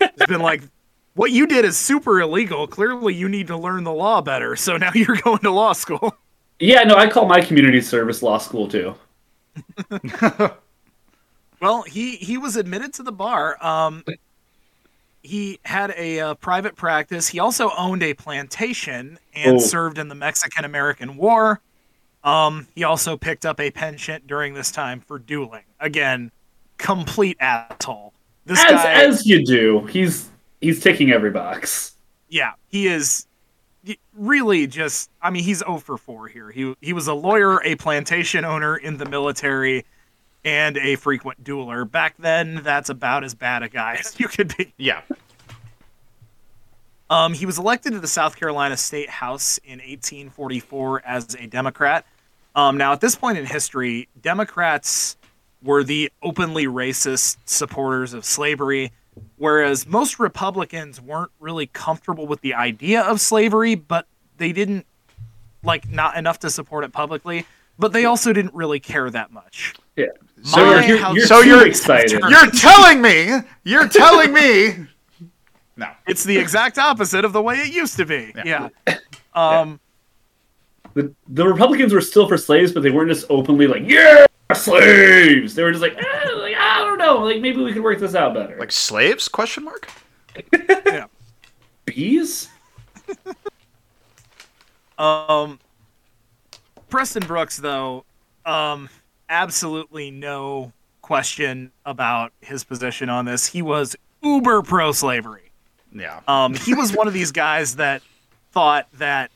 It's 0.00 0.26
been 0.26 0.40
like, 0.40 0.62
what 1.14 1.30
you 1.30 1.46
did 1.46 1.64
is 1.64 1.76
super 1.76 2.20
illegal. 2.20 2.66
Clearly, 2.66 3.14
you 3.14 3.28
need 3.28 3.46
to 3.48 3.56
learn 3.56 3.84
the 3.84 3.92
law 3.92 4.20
better. 4.20 4.56
So 4.56 4.76
now 4.76 4.90
you're 4.94 5.16
going 5.16 5.40
to 5.40 5.50
law 5.50 5.72
school. 5.72 6.16
Yeah, 6.60 6.84
no, 6.84 6.94
I 6.96 7.08
call 7.10 7.26
my 7.26 7.40
community 7.40 7.80
service 7.80 8.22
law 8.22 8.38
school 8.38 8.68
too. 8.68 8.94
Well, 11.60 11.82
he 11.82 12.16
he 12.16 12.36
was 12.36 12.56
admitted 12.56 12.92
to 12.94 13.02
the 13.02 13.12
bar. 13.12 13.56
Um, 13.64 14.04
he 15.24 15.58
had 15.64 15.92
a 15.96 16.20
uh, 16.20 16.34
private 16.34 16.76
practice. 16.76 17.26
He 17.28 17.40
also 17.40 17.70
owned 17.76 18.02
a 18.04 18.14
plantation 18.14 19.18
and 19.34 19.56
Oh. 19.56 19.58
served 19.58 19.98
in 19.98 20.08
the 20.08 20.14
Mexican 20.14 20.64
American 20.64 21.16
War. 21.16 21.60
Um, 22.22 22.68
he 22.74 22.84
also 22.84 23.16
picked 23.16 23.44
up 23.46 23.58
a 23.60 23.70
penchant 23.70 24.26
during 24.26 24.54
this 24.54 24.70
time 24.70 25.00
for 25.00 25.18
dueling. 25.18 25.64
Again, 25.80 26.30
complete 26.78 27.36
asshole. 27.40 28.14
This 28.46 28.62
As 28.64 28.70
guy, 28.70 28.92
as 28.92 29.26
you 29.26 29.44
do, 29.44 29.86
he's 29.86 30.30
he's 30.60 30.80
ticking 30.80 31.10
every 31.10 31.30
box. 31.30 31.96
yeah, 32.28 32.52
he 32.68 32.86
is 32.88 33.26
really 34.14 34.66
just. 34.66 35.10
I 35.22 35.30
mean, 35.30 35.44
he's 35.44 35.58
0 35.58 35.78
for 35.78 35.96
4 35.98 36.28
here. 36.28 36.50
He 36.50 36.74
he 36.80 36.92
was 36.92 37.08
a 37.08 37.14
lawyer, 37.14 37.62
a 37.64 37.74
plantation 37.76 38.44
owner 38.44 38.76
in 38.76 38.98
the 38.98 39.06
military, 39.06 39.84
and 40.44 40.76
a 40.76 40.96
frequent 40.96 41.42
dueler. 41.42 41.90
Back 41.90 42.16
then, 42.18 42.60
that's 42.62 42.90
about 42.90 43.24
as 43.24 43.34
bad 43.34 43.62
a 43.62 43.68
guy 43.68 43.94
as 44.00 44.18
you 44.18 44.28
could 44.28 44.56
be. 44.56 44.72
Yeah. 44.76 45.02
Um, 47.10 47.34
he 47.34 47.46
was 47.46 47.58
elected 47.58 47.92
to 47.92 48.00
the 48.00 48.08
South 48.08 48.36
Carolina 48.36 48.76
State 48.76 49.10
House 49.10 49.58
in 49.58 49.78
1844 49.78 51.02
as 51.04 51.34
a 51.34 51.46
Democrat. 51.46 52.06
Um, 52.56 52.76
now, 52.76 52.92
at 52.92 53.00
this 53.00 53.14
point 53.14 53.36
in 53.36 53.46
history, 53.46 54.08
Democrats 54.20 55.16
were 55.62 55.82
the 55.82 56.10
openly 56.22 56.66
racist 56.66 57.36
supporters 57.44 58.14
of 58.14 58.24
slavery, 58.24 58.92
whereas 59.36 59.86
most 59.86 60.18
Republicans 60.18 61.00
weren't 61.00 61.30
really 61.40 61.66
comfortable 61.66 62.26
with 62.26 62.40
the 62.42 62.54
idea 62.54 63.02
of 63.02 63.20
slavery, 63.20 63.74
but 63.74 64.06
they 64.38 64.52
didn't 64.52 64.86
like 65.62 65.88
not 65.88 66.16
enough 66.16 66.38
to 66.40 66.50
support 66.50 66.84
it 66.84 66.92
publicly. 66.92 67.46
But 67.78 67.92
they 67.92 68.04
also 68.04 68.32
didn't 68.32 68.54
really 68.54 68.78
care 68.78 69.10
that 69.10 69.32
much. 69.32 69.74
Yeah. 69.96 70.06
So 70.44 70.58
My 70.58 70.86
you're, 70.86 70.98
house- 70.98 71.16
you're 71.16 71.26
so 71.26 71.40
you're 71.40 71.66
excited. 71.66 72.20
You're 72.28 72.50
telling 72.50 73.00
me. 73.02 73.30
You're 73.64 73.88
telling 73.88 74.32
me. 74.32 74.86
No. 75.76 75.88
It's 76.06 76.22
the 76.22 76.38
exact 76.38 76.78
opposite 76.78 77.24
of 77.24 77.32
the 77.32 77.42
way 77.42 77.56
it 77.56 77.74
used 77.74 77.96
to 77.96 78.06
be. 78.06 78.32
Yeah. 78.44 78.68
Yeah. 78.86 78.98
Um 79.34 79.80
the, 80.94 81.12
the 81.26 81.44
Republicans 81.44 81.92
were 81.92 82.00
still 82.00 82.28
for 82.28 82.38
slaves, 82.38 82.70
but 82.70 82.84
they 82.84 82.90
weren't 82.90 83.10
just 83.10 83.26
openly 83.28 83.66
like, 83.66 83.82
yeah, 83.84 84.24
slaves. 84.54 85.56
They 85.56 85.64
were 85.64 85.72
just 85.72 85.82
like, 85.82 85.96
eh, 85.96 86.30
like 86.36 86.54
I 86.56 86.78
don't 86.78 86.98
know, 86.98 87.24
like 87.24 87.40
maybe 87.40 87.60
we 87.60 87.72
could 87.72 87.82
work 87.82 87.98
this 87.98 88.14
out 88.14 88.34
better. 88.34 88.56
Like 88.56 88.70
slaves? 88.70 89.26
Question 89.26 89.64
mark. 89.64 89.90
yeah. 90.52 91.06
bees. 91.86 92.48
Um, 94.96 95.58
Preston 96.88 97.26
Brooks, 97.26 97.56
though, 97.56 98.04
um, 98.46 98.88
absolutely 99.28 100.10
no 100.10 100.72
question 101.02 101.70
about 101.84 102.32
his 102.40 102.64
position 102.64 103.08
on 103.08 103.24
this. 103.24 103.46
He 103.46 103.62
was 103.62 103.96
uber 104.22 104.62
pro 104.62 104.92
slavery. 104.92 105.50
Yeah. 105.92 106.20
Um, 106.26 106.54
he 106.54 106.74
was 106.74 106.92
one 106.96 107.06
of 107.06 107.14
these 107.14 107.32
guys 107.32 107.76
that 107.76 108.02
thought 108.52 108.88
that 108.94 109.30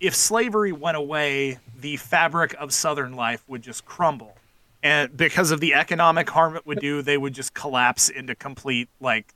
if 0.00 0.14
slavery 0.14 0.72
went 0.72 0.96
away, 0.96 1.58
the 1.78 1.96
fabric 1.96 2.54
of 2.58 2.72
Southern 2.72 3.14
life 3.14 3.42
would 3.48 3.62
just 3.62 3.84
crumble. 3.84 4.36
And 4.82 5.14
because 5.14 5.50
of 5.50 5.60
the 5.60 5.74
economic 5.74 6.28
harm 6.30 6.56
it 6.56 6.66
would 6.66 6.80
do, 6.80 7.02
they 7.02 7.18
would 7.18 7.34
just 7.34 7.52
collapse 7.52 8.08
into 8.08 8.34
complete, 8.34 8.88
like, 8.98 9.30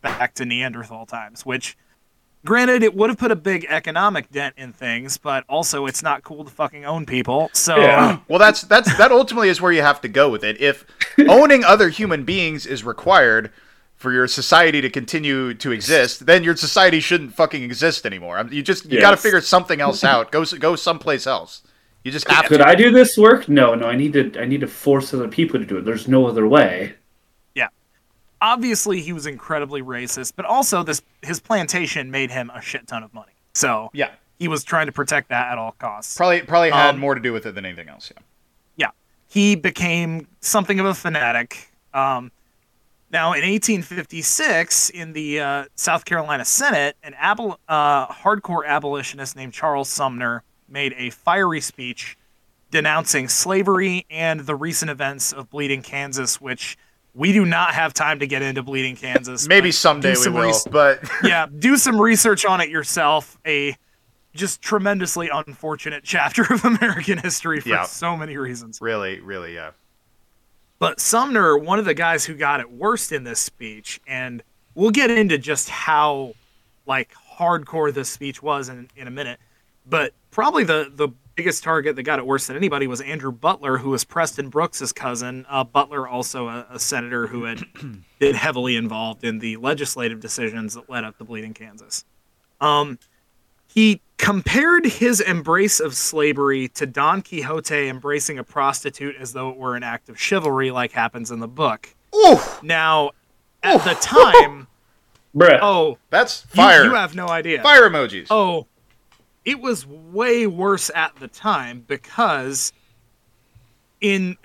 back 0.00 0.34
to 0.34 0.46
Neanderthal 0.46 1.04
times, 1.04 1.44
which 1.44 1.76
Granted, 2.46 2.82
it 2.82 2.94
would 2.94 3.10
have 3.10 3.18
put 3.18 3.30
a 3.32 3.36
big 3.36 3.66
economic 3.68 4.30
dent 4.30 4.54
in 4.56 4.72
things, 4.72 5.18
but 5.18 5.44
also 5.48 5.84
it's 5.86 6.02
not 6.02 6.22
cool 6.22 6.44
to 6.44 6.50
fucking 6.50 6.84
own 6.86 7.04
people. 7.04 7.50
So 7.52 7.76
Yeah. 7.76 8.20
Well, 8.28 8.38
that's 8.38 8.62
that's 8.62 8.96
that 8.96 9.10
ultimately 9.12 9.48
is 9.48 9.60
where 9.60 9.72
you 9.72 9.82
have 9.82 10.00
to 10.00 10.08
go 10.08 10.30
with 10.30 10.44
it. 10.44 10.60
If 10.60 10.86
owning 11.28 11.64
other 11.64 11.88
human 11.88 12.24
beings 12.24 12.64
is 12.66 12.84
required 12.84 13.50
for 13.96 14.12
your 14.12 14.28
society 14.28 14.80
to 14.80 14.90
continue 14.90 15.54
to 15.54 15.72
exist, 15.72 16.26
then 16.26 16.44
your 16.44 16.56
society 16.56 17.00
shouldn't 17.00 17.34
fucking 17.34 17.62
exist 17.62 18.06
anymore. 18.06 18.46
You 18.50 18.62
just 18.62 18.86
you 18.90 19.00
got 19.00 19.10
to 19.10 19.16
figure 19.16 19.40
something 19.40 19.80
else 19.80 20.04
out. 20.12 20.30
Go 20.30 20.44
go 20.44 20.76
someplace 20.76 21.26
else. 21.26 21.62
You 22.04 22.12
just 22.12 22.28
have 22.28 22.44
Could 22.44 22.58
to. 22.58 22.68
I 22.68 22.76
do 22.76 22.92
this 22.92 23.18
work? 23.18 23.48
No, 23.48 23.74
no. 23.74 23.88
I 23.88 23.96
need 23.96 24.12
to. 24.12 24.40
I 24.40 24.44
need 24.44 24.60
to 24.60 24.68
force 24.68 25.12
other 25.12 25.26
people 25.28 25.58
to 25.58 25.66
do 25.66 25.78
it. 25.78 25.84
There's 25.84 26.06
no 26.06 26.26
other 26.26 26.46
way. 26.46 26.94
Obviously 28.52 29.00
he 29.00 29.12
was 29.12 29.26
incredibly 29.26 29.82
racist, 29.82 30.32
but 30.36 30.44
also 30.46 30.82
this 30.82 31.02
his 31.22 31.40
plantation 31.40 32.10
made 32.10 32.30
him 32.30 32.50
a 32.54 32.60
shit 32.60 32.86
ton 32.86 33.02
of 33.02 33.12
money. 33.12 33.32
So 33.54 33.90
Yeah, 33.92 34.10
he 34.38 34.48
was 34.48 34.62
trying 34.64 34.86
to 34.86 34.92
protect 34.92 35.28
that 35.30 35.50
at 35.52 35.58
all 35.58 35.72
costs. 35.72 36.16
probably 36.16 36.42
probably 36.42 36.70
had 36.70 36.90
Um, 36.94 36.98
more 37.00 37.14
to 37.14 37.20
do 37.20 37.32
with 37.32 37.44
it 37.46 37.54
than 37.54 37.64
anything 37.66 37.88
else. 37.88 38.12
Yeah. 38.14 38.22
yeah, 38.76 38.90
he 39.28 39.54
became 39.56 40.28
something 40.40 40.78
of 40.80 40.86
a 40.86 40.94
fanatic. 40.94 41.70
Um, 41.92 42.30
now, 43.10 43.32
in 43.32 43.42
1856, 43.42 44.90
in 44.90 45.12
the 45.12 45.40
uh, 45.40 45.64
South 45.74 46.04
Carolina 46.04 46.44
Senate, 46.44 46.96
an 47.02 47.14
abol- 47.14 47.56
uh, 47.68 48.08
hardcore 48.08 48.66
abolitionist 48.66 49.36
named 49.36 49.52
Charles 49.52 49.88
Sumner 49.88 50.42
made 50.68 50.92
a 50.98 51.10
fiery 51.10 51.60
speech 51.60 52.16
denouncing 52.72 53.28
slavery 53.28 54.04
and 54.10 54.40
the 54.40 54.54
recent 54.56 54.90
events 54.90 55.32
of 55.32 55.48
Bleeding 55.50 55.82
Kansas, 55.82 56.40
which 56.40 56.76
we 57.16 57.32
do 57.32 57.44
not 57.46 57.74
have 57.74 57.94
time 57.94 58.18
to 58.20 58.26
get 58.26 58.42
into 58.42 58.62
Bleeding 58.62 58.94
Kansas. 58.94 59.48
Maybe 59.48 59.72
someday 59.72 60.10
we 60.10 60.14
some 60.16 60.34
will, 60.34 60.42
res- 60.42 60.66
but 60.70 61.00
yeah, 61.24 61.46
do 61.58 61.76
some 61.76 62.00
research 62.00 62.44
on 62.44 62.60
it 62.60 62.68
yourself. 62.68 63.38
A 63.46 63.76
just 64.34 64.60
tremendously 64.60 65.30
unfortunate 65.32 66.04
chapter 66.04 66.42
of 66.52 66.62
American 66.64 67.16
history 67.18 67.58
for 67.60 67.70
Yeah. 67.70 67.84
so 67.84 68.16
many 68.16 68.36
reasons. 68.36 68.80
really, 68.82 69.18
really, 69.20 69.54
yeah. 69.54 69.70
But 70.78 71.00
Sumner, 71.00 71.56
one 71.56 71.78
of 71.78 71.86
the 71.86 71.94
guys 71.94 72.26
who 72.26 72.34
got 72.34 72.60
it 72.60 72.70
worst 72.70 73.12
in 73.12 73.24
this 73.24 73.40
speech, 73.40 73.98
and 74.06 74.42
we'll 74.74 74.90
get 74.90 75.10
into 75.10 75.38
just 75.38 75.70
how 75.70 76.34
like 76.84 77.14
hardcore 77.38 77.92
this 77.92 78.10
speech 78.10 78.42
was 78.42 78.68
in, 78.68 78.88
in 78.94 79.08
a 79.08 79.10
minute. 79.10 79.40
But 79.88 80.12
probably 80.30 80.64
the 80.64 80.92
the 80.94 81.08
biggest 81.36 81.62
target 81.62 81.94
that 81.96 82.02
got 82.02 82.18
it 82.18 82.26
worse 82.26 82.46
than 82.46 82.56
anybody 82.56 82.86
was 82.86 83.00
Andrew 83.02 83.30
Butler, 83.30 83.78
who 83.78 83.90
was 83.90 84.04
Preston 84.04 84.48
Brooks's 84.48 84.92
cousin. 84.92 85.44
Uh, 85.48 85.62
Butler, 85.64 86.08
also 86.08 86.48
a, 86.48 86.66
a 86.70 86.78
senator 86.78 87.26
who 87.26 87.44
had 87.44 87.62
been 88.18 88.34
heavily 88.34 88.74
involved 88.76 89.22
in 89.22 89.38
the 89.38 89.56
legislative 89.58 90.18
decisions 90.18 90.74
that 90.74 90.88
led 90.90 91.04
up 91.04 91.18
to 91.18 91.24
Bleeding 91.24 91.54
Kansas. 91.54 92.04
Um, 92.60 92.98
he 93.68 94.00
compared 94.16 94.86
his 94.86 95.20
embrace 95.20 95.78
of 95.78 95.94
slavery 95.94 96.68
to 96.68 96.86
Don 96.86 97.20
Quixote 97.20 97.88
embracing 97.88 98.38
a 98.38 98.44
prostitute 98.44 99.14
as 99.20 99.34
though 99.34 99.50
it 99.50 99.56
were 99.58 99.76
an 99.76 99.82
act 99.82 100.08
of 100.08 100.18
chivalry, 100.18 100.70
like 100.70 100.92
happens 100.92 101.30
in 101.30 101.38
the 101.40 101.48
book. 101.48 101.94
Ooh, 102.14 102.38
Now, 102.62 103.10
at 103.62 103.84
the 103.84 103.92
time, 104.00 104.68
Bruh. 105.36 105.58
oh, 105.60 105.98
that's 106.08 106.46
you, 106.54 106.56
fire. 106.62 106.84
you 106.84 106.94
have 106.94 107.14
no 107.14 107.28
idea. 107.28 107.62
fire 107.62 107.82
emojis. 107.90 108.28
Oh, 108.30 108.66
it 109.46 109.60
was 109.60 109.86
way 109.86 110.46
worse 110.46 110.90
at 110.94 111.16
the 111.16 111.28
time 111.28 111.84
because 111.86 112.72
in 114.00 114.36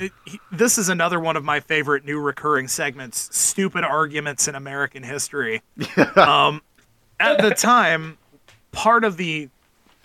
this 0.52 0.78
is 0.78 0.88
another 0.88 1.20
one 1.20 1.36
of 1.36 1.44
my 1.44 1.60
favorite 1.60 2.06
new 2.06 2.20
recurring 2.20 2.70
segments 2.70 3.36
stupid 3.36 3.84
arguments 3.84 4.48
in 4.48 4.56
american 4.56 5.04
history. 5.04 5.62
Um 6.16 6.62
at 7.20 7.42
the 7.42 7.52
time 7.52 8.18
part 8.72 9.04
of 9.04 9.18
the 9.18 9.50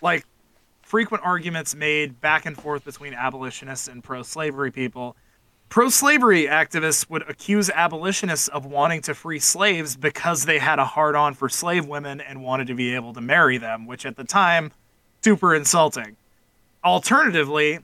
like 0.02 0.24
frequent 0.82 1.24
arguments 1.24 1.74
made 1.74 2.20
back 2.20 2.44
and 2.46 2.56
forth 2.56 2.84
between 2.84 3.14
abolitionists 3.14 3.86
and 3.86 4.02
pro-slavery 4.02 4.72
people 4.72 5.16
pro-slavery 5.68 6.46
activists 6.46 7.08
would 7.08 7.28
accuse 7.28 7.70
abolitionists 7.70 8.48
of 8.48 8.66
wanting 8.66 9.00
to 9.02 9.14
free 9.14 9.38
slaves 9.38 9.96
because 9.96 10.44
they 10.44 10.58
had 10.58 10.78
a 10.78 10.84
hard-on 10.84 11.34
for 11.34 11.48
slave 11.48 11.86
women 11.86 12.20
and 12.20 12.42
wanted 12.42 12.66
to 12.66 12.74
be 12.74 12.94
able 12.94 13.12
to 13.12 13.20
marry 13.20 13.58
them 13.58 13.86
which 13.86 14.04
at 14.04 14.16
the 14.16 14.24
time 14.24 14.72
super 15.26 15.56
insulting 15.56 16.16
alternatively 16.84 17.80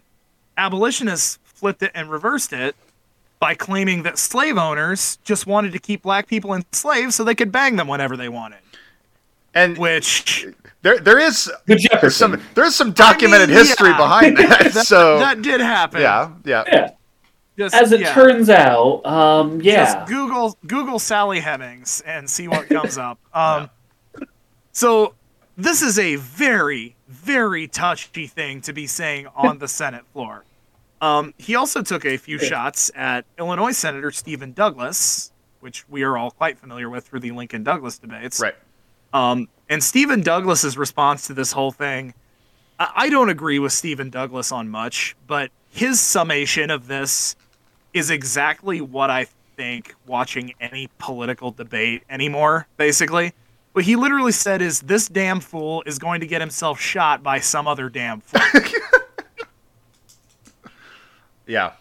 abolitionists 0.56 1.40
flipped 1.43 1.82
it 1.82 1.90
and 1.93 2.09
reversed 2.09 2.52
it 2.52 2.77
by 3.40 3.52
claiming 3.52 4.05
that 4.05 4.16
slave 4.16 4.56
owners 4.56 5.16
just 5.24 5.44
wanted 5.44 5.73
to 5.73 5.81
keep 5.81 6.02
black 6.02 6.28
people 6.28 6.55
enslaved 6.55 7.12
so 7.12 7.24
they 7.24 7.35
could 7.35 7.51
bang 7.51 7.74
them 7.74 7.89
whenever 7.89 8.16
they 8.16 8.28
wanted 8.28 8.60
and 9.55 9.77
which 9.77 10.47
there 10.82 11.01
there 11.01 11.19
is 11.19 11.51
Good 11.66 11.81
Jefferson. 11.81 12.31
some 12.31 12.43
there's 12.55 12.77
some 12.77 12.93
documented 12.93 13.51
I 13.51 13.55
mean, 13.55 13.64
history 13.64 13.89
yeah. 13.89 13.97
behind 13.97 14.36
that. 14.36 14.70
that, 14.74 14.86
so 14.86 15.19
that 15.19 15.43
did 15.43 15.60
happen 15.60 16.01
yeah, 16.01 16.31
yeah. 16.44 16.62
yeah. 16.69 16.90
Just- 17.59 17.74
As 17.74 17.90
it 17.90 18.01
yeah. 18.01 18.14
turns 18.14 18.48
out, 18.48 19.05
um, 19.05 19.60
yeah. 19.60 19.85
Just 19.85 20.09
Google 20.09 20.56
Google 20.66 20.98
Sally 20.98 21.40
Hemings 21.40 22.02
and 22.06 22.31
see 22.31 22.47
what 22.47 22.69
comes 22.69 22.97
up. 22.97 23.19
Um, 23.35 23.69
So 24.73 25.14
this 25.64 25.82
is 25.82 25.98
a 25.98 26.16
very 26.16 26.97
very 27.09 27.68
touchy 27.68 28.26
thing 28.26 28.60
to 28.62 28.72
be 28.72 28.86
saying 28.86 29.28
on 29.36 29.59
the 29.59 29.68
Senate 29.68 30.05
floor. 30.12 30.44
Um, 31.01 31.34
he 31.36 31.56
also 31.56 31.82
took 31.82 32.05
a 32.05 32.16
few 32.16 32.39
shots 32.39 32.90
at 32.94 33.24
Illinois 33.39 33.72
Senator 33.72 34.10
Stephen 34.10 34.52
Douglas, 34.52 35.32
which 35.60 35.89
we 35.89 36.02
are 36.02 36.16
all 36.16 36.30
quite 36.30 36.59
familiar 36.59 36.89
with 36.89 37.06
through 37.06 37.20
the 37.20 37.32
Lincoln 37.32 37.64
Douglas 37.64 37.98
debates. 37.98 38.40
Right. 38.40 38.55
Um, 39.12 39.48
and 39.68 39.82
Stephen 39.82 40.22
Douglas's 40.22 40.78
response 40.78 41.26
to 41.26 41.34
this 41.34 41.52
whole 41.52 41.70
thing, 41.70 42.14
I, 42.78 42.93
I 42.94 43.09
don't 43.10 43.28
agree 43.28 43.59
with 43.59 43.72
Stephen 43.72 44.10
Douglas 44.10 44.52
on 44.52 44.68
much, 44.68 45.16
but 45.26 45.51
his 45.70 46.01
summation 46.01 46.70
of 46.70 46.86
this 46.86 47.36
is 47.93 48.10
exactly 48.10 48.80
what 48.80 49.10
I 49.10 49.26
think 49.56 49.94
watching 50.06 50.55
any 50.60 50.89
political 50.98 51.51
debate 51.51 52.05
anymore, 52.09 52.66
basically. 52.76 53.32
What 53.73 53.85
he 53.85 53.97
literally 53.97 54.32
said 54.32 54.61
is 54.61 54.81
this 54.81 55.09
damn 55.09 55.40
fool 55.40 55.82
is 55.86 55.99
going 55.99 56.20
to 56.20 56.27
get 56.27 56.40
himself 56.40 56.78
shot 56.78 57.23
by 57.23 57.40
some 57.40 57.66
other 57.66 57.89
damn 57.89 58.20
fool. 58.20 58.40
Yeah. 61.47 61.73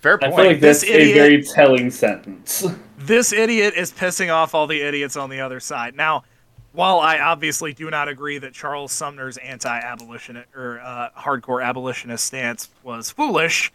Fair 0.00 0.18
I 0.22 0.28
point. 0.28 0.36
feel 0.36 0.46
like 0.46 0.60
This 0.60 0.82
that's 0.82 0.92
a 0.92 1.12
very 1.14 1.42
telling 1.42 1.90
sentence. 1.90 2.66
this 2.98 3.32
idiot 3.32 3.74
is 3.74 3.92
pissing 3.92 4.32
off 4.32 4.54
all 4.54 4.66
the 4.66 4.80
idiots 4.80 5.16
on 5.16 5.30
the 5.30 5.40
other 5.40 5.58
side. 5.58 5.96
Now, 5.96 6.24
while 6.72 7.00
I 7.00 7.18
obviously 7.18 7.72
do 7.72 7.90
not 7.90 8.08
agree 8.08 8.38
that 8.38 8.52
Charles 8.52 8.92
Sumner's 8.92 9.38
anti-abolitionist 9.38 10.48
or 10.54 10.80
uh, 10.80 11.08
hardcore 11.16 11.64
abolitionist 11.64 12.26
stance 12.26 12.68
was 12.82 13.10
foolish, 13.10 13.72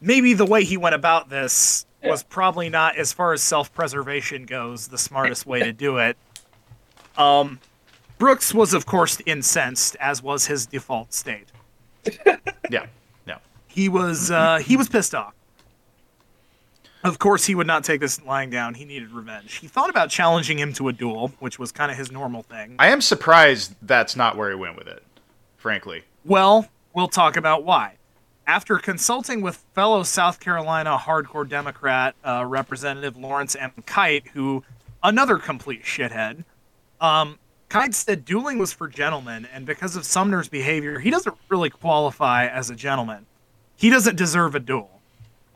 maybe 0.00 0.32
the 0.32 0.46
way 0.46 0.64
he 0.64 0.76
went 0.78 0.94
about 0.94 1.28
this 1.28 1.84
was 2.02 2.22
probably 2.22 2.70
not, 2.70 2.96
as 2.96 3.12
far 3.12 3.34
as 3.34 3.42
self-preservation 3.42 4.46
goes, 4.46 4.88
the 4.88 4.96
smartest 4.96 5.44
way 5.44 5.60
to 5.62 5.72
do 5.72 5.98
it. 5.98 6.16
Um, 7.20 7.60
Brooks 8.18 8.52
was, 8.54 8.74
of 8.74 8.86
course, 8.86 9.20
incensed, 9.26 9.96
as 10.00 10.22
was 10.22 10.46
his 10.46 10.66
default 10.66 11.12
state. 11.12 11.48
yeah. 12.70 12.86
Yeah. 13.26 13.38
He 13.68 13.88
was 13.88 14.30
uh, 14.30 14.58
he 14.58 14.76
was 14.76 14.88
pissed 14.88 15.14
off. 15.14 15.34
Of 17.02 17.18
course, 17.18 17.46
he 17.46 17.54
would 17.54 17.66
not 17.66 17.82
take 17.82 18.00
this 18.00 18.22
lying 18.22 18.50
down. 18.50 18.74
He 18.74 18.84
needed 18.84 19.10
revenge. 19.10 19.54
He 19.54 19.68
thought 19.68 19.88
about 19.88 20.10
challenging 20.10 20.58
him 20.58 20.74
to 20.74 20.88
a 20.88 20.92
duel, 20.92 21.32
which 21.38 21.58
was 21.58 21.72
kind 21.72 21.90
of 21.90 21.96
his 21.96 22.12
normal 22.12 22.42
thing. 22.42 22.76
I 22.78 22.88
am 22.88 23.00
surprised 23.00 23.74
that's 23.80 24.16
not 24.16 24.36
where 24.36 24.50
he 24.50 24.56
went 24.56 24.76
with 24.76 24.86
it. 24.86 25.02
Frankly. 25.56 26.02
Well, 26.24 26.68
we'll 26.94 27.08
talk 27.08 27.36
about 27.36 27.64
why. 27.64 27.94
After 28.46 28.78
consulting 28.78 29.40
with 29.40 29.64
fellow 29.74 30.02
South 30.02 30.40
Carolina 30.40 30.98
hardcore 30.98 31.48
Democrat 31.48 32.14
uh, 32.24 32.44
Representative 32.46 33.16
Lawrence 33.16 33.56
M. 33.56 33.72
Keitt, 33.86 34.28
who 34.28 34.62
another 35.02 35.38
complete 35.38 35.84
shithead, 35.84 36.44
um, 37.00 37.38
Keitt 37.68 37.94
said 37.94 38.24
dueling 38.24 38.58
was 38.58 38.72
for 38.72 38.88
gentlemen, 38.88 39.46
and 39.52 39.64
because 39.64 39.96
of 39.96 40.04
Sumner's 40.04 40.48
behavior, 40.48 40.98
he 40.98 41.10
doesn't 41.10 41.36
really 41.48 41.70
qualify 41.70 42.46
as 42.46 42.68
a 42.70 42.74
gentleman. 42.74 43.26
He 43.76 43.90
doesn't 43.90 44.16
deserve 44.16 44.54
a 44.54 44.60
duel. 44.60 45.00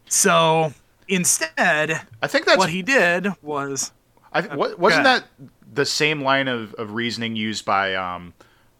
So 0.07 0.73
instead, 1.09 2.01
I 2.23 2.27
think 2.27 2.47
that's 2.47 2.59
what 2.59 2.71
he 2.71 2.83
did 2.83 3.29
was 3.43 3.93
I, 4.33 4.41
th- 4.43 4.55
what, 4.55 4.79
wasn't 4.79 5.05
go 5.05 5.11
that 5.15 5.25
the 5.73 5.85
same 5.85 6.23
line 6.23 6.49
of, 6.49 6.73
of 6.75 6.93
reasoning 6.93 7.37
used 7.37 7.65
by 7.65 7.95
um, 7.95 8.33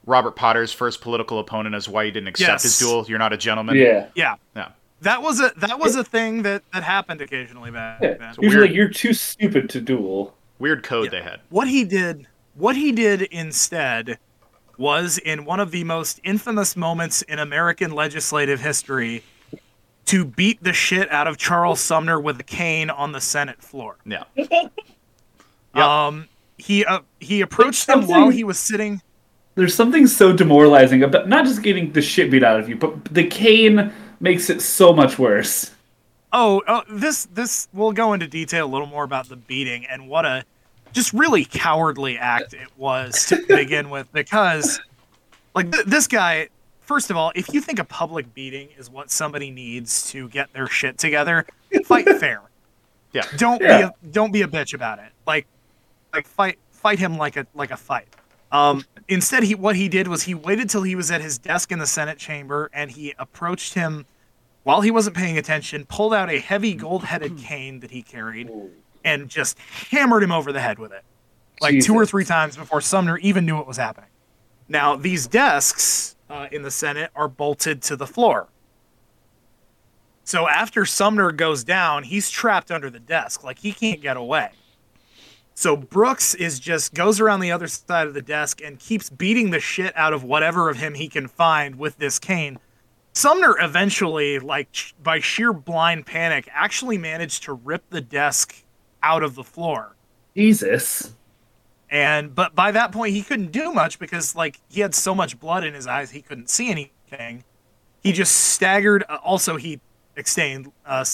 Robert 0.07 0.37
Potter's 0.37 0.73
first 0.73 1.01
political 1.01 1.39
opponent 1.41 1.75
as 1.75 1.89
why 1.89 2.05
he 2.05 2.11
didn't 2.11 2.29
accept 2.29 2.49
Yes. 2.49 2.63
his 2.63 2.79
duel? 2.79 3.05
You're 3.09 3.19
not 3.19 3.33
a 3.33 3.37
gentleman. 3.37 3.77
Yeah. 3.77 4.09
yeah. 4.15 4.37
Yeah. 4.55 4.69
That 5.01 5.23
was 5.23 5.41
a 5.41 5.53
that 5.59 5.79
was 5.79 5.97
a 5.97 6.05
thing 6.05 6.43
that 6.43 6.63
that 6.73 6.83
happened 6.83 7.21
occasionally 7.21 7.71
back 7.71 8.01
yeah. 8.01 8.15
then. 8.15 8.35
Usually, 8.41 8.49
weird- 8.49 8.69
like, 8.71 8.77
you're 8.77 8.89
too 8.89 9.13
stupid 9.13 9.69
to 9.71 9.81
duel. 9.81 10.35
Weird 10.59 10.83
code 10.85 11.07
Yeah. 11.07 11.11
they 11.11 11.23
had. 11.23 11.41
What 11.51 11.69
he 11.69 11.85
did, 11.85 12.27
what 12.55 12.77
he 12.77 12.93
did 12.93 13.23
instead, 13.23 14.19
was 14.77 15.19
in 15.19 15.45
one 15.45 15.61
of 15.61 15.71
the 15.71 15.85
most 15.85 16.21
infamous 16.25 16.77
moments 16.77 17.23
in 17.23 17.39
American 17.39 17.93
legislative 17.93 18.61
history, 18.61 19.23
to 20.07 20.25
beat 20.25 20.63
the 20.63 20.73
shit 20.73 21.11
out 21.11 21.27
of 21.27 21.37
Charles 21.37 21.81
Sumner 21.81 22.21
with 22.21 22.39
a 22.39 22.45
cane 22.45 22.91
on 22.91 23.13
the 23.13 23.21
Senate 23.21 23.63
floor. 23.63 23.97
Yeah. 24.05 24.25
Um, 25.75 26.29
he 26.57 26.85
uh, 26.85 27.01
he 27.19 27.41
approached 27.41 27.89
him 27.89 28.07
while 28.07 28.31
he 28.31 28.45
was 28.45 28.61
sitting. 28.61 29.03
There's 29.57 29.75
something 29.75 30.07
so 30.07 30.33
demoralizing 30.33 31.03
about 31.03 31.29
not 31.29 31.45
just 31.47 31.63
getting 31.63 31.93
the 31.93 32.01
shit 32.01 32.31
beat 32.31 32.45
out 32.45 32.61
of 32.61 32.69
you, 32.69 32.77
but 32.77 33.07
the 33.07 33.25
cane 33.25 33.93
makes 34.21 34.51
it 34.51 34.63
so 34.63 34.93
much 34.93 35.19
worse. 35.19 35.73
Oh, 36.33 36.63
oh, 36.67 36.83
this 36.89 37.27
this 37.27 37.69
we'll 37.73 37.93
go 37.93 38.13
into 38.13 38.27
detail 38.27 38.67
a 38.67 38.71
little 38.71 38.87
more 38.87 39.05
about 39.05 39.29
the 39.29 39.37
beating 39.37 39.87
and 39.87 40.09
what 40.09 40.25
a 40.25 40.45
just 40.95 41.13
really 41.13 41.45
cowardly 41.45 42.17
act 42.17 42.55
it 42.55 42.69
was 42.79 43.27
to 43.27 43.45
begin 43.49 43.91
with 43.91 44.11
because 44.13 44.81
like 45.55 45.71
th- 45.71 45.85
this 45.85 46.07
guy 46.07 46.49
first 46.81 47.11
of 47.11 47.17
all 47.17 47.31
if 47.35 47.53
you 47.53 47.61
think 47.61 47.79
a 47.79 47.85
public 47.85 48.33
beating 48.33 48.69
is 48.79 48.89
what 48.91 49.11
somebody 49.11 49.51
needs 49.51 50.11
to 50.11 50.29
get 50.31 50.51
their 50.55 50.67
shit 50.67 50.97
together 50.97 51.45
fight 51.85 52.09
fair 52.21 52.41
Yeah. 53.13 53.25
don't 53.37 53.61
Yeah. 53.61 53.77
be 53.79 53.83
a, 53.85 53.95
don't 54.13 54.33
be 54.33 54.43
a 54.43 54.47
bitch 54.49 54.73
about 54.73 54.99
it 55.01 55.11
like 55.27 55.47
like 56.13 56.27
fight 56.27 56.59
fight 56.71 56.99
him 56.99 57.19
like 57.19 57.37
a 57.37 57.47
like 57.55 57.71
a 57.71 57.77
fight 57.77 58.09
um 58.53 58.85
instead 59.09 59.43
he 59.43 59.55
what 59.55 59.75
he 59.77 59.89
did 59.89 60.07
was 60.09 60.23
he 60.23 60.35
waited 60.35 60.71
till 60.71 60.83
he 60.83 60.95
was 60.95 61.11
at 61.11 61.21
his 61.21 61.39
desk 61.39 61.73
in 61.73 61.79
the 61.79 61.87
senate 61.87 62.19
chamber 62.19 62.71
and 62.73 62.91
he 62.93 63.13
approached 63.19 63.75
him 63.75 64.07
while 64.63 64.81
he 64.81 64.91
wasn't 64.91 65.15
paying 65.17 65.37
attention 65.39 65.85
pulled 65.87 66.15
out 66.15 66.31
a 66.31 66.39
heavy 66.39 66.75
gold-headed 66.75 67.37
cane 67.37 67.81
that 67.81 67.91
he 67.91 68.01
carried 68.03 68.49
and 69.05 69.29
just 69.29 69.59
hammered 69.91 70.23
him 70.23 70.33
over 70.33 70.53
the 70.53 70.61
head 70.61 70.79
with 70.79 70.93
it 70.93 71.05
like 71.61 71.81
two 71.83 71.95
or 71.95 72.07
three 72.07 72.25
times 72.25 72.57
before 72.57 72.81
Sumner 72.81 73.19
even 73.19 73.47
knew 73.47 73.57
what 73.57 73.67
was 73.67 73.77
happening. 73.77 74.11
Now, 74.69 74.97
these 74.97 75.27
desks 75.27 76.17
uh, 76.29 76.49
in 76.51 76.63
the 76.63 76.71
Senate 76.71 77.11
are 77.15 77.29
bolted 77.29 77.83
to 77.83 77.97
the 77.97 78.07
floor. 78.07 78.49
So 80.25 80.49
after 80.49 80.87
Sumner 80.87 81.33
goes 81.33 81.65
down, 81.65 82.05
he's 82.05 82.31
trapped 82.31 82.71
under 82.71 82.89
the 82.89 82.99
desk. 82.99 83.45
Like 83.45 83.59
he 83.59 83.73
can't 83.73 84.01
get 84.01 84.17
away. 84.17 84.51
So 85.55 85.77
Brooks 85.77 86.35
is 86.35 86.59
just 86.59 86.95
goes 86.95 87.21
around 87.21 87.41
the 87.41 87.53
other 87.53 87.69
side 87.69 88.09
of 88.09 88.15
the 88.15 88.23
desk 88.23 88.61
and 88.63 88.79
keeps 88.79 89.11
beating 89.11 89.51
the 89.51 89.61
shit 89.61 89.97
out 89.97 90.13
of 90.13 90.25
whatever 90.25 90.69
of 90.69 90.79
him 90.79 90.95
he 90.95 91.09
can 91.09 91.29
find 91.29 91.77
with 91.77 91.99
this 91.99 92.19
cane. 92.19 92.59
Sumner 93.13 93.55
eventually, 93.61 94.41
like 94.41 94.95
by 95.01 95.21
sheer 95.21 95.53
blind 95.53 96.07
panic, 96.07 96.49
actually 96.53 96.99
managed 96.99 97.45
to 97.45 97.53
rip 97.53 97.89
the 97.91 98.01
desk 98.01 98.64
out 99.05 99.23
of 99.23 99.35
the 99.35 99.45
floor 99.45 99.95
Jesus. 100.35 101.15
and 101.91 102.35
but 102.35 102.55
by 102.55 102.73
that 102.73 102.91
point 102.91 103.13
he 103.15 103.23
couldn't 103.23 103.53
do 103.53 103.73
much 103.73 103.99
because 103.99 104.35
like 104.35 104.59
he 104.71 104.81
had 104.81 104.95
so 104.95 105.15
much 105.15 105.39
blood 105.39 105.63
in 105.65 105.75
his 105.75 105.87
eyes 105.87 106.11
he 106.11 106.23
couldn't 106.23 106.49
see 106.49 106.71
anything 106.71 107.45
he 108.03 108.13
just 108.13 108.35
staggered 108.35 109.05
uh, 109.09 109.19
also 109.23 109.57
he 109.57 109.79
sustained 110.17 110.73
uh, 110.87 111.05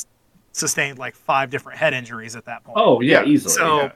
sustained 0.53 0.99
like 0.99 1.15
five 1.15 1.51
different 1.51 1.79
head 1.79 1.93
injuries 1.95 2.35
at 2.37 2.45
that 2.45 2.63
point 2.65 2.77
Oh 2.81 3.01
yeah, 3.01 3.23
Yeah, 3.23 3.27
easily. 3.29 3.55
so 3.55 3.77
yeah. 3.83 3.93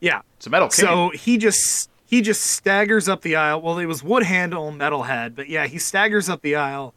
yeah 0.00 0.20
It's 0.36 0.46
a 0.46 0.50
metal 0.50 0.68
cane. 0.68 0.84
so 0.84 1.10
he 1.10 1.38
just 1.38 1.88
he 2.06 2.20
just 2.22 2.40
staggers 2.42 3.08
up 3.08 3.22
the 3.22 3.36
aisle 3.36 3.60
well 3.62 3.78
it 3.78 3.86
was 3.86 4.02
wood 4.02 4.22
handle 4.24 4.70
metal 4.72 5.04
head 5.04 5.34
but 5.36 5.48
yeah 5.48 5.66
he 5.66 5.78
staggers 5.78 6.28
up 6.28 6.42
the 6.42 6.56
aisle 6.56 6.94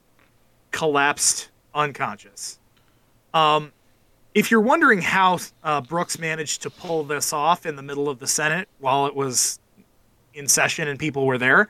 collapsed 0.71 1.49
unconscious 1.73 2.59
um 3.33 3.71
if 4.33 4.51
you're 4.51 4.61
wondering 4.61 5.01
how 5.01 5.39
uh, 5.63 5.81
Brooks 5.81 6.17
managed 6.17 6.61
to 6.63 6.69
pull 6.69 7.03
this 7.03 7.33
off 7.33 7.65
in 7.65 7.75
the 7.75 7.81
middle 7.81 8.09
of 8.09 8.19
the 8.19 8.27
Senate 8.27 8.67
while 8.79 9.05
it 9.05 9.15
was 9.15 9.59
in 10.33 10.47
session 10.47 10.87
and 10.87 10.97
people 10.97 11.25
were 11.25 11.37
there, 11.37 11.69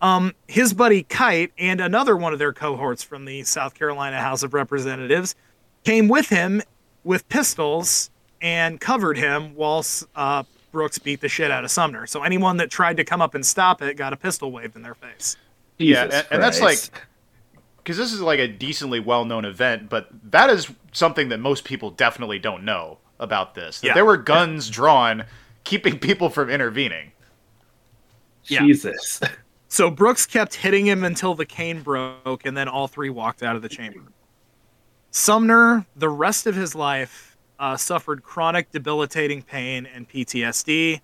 um, 0.00 0.34
his 0.46 0.72
buddy 0.72 1.04
Keitt 1.04 1.50
and 1.58 1.80
another 1.80 2.16
one 2.16 2.32
of 2.32 2.38
their 2.38 2.52
cohorts 2.52 3.02
from 3.02 3.24
the 3.24 3.42
South 3.44 3.74
Carolina 3.74 4.20
House 4.20 4.42
of 4.42 4.54
Representatives 4.54 5.34
came 5.84 6.08
with 6.08 6.28
him 6.28 6.62
with 7.02 7.28
pistols 7.28 8.10
and 8.40 8.80
covered 8.80 9.16
him 9.16 9.54
whilst 9.54 10.04
uh, 10.14 10.42
Brooks 10.70 10.98
beat 10.98 11.20
the 11.20 11.28
shit 11.28 11.50
out 11.50 11.64
of 11.64 11.70
Sumner. 11.70 12.06
So 12.06 12.22
anyone 12.22 12.58
that 12.58 12.70
tried 12.70 12.98
to 12.98 13.04
come 13.04 13.22
up 13.22 13.34
and 13.34 13.44
stop 13.44 13.80
it 13.82 13.96
got 13.96 14.12
a 14.12 14.16
pistol 14.16 14.52
waved 14.52 14.76
in 14.76 14.82
their 14.82 14.94
face. 14.94 15.36
yeah, 15.78 16.02
and, 16.04 16.26
and 16.30 16.42
that's 16.42 16.60
like 16.60 16.76
Christ. 16.76 16.92
Because 17.86 17.98
this 17.98 18.12
is 18.12 18.20
like 18.20 18.40
a 18.40 18.48
decently 18.48 18.98
well-known 18.98 19.44
event, 19.44 19.88
but 19.88 20.08
that 20.24 20.50
is 20.50 20.68
something 20.90 21.28
that 21.28 21.38
most 21.38 21.62
people 21.62 21.92
definitely 21.92 22.40
don't 22.40 22.64
know 22.64 22.98
about 23.20 23.54
this. 23.54 23.78
That 23.78 23.86
Yeah. 23.86 23.94
There 23.94 24.04
were 24.04 24.16
guns 24.16 24.68
drawn, 24.68 25.22
keeping 25.62 26.00
people 26.00 26.28
from 26.28 26.50
intervening. 26.50 27.12
yeah. 28.46 28.60
Jesus. 28.60 29.20
So 29.68 29.90
Brooks 29.90 30.26
kept 30.26 30.54
hitting 30.54 30.86
him 30.86 31.02
until 31.02 31.34
the 31.34 31.44
cane 31.44 31.82
broke, 31.82 32.46
and 32.46 32.56
then 32.56 32.68
all 32.68 32.86
three 32.86 33.10
walked 33.10 33.42
out 33.42 33.56
of 33.56 33.62
the 33.62 33.68
chamber. 33.68 34.00
Sumner, 35.10 35.84
the 35.96 36.08
rest 36.08 36.46
of 36.46 36.54
his 36.54 36.76
life, 36.76 37.36
uh, 37.58 37.76
suffered 37.76 38.22
chronic 38.22 38.70
debilitating 38.70 39.42
pain 39.42 39.84
and 39.84 40.08
PTSD. 40.08 41.00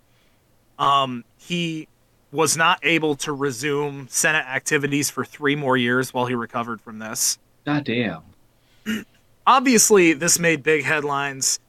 Um, 0.78 1.24
he 1.36 1.88
was 2.32 2.56
not 2.56 2.80
able 2.82 3.14
to 3.14 3.32
resume 3.32 4.08
Senate 4.08 4.46
activities 4.46 5.10
for 5.10 5.24
three 5.24 5.54
more 5.54 5.76
years 5.76 6.14
while 6.14 6.26
he 6.26 6.34
recovered 6.34 6.80
from 6.80 6.98
this. 6.98 7.38
God 7.64 7.84
damn. 7.84 8.22
Obviously, 9.46 10.14
this 10.14 10.38
made 10.38 10.62
big 10.62 10.82
headlines. 10.82 11.60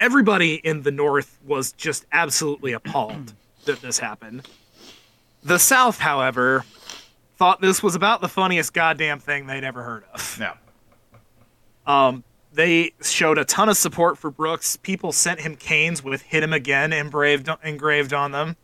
Everybody 0.00 0.56
in 0.56 0.82
the 0.82 0.90
North 0.90 1.38
was 1.46 1.72
just 1.72 2.04
absolutely 2.12 2.72
appalled 2.72 3.32
that 3.64 3.80
this 3.80 3.98
happened. 3.98 4.46
The 5.44 5.58
South, 5.58 5.98
however, 5.98 6.64
thought 7.36 7.60
this 7.60 7.82
was 7.82 7.94
about 7.94 8.20
the 8.20 8.28
funniest 8.28 8.74
goddamn 8.74 9.20
thing 9.20 9.46
they'd 9.46 9.64
ever 9.64 9.82
heard 9.82 10.04
of. 10.12 10.38
Yeah. 10.40 10.54
Um, 11.86 12.24
they 12.52 12.92
showed 13.02 13.38
a 13.38 13.44
ton 13.44 13.68
of 13.68 13.76
support 13.76 14.18
for 14.18 14.30
Brooks. 14.30 14.76
People 14.76 15.12
sent 15.12 15.40
him 15.40 15.54
canes 15.54 16.02
with 16.02 16.22
"Hit 16.22 16.42
him 16.42 16.52
again" 16.52 16.92
engraved 16.92 17.48
engraved 17.62 18.12
on 18.12 18.32
them. 18.32 18.56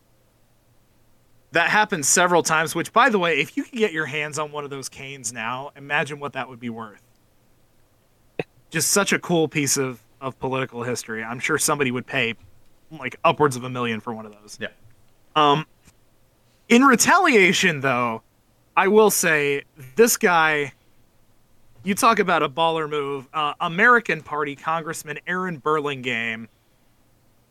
That 1.54 1.70
happened 1.70 2.04
several 2.04 2.42
times. 2.42 2.74
Which, 2.74 2.92
by 2.92 3.08
the 3.08 3.18
way, 3.18 3.40
if 3.40 3.56
you 3.56 3.62
could 3.64 3.78
get 3.78 3.92
your 3.92 4.06
hands 4.06 4.38
on 4.38 4.52
one 4.52 4.64
of 4.64 4.70
those 4.70 4.88
canes 4.88 5.32
now, 5.32 5.70
imagine 5.76 6.20
what 6.20 6.32
that 6.34 6.48
would 6.48 6.60
be 6.60 6.70
worth. 6.70 7.02
Just 8.70 8.90
such 8.90 9.12
a 9.12 9.18
cool 9.18 9.48
piece 9.48 9.76
of 9.76 10.00
of 10.20 10.38
political 10.38 10.82
history. 10.82 11.22
I'm 11.22 11.38
sure 11.38 11.58
somebody 11.58 11.90
would 11.90 12.06
pay 12.06 12.34
like 12.90 13.16
upwards 13.24 13.56
of 13.56 13.64
a 13.64 13.70
million 13.70 14.00
for 14.00 14.12
one 14.12 14.26
of 14.26 14.32
those. 14.32 14.58
Yeah. 14.60 14.68
Um, 15.36 15.66
in 16.68 16.82
retaliation, 16.82 17.80
though, 17.80 18.22
I 18.76 18.88
will 18.88 19.10
say 19.10 19.62
this 19.96 20.16
guy. 20.16 20.72
You 21.84 21.94
talk 21.94 22.18
about 22.18 22.42
a 22.42 22.48
baller 22.48 22.88
move. 22.88 23.28
Uh, 23.32 23.52
American 23.60 24.22
Party 24.22 24.56
Congressman 24.56 25.18
Aaron 25.26 25.58
Burlingame 25.58 26.48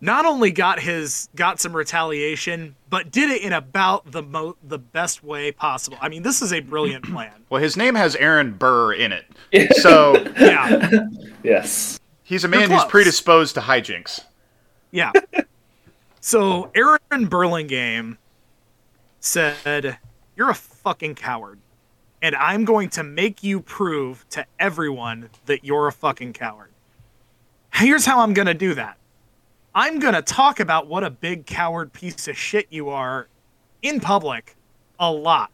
not 0.04 0.26
only 0.26 0.52
got 0.52 0.82
his 0.82 1.30
got 1.36 1.62
some 1.62 1.74
retaliation, 1.76 2.76
but 2.90 3.10
did 3.10 3.30
it 3.30 3.42
in 3.42 3.54
about 3.54 4.12
the 4.12 4.22
mo- 4.22 4.58
the 4.62 4.78
best 4.78 5.24
way 5.24 5.52
possible. 5.52 5.98
I 6.02 6.10
mean, 6.10 6.24
this 6.24 6.42
is 6.42 6.52
a 6.52 6.60
brilliant 6.60 7.06
plan. 7.12 7.32
Well, 7.50 7.62
his 7.62 7.78
name 7.78 7.96
has 7.96 8.16
Aaron 8.18 8.52
Burr 8.54 8.94
in 8.94 9.14
it, 9.14 9.26
so 9.78 10.16
Yeah, 10.40 11.08
Yes. 11.44 12.00
he's 12.24 12.44
a 12.44 12.48
man 12.50 12.70
who's 12.70 12.84
predisposed 12.86 13.56
to 13.56 13.62
hijinks. 13.62 14.20
yeah. 14.92 15.12
So 16.20 16.72
Aaron 16.76 17.28
Burlingame 17.28 18.18
said, 19.20 19.98
"You're 20.36 20.50
a 20.50 20.56
fucking 20.56 21.16
coward." 21.16 21.60
And 22.22 22.36
I'm 22.38 22.64
going 22.64 22.90
to 22.92 23.04
make 23.04 23.44
you 23.44 23.60
prove 23.60 24.26
to 24.30 24.46
everyone 24.58 25.30
that 25.46 25.66
you're 25.66 25.88
a 25.88 25.92
fucking 25.92 26.32
coward. 26.32 26.70
Here's 27.74 28.06
how 28.06 28.22
I'm 28.22 28.34
going 28.34 28.46
to 28.46 28.54
do 28.54 28.74
that. 28.76 28.98
I'm 29.76 30.00
going 30.00 30.14
to 30.14 30.22
talk 30.22 30.60
about 30.60 30.88
what 30.88 31.04
a 31.04 31.10
big 31.10 31.46
coward 31.46 31.94
piece 31.94 32.28
of 32.28 32.38
shit 32.38 32.68
you 32.70 32.90
are 32.90 33.28
in 33.82 34.00
public 34.00 34.56
a 35.00 35.12
lot. 35.12 35.52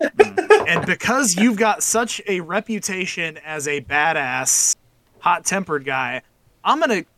Hmm. 0.00 0.38
and 0.68 0.84
because 0.84 1.36
you've 1.36 1.56
got 1.56 1.82
such 1.82 2.20
a 2.26 2.40
reputation 2.40 3.38
as 3.38 3.66
a 3.66 3.80
badass, 3.80 4.76
hot 5.20 5.44
tempered 5.44 5.84
guy, 5.84 6.22
I'm 6.62 6.78
going 6.80 7.02
to 7.02 7.08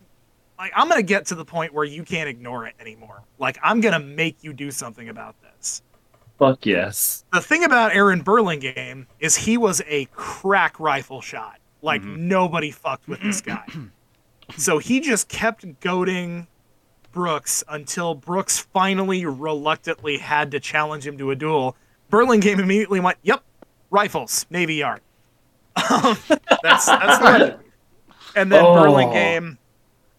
like 0.59 0.73
I'm 0.75 0.89
gonna 0.89 1.03
get 1.03 1.27
to 1.27 1.35
the 1.35 1.45
point 1.45 1.73
where 1.73 1.85
you 1.85 2.03
can't 2.03 2.29
ignore 2.29 2.67
it 2.67 2.75
anymore. 2.81 3.23
Like 3.39 3.59
I'm 3.63 3.81
gonna 3.81 4.01
make 4.01 4.43
you 4.43 4.53
do 4.53 4.71
something 4.71 5.09
about 5.09 5.37
this. 5.41 5.83
Fuck 6.39 6.67
yes. 6.67 7.25
The 7.33 7.41
thing 7.41 7.65
about 7.65 7.95
Aaron 7.95 8.23
Burlingame 8.23 9.07
is 9.21 9.37
he 9.37 9.57
was 9.57 9.83
a 9.87 10.07
crack 10.07 10.79
rifle 10.79 11.21
shot. 11.21 11.59
Like 11.83 12.03
mm-hmm. 12.03 12.29
nobody 12.29 12.71
fucked 12.71 13.09
with 13.09 13.21
this 13.21 13.41
guy. 13.41 13.65
so 14.57 14.79
he 14.79 15.01
just 15.01 15.29
kept 15.29 15.81
goading 15.81 16.47
Brooks 17.13 17.65
until 17.69 18.15
Brooks 18.15 18.59
finally 18.59 19.25
reluctantly 19.27 20.19
had 20.19 20.51
to 20.53 20.61
challenge 20.61 21.07
him 21.07 21.19
to 21.19 21.31
a 21.31 21.37
duel. 21.37 21.77
Burlingame 22.11 22.61
immediately 22.61 23.01
went, 23.01 23.19
"Yep, 23.23 23.43
rifles, 23.91 24.47
Navy 24.51 24.77
Yard." 24.77 25.01
Um, 25.91 26.17
that's 26.63 26.87
that's 26.87 27.19
the 27.19 27.59
and 28.37 28.53
then 28.53 28.65
Oh. 28.65 28.75
Burlingame, 28.75 29.59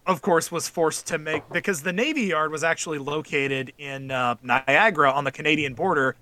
of 0.06 0.22
course, 0.22 0.50
was 0.50 0.68
forced 0.68 1.06
to 1.08 1.18
make 1.18 1.48
because 1.50 1.82
the 1.82 1.92
Navy 1.92 2.22
Yard 2.22 2.50
was 2.50 2.64
actually 2.64 2.98
located 2.98 3.72
in 3.78 4.10
uh, 4.10 4.36
Niagara 4.42 5.10
on 5.10 5.24
the 5.24 5.32
Canadian 5.32 5.74
border. 5.74 6.16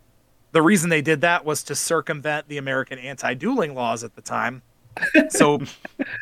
The 0.52 0.62
reason 0.62 0.90
they 0.90 1.02
did 1.02 1.20
that 1.22 1.44
was 1.44 1.62
to 1.64 1.74
circumvent 1.74 2.48
the 2.48 2.56
American 2.58 2.98
anti-dueling 2.98 3.74
laws 3.74 4.02
at 4.02 4.14
the 4.14 4.22
time. 4.22 4.62
So 5.30 5.60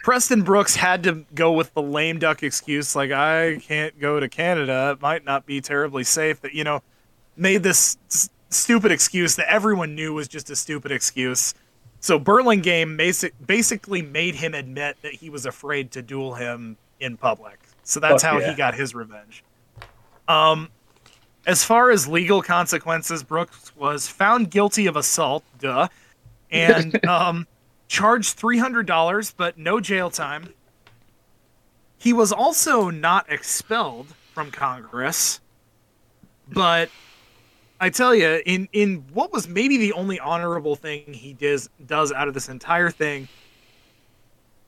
Preston 0.03 0.43
Brooks 0.43 0.77
had 0.77 1.03
to 1.05 1.25
go 1.35 1.53
with 1.53 1.73
the 1.75 1.83
lame 1.83 2.19
duck 2.19 2.43
excuse, 2.43 2.97
like 2.97 3.11
I 3.11 3.59
can't 3.63 3.99
go 4.01 4.21
to 4.21 4.29
Canada. 4.29 4.93
It 4.93 5.03
might 5.03 5.25
not 5.25 5.47
be 5.47 5.61
terribly 5.61 6.05
safe. 6.05 6.41
That 6.41 6.55
you 6.55 6.65
know, 6.65 6.83
made 7.37 7.63
this 7.63 7.97
s- 8.11 8.31
stupid 8.51 8.93
excuse 8.93 9.37
that 9.37 9.51
everyone 9.51 9.95
knew 9.95 10.15
was 10.15 10.29
just 10.29 10.51
a 10.51 10.57
stupid 10.57 10.93
excuse. 10.93 11.55
So 12.01 12.19
Burlingame 12.19 12.97
basic, 12.97 13.35
basically 13.47 14.03
made 14.03 14.35
him 14.35 14.55
admit 14.55 14.97
that 15.03 15.15
he 15.15 15.31
was 15.31 15.47
afraid 15.47 15.91
to 15.93 16.03
duel 16.03 16.35
him 16.35 16.77
in 17.01 17.17
public. 17.17 17.59
So 17.83 18.01
that's 18.01 18.23
Fuck 18.23 18.33
how 18.33 18.39
yeah. 18.39 18.51
he 18.51 18.57
got 18.57 18.75
his 18.75 18.95
revenge. 18.95 19.43
Um, 20.29 20.71
as 21.47 21.65
far 21.65 21.91
as 21.91 22.09
legal 22.09 22.43
consequences, 22.43 23.23
Brooks 23.23 23.75
was 23.77 24.09
found 24.09 24.51
guilty 24.51 24.87
of 24.87 24.97
assault, 24.97 25.45
duh, 25.59 25.89
and 26.51 27.05
um, 27.09 27.47
charged 27.89 28.35
three 28.35 28.59
hundred 28.59 28.87
dollars, 28.87 29.33
but 29.37 29.59
no 29.59 29.81
jail 29.81 30.11
time. 30.11 30.53
He 31.99 32.13
was 32.13 32.33
also 32.33 32.91
not 32.91 33.31
expelled 33.31 34.15
from 34.35 34.51
Congress, 34.51 35.41
but 36.49 36.91
I 37.81 37.91
tell 37.91 38.15
you, 38.15 38.43
in 38.47 38.69
in 38.73 39.05
what 39.13 39.33
was 39.33 39.49
maybe 39.49 39.77
the 39.77 39.93
only 39.93 40.19
honorable 40.21 40.77
thing 40.77 41.13
he 41.13 41.33
does 41.33 41.69
does 41.87 42.13
out 42.13 42.29
of 42.29 42.35
this 42.35 42.49
entire 42.49 42.91
thing, 42.91 43.29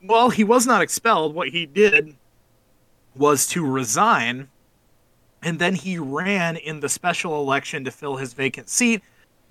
well, 0.03 0.31
he 0.31 0.45
was 0.45 0.67
not 0.67 0.83
expelled. 0.83 1.35
What 1.35 1.49
he 1.49 1.67
did 1.67 2.17
was 3.15 3.47
to 3.49 3.67
resign, 3.67 4.49
and 5.43 5.59
then 5.59 5.75
he 5.75 5.99
ran 5.99 6.57
in 6.57 6.81
the 6.81 6.89
special 6.89 7.41
election 7.41 7.85
to 7.85 7.91
fill 7.91 8.17
his 8.17 8.33
vacant 8.33 8.69
seat, 8.69 9.03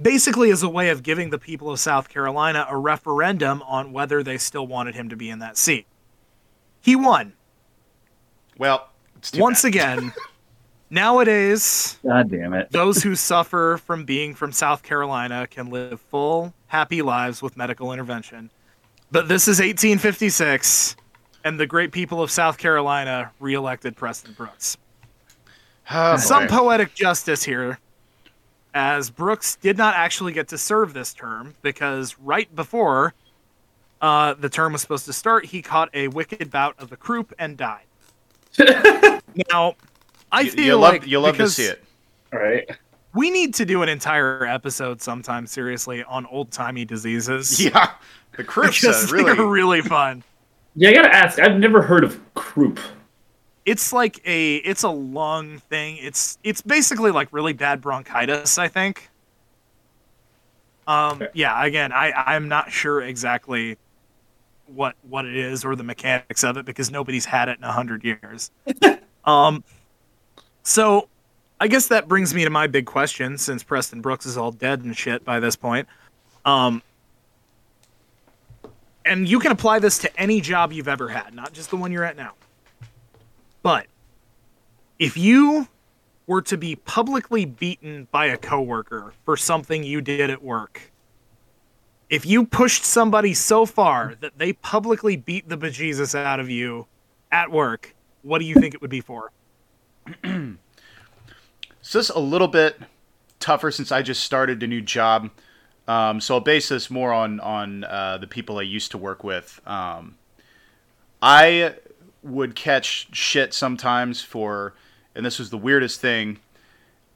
basically 0.02 0.52
as 0.52 0.64
a 0.64 0.69
way 0.69 0.90
of 0.90 1.03
giving 1.03 1.30
the 1.30 1.40
people 1.40 1.69
of 1.72 1.80
South 1.80 2.10
Carolina 2.10 2.65
a 2.69 2.78
referendum 2.78 3.61
on 3.64 3.91
whether 3.91 4.24
they 4.24 4.38
still 4.38 4.68
wanted 4.68 4.95
him 4.95 5.10
to 5.10 5.15
be 5.15 5.30
in 5.30 5.40
that 5.40 5.57
seat. 5.57 5.86
He 6.82 6.95
won 6.95 7.34
Well, 8.57 8.90
it's 9.18 9.32
too 9.32 9.41
once 9.41 9.64
bad. 9.64 9.68
again. 9.69 10.14
Nowadays, 10.90 11.98
God 12.06 12.30
damn 12.32 12.53
it. 12.53 12.72
those 12.72 13.03
who 13.03 13.14
suffer 13.15 13.78
from 13.86 14.06
being 14.06 14.34
from 14.34 14.53
South 14.53 14.84
Carolina 14.84 15.45
can 15.45 15.69
live 15.69 15.99
full, 15.99 16.53
happy 16.68 17.02
lives 17.02 17.41
with 17.41 17.57
medical 17.57 17.91
intervention. 17.91 18.49
But 19.11 19.28
this 19.28 19.49
is 19.49 19.60
1856, 19.60 20.95
and 21.44 21.60
the 21.60 21.68
great 21.68 21.91
people 21.91 22.22
of 22.22 22.32
South 22.32 22.57
Carolina 22.57 23.32
reelected 23.40 23.98
Preston 23.98 24.34
Brooks. 24.34 24.78
Oh, 25.91 26.15
Some 26.18 26.48
boy. 26.48 26.56
poetic 26.57 26.94
justice 26.95 27.44
here, 27.44 27.80
as 28.77 29.09
Brooks 29.09 29.55
did 29.55 29.75
not 29.75 29.95
actually 29.95 30.33
get 30.33 30.47
to 30.49 30.57
serve 30.57 30.93
this 30.93 31.11
term 31.11 31.55
because 31.63 32.15
right 32.19 32.53
before 32.55 33.15
uh, 34.01 34.35
the 34.35 34.49
term 34.49 34.71
was 34.73 34.81
supposed 34.83 35.05
to 35.05 35.13
start, 35.13 35.45
he 35.47 35.63
caught 35.63 35.89
a 35.95 36.07
wicked 36.09 36.51
bout 36.51 36.75
of 36.77 36.91
the 36.91 36.95
croup 36.95 37.33
and 37.39 37.57
died. 37.57 37.85
now, 39.51 39.75
I 40.31 40.41
You- 40.41 40.51
feel 40.51 40.65
you 40.65 40.75
love 40.75 40.91
like 40.93 41.07
you 41.07 41.19
love 41.19 41.37
to 41.37 41.49
see 41.49 41.63
it. 41.63 41.83
Right. 42.31 42.69
we 43.15 43.31
need 43.31 43.55
to 43.55 43.65
do 43.65 43.81
an 43.81 43.89
entire 43.89 44.45
episode 44.45 45.01
sometime 45.01 45.47
seriously 45.47 46.03
on 46.03 46.25
old 46.27 46.51
timey 46.51 46.85
diseases. 46.85 47.59
Yeah, 47.65 47.91
the 48.37 48.43
croups 48.43 48.81
because 48.81 49.11
really. 49.11 49.39
really 49.43 49.81
fun. 49.81 50.23
Yeah, 50.75 50.89
I 50.89 50.93
gotta 50.93 51.15
ask. 51.15 51.39
I've 51.39 51.57
never 51.57 51.81
heard 51.81 52.03
of 52.03 52.19
croup. 52.35 52.79
It's 53.68 53.91
like 53.91 54.22
a 54.26 54.56
it's 54.56 54.84
a 54.84 54.89
lung 54.89 55.60
thing. 55.60 55.98
It's 55.98 56.38
it's 56.41 56.61
basically 56.61 57.11
like 57.11 57.27
really 57.34 57.52
bad 57.52 57.81
bronchitis, 57.81 58.57
I 58.57 58.69
think. 58.69 59.10
Um 60.88 61.22
yeah, 61.34 61.65
again, 61.65 61.91
I 61.91 62.14
I'm 62.14 62.48
not 62.48 62.72
sure 62.72 63.02
exactly 63.02 63.77
what 64.68 64.95
what 65.02 65.26
it 65.26 65.35
is 65.35 65.65
or 65.65 65.76
the 65.76 65.84
mechanics 65.84 66.45
of 66.45 66.56
it 66.56 66.65
because 66.65 66.89
nobody's 66.89 67.26
had 67.26 67.49
it 67.49 67.57
in 67.57 67.65
a 67.65 67.72
hundred 67.73 68.06
years. 68.06 68.52
um 69.26 69.65
so 70.64 71.10
I 71.60 71.68
guess 71.68 71.88
that 71.88 72.07
brings 72.07 72.34
me 72.34 72.45
to 72.45 72.49
my 72.49 72.68
big 72.68 72.85
question 72.85 73.38
since 73.38 73.64
Preston 73.64 73.99
Brooks 73.99 74.26
is 74.26 74.38
all 74.38 74.53
dead 74.53 74.85
and 74.85 74.95
shit 74.95 75.26
by 75.26 75.41
this 75.41 75.57
point. 75.57 75.89
Um 76.45 76.81
and 79.03 79.27
you 79.27 79.39
can 79.39 79.52
apply 79.52 79.80
this 79.80 79.98
to 79.98 80.18
any 80.18 80.39
job 80.39 80.72
you've 80.72 80.88
ever 80.88 81.10
had, 81.10 81.34
not 81.34 81.52
just 81.52 81.69
the 81.69 81.76
one 81.76 81.91
you're 81.91 82.06
at 82.06 82.15
now. 82.15 82.31
But 83.61 83.88
if 84.99 85.17
you 85.17 85.67
were 86.25 86.41
to 86.43 86.57
be 86.57 86.75
publicly 86.75 87.45
beaten 87.45 88.07
by 88.11 88.27
a 88.27 88.38
coworker 88.38 89.13
for 89.25 89.38
something 89.38 89.84
you 89.84 90.01
did 90.01 90.29
at 90.29 90.43
work, 90.43 90.91
if 92.09 92.25
you 92.25 92.45
pushed 92.45 92.85
somebody 92.85 93.34
so 93.34 93.65
far 93.65 94.15
that 94.21 94.38
they 94.38 94.53
publicly 94.53 95.15
beat 95.15 95.49
the 95.49 95.57
bejesus 95.57 96.15
out 96.15 96.39
of 96.39 96.49
you 96.49 96.88
at 97.31 97.51
work, 97.51 97.95
what 98.21 98.39
do 98.39 98.45
you 98.45 98.55
think 98.55 98.73
it 98.73 98.81
would 98.81 98.89
be 98.89 99.01
for? 99.01 99.31
It's 101.88 101.93
just 101.93 102.09
a 102.09 102.19
little 102.19 102.49
bit 102.49 102.77
tougher 103.39 103.71
since 103.71 103.93
I 103.93 104.01
just 104.01 104.21
started 104.21 104.61
a 104.61 104.67
new 104.67 104.81
job. 104.81 105.29
Um, 105.88 106.19
so 106.19 106.34
I'll 106.34 106.41
base 106.41 106.67
this 106.67 106.91
more 106.91 107.13
on 107.13 107.39
on 107.39 107.85
uh, 107.85 108.17
the 108.17 108.27
people 108.27 108.59
I 108.59 108.63
used 108.63 108.91
to 108.91 108.97
work 108.97 109.23
with. 109.23 109.61
Um, 109.65 110.17
I 111.21 111.75
would 112.27 112.55
catch 112.55 113.07
shit 113.11 113.53
sometimes 113.53 114.21
for, 114.21 114.73
and 115.15 115.25
this 115.25 115.39
was 115.39 115.49
the 115.49 115.57
weirdest 115.57 116.01
thing, 116.01 116.39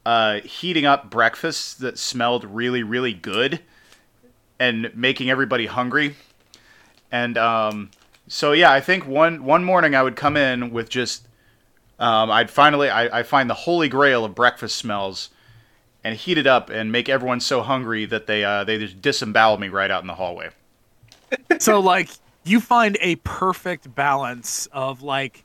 uh, 0.04 0.40
heating 0.40 0.84
up 0.86 1.10
breakfasts 1.10 1.74
that 1.74 1.98
smelled 1.98 2.44
really 2.44 2.82
really 2.82 3.14
good, 3.14 3.60
and 4.58 4.90
making 4.94 5.30
everybody 5.30 5.66
hungry. 5.66 6.16
And 7.10 7.36
um, 7.36 7.90
so 8.28 8.52
yeah, 8.52 8.72
I 8.72 8.80
think 8.80 9.06
one 9.06 9.44
one 9.44 9.64
morning 9.64 9.94
I 9.94 10.02
would 10.02 10.16
come 10.16 10.36
in 10.36 10.70
with 10.70 10.88
just 10.88 11.26
um, 11.98 12.30
I'd 12.30 12.50
finally 12.50 12.88
I, 12.88 13.20
I 13.20 13.22
find 13.22 13.48
the 13.48 13.54
holy 13.54 13.88
grail 13.88 14.24
of 14.24 14.34
breakfast 14.34 14.76
smells 14.76 15.30
and 16.04 16.16
heat 16.16 16.38
it 16.38 16.46
up 16.46 16.70
and 16.70 16.90
make 16.90 17.08
everyone 17.08 17.40
so 17.40 17.62
hungry 17.62 18.04
that 18.06 18.26
they 18.26 18.44
uh, 18.44 18.64
they 18.64 18.78
just 18.78 19.00
disembowel 19.00 19.58
me 19.58 19.68
right 19.68 19.90
out 19.90 20.02
in 20.02 20.06
the 20.06 20.14
hallway. 20.14 20.50
so 21.58 21.80
like 21.80 22.08
you 22.44 22.60
find 22.60 22.96
a 23.00 23.16
perfect 23.16 23.94
balance 23.94 24.66
of 24.72 25.02
like 25.02 25.44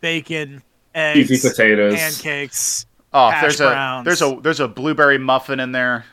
bacon, 0.00 0.62
eggs, 0.94 1.30
Easy 1.30 1.48
potatoes. 1.48 1.94
pancakes, 1.94 2.86
Oh, 3.12 3.30
Hash 3.30 3.40
there's 3.42 3.56
browns. 3.58 4.02
a 4.02 4.04
there's 4.04 4.22
a 4.22 4.40
there's 4.42 4.60
a 4.60 4.68
blueberry 4.68 5.18
muffin 5.18 5.60
in 5.60 5.72
there. 5.72 6.04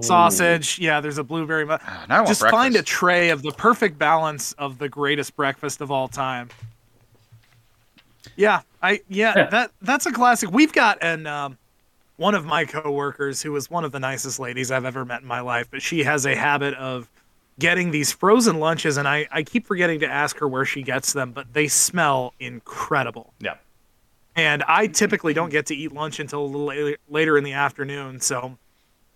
sausage. 0.00 0.78
Yeah, 0.78 1.00
there's 1.00 1.18
a 1.18 1.24
blueberry. 1.24 1.64
muffin. 1.66 1.86
Ah, 1.90 2.06
now 2.08 2.14
I 2.14 2.18
want 2.20 2.28
Just 2.28 2.42
find 2.48 2.76
a 2.76 2.82
tray 2.82 3.30
of 3.30 3.42
the 3.42 3.50
perfect 3.52 3.98
balance 3.98 4.52
of 4.52 4.78
the 4.78 4.88
greatest 4.88 5.34
breakfast 5.34 5.80
of 5.80 5.90
all 5.90 6.06
time. 6.08 6.48
Yeah, 8.36 8.60
I 8.82 9.00
yeah, 9.08 9.32
Yeah. 9.36 9.46
that 9.50 9.70
that's 9.82 10.06
a 10.06 10.12
classic. 10.12 10.50
We've 10.52 10.72
got 10.72 10.98
an 11.02 11.26
um, 11.26 11.58
one 12.16 12.34
of 12.34 12.44
my 12.44 12.64
coworkers 12.64 13.42
who 13.42 13.54
is 13.56 13.70
one 13.70 13.84
of 13.84 13.92
the 13.92 14.00
nicest 14.00 14.38
ladies 14.38 14.70
I've 14.70 14.84
ever 14.84 15.04
met 15.04 15.22
in 15.22 15.26
my 15.26 15.40
life, 15.40 15.66
but 15.70 15.82
she 15.82 16.04
has 16.04 16.24
a 16.26 16.36
habit 16.36 16.74
of 16.74 17.08
getting 17.58 17.90
these 17.90 18.12
frozen 18.12 18.60
lunches, 18.60 18.96
and 18.96 19.08
I 19.08 19.26
I 19.30 19.42
keep 19.42 19.66
forgetting 19.66 20.00
to 20.00 20.06
ask 20.06 20.38
her 20.38 20.48
where 20.48 20.64
she 20.64 20.82
gets 20.82 21.12
them, 21.12 21.32
but 21.32 21.52
they 21.52 21.68
smell 21.68 22.34
incredible. 22.40 23.32
Yeah. 23.40 23.56
And 24.36 24.62
I 24.68 24.86
typically 24.86 25.34
don't 25.34 25.50
get 25.50 25.66
to 25.66 25.74
eat 25.74 25.92
lunch 25.92 26.20
until 26.20 26.44
a 26.44 26.46
little 26.46 26.94
later 27.08 27.36
in 27.36 27.44
the 27.44 27.54
afternoon, 27.54 28.20
so 28.20 28.56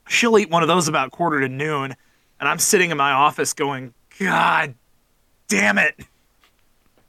she'll 0.09 0.37
eat 0.39 0.51
one 0.51 0.63
of 0.63 0.69
those 0.69 0.89
about 0.89 1.13
quarter 1.13 1.41
to 1.41 1.49
noon, 1.49 1.95
and 2.41 2.49
I'm 2.49 2.59
sitting 2.59 2.91
in 2.91 2.97
my 2.97 3.13
office 3.13 3.53
going, 3.53 3.95
God 4.19 4.75
damn 5.49 5.79
it. 5.79 5.95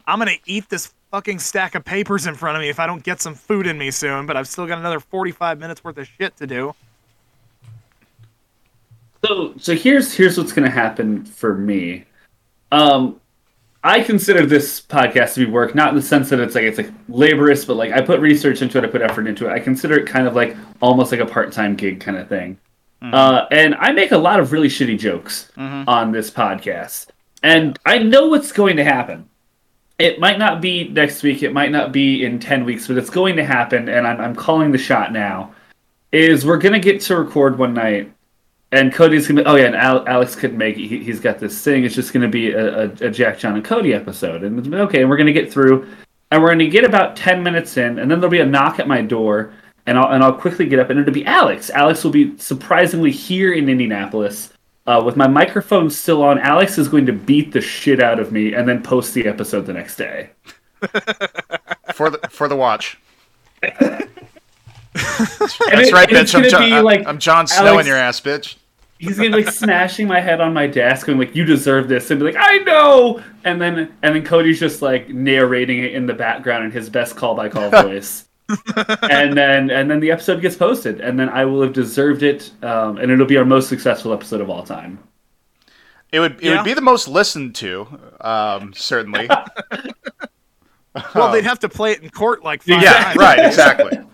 I'm 0.05 0.19
going 0.19 0.35
to 0.35 0.41
eat 0.45 0.69
this 0.69 0.93
fucking 1.11 1.39
stack 1.39 1.75
of 1.75 1.85
papers 1.85 2.27
in 2.27 2.35
front 2.35 2.57
of 2.57 2.61
me 2.61 2.69
if 2.69 2.79
I 2.79 2.87
don't 2.87 3.03
get 3.03 3.21
some 3.21 3.35
food 3.35 3.67
in 3.67 3.77
me 3.77 3.89
soon, 3.91 4.25
but 4.25 4.35
I've 4.35 4.47
still 4.47 4.67
got 4.67 4.79
another 4.79 4.99
45 4.99 5.59
minutes 5.59 5.83
worth 5.83 5.97
of 5.97 6.07
shit 6.07 6.35
to 6.37 6.47
do. 6.47 6.75
So 9.25 9.53
so 9.57 9.75
here's 9.75 10.13
here's 10.13 10.37
what's 10.37 10.51
gonna 10.51 10.69
happen 10.69 11.25
for 11.25 11.55
me. 11.55 12.05
Um 12.71 13.19
I 13.85 14.01
consider 14.01 14.45
this 14.45 14.79
podcast 14.79 15.33
to 15.33 15.45
be 15.45 15.51
work, 15.51 15.75
not 15.75 15.89
in 15.89 15.95
the 15.95 16.01
sense 16.01 16.29
that 16.29 16.39
it's 16.39 16.55
like 16.55 16.63
it's 16.63 16.77
like 16.77 16.91
laborious, 17.09 17.65
but 17.65 17.75
like 17.75 17.91
I 17.91 18.01
put 18.01 18.21
research 18.21 18.61
into 18.61 18.77
it, 18.77 18.85
I 18.85 18.87
put 18.87 19.01
effort 19.01 19.27
into 19.27 19.47
it. 19.47 19.51
I 19.51 19.59
consider 19.59 19.95
it 19.95 20.07
kind 20.07 20.25
of 20.25 20.35
like 20.35 20.55
almost 20.81 21.11
like 21.11 21.19
a 21.19 21.25
part-time 21.25 21.75
gig 21.75 21.99
kind 21.99 22.17
of 22.17 22.29
thing. 22.29 22.57
Mm-hmm. 23.01 23.13
Uh, 23.13 23.45
and 23.51 23.75
I 23.75 23.91
make 23.91 24.13
a 24.13 24.17
lot 24.17 24.39
of 24.39 24.53
really 24.53 24.69
shitty 24.69 24.97
jokes 24.97 25.51
mm-hmm. 25.57 25.89
on 25.89 26.13
this 26.13 26.31
podcast, 26.31 27.07
and 27.43 27.77
I 27.85 27.97
know 27.97 28.29
what's 28.29 28.53
going 28.53 28.77
to 28.77 28.85
happen. 28.85 29.27
It 29.99 30.17
might 30.17 30.39
not 30.39 30.61
be 30.61 30.87
next 30.87 31.21
week, 31.21 31.43
it 31.43 31.51
might 31.51 31.71
not 31.71 31.91
be 31.91 32.23
in 32.23 32.39
ten 32.39 32.63
weeks, 32.63 32.87
but 32.87 32.97
it's 32.97 33.09
going 33.09 33.35
to 33.35 33.43
happen, 33.43 33.89
and 33.89 34.07
I'm, 34.07 34.21
I'm 34.21 34.35
calling 34.35 34.71
the 34.71 34.77
shot 34.77 35.11
now. 35.11 35.53
Is 36.13 36.45
we're 36.45 36.57
gonna 36.57 36.79
get 36.79 37.01
to 37.01 37.17
record 37.17 37.57
one 37.57 37.73
night 37.73 38.12
and 38.73 38.91
Cody's 38.91 39.27
gonna. 39.27 39.43
Oh 39.45 39.55
yeah, 39.55 39.67
and 39.67 39.75
Alex 39.75 40.35
couldn't 40.35 40.57
make 40.57 40.77
it. 40.77 40.87
He, 40.87 41.03
has 41.05 41.19
got 41.19 41.37
this 41.37 41.61
thing. 41.63 41.83
It's 41.83 41.93
just 41.93 42.11
gonna 42.11 42.27
be 42.27 42.51
a, 42.51 42.85
a, 42.85 42.91
a, 43.01 43.09
Jack, 43.11 43.37
John, 43.37 43.55
and 43.55 43.63
Cody 43.63 43.93
episode. 43.93 44.43
And 44.43 44.73
okay, 44.73 45.01
and 45.01 45.09
we're 45.09 45.17
gonna 45.17 45.31
get 45.31 45.51
through, 45.51 45.87
and 46.31 46.41
we're 46.41 46.49
gonna 46.49 46.67
get 46.67 46.83
about 46.83 47.15
ten 47.15 47.43
minutes 47.43 47.77
in, 47.77 47.99
and 47.99 48.09
then 48.09 48.19
there'll 48.19 48.31
be 48.31 48.39
a 48.39 48.45
knock 48.45 48.79
at 48.79 48.87
my 48.87 49.01
door, 49.01 49.53
and 49.85 49.97
I'll 49.97 50.11
and 50.11 50.23
I'll 50.23 50.33
quickly 50.33 50.65
get 50.65 50.79
up, 50.79 50.89
and 50.89 50.99
it'll 50.99 51.13
be 51.13 51.25
Alex. 51.25 51.69
Alex 51.69 52.03
will 52.03 52.11
be 52.11 52.35
surprisingly 52.39 53.11
here 53.11 53.53
in 53.53 53.69
Indianapolis. 53.69 54.51
Uh, 54.85 55.01
with 55.05 55.15
my 55.15 55.27
microphone 55.27 55.89
still 55.89 56.21
on, 56.23 56.37
Alex 56.39 56.77
is 56.77 56.89
going 56.89 57.05
to 57.05 57.13
beat 57.13 57.53
the 57.53 57.61
shit 57.61 58.01
out 58.01 58.19
of 58.19 58.33
me 58.33 58.53
and 58.53 58.67
then 58.67 58.83
post 58.83 59.13
the 59.13 59.25
episode 59.25 59.65
the 59.65 59.71
next 59.71 59.95
day. 59.95 60.31
for 61.93 62.09
the 62.09 62.19
for 62.29 62.49
the 62.49 62.55
watch. 62.55 62.97
That's, 63.61 63.91
right, 65.93 66.09
bitch. 66.09 66.35
I'm, 66.35 66.49
jo- 66.49 66.83
like, 66.83 67.07
I'm 67.07 67.17
Jon 67.17 67.47
Snow 67.47 67.67
Alex, 67.67 67.85
in 67.85 67.87
your 67.87 67.97
ass, 67.97 68.19
bitch 68.19 68.57
he's 69.03 69.17
gonna 69.17 69.35
be 69.35 69.43
like 69.43 69.53
smashing 69.53 70.07
my 70.07 70.19
head 70.19 70.41
on 70.41 70.53
my 70.53 70.67
desk 70.67 71.07
and 71.07 71.19
like 71.19 71.35
you 71.35 71.45
deserve 71.45 71.87
this 71.87 72.11
and 72.11 72.19
be 72.19 72.25
like 72.25 72.35
I 72.37 72.57
know 72.59 73.21
and 73.43 73.61
then 73.61 73.93
and 74.01 74.15
then 74.15 74.23
Cody's 74.23 74.59
just 74.59 74.81
like 74.81 75.09
narrating 75.09 75.79
it 75.79 75.93
in 75.93 76.05
the 76.05 76.13
background 76.13 76.65
in 76.65 76.71
his 76.71 76.89
best 76.89 77.15
call 77.15 77.35
by 77.35 77.49
call 77.49 77.69
voice. 77.83 78.27
and 79.09 79.35
then 79.37 79.69
and 79.69 79.89
then 79.89 79.99
the 79.99 80.11
episode 80.11 80.41
gets 80.41 80.55
posted 80.55 81.01
and 81.01 81.19
then 81.19 81.29
I 81.29 81.45
will 81.45 81.61
have 81.61 81.73
deserved 81.73 82.23
it 82.23 82.51
um, 82.61 82.97
and 82.97 83.11
it'll 83.11 83.25
be 83.25 83.37
our 83.37 83.45
most 83.45 83.69
successful 83.69 84.13
episode 84.13 84.41
of 84.41 84.49
all 84.49 84.63
time. 84.63 84.99
It 86.11 86.19
would 86.19 86.33
it 86.33 86.43
yeah. 86.43 86.57
would 86.57 86.65
be 86.65 86.73
the 86.73 86.81
most 86.81 87.07
listened 87.07 87.55
to, 87.55 87.87
um, 88.21 88.71
certainly. 88.73 89.27
well, 91.15 91.31
they'd 91.31 91.43
have 91.43 91.59
to 91.59 91.69
play 91.69 91.93
it 91.93 92.03
in 92.03 92.09
court 92.11 92.43
like 92.43 92.61
five 92.61 92.83
yeah, 92.83 93.03
times. 93.03 93.17
right, 93.17 93.39
exactly. 93.39 93.99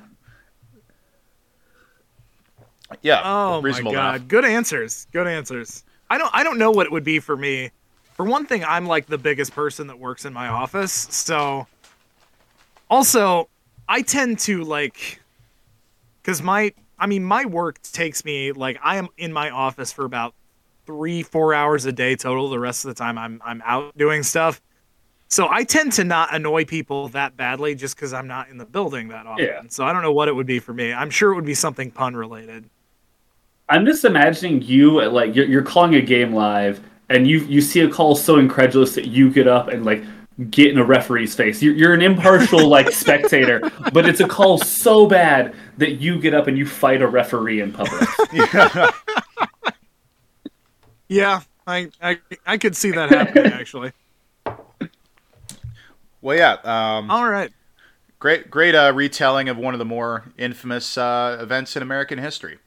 Yeah. 3.01 3.21
Oh 3.23 3.61
my 3.61 3.81
god. 3.81 3.87
Enough. 3.87 4.27
Good 4.27 4.45
answers. 4.45 5.07
Good 5.11 5.27
answers. 5.27 5.83
I 6.09 6.17
don't 6.17 6.29
I 6.33 6.43
don't 6.43 6.57
know 6.57 6.71
what 6.71 6.85
it 6.85 6.91
would 6.91 7.03
be 7.03 7.19
for 7.19 7.37
me. 7.37 7.71
For 8.13 8.25
one 8.25 8.45
thing, 8.45 8.63
I'm 8.65 8.85
like 8.85 9.05
the 9.05 9.17
biggest 9.17 9.53
person 9.53 9.87
that 9.87 9.97
works 9.97 10.25
in 10.25 10.33
my 10.33 10.49
office, 10.49 10.91
so 10.91 11.67
also 12.89 13.47
I 13.87 14.01
tend 14.01 14.39
to 14.39 14.63
like 14.63 15.21
cuz 16.23 16.41
my 16.41 16.73
I 16.97 17.07
mean 17.07 17.23
my 17.23 17.45
work 17.45 17.81
takes 17.81 18.25
me 18.25 18.51
like 18.51 18.77
I 18.83 18.97
am 18.97 19.07
in 19.17 19.31
my 19.31 19.49
office 19.49 19.91
for 19.91 20.05
about 20.05 20.33
3 20.85 21.23
4 21.23 21.53
hours 21.53 21.85
a 21.85 21.91
day 21.91 22.15
total. 22.15 22.49
The 22.49 22.59
rest 22.59 22.83
of 22.83 22.89
the 22.89 22.95
time 22.95 23.17
I'm 23.17 23.41
I'm 23.45 23.61
out 23.65 23.97
doing 23.97 24.23
stuff. 24.23 24.61
So 25.31 25.47
I 25.47 25.63
tend 25.63 25.93
to 25.93 26.03
not 26.03 26.33
annoy 26.33 26.65
people 26.65 27.09
that 27.09 27.37
badly 27.37 27.75
just 27.75 27.95
because 27.95 28.13
I'm 28.13 28.27
not 28.27 28.49
in 28.49 28.57
the 28.57 28.65
building 28.65 29.09
that 29.09 29.27
often. 29.27 29.45
Yeah. 29.45 29.61
So 29.69 29.85
I 29.85 29.93
don't 29.93 30.01
know 30.01 30.11
what 30.11 30.27
it 30.27 30.35
would 30.35 30.47
be 30.47 30.57
for 30.57 30.73
me. 30.73 30.91
I'm 30.91 31.11
sure 31.11 31.31
it 31.31 31.35
would 31.35 31.45
be 31.45 31.53
something 31.53 31.91
pun 31.91 32.15
related. 32.15 32.67
I'm 33.69 33.85
just 33.85 34.03
imagining 34.03 34.61
you 34.63 35.01
like 35.09 35.35
you're, 35.35 35.45
you're 35.45 35.61
calling 35.61 35.95
a 35.95 36.01
game 36.01 36.33
live, 36.33 36.81
and 37.09 37.27
you 37.27 37.39
you 37.45 37.61
see 37.61 37.81
a 37.81 37.89
call 37.89 38.15
so 38.15 38.37
incredulous 38.37 38.95
that 38.95 39.07
you 39.07 39.29
get 39.29 39.47
up 39.47 39.67
and 39.67 39.85
like 39.85 40.03
get 40.49 40.71
in 40.71 40.77
a 40.77 40.83
referee's 40.83 41.35
face. 41.35 41.61
You're, 41.61 41.75
you're 41.75 41.93
an 41.93 42.01
impartial 42.01 42.67
like 42.67 42.91
spectator, 42.91 43.61
but 43.93 44.07
it's 44.07 44.21
a 44.21 44.27
call 44.27 44.57
so 44.57 45.05
bad 45.05 45.55
that 45.77 45.95
you 45.95 46.19
get 46.19 46.33
up 46.33 46.47
and 46.47 46.57
you 46.57 46.65
fight 46.65 47.01
a 47.01 47.07
referee 47.07 47.61
in 47.61 47.71
public. 47.71 48.07
Yeah, 48.33 48.91
yeah 51.07 51.41
I, 51.67 51.89
I 52.01 52.17
I 52.45 52.57
could 52.57 52.75
see 52.75 52.91
that 52.91 53.09
happening 53.09 53.53
actually. 53.53 53.91
Well, 56.21 56.37
yeah. 56.37 56.53
Um, 56.63 57.09
All 57.09 57.29
right. 57.29 57.51
Great, 58.17 58.49
great 58.51 58.75
uh, 58.75 58.91
retelling 58.93 59.47
of 59.47 59.57
one 59.57 59.73
of 59.73 59.79
the 59.79 59.85
more 59.85 60.33
infamous 60.37 60.97
uh, 60.97 61.37
events 61.39 61.77
in 61.77 61.81
American 61.81 62.17
history. 62.17 62.57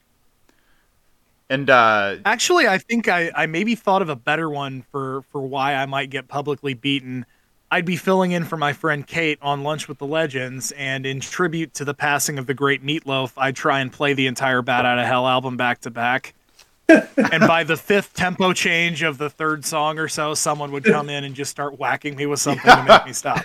And 1.49 1.69
uh, 1.69 2.17
actually, 2.25 2.67
I 2.67 2.77
think 2.77 3.07
I, 3.07 3.31
I 3.35 3.45
maybe 3.45 3.75
thought 3.75 4.01
of 4.01 4.09
a 4.09 4.15
better 4.15 4.49
one 4.49 4.83
for 4.91 5.23
for 5.31 5.41
why 5.41 5.75
I 5.75 5.85
might 5.85 6.09
get 6.09 6.27
publicly 6.27 6.73
beaten. 6.73 7.25
I'd 7.69 7.85
be 7.85 7.95
filling 7.95 8.31
in 8.31 8.45
for 8.45 8.55
my 8.55 8.71
friend 8.71 9.05
Kate 9.05 9.39
on 9.41 9.63
Lunch 9.63 9.87
with 9.87 9.97
the 9.97 10.05
Legends, 10.05 10.71
and 10.73 11.05
in 11.05 11.19
tribute 11.19 11.73
to 11.75 11.85
the 11.85 11.93
passing 11.93 12.37
of 12.37 12.45
the 12.45 12.53
great 12.53 12.85
Meatloaf, 12.85 13.33
I'd 13.35 13.55
try 13.55 13.79
and 13.79 13.91
play 13.91 14.13
the 14.13 14.27
entire 14.27 14.61
Bat 14.61 14.85
Out 14.85 14.99
of 14.99 15.05
Hell 15.05 15.27
album 15.27 15.57
back 15.57 15.81
to 15.81 15.89
back. 15.89 16.35
and 16.87 17.47
by 17.47 17.63
the 17.63 17.77
fifth 17.77 18.13
tempo 18.13 18.53
change 18.53 19.01
of 19.01 19.17
the 19.17 19.29
third 19.29 19.65
song 19.65 19.97
or 19.97 20.07
so, 20.07 20.33
someone 20.33 20.71
would 20.71 20.83
come 20.83 21.09
in 21.09 21.23
and 21.23 21.33
just 21.33 21.49
start 21.49 21.79
whacking 21.79 22.15
me 22.15 22.25
with 22.25 22.39
something 22.41 22.69
to 22.69 22.83
make 22.83 23.05
me 23.05 23.13
stop. 23.13 23.43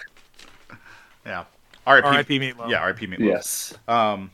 Yeah. 1.24 1.44
R.I.P. 1.86 2.38
Meatloaf. 2.38 2.68
Yeah, 2.68 2.80
R.I.P. 2.80 3.06
Meatloaf. 3.06 3.18
Yes. 3.20 3.74
Um, 3.86 4.30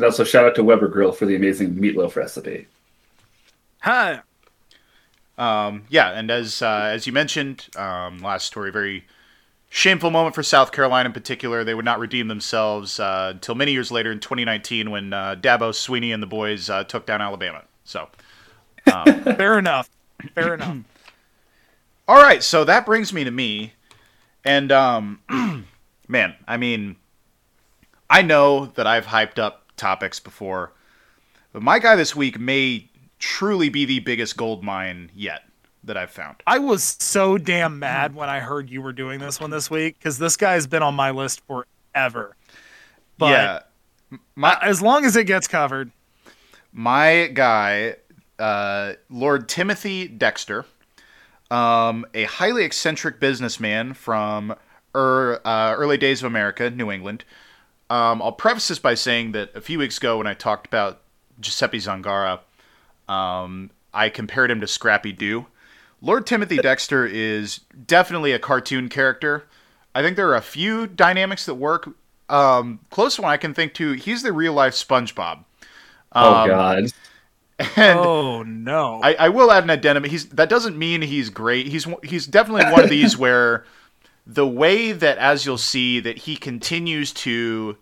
and 0.00 0.06
also 0.06 0.24
shout 0.24 0.46
out 0.46 0.54
to 0.54 0.64
Weber 0.64 0.88
Grill 0.88 1.12
for 1.12 1.26
the 1.26 1.36
amazing 1.36 1.74
meatloaf 1.74 2.16
recipe. 2.16 2.66
Hi. 3.80 4.22
Um, 5.36 5.82
yeah, 5.90 6.10
and 6.12 6.30
as 6.30 6.62
uh, 6.62 6.88
as 6.90 7.06
you 7.06 7.12
mentioned, 7.12 7.68
um, 7.76 8.20
last 8.20 8.46
story, 8.46 8.72
very 8.72 9.04
shameful 9.68 10.10
moment 10.10 10.34
for 10.34 10.42
South 10.42 10.72
Carolina 10.72 11.08
in 11.08 11.12
particular. 11.12 11.64
They 11.64 11.74
would 11.74 11.84
not 11.84 11.98
redeem 11.98 12.28
themselves 12.28 12.98
uh, 12.98 13.32
until 13.34 13.54
many 13.54 13.72
years 13.72 13.92
later 13.92 14.10
in 14.10 14.20
2019 14.20 14.90
when 14.90 15.12
uh, 15.12 15.36
Dabo 15.38 15.70
Swinney 15.70 16.14
and 16.14 16.22
the 16.22 16.26
boys 16.26 16.70
uh, 16.70 16.84
took 16.84 17.04
down 17.04 17.20
Alabama. 17.20 17.64
So, 17.84 18.08
um, 18.90 19.04
fair 19.22 19.58
enough. 19.58 19.90
Fair 20.34 20.54
enough. 20.54 20.78
All 22.08 22.22
right, 22.22 22.42
so 22.42 22.64
that 22.64 22.86
brings 22.86 23.12
me 23.12 23.24
to 23.24 23.30
me, 23.30 23.74
and 24.46 24.72
um, 24.72 25.20
man, 26.08 26.34
I 26.48 26.56
mean, 26.56 26.96
I 28.08 28.22
know 28.22 28.66
that 28.74 28.86
I've 28.86 29.06
hyped 29.06 29.38
up 29.38 29.59
topics 29.80 30.20
before. 30.20 30.72
But 31.52 31.62
my 31.62 31.78
guy 31.78 31.96
this 31.96 32.14
week 32.14 32.38
may 32.38 32.88
truly 33.18 33.68
be 33.68 33.84
the 33.84 34.00
biggest 34.00 34.36
gold 34.36 34.62
mine 34.62 35.10
yet 35.14 35.42
that 35.84 35.96
I've 35.96 36.10
found. 36.10 36.36
I 36.46 36.58
was 36.58 36.96
so 37.00 37.38
damn 37.38 37.78
mad 37.78 38.14
when 38.14 38.28
I 38.28 38.40
heard 38.40 38.70
you 38.70 38.82
were 38.82 38.92
doing 38.92 39.18
this 39.18 39.40
one 39.40 39.50
this 39.50 39.70
week 39.70 39.98
because 39.98 40.18
this 40.18 40.36
guy's 40.36 40.66
been 40.66 40.82
on 40.82 40.94
my 40.94 41.10
list 41.10 41.40
forever. 41.46 42.36
But 43.18 43.30
yeah, 43.30 44.18
my, 44.34 44.58
as 44.62 44.80
long 44.80 45.04
as 45.04 45.16
it 45.16 45.24
gets 45.24 45.48
covered. 45.48 45.90
My 46.72 47.26
guy, 47.34 47.96
uh, 48.38 48.92
Lord 49.08 49.48
Timothy 49.48 50.06
Dexter, 50.06 50.64
um, 51.50 52.06
a 52.14 52.24
highly 52.24 52.64
eccentric 52.64 53.18
businessman 53.18 53.94
from 53.94 54.54
er, 54.94 55.40
uh, 55.44 55.74
early 55.76 55.96
days 55.96 56.22
of 56.22 56.26
America, 56.26 56.70
New 56.70 56.90
England, 56.90 57.24
um, 57.90 58.22
I'll 58.22 58.32
preface 58.32 58.68
this 58.68 58.78
by 58.78 58.94
saying 58.94 59.32
that 59.32 59.54
a 59.54 59.60
few 59.60 59.78
weeks 59.78 59.98
ago, 59.98 60.18
when 60.18 60.26
I 60.26 60.34
talked 60.34 60.66
about 60.66 61.00
Giuseppe 61.40 61.78
Zangara, 61.78 62.38
um, 63.08 63.70
I 63.92 64.08
compared 64.08 64.50
him 64.50 64.60
to 64.60 64.66
Scrappy 64.68 65.12
Doo. 65.12 65.46
Lord 66.00 66.24
Timothy 66.24 66.56
Dexter 66.56 67.04
is 67.04 67.58
definitely 67.86 68.32
a 68.32 68.38
cartoon 68.38 68.88
character. 68.88 69.44
I 69.94 70.02
think 70.02 70.16
there 70.16 70.28
are 70.28 70.36
a 70.36 70.42
few 70.42 70.86
dynamics 70.86 71.44
that 71.46 71.56
work. 71.56 71.90
Um, 72.28 72.78
close 72.90 73.18
one 73.18 73.30
I 73.30 73.36
can 73.36 73.54
think 73.54 73.74
to, 73.74 73.92
he's 73.92 74.22
the 74.22 74.32
real 74.32 74.52
life 74.52 74.74
SpongeBob. 74.74 75.44
oh 76.12 76.34
um, 76.34 76.48
God. 76.48 76.84
And 77.76 77.98
oh 77.98 78.42
no! 78.42 79.02
I, 79.02 79.12
I 79.14 79.28
will 79.28 79.52
add 79.52 79.64
an 79.64 79.68
addendum. 79.68 80.04
He's 80.04 80.30
that 80.30 80.48
doesn't 80.48 80.78
mean 80.78 81.02
he's 81.02 81.28
great. 81.28 81.66
He's 81.66 81.86
he's 82.02 82.26
definitely 82.26 82.64
one 82.72 82.84
of 82.84 82.88
these 82.88 83.18
where 83.18 83.66
the 84.34 84.46
way 84.46 84.92
that, 84.92 85.18
as 85.18 85.44
you'll 85.44 85.58
see, 85.58 85.98
that 86.00 86.18
he 86.18 86.36
continues 86.36 87.12
to 87.12 87.76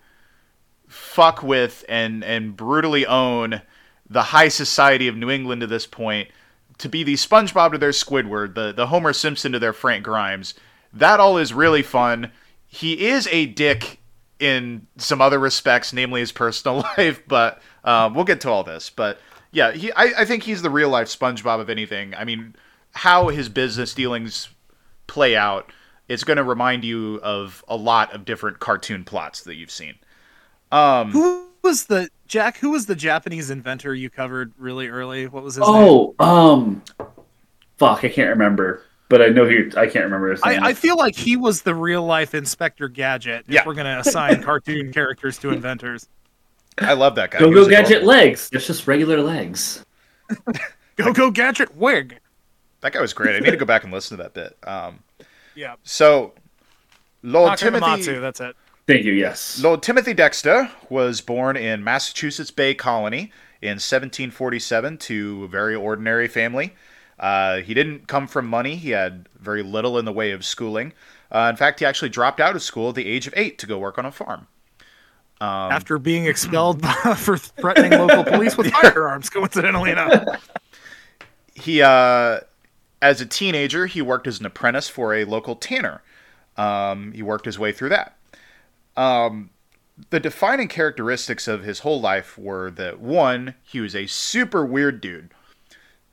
fuck 0.86 1.42
with 1.42 1.84
and 1.88 2.24
and 2.24 2.56
brutally 2.56 3.06
own 3.06 3.60
the 4.08 4.22
high 4.22 4.48
society 4.48 5.06
of 5.08 5.16
New 5.16 5.30
England 5.30 5.60
to 5.60 5.66
this 5.66 5.86
point, 5.86 6.30
to 6.78 6.88
be 6.88 7.02
the 7.02 7.14
SpongeBob 7.14 7.72
to 7.72 7.78
their 7.78 7.90
Squidward, 7.90 8.54
the 8.54 8.72
the 8.72 8.86
Homer 8.86 9.12
Simpson 9.12 9.52
to 9.52 9.58
their 9.58 9.74
Frank 9.74 10.04
Grimes, 10.04 10.54
that 10.94 11.20
all 11.20 11.36
is 11.36 11.52
really 11.52 11.82
fun. 11.82 12.32
He 12.66 13.06
is 13.08 13.28
a 13.30 13.44
dick 13.44 13.98
in 14.38 14.86
some 14.96 15.20
other 15.20 15.38
respects, 15.38 15.92
namely 15.92 16.20
his 16.20 16.32
personal 16.32 16.78
life, 16.96 17.22
but 17.28 17.60
um, 17.84 18.14
we'll 18.14 18.24
get 18.24 18.40
to 18.42 18.50
all 18.50 18.64
this. 18.64 18.88
But 18.88 19.18
yeah, 19.52 19.72
he 19.72 19.92
I, 19.92 20.12
I 20.20 20.24
think 20.24 20.44
he's 20.44 20.62
the 20.62 20.70
real 20.70 20.88
life 20.88 21.08
SpongeBob 21.08 21.60
of 21.60 21.68
anything. 21.68 22.14
I 22.14 22.24
mean, 22.24 22.56
how 22.92 23.28
his 23.28 23.50
business 23.50 23.92
dealings 23.92 24.48
play 25.06 25.36
out 25.36 25.70
it's 26.08 26.24
going 26.24 26.36
to 26.38 26.42
remind 26.44 26.84
you 26.84 27.20
of 27.22 27.64
a 27.68 27.76
lot 27.76 28.12
of 28.14 28.24
different 28.24 28.58
cartoon 28.58 29.04
plots 29.04 29.42
that 29.42 29.54
you've 29.56 29.70
seen. 29.70 29.94
Um, 30.72 31.10
who 31.12 31.46
was 31.62 31.86
the 31.86 32.08
Jack? 32.26 32.58
Who 32.58 32.70
was 32.70 32.86
the 32.86 32.96
Japanese 32.96 33.50
inventor 33.50 33.94
you 33.94 34.10
covered 34.10 34.52
really 34.58 34.88
early? 34.88 35.26
What 35.26 35.42
was 35.42 35.54
his 35.56 35.64
oh, 35.66 35.72
name? 36.06 36.14
Oh, 36.18 36.52
um, 36.52 36.82
fuck, 37.78 38.04
I 38.04 38.08
can't 38.08 38.30
remember. 38.30 38.82
but 39.08 39.22
I 39.22 39.28
know 39.28 39.46
he. 39.46 39.70
I 39.76 39.86
can't 39.86 40.04
remember 40.04 40.30
his 40.30 40.44
name. 40.44 40.62
I, 40.62 40.68
I 40.68 40.74
feel 40.74 40.96
like 40.96 41.14
he 41.16 41.36
was 41.36 41.62
the 41.62 41.74
real 41.74 42.04
life 42.04 42.34
Inspector 42.34 42.86
Gadget. 42.90 43.44
If 43.48 43.54
Yeah. 43.54 43.62
we're 43.66 43.74
gonna 43.74 43.98
assign 44.04 44.42
cartoon 44.44 44.92
characters 44.92 45.38
to 45.38 45.50
inventors, 45.50 46.08
I 46.78 46.92
love 46.92 47.14
that 47.16 47.30
guy. 47.30 47.38
Go 47.38 47.50
Go 47.52 47.68
Gadget 47.68 47.98
adorable. 47.98 48.08
legs. 48.08 48.50
It's 48.52 48.66
just 48.66 48.86
regular 48.86 49.22
legs. 49.22 49.84
Go 50.96 51.12
Go 51.12 51.30
Gadget 51.30 51.74
wig. 51.76 52.18
That 52.82 52.92
guy 52.92 53.00
was 53.00 53.12
great. 53.14 53.34
I 53.36 53.40
need 53.40 53.50
to 53.50 53.56
go 53.56 53.64
back 53.64 53.84
and 53.84 53.92
listen 53.92 54.16
to 54.18 54.22
that 54.22 54.34
bit. 54.34 54.56
Um, 54.68 55.00
Yeah, 55.58 55.74
so, 55.82 56.34
Lord 57.24 57.58
Nakamatsu. 57.58 58.04
Timothy, 58.04 58.18
That's 58.20 58.40
it. 58.40 58.54
Thank 58.86 59.04
you. 59.04 59.12
Yes. 59.12 59.60
Lord 59.60 59.82
Timothy 59.82 60.14
Dexter 60.14 60.70
was 60.88 61.20
born 61.20 61.56
in 61.56 61.82
Massachusetts 61.82 62.52
Bay 62.52 62.74
Colony 62.74 63.32
in 63.60 63.70
1747 63.70 64.98
to 64.98 65.42
a 65.42 65.48
very 65.48 65.74
ordinary 65.74 66.28
family. 66.28 66.76
Uh, 67.18 67.56
he 67.56 67.74
didn't 67.74 68.06
come 68.06 68.28
from 68.28 68.46
money. 68.46 68.76
He 68.76 68.90
had 68.90 69.28
very 69.36 69.64
little 69.64 69.98
in 69.98 70.04
the 70.04 70.12
way 70.12 70.30
of 70.30 70.44
schooling. 70.44 70.92
Uh, 71.32 71.48
in 71.50 71.56
fact, 71.56 71.80
he 71.80 71.86
actually 71.86 72.10
dropped 72.10 72.38
out 72.38 72.54
of 72.54 72.62
school 72.62 72.90
at 72.90 72.94
the 72.94 73.08
age 73.08 73.26
of 73.26 73.34
eight 73.36 73.58
to 73.58 73.66
go 73.66 73.80
work 73.80 73.98
on 73.98 74.06
a 74.06 74.12
farm. 74.12 74.46
Um, 75.40 75.72
After 75.72 75.98
being 75.98 76.26
expelled 76.26 76.86
for 77.16 77.36
threatening 77.36 77.98
local 77.98 78.22
police 78.22 78.56
with 78.56 78.70
firearms, 78.82 79.28
coincidentally 79.28 79.90
enough. 79.90 80.48
he 81.54 81.82
uh, 81.82 82.40
as 83.00 83.20
a 83.20 83.26
teenager 83.26 83.86
he 83.86 84.02
worked 84.02 84.26
as 84.26 84.40
an 84.40 84.46
apprentice 84.46 84.88
for 84.88 85.14
a 85.14 85.24
local 85.24 85.56
tanner. 85.56 86.02
Um, 86.56 87.12
he 87.12 87.22
worked 87.22 87.44
his 87.44 87.58
way 87.58 87.72
through 87.72 87.90
that. 87.90 88.16
Um, 88.96 89.50
the 90.10 90.20
defining 90.20 90.68
characteristics 90.68 91.46
of 91.46 91.62
his 91.62 91.80
whole 91.80 92.00
life 92.00 92.36
were 92.36 92.70
that 92.72 93.00
one 93.00 93.54
he 93.62 93.80
was 93.80 93.94
a 93.94 94.06
super 94.06 94.64
weird 94.64 95.00
dude. 95.00 95.30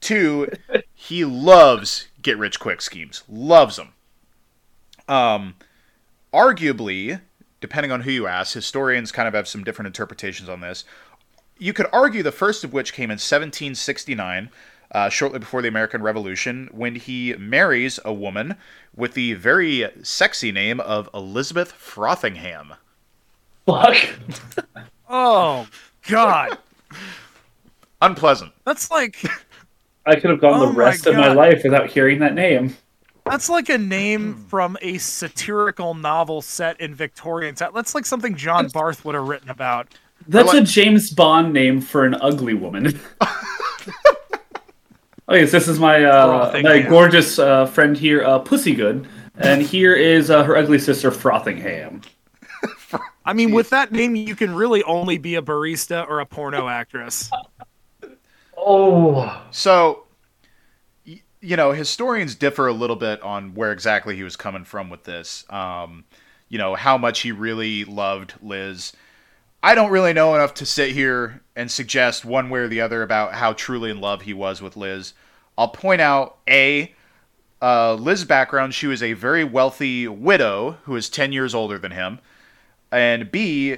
Two 0.02 0.50
he 0.94 1.26
loves 1.26 2.08
get 2.22 2.38
rich 2.38 2.60
quick 2.60 2.82
schemes. 2.82 3.24
Loves 3.28 3.78
them 3.78 3.94
um, 5.08 5.56
arguably 6.34 7.22
depending 7.62 7.92
on 7.92 8.02
who 8.02 8.12
you 8.12 8.28
ask 8.28 8.54
historians 8.54 9.12
kind 9.12 9.28
of 9.28 9.34
have 9.34 9.48
some 9.48 9.64
different 9.64 9.88
interpretations 9.88 10.50
on 10.50 10.62
this. 10.62 10.86
You 11.58 11.74
could 11.74 11.88
argue 11.92 12.22
the 12.22 12.32
first 12.32 12.64
of 12.64 12.74
which 12.74 12.94
came 12.94 13.06
in 13.06 13.16
1769 13.16 14.50
uh, 14.96 15.10
shortly 15.10 15.40
before 15.40 15.62
the 15.62 15.68
American 15.68 16.02
Revolution, 16.02 16.70
when 16.72 16.96
he 16.96 17.34
marries 17.38 18.00
a 18.06 18.14
woman 18.14 18.56
with 18.96 19.14
the 19.14 19.34
very 19.34 19.86
sexy 20.04 20.54
name 20.54 20.80
of 20.80 21.10
Elizabeth 21.14 21.74
Frothingham. 21.74 22.78
Fuck. 23.66 23.98
Oh 25.10 25.68
God, 26.08 26.58
Unpleasant. 28.02 28.52
that's 28.64 28.90
like 28.90 29.18
I 30.06 30.16
could 30.16 30.30
have 30.30 30.40
gone 30.40 30.62
Oh 30.62 30.68
the 30.68 30.72
my 30.74 30.78
rest 30.86 31.08
of 31.08 31.16
my 31.16 31.34
life 31.34 31.62
without 31.64 31.90
hearing 31.90 32.20
that 32.20 32.34
name. 32.36 32.78
that's 33.26 33.50
like 33.50 33.68
a 33.70 33.78
name 33.78 34.36
from 34.50 34.78
a 34.82 34.98
satirical 35.00 35.94
novel 35.94 36.42
set 36.42 36.80
in 36.80 36.94
Victorian 36.96 37.56
time. 37.56 37.72
That's 37.74 37.96
like 37.96 38.06
something 38.06 38.36
John 38.36 38.68
Barth 38.70 39.04
would 39.04 39.16
have 39.16 39.28
written 39.28 39.50
about. 39.50 39.88
That's 40.28 40.54
like- 40.54 40.62
a 40.64 40.66
James 40.66 41.10
Bond 41.12 41.52
name 41.54 41.82
for 41.82 42.06
an 42.06 42.16
ugly 42.22 42.54
woman. 42.54 42.98
okay, 45.30 45.46
so 45.46 45.52
this 45.52 45.68
is 45.68 45.80
my 45.80 46.04
uh, 46.04 46.60
my 46.64 46.78
Ham. 46.78 46.90
gorgeous 46.90 47.40
uh, 47.40 47.66
friend 47.66 47.98
here, 47.98 48.24
uh, 48.24 48.40
Pussygood, 48.40 49.08
and 49.38 49.62
here 49.62 49.94
is 49.94 50.30
uh, 50.30 50.44
her 50.44 50.56
ugly 50.58 50.80
sister, 50.80 51.12
Frothingham. 51.12 52.04
I 53.26 53.34
mean, 53.34 53.52
with 53.52 53.72
that 53.72 53.92
name, 53.92 54.16
you 54.16 54.36
can 54.36 54.54
really 54.54 54.84
only 54.84 55.18
be 55.18 55.36
a 55.36 55.42
barista 55.42 56.08
or 56.08 56.20
a 56.20 56.26
porno 56.26 56.68
actress. 56.68 57.30
Oh, 58.58 59.44
So, 59.52 60.06
you 61.04 61.56
know, 61.56 61.72
historians 61.72 62.36
differ 62.36 62.68
a 62.68 62.74
little 62.74 62.96
bit 62.96 63.22
on 63.22 63.54
where 63.56 63.72
exactly 63.72 64.16
he 64.16 64.24
was 64.24 64.36
coming 64.36 64.64
from 64.64 64.90
with 64.90 65.04
this. 65.04 65.44
Um, 65.50 66.06
you 66.50 66.58
know, 66.58 66.76
how 66.76 66.98
much 66.98 67.22
he 67.22 67.32
really 67.32 67.84
loved 67.86 68.36
Liz. 68.42 68.94
I 69.64 69.76
don't 69.76 69.92
really 69.92 70.14
know 70.14 70.36
enough 70.36 70.54
to 70.56 70.66
sit 70.66 70.92
here 70.92 71.42
and 71.56 71.72
suggest 71.72 72.26
one 72.26 72.50
way 72.50 72.60
or 72.60 72.68
the 72.68 72.82
other 72.82 73.02
about 73.02 73.34
how 73.34 73.54
truly 73.54 73.90
in 73.90 74.00
love 74.00 74.22
he 74.22 74.34
was 74.34 74.62
with 74.62 74.78
Liz. 74.78 75.14
I'll 75.58 75.70
point 75.70 76.02
out 76.02 76.38
A, 76.48 76.94
uh, 77.62 77.96
Liz's 77.96 78.26
background. 78.26 78.74
She 78.74 78.88
was 78.88 79.02
a 79.02 79.14
very 79.14 79.44
wealthy 79.44 80.08
widow 80.08 80.78
who 80.84 80.96
is 80.96 81.10
10 81.10 81.32
years 81.32 81.56
older 81.56 81.78
than 81.78 81.92
him. 81.92 82.20
And 82.92 83.32
B, 83.32 83.78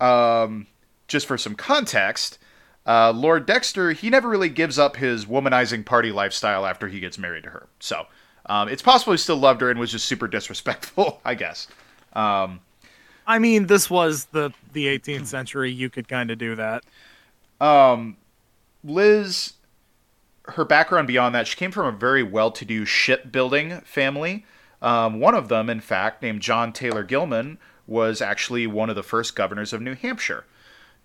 um, 0.00 0.66
just 1.08 1.26
for 1.26 1.36
some 1.36 1.54
context, 1.54 2.38
uh, 2.86 3.12
Lord 3.12 3.46
Dexter, 3.46 3.92
he 3.92 4.10
never 4.10 4.28
really 4.28 4.48
gives 4.48 4.78
up 4.78 4.96
his 4.96 5.26
womanizing 5.26 5.84
party 5.84 6.12
lifestyle 6.12 6.64
after 6.64 6.88
he 6.88 7.00
gets 7.00 7.18
married 7.18 7.44
to 7.44 7.50
her. 7.50 7.66
So 7.80 8.06
um, 8.46 8.68
it's 8.68 8.82
possible 8.82 9.12
he 9.12 9.18
still 9.18 9.36
loved 9.36 9.60
her 9.60 9.70
and 9.70 9.78
was 9.78 9.90
just 9.90 10.06
super 10.06 10.28
disrespectful, 10.28 11.20
I 11.24 11.34
guess. 11.34 11.68
Um, 12.12 12.60
I 13.26 13.38
mean, 13.38 13.66
this 13.66 13.90
was 13.90 14.26
the 14.26 14.52
the 14.72 14.86
18th 14.86 15.26
century. 15.26 15.70
You 15.72 15.90
could 15.90 16.08
kind 16.08 16.30
of 16.30 16.38
do 16.38 16.54
that. 16.56 16.84
um, 17.60 18.16
Liz, 18.84 19.54
her 20.44 20.64
background 20.64 21.08
beyond 21.08 21.34
that, 21.34 21.46
she 21.48 21.56
came 21.56 21.72
from 21.72 21.86
a 21.86 21.98
very 21.98 22.22
well 22.22 22.50
to 22.52 22.64
do 22.64 22.84
shipbuilding 22.84 23.80
family. 23.80 24.44
Um, 24.80 25.18
one 25.18 25.34
of 25.34 25.48
them, 25.48 25.68
in 25.68 25.80
fact, 25.80 26.22
named 26.22 26.40
John 26.40 26.72
Taylor 26.72 27.02
Gilman, 27.02 27.58
was 27.86 28.20
actually 28.20 28.66
one 28.66 28.90
of 28.90 28.96
the 28.96 29.02
first 29.02 29.34
governors 29.34 29.72
of 29.72 29.80
New 29.80 29.94
Hampshire. 29.94 30.44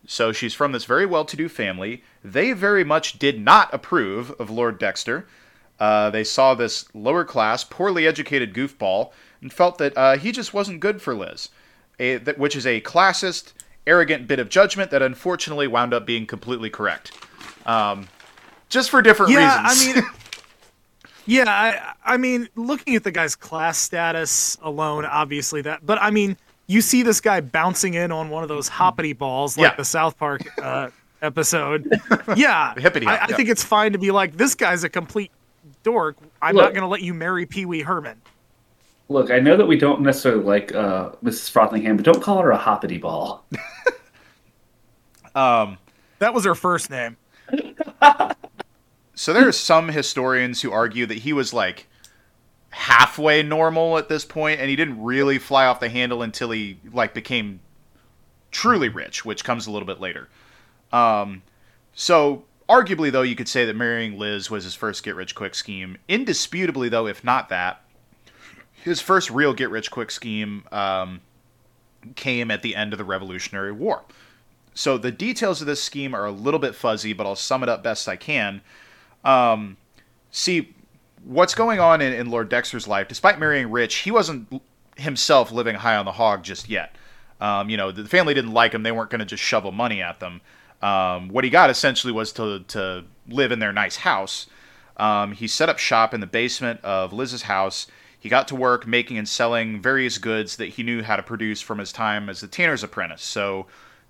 So 0.06 0.32
she's 0.32 0.54
from 0.54 0.72
this 0.74 0.86
very 0.86 1.06
well 1.06 1.26
to 1.26 1.38
do 1.38 1.48
family. 1.48 2.04
They 2.24 2.54
very 2.54 2.84
much 2.84 3.18
did 3.20 3.40
not 3.40 3.74
approve 3.74 4.32
of 4.40 4.50
Lord 4.50 4.78
Dexter. 4.78 5.28
Uh, 5.80 6.10
they 6.12 6.24
saw 6.24 6.54
this 6.54 6.86
lower 6.94 7.24
class, 7.24 7.64
poorly 7.64 8.06
educated 8.06 8.54
goofball 8.54 9.12
and 9.42 9.52
felt 9.52 9.78
that 9.80 9.98
uh, 9.98 10.18
he 10.18 10.32
just 10.32 10.54
wasn't 10.54 10.80
good 10.80 11.02
for 11.02 11.16
Liz, 11.16 11.50
a, 12.00 12.18
which 12.38 12.56
is 12.56 12.66
a 12.66 12.82
classist, 12.82 13.54
arrogant 13.88 14.28
bit 14.28 14.40
of 14.40 14.50
judgment 14.50 14.92
that 14.92 15.02
unfortunately 15.02 15.68
wound 15.68 15.94
up 15.94 16.06
being 16.06 16.26
completely 16.26 16.70
correct. 16.70 17.12
Um, 17.66 18.08
just 18.70 18.90
for 18.90 19.02
different 19.02 19.32
Yeah, 19.32 19.62
reasons. 19.68 19.98
I 19.98 20.02
mean, 20.02 20.10
yeah, 21.26 21.44
I, 21.48 22.14
I 22.14 22.18
mean, 22.18 22.48
looking 22.56 22.96
at 22.96 23.04
the 23.04 23.12
guy's 23.12 23.36
class 23.36 23.78
status 23.78 24.58
alone, 24.62 25.06
obviously 25.06 25.62
that. 25.64 25.86
But 25.86 26.02
I 26.02 26.10
mean, 26.12 26.38
you 26.68 26.82
see 26.82 27.04
this 27.04 27.20
guy 27.22 27.42
bouncing 27.42 27.94
in 27.96 28.12
on 28.12 28.30
one 28.30 28.44
of 28.44 28.50
those 28.50 28.68
hoppity 28.68 29.14
balls, 29.14 29.58
like 29.58 29.72
Yeah. 29.72 29.76
the 29.76 29.86
South 29.86 30.18
Park 30.18 30.42
uh, 30.62 30.90
episode. 31.22 31.92
Yeah, 32.36 32.74
hippity 32.76 33.06
I, 33.08 33.16
I 33.16 33.26
yeah. 33.30 33.36
think 33.36 33.50
it's 33.50 33.64
fine 33.64 33.92
to 33.92 33.98
be 33.98 34.12
like, 34.12 34.38
this 34.38 34.56
guy's 34.56 34.84
a 34.84 34.90
complete 34.90 35.32
dork. 35.84 36.16
I'm 36.42 36.56
not 36.56 36.70
going 36.74 36.82
to 36.82 36.88
let 36.88 37.02
you 37.02 37.14
marry 37.14 37.46
Pee 37.46 37.66
Wee 37.66 37.82
Herman. 37.82 38.22
Look, 39.12 39.32
I 39.32 39.40
know 39.40 39.58
that 39.58 39.68
we 39.68 39.78
don't 39.78 40.02
necessarily 40.02 40.44
like 40.44 40.74
uh, 40.74 41.12
Mrs. 41.24 41.52
Frothingham, 41.52 41.98
but 41.98 42.06
don't 42.06 42.22
call 42.22 42.42
her 42.42 42.52
a 42.52 42.58
hoppity 42.58 42.98
ball. 42.98 43.46
um, 45.36 45.78
That 46.20 46.34
was 46.34 46.46
her 46.46 46.56
first 46.56 46.90
name. 46.90 47.18
So 49.14 49.34
there 49.34 49.48
are 49.48 49.52
some 49.52 49.90
historians 49.90 50.62
who 50.62 50.72
argue 50.72 51.06
that 51.06 51.20
he 51.20 51.32
was 51.32 51.54
like 51.54 51.88
halfway 52.72 53.44
normal 53.44 54.00
at 54.00 54.10
this 54.10 54.26
point, 54.26 54.60
and 54.60 54.68
he 54.70 54.76
didn't 54.76 55.04
really 55.04 55.38
fly 55.38 55.66
off 55.66 55.80
the 55.80 55.90
handle 55.90 56.24
until 56.24 56.50
he 56.50 56.80
like 56.92 57.14
became 57.14 57.60
truly 58.50 58.90
rich, 58.90 59.24
which 59.24 59.44
comes 59.44 59.68
a 59.68 59.72
little 59.72 59.86
bit 59.86 60.00
later. 60.00 60.28
Um, 60.92 61.44
so 61.94 62.46
arguably, 62.68 63.12
though, 63.12 63.22
you 63.22 63.36
could 63.36 63.48
say 63.48 63.66
that 63.66 63.76
marrying 63.76 64.18
Liz 64.18 64.50
was 64.50 64.64
his 64.64 64.74
first 64.74 65.04
get 65.04 65.16
rich 65.16 65.36
quick 65.36 65.54
scheme. 65.54 65.98
Indisputably, 66.08 66.90
though, 66.90 67.06
if 67.06 67.24
not 67.24 67.50
that, 67.50 67.81
his 68.84 69.02
first 69.02 69.30
real 69.30 69.54
get 69.54 69.70
rich 69.70 69.92
quick 69.92 70.12
scheme 70.12 70.64
um, 70.72 71.22
came 72.16 72.52
at 72.52 72.62
the 72.62 72.76
end 72.76 72.94
of 72.94 72.98
the 72.98 73.06
Revolutionary 73.06 73.72
War. 73.72 74.04
So 74.74 74.98
the 74.98 75.12
details 75.12 75.62
of 75.62 75.68
this 75.68 75.84
scheme 75.84 76.16
are 76.16 76.26
a 76.26 76.32
little 76.32 76.60
bit 76.60 76.76
fuzzy, 76.76 77.14
but 77.14 77.26
I'll 77.26 77.36
sum 77.36 77.64
it 77.64 77.70
up 77.70 77.84
best 77.84 78.08
I 78.08 78.16
can. 78.16 78.62
Um, 79.24 79.78
see, 80.32 80.74
what's 81.24 81.54
going 81.54 81.80
on 81.80 82.02
in, 82.02 82.14
in 82.14 82.30
Lord 82.30 82.50
Dexter's 82.50 82.88
life, 82.88 83.08
despite 83.08 83.40
marrying 83.40 83.70
rich, 83.70 83.96
he 83.98 84.12
wasn't 84.12 84.62
himself 84.98 85.52
living 85.52 85.76
high 85.76 85.96
on 85.96 86.06
the 86.06 86.14
hog 86.14 86.44
just 86.44 86.70
yet. 86.70 86.96
Um, 87.40 87.70
you 87.70 87.78
know, 87.78 87.92
the 87.92 88.08
family 88.08 88.34
didn't 88.34 88.54
like 88.54 88.74
him; 88.74 88.84
they 88.84 88.92
weren't 88.92 89.10
going 89.10 89.20
to 89.20 89.26
just 89.26 89.44
shovel 89.44 89.72
money 89.72 90.02
at 90.02 90.20
them. 90.20 90.42
Um, 90.82 91.30
what 91.30 91.44
he 91.44 91.50
got 91.50 91.70
essentially 91.70 92.14
was 92.14 92.32
to 92.34 92.60
to 92.70 93.04
live 93.28 93.52
in 93.52 93.60
their 93.60 93.74
nice 93.74 93.98
house. 93.98 94.48
Um, 94.98 95.32
he 95.32 95.48
set 95.48 95.70
up 95.70 95.80
shop 95.80 96.14
in 96.14 96.22
the 96.22 96.28
basement 96.28 96.80
of 96.84 97.14
Liz's 97.14 97.44
house. 97.44 97.88
He 98.22 98.30
got 98.30 98.48
to 98.50 98.56
work 98.56 98.86
making 98.86 99.18
and 99.18 99.28
selling 99.28 99.82
various 99.82 100.20
goods 100.20 100.58
that 100.58 100.70
he 100.70 100.84
knew 100.84 101.02
how 101.02 101.16
to 101.16 101.24
produce 101.24 101.60
from 101.60 101.80
his 101.80 101.92
time 101.92 102.30
as 102.30 102.44
a 102.44 102.48
tanner's 102.48 102.84
apprentice. 102.84 103.24
So 103.24 103.66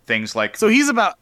things 0.05 0.35
like 0.35 0.57
So 0.57 0.67
he's 0.67 0.89
about, 0.89 1.17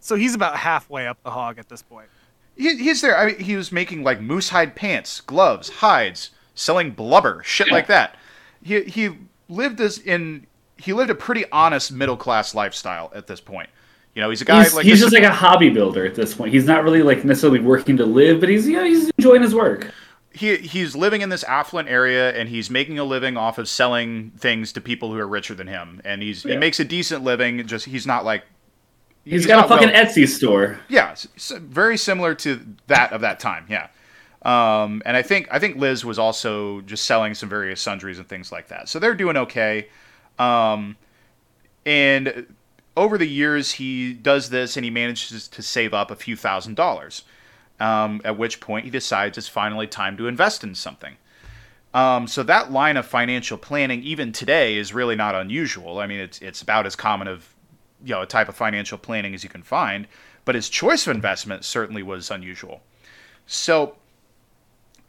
so 0.00 0.16
he's 0.16 0.34
about 0.34 0.56
halfway 0.56 1.06
up 1.06 1.22
the 1.22 1.30
hog 1.30 1.60
at 1.60 1.68
this 1.68 1.82
point. 1.82 2.08
he, 2.56 2.76
he's 2.78 3.00
there. 3.00 3.16
I 3.16 3.26
mean, 3.26 3.38
he 3.38 3.54
was 3.54 3.70
making 3.70 4.02
like 4.02 4.20
moose 4.20 4.48
hide 4.48 4.74
pants, 4.74 5.20
gloves, 5.20 5.68
hides, 5.68 6.30
selling 6.56 6.90
blubber, 6.90 7.42
shit 7.44 7.70
like 7.70 7.86
that. 7.86 8.16
He 8.60 8.82
he 8.82 9.10
lived 9.48 9.78
this 9.78 9.98
in 9.98 10.48
he 10.78 10.92
lived 10.92 11.10
a 11.10 11.14
pretty 11.14 11.44
honest 11.52 11.92
middle 11.92 12.16
class 12.16 12.56
lifestyle 12.56 13.12
at 13.14 13.28
this 13.28 13.40
point. 13.40 13.70
You 14.16 14.22
know, 14.22 14.30
he's 14.30 14.42
a 14.42 14.46
guy 14.46 14.64
He's, 14.64 14.74
like 14.74 14.84
he's 14.84 14.98
just 14.98 15.12
like 15.12 15.22
a 15.22 15.30
hobby 15.30 15.70
builder 15.70 16.04
at 16.04 16.16
this 16.16 16.34
point. 16.34 16.52
He's 16.52 16.64
not 16.64 16.82
really 16.82 17.02
like 17.02 17.24
necessarily 17.24 17.60
working 17.60 17.96
to 17.98 18.06
live, 18.06 18.40
but 18.40 18.48
he's 18.48 18.66
you 18.66 18.78
know 18.78 18.84
he's 18.84 19.10
enjoying 19.16 19.42
his 19.42 19.54
work. 19.54 19.92
He 20.36 20.56
he's 20.58 20.94
living 20.94 21.22
in 21.22 21.30
this 21.30 21.42
affluent 21.44 21.88
area 21.88 22.30
and 22.32 22.48
he's 22.48 22.68
making 22.68 22.98
a 22.98 23.04
living 23.04 23.36
off 23.36 23.56
of 23.58 23.68
selling 23.68 24.32
things 24.36 24.72
to 24.72 24.80
people 24.80 25.10
who 25.12 25.18
are 25.18 25.26
richer 25.26 25.54
than 25.54 25.66
him. 25.66 26.00
And 26.04 26.22
he's 26.22 26.42
he 26.42 26.56
makes 26.56 26.78
a 26.78 26.84
decent 26.84 27.24
living 27.24 27.66
just 27.66 27.86
he's 27.86 28.06
not 28.06 28.24
like 28.24 28.44
he's 29.24 29.46
got 29.46 29.64
a 29.64 29.68
fucking 29.68 29.88
well- 29.92 30.04
Etsy 30.04 30.28
store. 30.28 30.78
yeah 30.88 31.14
very 31.60 31.96
similar 31.96 32.34
to 32.34 32.60
that 32.86 33.12
of 33.12 33.22
that 33.22 33.40
time 33.40 33.66
yeah. 33.68 33.88
Um, 34.42 35.02
and 35.04 35.16
I 35.16 35.22
think 35.22 35.48
I 35.50 35.58
think 35.58 35.76
Liz 35.76 36.04
was 36.04 36.18
also 36.18 36.82
just 36.82 37.04
selling 37.04 37.34
some 37.34 37.48
various 37.48 37.80
sundries 37.80 38.18
and 38.18 38.28
things 38.28 38.52
like 38.52 38.68
that. 38.68 38.88
So 38.88 38.98
they're 38.98 39.14
doing 39.14 39.36
okay. 39.36 39.88
Um, 40.38 40.96
and 41.84 42.46
over 42.96 43.16
the 43.18 43.26
years 43.26 43.72
he 43.72 44.12
does 44.12 44.50
this 44.50 44.76
and 44.76 44.84
he 44.84 44.90
manages 44.90 45.48
to 45.48 45.62
save 45.62 45.94
up 45.94 46.10
a 46.10 46.16
few 46.16 46.36
thousand 46.36 46.76
dollars 46.76 47.24
um, 47.80 48.20
at 48.24 48.38
which 48.38 48.60
point 48.60 48.84
he 48.84 48.90
decides 48.90 49.36
it's 49.36 49.48
finally 49.48 49.86
time 49.86 50.16
to 50.16 50.26
invest 50.26 50.64
in 50.64 50.74
something 50.74 51.16
um, 51.94 52.26
so 52.26 52.42
that 52.42 52.72
line 52.72 52.96
of 52.96 53.06
financial 53.06 53.56
planning 53.56 54.02
even 54.02 54.32
today 54.32 54.76
is 54.76 54.92
really 54.92 55.16
not 55.16 55.34
unusual 55.34 55.98
i 55.98 56.06
mean 56.06 56.20
it's, 56.20 56.40
it's 56.40 56.62
about 56.62 56.86
as 56.86 56.96
common 56.96 57.28
of 57.28 57.54
you 58.04 58.14
know 58.14 58.22
a 58.22 58.26
type 58.26 58.48
of 58.48 58.56
financial 58.56 58.98
planning 58.98 59.34
as 59.34 59.42
you 59.42 59.50
can 59.50 59.62
find 59.62 60.06
but 60.44 60.54
his 60.54 60.68
choice 60.68 61.06
of 61.06 61.14
investment 61.14 61.64
certainly 61.64 62.02
was 62.02 62.30
unusual 62.30 62.82
so 63.46 63.96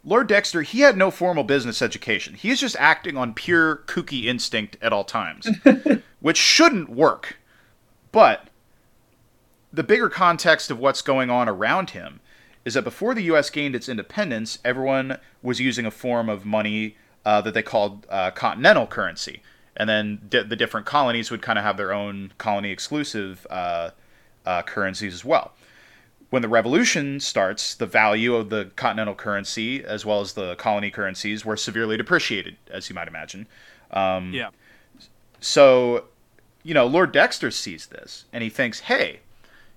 Lord 0.04 0.28
Dexter, 0.28 0.62
he 0.62 0.80
had 0.80 0.96
no 0.96 1.10
formal 1.10 1.44
business 1.44 1.82
education. 1.82 2.34
He 2.34 2.50
is 2.50 2.60
just 2.60 2.76
acting 2.78 3.16
on 3.16 3.34
pure 3.34 3.76
kooky 3.86 4.24
instinct 4.24 4.76
at 4.80 4.92
all 4.92 5.04
times, 5.04 5.48
which 6.20 6.38
shouldn't 6.38 6.88
work. 6.88 7.36
But 8.12 8.48
the 9.72 9.82
bigger 9.82 10.08
context 10.08 10.70
of 10.70 10.78
what's 10.78 11.02
going 11.02 11.30
on 11.30 11.48
around 11.48 11.90
him 11.90 12.20
is 12.68 12.74
that 12.74 12.84
before 12.84 13.14
the 13.14 13.22
U.S. 13.24 13.48
gained 13.50 13.74
its 13.74 13.88
independence, 13.88 14.58
everyone 14.62 15.18
was 15.42 15.58
using 15.58 15.86
a 15.86 15.90
form 15.90 16.28
of 16.28 16.44
money 16.44 16.96
uh, 17.24 17.40
that 17.40 17.54
they 17.54 17.62
called 17.62 18.06
uh, 18.10 18.30
continental 18.30 18.86
currency. 18.86 19.42
And 19.74 19.88
then 19.88 20.20
di- 20.28 20.42
the 20.42 20.56
different 20.56 20.86
colonies 20.86 21.30
would 21.30 21.40
kind 21.40 21.58
of 21.58 21.64
have 21.64 21.76
their 21.78 21.92
own 21.92 22.32
colony 22.36 22.70
exclusive 22.70 23.46
uh, 23.48 23.90
uh, 24.44 24.62
currencies 24.62 25.14
as 25.14 25.24
well 25.24 25.52
when 26.30 26.42
the 26.42 26.48
revolution 26.48 27.18
starts, 27.20 27.74
the 27.74 27.86
value 27.86 28.34
of 28.34 28.50
the 28.50 28.70
continental 28.76 29.14
currency 29.14 29.82
as 29.82 30.04
well 30.04 30.20
as 30.20 30.34
the 30.34 30.54
colony 30.56 30.90
currencies 30.90 31.42
were 31.44 31.56
severely 31.56 31.96
depreciated, 31.96 32.56
as 32.70 32.90
you 32.90 32.94
might 32.94 33.08
imagine. 33.08 33.46
Um, 33.90 34.34
Yeah. 34.34 34.50
So, 35.40 36.04
you 36.62 36.74
know, 36.74 36.86
Lord 36.86 37.12
Dexter 37.12 37.50
sees 37.50 37.86
this 37.86 38.26
and 38.32 38.42
he 38.42 38.50
thinks, 38.50 38.80
hey, 38.80 39.20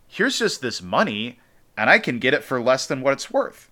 here's 0.08 0.38
just 0.40 0.62
this 0.62 0.82
money 0.82 1.40
and 1.82 1.90
I 1.90 1.98
can 1.98 2.20
get 2.20 2.36
it 2.36 2.44
for 2.44 2.62
less 2.62 2.86
than 2.86 3.02
what 3.02 3.14
it's 3.14 3.32
worth. 3.32 3.68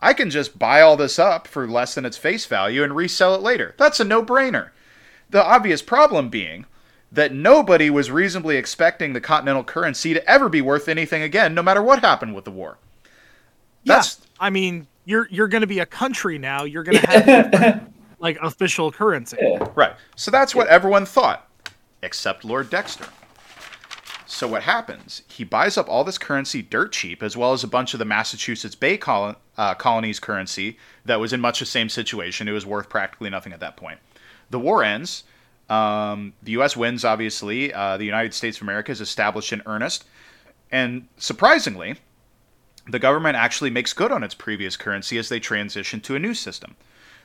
I 0.00 0.14
can 0.14 0.30
just 0.30 0.58
buy 0.58 0.80
all 0.80 0.96
this 0.96 1.16
up 1.16 1.46
for 1.46 1.68
less 1.68 1.94
than 1.94 2.04
its 2.04 2.16
face 2.16 2.44
value 2.44 2.82
and 2.82 2.96
resell 2.96 3.36
it 3.36 3.40
later. 3.40 3.76
That's 3.78 4.00
a 4.00 4.04
no 4.04 4.20
brainer. 4.20 4.70
The 5.30 5.44
obvious 5.44 5.80
problem 5.80 6.28
being 6.28 6.66
that 7.12 7.32
nobody 7.32 7.88
was 7.88 8.10
reasonably 8.10 8.56
expecting 8.56 9.12
the 9.12 9.20
continental 9.20 9.62
currency 9.62 10.12
to 10.12 10.28
ever 10.28 10.48
be 10.48 10.60
worth 10.60 10.88
anything 10.88 11.22
again, 11.22 11.54
no 11.54 11.62
matter 11.62 11.80
what 11.80 12.00
happened 12.00 12.34
with 12.34 12.44
the 12.44 12.50
war. 12.50 12.78
That's 13.84 14.18
yeah. 14.18 14.26
I 14.40 14.50
mean, 14.50 14.88
you're 15.04 15.28
you're 15.30 15.46
going 15.46 15.60
to 15.60 15.68
be 15.68 15.78
a 15.78 15.86
country 15.86 16.38
now. 16.38 16.64
You're 16.64 16.82
going 16.82 16.98
to 16.98 17.06
have 17.06 17.92
like 18.18 18.38
official 18.42 18.90
currency. 18.90 19.36
Yeah. 19.40 19.68
right. 19.76 19.94
So 20.16 20.32
that's 20.32 20.52
what 20.52 20.66
everyone 20.66 21.06
thought, 21.06 21.48
except 22.02 22.44
Lord 22.44 22.70
Dexter. 22.70 23.06
So 24.32 24.48
what 24.48 24.62
happens? 24.62 25.22
He 25.28 25.44
buys 25.44 25.76
up 25.76 25.90
all 25.90 26.04
this 26.04 26.16
currency 26.16 26.62
dirt 26.62 26.90
cheap, 26.92 27.22
as 27.22 27.36
well 27.36 27.52
as 27.52 27.62
a 27.62 27.68
bunch 27.68 27.92
of 27.92 27.98
the 27.98 28.06
Massachusetts 28.06 28.74
Bay 28.74 28.96
col- 28.96 29.36
uh, 29.58 29.74
colony's 29.74 30.18
currency 30.18 30.78
that 31.04 31.20
was 31.20 31.34
in 31.34 31.40
much 31.42 31.60
the 31.60 31.66
same 31.66 31.90
situation. 31.90 32.48
It 32.48 32.52
was 32.52 32.64
worth 32.64 32.88
practically 32.88 33.28
nothing 33.28 33.52
at 33.52 33.60
that 33.60 33.76
point. 33.76 33.98
The 34.48 34.58
war 34.58 34.82
ends. 34.82 35.24
Um, 35.68 36.32
the 36.42 36.52
U.S. 36.52 36.74
wins, 36.74 37.04
obviously. 37.04 37.74
Uh, 37.74 37.98
the 37.98 38.06
United 38.06 38.32
States 38.32 38.56
of 38.56 38.62
America 38.62 38.90
is 38.90 39.02
established 39.02 39.52
in 39.52 39.60
earnest. 39.66 40.06
And 40.70 41.08
surprisingly, 41.18 41.96
the 42.88 42.98
government 42.98 43.36
actually 43.36 43.70
makes 43.70 43.92
good 43.92 44.10
on 44.10 44.24
its 44.24 44.34
previous 44.34 44.78
currency 44.78 45.18
as 45.18 45.28
they 45.28 45.40
transition 45.40 46.00
to 46.00 46.16
a 46.16 46.18
new 46.18 46.32
system. 46.32 46.76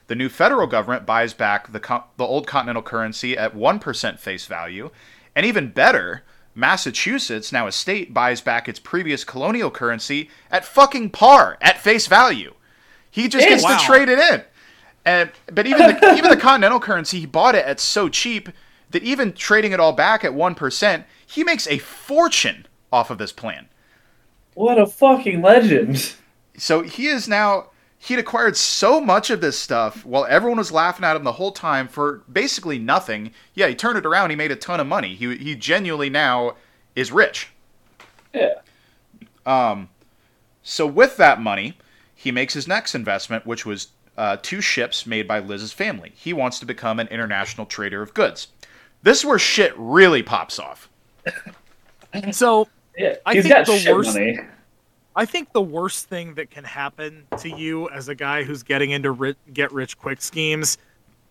The 0.08 0.16
new 0.16 0.28
federal 0.28 0.68
government 0.68 1.06
buys 1.06 1.34
back 1.34 1.72
the, 1.72 1.80
co- 1.80 2.04
the 2.18 2.26
old 2.26 2.48
continental 2.48 2.84
currency 2.84 3.38
at 3.38 3.56
1% 3.56 4.20
face 4.20 4.46
value. 4.46 4.90
And 5.38 5.46
even 5.46 5.70
better, 5.72 6.24
Massachusetts, 6.58 7.52
now 7.52 7.68
a 7.68 7.72
state, 7.72 8.16
buys 8.16 8.42
back 8.42 8.68
its 8.68 8.80
previous 8.80 9.24
colonial 9.24 9.70
currency 9.70 10.32
at 10.50 10.66
fucking 10.66 11.12
par, 11.12 11.56
at 11.62 11.80
face 11.80 12.08
value. 12.08 12.56
He 13.12 13.28
just 13.28 13.48
gets 13.48 13.64
wow. 13.64 13.78
to 13.78 13.86
trade 13.86 14.10
it 14.10 14.18
in. 14.18 14.44
And, 15.06 15.32
but 15.54 15.68
even 15.68 15.88
the, 15.88 16.14
even 16.18 16.32
the 16.32 16.38
continental 16.38 16.80
currency, 16.80 17.20
he 17.20 17.26
bought 17.28 17.54
it 17.54 17.64
at 17.64 17.80
so 17.80 18.10
cheap 18.10 18.50
that 18.90 19.04
even 19.04 19.34
trading 19.34 19.72
it 19.72 19.80
all 19.80 19.94
back 19.94 20.24
at 20.24 20.32
1%, 20.32 21.04
he 21.28 21.44
makes 21.44 21.68
a 21.68 21.78
fortune 21.78 22.66
off 22.92 23.12
of 23.12 23.20
this 23.20 23.32
plan. 23.32 23.70
What 24.56 24.80
a 24.80 24.88
fucking 24.88 25.44
legend. 25.44 26.16
So 26.58 26.82
he 26.82 27.06
is 27.06 27.28
now 27.28 27.68
he'd 28.00 28.20
acquired 28.20 28.56
so 28.56 29.02
much 29.02 29.30
of 29.30 29.42
this 29.42 29.58
stuff 29.60 30.06
while 30.06 30.26
everyone 30.26 30.58
was 30.58 30.72
laughing 30.72 31.04
at 31.04 31.16
him 31.16 31.24
the 31.24 31.32
whole 31.34 31.52
time 31.52 31.88
for 31.88 32.22
basically 32.32 32.78
nothing. 32.78 33.32
Yeah, 33.56 33.68
he 33.68 33.76
turned 33.76 33.98
it 33.98 34.06
around, 34.06 34.30
he 34.30 34.36
made 34.36 34.52
a 34.52 34.56
ton 34.56 34.80
of 34.80 34.88
money. 34.88 35.16
He 35.16 35.36
he 35.38 35.56
genuinely 35.56 36.10
now 36.10 36.56
is 36.96 37.12
rich. 37.12 37.50
Yeah. 38.34 38.54
Um 39.46 39.90
so 40.64 40.86
with 40.86 41.18
that 41.18 41.42
money, 41.42 41.78
he 42.14 42.32
makes 42.32 42.54
his 42.54 42.68
next 42.68 42.94
investment 42.96 43.46
which 43.46 43.66
was 43.66 43.88
uh, 44.18 44.36
two 44.42 44.62
ships 44.62 45.06
made 45.06 45.28
by 45.28 45.38
Liz's 45.40 45.72
family. 45.72 46.12
He 46.16 46.34
wants 46.34 46.60
to 46.60 46.66
become 46.66 47.00
an 47.00 47.08
international 47.10 47.68
trader 47.68 48.02
of 48.02 48.16
goods. 48.16 48.48
This 49.04 49.20
is 49.20 49.26
where 49.26 49.38
shit 49.38 49.74
really 49.78 50.24
pops 50.24 50.58
off. 50.58 50.90
So 52.32 52.68
Yeah. 52.98 53.16
I 53.28 53.36
He's 53.36 53.44
think 53.44 53.54
got 53.54 53.66
the 53.68 53.78
shit 53.78 53.94
worst- 53.96 54.14
money. 54.16 54.40
I 55.18 55.26
think 55.26 55.52
the 55.52 55.62
worst 55.62 56.08
thing 56.08 56.36
that 56.36 56.50
can 56.52 56.64
happen 56.64 57.26
to 57.40 57.50
you 57.50 57.90
as 57.90 58.08
a 58.08 58.16
guy 58.16 58.44
who's 58.44 58.64
getting 58.64 58.92
into 58.92 59.12
ri- 59.12 59.36
get 59.54 59.72
rich 59.74 59.98
quick 59.98 60.22
schemes 60.22 60.78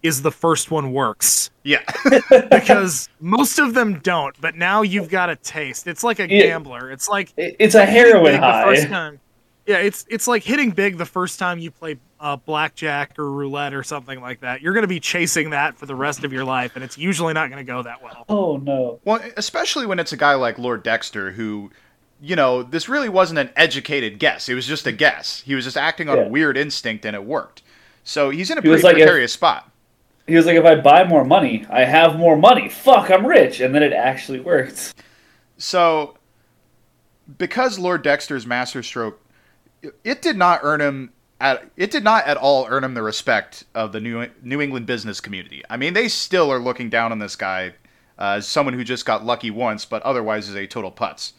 is 0.03 0.21
the 0.23 0.31
first 0.31 0.71
one 0.71 0.93
works 0.93 1.51
Yeah. 1.65 1.83
because 2.51 3.09
most 3.21 3.59
of 3.59 3.75
them 3.75 3.99
don't. 4.01 4.39
But 4.41 4.55
now 4.57 4.83
you've 4.83 5.09
got 5.09 5.31
a 5.31 5.37
taste. 5.37 5.87
It's 5.87 6.05
like 6.05 6.19
a 6.19 6.27
gambler. 6.27 6.91
It's 6.91 7.09
like 7.09 7.33
It's 7.37 7.75
a 7.75 7.87
heroin 7.87 8.25
big 8.33 8.41
the 8.41 8.63
first 8.65 8.83
high. 8.85 8.89
time. 8.89 9.21
Yeah, 9.67 9.79
it's 9.79 10.07
it's 10.09 10.29
like 10.29 10.45
hitting 10.45 10.71
big 10.71 10.97
the 10.97 11.07
first 11.07 11.41
time 11.41 11.59
you 11.59 11.73
play 11.73 11.97
uh, 12.21 12.37
blackjack 12.37 13.19
or 13.19 13.29
roulette 13.33 13.75
or 13.75 13.83
something 13.83 14.21
like 14.21 14.41
that. 14.41 14.63
You're 14.63 14.75
going 14.75 14.85
to 14.85 14.89
be 14.89 15.01
chasing 15.01 15.51
that 15.51 15.77
for 15.77 15.87
the 15.87 15.95
rest 15.97 16.23
of 16.23 16.33
your 16.33 16.45
life, 16.45 16.77
and 16.77 16.85
it's 16.85 16.97
usually 16.97 17.33
not 17.35 17.51
going 17.51 17.65
to 17.67 17.73
go 17.73 17.83
that 17.83 18.01
well. 18.01 18.25
Oh 18.29 18.59
no. 18.59 19.01
Well, 19.05 19.21
especially 19.37 19.85
when 19.87 19.99
it's 19.99 20.13
a 20.13 20.17
guy 20.17 20.35
like 20.35 20.57
Lord 20.59 20.85
Dexter 20.85 21.33
who, 21.33 21.73
you 22.21 22.35
know, 22.37 22.63
this 22.63 22.89
really 22.89 23.09
wasn't 23.09 23.39
an 23.39 23.51
educated 23.57 24.19
guess. 24.19 24.49
It 24.49 24.55
was 24.55 24.67
just 24.67 24.87
a 24.87 24.93
guess. 24.93 25.43
He 25.43 25.55
was 25.55 25.65
just 25.65 25.77
acting 25.77 26.09
on 26.09 26.17
Yeah. 26.17 26.25
a 26.25 26.29
weird 26.29 26.57
instinct 26.57 27.05
and 27.05 27.15
it 27.15 27.25
worked. 27.25 27.63
So 28.05 28.31
he's 28.31 28.51
in 28.51 28.59
a 28.59 28.63
He 28.63 28.69
pretty 28.69 28.83
like 28.83 28.97
if- 28.97 29.03
precarious 29.03 29.33
spot. 29.33 29.71
He 30.27 30.35
was 30.35 30.45
like, 30.47 30.57
if 30.57 30.65
I 30.65 30.75
buy 30.75 31.05
more 31.05 31.25
money, 31.25 31.65
I 31.71 31.85
have 31.85 32.17
more 32.17 32.37
money. 32.37 32.69
Fuck, 32.69 33.11
I'm 33.13 33.25
rich. 33.27 33.61
And 33.61 33.73
then 33.75 33.83
it 33.85 33.93
actually 33.93 34.41
worked. 34.41 34.95
So 35.59 36.17
because 37.39 37.79
Lord 37.79 38.03
Dexter's 38.03 38.47
masterstroke 38.47 39.21
it 40.05 40.23
did 40.23 40.37
not 40.37 40.61
earn 40.63 40.81
him 40.81 41.13
at 41.41 41.69
it 41.77 41.91
did 41.91 42.03
not 42.03 42.27
at 42.27 42.37
all 42.37 42.67
earn 42.69 42.83
him 42.83 42.95
the 42.95 43.03
respect 43.03 43.65
of 43.75 43.93
the 43.93 44.01
New 44.01 44.29
New 44.43 44.61
England 44.61 44.87
business 44.87 45.21
community. 45.21 45.63
I 45.69 45.77
mean, 45.77 45.93
they 45.95 46.09
still 46.09 46.51
are 46.51 46.59
looking 46.59 46.89
down 46.91 47.13
on 47.13 47.19
this 47.19 47.37
guy 47.37 47.75
uh, 48.19 48.37
as 48.39 48.47
someone 48.47 48.75
who 48.75 48.83
just 48.85 49.05
got 49.05 49.25
lucky 49.25 49.51
once, 49.51 49.85
but 49.85 50.03
otherwise 50.03 50.49
is 50.49 50.55
a 50.57 50.67
total 50.67 50.91
putz. 50.91 51.33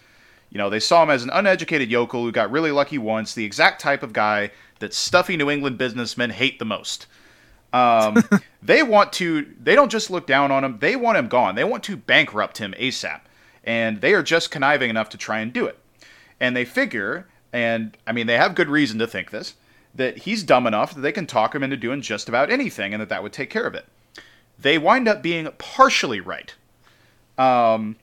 You 0.49 0.57
know, 0.57 0.69
they 0.69 0.80
saw 0.80 1.03
him 1.03 1.10
as 1.10 1.24
an 1.24 1.30
uneducated 1.32 1.91
yokel 1.91 2.24
who 2.24 2.32
got 2.32 2.52
really 2.52 2.72
lucky 2.72 2.98
once, 2.98 3.34
the 3.34 3.45
exact 3.45 3.82
type 3.82 4.03
of 4.03 4.14
guy 4.14 4.52
that 4.80 4.94
stuffy 4.94 5.38
New 5.38 5.49
England 5.49 5.78
businessmen 5.78 6.30
hate 6.30 6.60
the 6.60 6.65
most. 6.65 7.07
Um, 7.74 8.24
they 8.64 8.84
want 8.84 9.14
to, 9.14 9.53
they 9.61 9.76
don't 9.76 9.91
just 9.91 10.10
look 10.10 10.26
down 10.26 10.52
on 10.52 10.64
him, 10.64 10.78
they 10.80 10.95
want 10.95 11.18
him 11.18 11.28
gone. 11.28 11.56
They 11.56 11.64
want 11.64 11.84
to 11.84 11.98
bankrupt 11.98 12.60
him 12.60 12.74
ASAP. 12.80 13.22
And 13.64 13.99
they 13.99 14.14
are 14.14 14.24
just 14.24 14.52
conniving 14.52 14.90
enough 14.90 15.10
to 15.10 15.18
try 15.18 15.40
and 15.40 15.52
do 15.52 15.65
it. 15.65 15.78
And 16.40 16.56
they 16.56 16.64
figure, 16.64 17.28
and 17.52 17.98
I 18.06 18.14
mean, 18.14 18.28
they 18.28 18.38
have 18.38 18.56
good 18.56 18.69
reason 18.69 18.99
to 18.99 19.07
think 19.07 19.32
this, 19.32 19.56
that 19.94 20.19
he's 20.19 20.44
dumb 20.44 20.68
enough 20.68 20.94
that 20.94 21.02
they 21.02 21.11
can 21.11 21.28
talk 21.28 21.53
him 21.53 21.64
into 21.64 21.76
doing 21.76 22.02
just 22.02 22.30
about 22.30 22.49
anything 22.49 22.94
and 22.94 23.02
that 23.02 23.10
that 23.10 23.24
would 23.24 23.34
take 23.34 23.49
care 23.49 23.65
of 23.65 23.76
it. 23.76 23.86
They 24.60 24.78
wind 24.78 25.07
up 25.07 25.22
being 25.22 25.49
partially 25.57 26.22
right. 26.22 26.53
Um, 27.38 27.98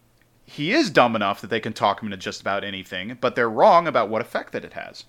he 0.55 0.73
is 0.73 0.89
dumb 0.89 1.17
enough 1.17 1.41
that 1.41 1.51
they 1.51 1.59
can 1.59 1.73
talk 1.73 2.01
him 2.01 2.07
into 2.07 2.17
just 2.17 2.41
about 2.41 2.63
anything, 2.63 3.19
but 3.21 3.35
they're 3.35 3.51
wrong 3.51 3.89
about 3.89 4.09
what 4.09 4.23
effect 4.23 4.53
that 4.53 4.65
it 4.65 4.75
has. 4.75 5.05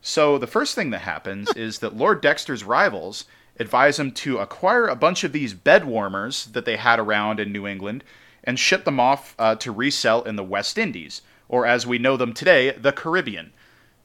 So 0.00 0.38
the 0.38 0.46
first 0.46 0.76
thing 0.76 0.90
that 0.90 1.00
happens 1.00 1.52
is 1.56 1.80
that 1.80 1.96
Lord 1.96 2.20
Dexter's 2.20 2.62
rivals 2.62 3.24
advise 3.58 3.98
him 3.98 4.12
to 4.12 4.38
acquire 4.38 4.86
a 4.86 4.94
bunch 4.94 5.24
of 5.24 5.32
these 5.32 5.52
bed 5.52 5.84
warmers 5.84 6.46
that 6.46 6.64
they 6.64 6.76
had 6.76 7.00
around 7.00 7.40
in 7.40 7.50
New 7.50 7.66
England 7.66 8.04
and 8.44 8.56
ship 8.56 8.84
them 8.84 9.00
off 9.00 9.34
uh, 9.40 9.56
to 9.56 9.72
resell 9.72 10.22
in 10.22 10.36
the 10.36 10.44
West 10.44 10.78
Indies, 10.78 11.22
or 11.48 11.66
as 11.66 11.84
we 11.84 11.98
know 11.98 12.16
them 12.16 12.32
today, 12.32 12.70
the 12.70 12.92
Caribbean. 12.92 13.52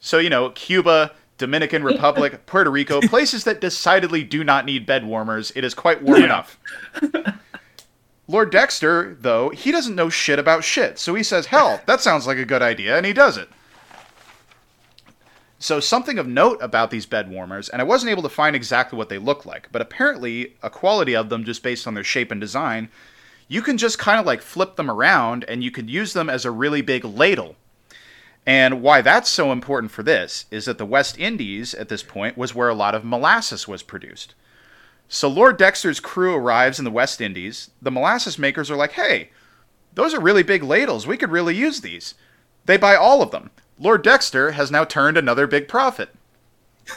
So, 0.00 0.18
you 0.18 0.28
know, 0.28 0.50
Cuba, 0.50 1.12
Dominican 1.38 1.84
Republic, 1.84 2.46
Puerto 2.46 2.70
Rico, 2.70 3.00
places 3.00 3.44
that 3.44 3.60
decidedly 3.60 4.24
do 4.24 4.42
not 4.42 4.66
need 4.66 4.86
bed 4.86 5.06
warmers. 5.06 5.52
It 5.54 5.62
is 5.62 5.72
quite 5.72 6.02
warm 6.02 6.24
enough. 6.24 6.58
Lord 8.26 8.50
Dexter, 8.50 9.16
though, 9.20 9.50
he 9.50 9.70
doesn't 9.70 9.94
know 9.94 10.08
shit 10.08 10.38
about 10.38 10.64
shit. 10.64 10.98
So 10.98 11.14
he 11.14 11.22
says, 11.22 11.46
hell, 11.46 11.80
that 11.86 12.00
sounds 12.00 12.26
like 12.26 12.38
a 12.38 12.44
good 12.44 12.62
idea, 12.62 12.96
and 12.96 13.04
he 13.04 13.12
does 13.12 13.36
it. 13.36 13.48
So, 15.58 15.80
something 15.80 16.18
of 16.18 16.26
note 16.26 16.58
about 16.60 16.90
these 16.90 17.06
bed 17.06 17.30
warmers, 17.30 17.70
and 17.70 17.80
I 17.80 17.86
wasn't 17.86 18.10
able 18.10 18.22
to 18.24 18.28
find 18.28 18.54
exactly 18.54 18.98
what 18.98 19.08
they 19.08 19.16
look 19.16 19.46
like, 19.46 19.68
but 19.72 19.80
apparently 19.80 20.56
a 20.62 20.68
quality 20.68 21.16
of 21.16 21.30
them 21.30 21.44
just 21.44 21.62
based 21.62 21.86
on 21.86 21.94
their 21.94 22.04
shape 22.04 22.30
and 22.30 22.40
design, 22.40 22.90
you 23.48 23.62
can 23.62 23.78
just 23.78 23.98
kind 23.98 24.20
of 24.20 24.26
like 24.26 24.42
flip 24.42 24.76
them 24.76 24.90
around 24.90 25.44
and 25.44 25.64
you 25.64 25.70
could 25.70 25.88
use 25.88 26.12
them 26.12 26.28
as 26.28 26.44
a 26.44 26.50
really 26.50 26.82
big 26.82 27.04
ladle. 27.04 27.56
And 28.46 28.82
why 28.82 29.00
that's 29.00 29.30
so 29.30 29.52
important 29.52 29.90
for 29.90 30.02
this 30.02 30.44
is 30.50 30.66
that 30.66 30.76
the 30.76 30.84
West 30.84 31.18
Indies 31.18 31.72
at 31.72 31.88
this 31.88 32.02
point 32.02 32.36
was 32.36 32.54
where 32.54 32.68
a 32.68 32.74
lot 32.74 32.94
of 32.94 33.04
molasses 33.04 33.66
was 33.66 33.82
produced. 33.82 34.34
So 35.08 35.28
Lord 35.28 35.56
Dexter's 35.58 36.00
crew 36.00 36.34
arrives 36.34 36.78
in 36.78 36.84
the 36.84 36.90
West 36.90 37.20
Indies. 37.20 37.70
The 37.82 37.90
molasses 37.90 38.38
makers 38.38 38.70
are 38.70 38.76
like, 38.76 38.92
hey, 38.92 39.30
those 39.94 40.12
are 40.14 40.20
really 40.20 40.42
big 40.42 40.62
ladles. 40.62 41.06
We 41.06 41.16
could 41.16 41.30
really 41.30 41.54
use 41.54 41.80
these. 41.82 42.14
They 42.66 42.76
buy 42.76 42.96
all 42.96 43.22
of 43.22 43.30
them. 43.30 43.50
Lord 43.78 44.02
Dexter 44.02 44.52
has 44.52 44.70
now 44.70 44.84
turned 44.84 45.16
another 45.16 45.46
big 45.46 45.68
profit. 45.68 46.10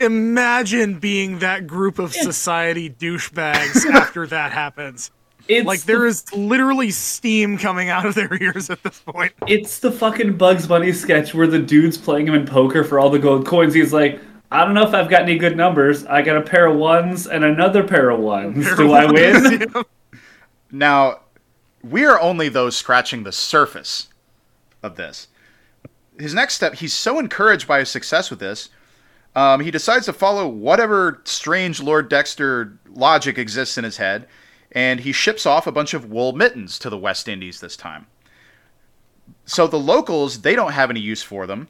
Imagine 0.00 0.98
being 0.98 1.40
that 1.40 1.66
group 1.66 1.98
of 1.98 2.12
society 2.14 2.88
douchebags 2.88 3.84
after 3.92 4.26
that 4.28 4.52
happens. 4.52 5.10
It's 5.48 5.66
Like 5.66 5.80
the- 5.80 5.86
there 5.86 6.06
is 6.06 6.24
literally 6.34 6.90
steam 6.90 7.58
coming 7.58 7.88
out 7.88 8.04
of 8.06 8.14
their 8.14 8.32
ears 8.42 8.70
at 8.70 8.82
this 8.82 9.00
point. 9.00 9.32
It's 9.46 9.78
the 9.80 9.90
fucking 9.90 10.36
Bugs 10.36 10.66
Bunny 10.66 10.92
sketch 10.92 11.34
where 11.34 11.46
the 11.46 11.58
dude's 11.58 11.96
playing 11.98 12.28
him 12.28 12.34
in 12.34 12.46
poker 12.46 12.84
for 12.84 13.00
all 13.00 13.10
the 13.10 13.18
gold 13.18 13.46
coins. 13.46 13.74
He's 13.74 13.92
like, 13.92 14.20
I 14.50 14.64
don't 14.64 14.74
know 14.74 14.86
if 14.86 14.94
I've 14.94 15.10
got 15.10 15.22
any 15.22 15.36
good 15.36 15.56
numbers. 15.56 16.06
I 16.06 16.22
got 16.22 16.36
a 16.36 16.42
pair 16.42 16.66
of 16.66 16.76
ones 16.76 17.26
and 17.26 17.44
another 17.44 17.84
pair 17.84 18.10
of 18.10 18.20
ones. 18.20 18.66
Do 18.76 18.92
I 18.92 19.10
win? 19.10 19.72
Now, 20.70 21.20
we 21.82 22.04
are 22.04 22.20
only 22.20 22.50
those 22.50 22.76
scratching 22.76 23.22
the 23.22 23.32
surface 23.32 24.08
of 24.82 24.96
this. 24.96 25.28
His 26.18 26.34
next 26.34 26.56
step, 26.56 26.74
he's 26.74 26.92
so 26.92 27.18
encouraged 27.18 27.66
by 27.66 27.78
his 27.78 27.88
success 27.88 28.28
with 28.28 28.40
this, 28.40 28.68
um, 29.34 29.60
he 29.60 29.70
decides 29.70 30.06
to 30.06 30.12
follow 30.12 30.48
whatever 30.48 31.20
strange 31.24 31.80
Lord 31.80 32.08
Dexter 32.08 32.78
logic 32.90 33.38
exists 33.38 33.78
in 33.78 33.84
his 33.84 33.96
head, 33.96 34.26
and 34.72 35.00
he 35.00 35.12
ships 35.12 35.46
off 35.46 35.66
a 35.66 35.72
bunch 35.72 35.94
of 35.94 36.10
wool 36.10 36.32
mittens 36.32 36.78
to 36.80 36.90
the 36.90 36.98
West 36.98 37.28
Indies 37.28 37.60
this 37.60 37.76
time. 37.76 38.06
So 39.44 39.66
the 39.66 39.78
locals, 39.78 40.42
they 40.42 40.54
don't 40.56 40.72
have 40.72 40.90
any 40.90 41.00
use 41.00 41.22
for 41.22 41.46
them, 41.46 41.68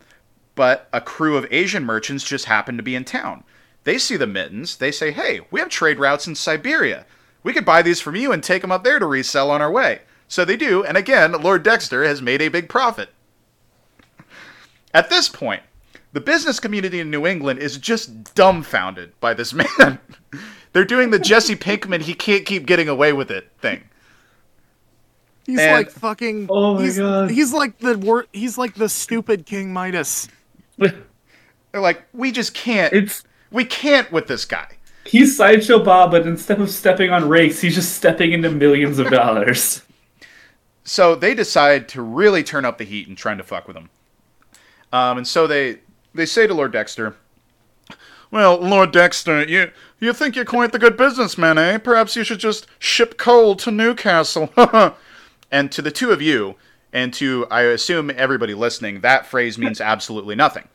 but 0.59 0.89
a 0.93 1.01
crew 1.01 1.37
of 1.37 1.47
Asian 1.53 1.85
merchants 1.85 2.25
just 2.25 2.47
happen 2.47 2.77
to 2.77 2.83
be 2.83 2.97
in 2.97 3.05
town. 3.05 3.45
They 3.85 3.97
see 3.97 4.17
the 4.17 4.27
mittens, 4.27 4.79
they 4.79 4.91
say, 4.91 5.13
hey, 5.13 5.43
we 5.53 5.61
have 5.61 5.69
trade 5.69 6.01
routes 6.01 6.27
in 6.27 6.35
Siberia. 6.35 7.07
We 7.45 7.53
could 7.53 7.65
buy 7.65 7.81
these 7.81 8.01
from 8.01 8.17
you 8.17 8.33
and 8.33 8.43
take 8.43 8.63
them 8.63 8.73
up 8.73 8.83
there 8.83 8.99
to 8.99 9.07
resell 9.07 9.53
on 9.53 9.63
our 9.63 9.71
way. 9.71 10.01
So 10.27 10.45
they 10.45 10.57
do, 10.57 10.83
and 10.83 10.97
again, 10.97 11.31
Lord 11.31 11.63
Dexter 11.63 12.03
has 12.03 12.21
made 12.21 12.43
a 12.43 12.49
big 12.49 12.69
profit. 12.69 13.11
At 14.93 15.11
this 15.11 15.29
point, 15.29 15.63
the 16.13 16.21
business 16.21 16.59
community 16.59 16.99
in 16.99 17.09
New 17.09 17.25
England 17.25 17.61
is 17.61 17.79
just 17.79 18.35
dumbfounded 18.35 19.13
by 19.21 19.35
this 19.35 19.55
man. 19.55 20.01
They're 20.73 20.85
doing 20.85 21.11
the 21.11 21.21
Jesse 21.21 21.55
Pinkman 21.55 22.01
he 22.01 22.15
can't 22.15 22.45
keep 22.45 22.67
getting 22.67 22.89
away 22.89 23.13
with 23.13 23.31
it 23.31 23.49
thing. 23.61 23.85
He's 25.47 25.61
And- 25.61 25.73
like 25.73 25.91
fucking. 25.91 26.49
Oh 26.51 26.75
my 26.75 26.83
he's, 26.83 26.99
God. 26.99 27.31
He's 27.31 27.53
like 27.53 27.79
the 27.79 27.97
wor- 27.97 28.27
He's 28.33 28.59
like 28.59 28.75
the 28.75 28.89
stupid 28.89 29.47
King 29.47 29.73
Midas. 29.73 30.27
They're 30.79 31.81
like, 31.81 32.05
we 32.13 32.33
just 32.33 32.55
can't. 32.55 32.93
it's 32.93 33.25
we 33.51 33.65
can't 33.65 34.11
with 34.13 34.27
this 34.27 34.45
guy. 34.45 34.77
he's 35.05 35.37
sideshow 35.37 35.83
Bob, 35.83 36.11
but 36.11 36.27
instead 36.27 36.61
of 36.61 36.71
stepping 36.71 37.11
on 37.11 37.29
rakes, 37.29 37.61
he's 37.61 37.75
just 37.75 37.95
stepping 37.95 38.33
into 38.33 38.51
millions 38.51 38.99
of 38.99 39.11
dollars. 39.11 39.83
So 40.85 41.15
they 41.15 41.35
decide 41.35 41.89
to 41.91 42.03
really 42.03 42.43
turn 42.43 42.65
up 42.65 42.79
the 42.79 42.85
heat 42.85 43.09
and 43.09 43.17
trying 43.17 43.39
to 43.39 43.45
fuck 43.45 43.69
with 43.69 43.77
him. 43.77 43.91
Um, 44.93 45.19
and 45.19 45.29
so 45.29 45.47
they 45.47 45.79
they 46.15 46.27
say 46.27 46.47
to 46.47 46.55
Lord 46.55 46.73
Dexter, 46.73 47.15
"Well, 48.31 48.57
Lord 48.57 48.93
Dexter, 48.93 49.45
you 49.47 49.71
you 50.01 50.13
think 50.13 50.35
you're 50.35 50.45
quite 50.47 50.73
the 50.73 50.79
good 50.79 50.97
businessman, 50.97 51.59
eh? 51.59 51.79
Perhaps 51.79 52.17
you 52.17 52.25
should 52.25 52.39
just 52.39 52.67
ship 52.79 53.19
coal 53.19 53.55
to 53.57 53.71
Newcastle." 53.71 54.51
and 55.51 55.73
to 55.73 55.83
the 55.83 55.91
two 55.91 56.11
of 56.11 56.23
you, 56.23 56.57
and 56.93 57.13
to 57.15 57.47
I 57.51 57.63
assume 57.63 58.11
everybody 58.11 58.55
listening, 58.55 59.01
that 59.01 59.27
phrase 59.27 59.59
means 59.59 59.81
absolutely 59.95 60.35
nothing. 60.35 60.69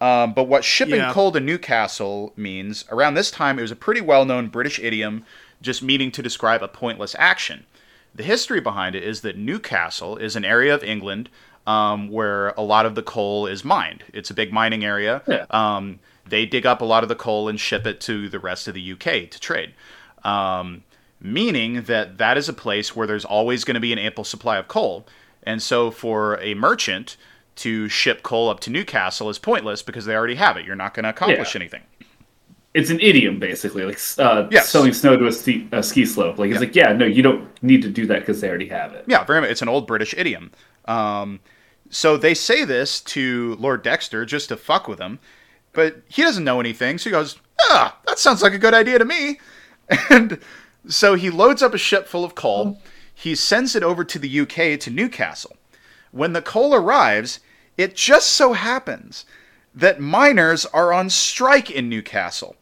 Um, 0.00 0.32
but 0.32 0.44
what 0.44 0.62
shipping 0.64 0.96
Yeah. 0.96 1.12
coal 1.12 1.32
to 1.32 1.40
Newcastle 1.40 2.32
means, 2.36 2.84
around 2.90 3.14
this 3.14 3.30
time, 3.30 3.58
it 3.58 3.62
was 3.62 3.70
a 3.72 3.76
pretty 3.76 4.00
well 4.00 4.24
known 4.24 4.48
British 4.48 4.78
idiom 4.78 5.24
just 5.60 5.82
meaning 5.82 6.12
to 6.12 6.22
describe 6.22 6.62
a 6.62 6.68
pointless 6.68 7.16
action. 7.18 7.66
The 8.14 8.22
history 8.22 8.60
behind 8.60 8.94
it 8.94 9.02
is 9.02 9.22
that 9.22 9.36
Newcastle 9.36 10.16
is 10.16 10.36
an 10.36 10.44
area 10.44 10.72
of 10.74 10.84
England 10.84 11.28
um, 11.66 12.08
where 12.08 12.50
a 12.50 12.62
lot 12.62 12.86
of 12.86 12.94
the 12.94 13.02
coal 13.02 13.46
is 13.46 13.64
mined. 13.64 14.04
It's 14.14 14.30
a 14.30 14.34
big 14.34 14.52
mining 14.52 14.84
area. 14.84 15.22
Yeah. 15.26 15.46
Um, 15.50 15.98
they 16.26 16.46
dig 16.46 16.64
up 16.64 16.80
a 16.80 16.84
lot 16.84 17.02
of 17.02 17.08
the 17.08 17.16
coal 17.16 17.48
and 17.48 17.58
ship 17.58 17.86
it 17.86 18.00
to 18.02 18.28
the 18.28 18.38
rest 18.38 18.68
of 18.68 18.74
the 18.74 18.92
UK 18.92 19.30
to 19.30 19.40
trade. 19.40 19.74
Um, 20.24 20.84
meaning 21.20 21.82
that 21.82 22.18
that 22.18 22.38
is 22.38 22.48
a 22.48 22.52
place 22.52 22.94
where 22.94 23.06
there's 23.06 23.24
always 23.24 23.64
going 23.64 23.74
to 23.74 23.80
be 23.80 23.92
an 23.92 23.98
ample 23.98 24.24
supply 24.24 24.58
of 24.58 24.68
coal. 24.68 25.06
And 25.48 25.62
so 25.62 25.90
for 25.90 26.38
a 26.40 26.52
merchant 26.54 27.16
to 27.56 27.88
ship 27.88 28.22
coal 28.22 28.50
up 28.50 28.60
to 28.60 28.70
Newcastle 28.70 29.30
is 29.30 29.38
pointless 29.38 29.80
because 29.82 30.04
they 30.04 30.14
already 30.14 30.34
have 30.34 30.58
it. 30.58 30.66
You're 30.66 30.76
not 30.76 30.92
going 30.92 31.04
to 31.04 31.08
accomplish 31.10 31.54
Yeah. 31.54 31.60
anything. 31.62 31.82
It's 32.74 32.90
an 32.90 33.00
idiom, 33.00 33.38
basically, 33.40 33.84
like 33.86 33.98
uh, 34.18 34.46
Yes. 34.50 34.68
selling 34.68 34.92
snow 34.92 35.16
to 35.16 35.26
a 35.26 35.32
ski, 35.32 35.66
a 35.72 35.82
ski 35.82 36.04
slope. 36.04 36.38
Like 36.38 36.50
it's 36.50 36.56
Yeah. 36.56 36.66
like, 36.66 36.76
yeah, 36.76 36.92
no, 36.92 37.06
you 37.06 37.22
don't 37.22 37.48
need 37.62 37.80
to 37.82 37.88
do 37.88 38.04
that 38.06 38.20
because 38.20 38.42
they 38.42 38.48
already 38.48 38.68
have 38.68 38.92
it. 38.92 39.04
Yeah, 39.08 39.24
very 39.24 39.40
much. 39.40 39.50
It's 39.50 39.62
an 39.62 39.68
old 39.70 39.86
British 39.86 40.12
idiom. 40.16 40.50
Um, 40.84 41.40
so 41.88 42.18
they 42.18 42.34
say 42.34 42.64
this 42.64 43.00
to 43.00 43.56
Lord 43.58 43.82
Dexter 43.82 44.26
just 44.26 44.50
to 44.50 44.56
fuck 44.58 44.86
with 44.86 44.98
him, 45.00 45.18
but 45.72 46.02
he 46.08 46.22
doesn't 46.22 46.44
know 46.44 46.60
anything. 46.60 46.98
So 46.98 47.08
he 47.08 47.12
goes, 47.12 47.38
"Ah, 47.62 47.96
that 48.06 48.18
sounds 48.18 48.42
like 48.42 48.52
a 48.52 48.58
good 48.58 48.74
idea 48.74 48.98
to 48.98 49.04
me." 49.06 49.40
And 50.10 50.38
so 50.86 51.14
he 51.14 51.30
loads 51.30 51.62
up 51.62 51.72
a 51.72 51.78
ship 51.78 52.06
full 52.06 52.24
of 52.24 52.34
coal. 52.34 52.78
He 53.18 53.34
sends 53.34 53.74
it 53.74 53.82
over 53.82 54.04
to 54.04 54.18
the 54.18 54.40
UK 54.40 54.78
to 54.80 54.90
Newcastle. 54.90 55.56
When 56.12 56.32
the 56.32 56.42
coal 56.42 56.74
arrives, 56.74 57.40
it 57.76 57.96
just 57.96 58.28
so 58.28 58.52
happens 58.52 59.24
that 59.74 60.00
miners 60.00 60.64
are 60.66 60.92
on 60.92 61.10
strike 61.10 61.70
in 61.70 61.88
Newcastle 61.88 62.56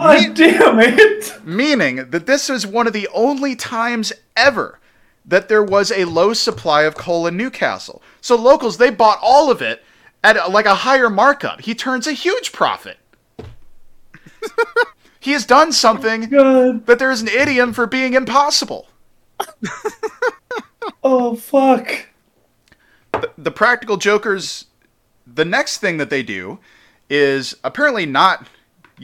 Oh, 0.00 0.32
damn 0.32 0.78
it! 0.78 1.32
meaning 1.44 2.10
that 2.10 2.26
this 2.26 2.48
was 2.48 2.66
one 2.66 2.86
of 2.86 2.92
the 2.92 3.08
only 3.12 3.56
times 3.56 4.12
ever 4.36 4.78
that 5.24 5.48
there 5.48 5.62
was 5.62 5.90
a 5.90 6.04
low 6.04 6.32
supply 6.32 6.82
of 6.82 6.94
coal 6.94 7.26
in 7.26 7.36
Newcastle. 7.36 8.00
So 8.20 8.36
locals 8.36 8.78
they 8.78 8.90
bought 8.90 9.18
all 9.20 9.50
of 9.50 9.60
it 9.60 9.82
at 10.22 10.36
a, 10.36 10.46
like 10.48 10.66
a 10.66 10.76
higher 10.76 11.10
markup. 11.10 11.62
He 11.62 11.74
turns 11.74 12.06
a 12.06 12.12
huge 12.12 12.52
profit. 12.52 12.98
he 15.20 15.32
has 15.32 15.44
done 15.44 15.72
something 15.72 16.28
God. 16.28 16.86
that 16.86 16.98
there 16.98 17.10
is 17.10 17.22
an 17.22 17.28
idiom 17.28 17.72
for 17.72 17.86
being 17.86 18.14
impossible. 18.14 18.86
Oh 21.04 21.36
fuck. 21.36 22.08
The, 23.12 23.30
the 23.38 23.50
practical 23.50 23.96
jokers 23.96 24.66
the 25.34 25.44
next 25.44 25.78
thing 25.78 25.98
that 25.98 26.10
they 26.10 26.22
do 26.22 26.58
is 27.10 27.56
apparently 27.62 28.06
not 28.06 28.46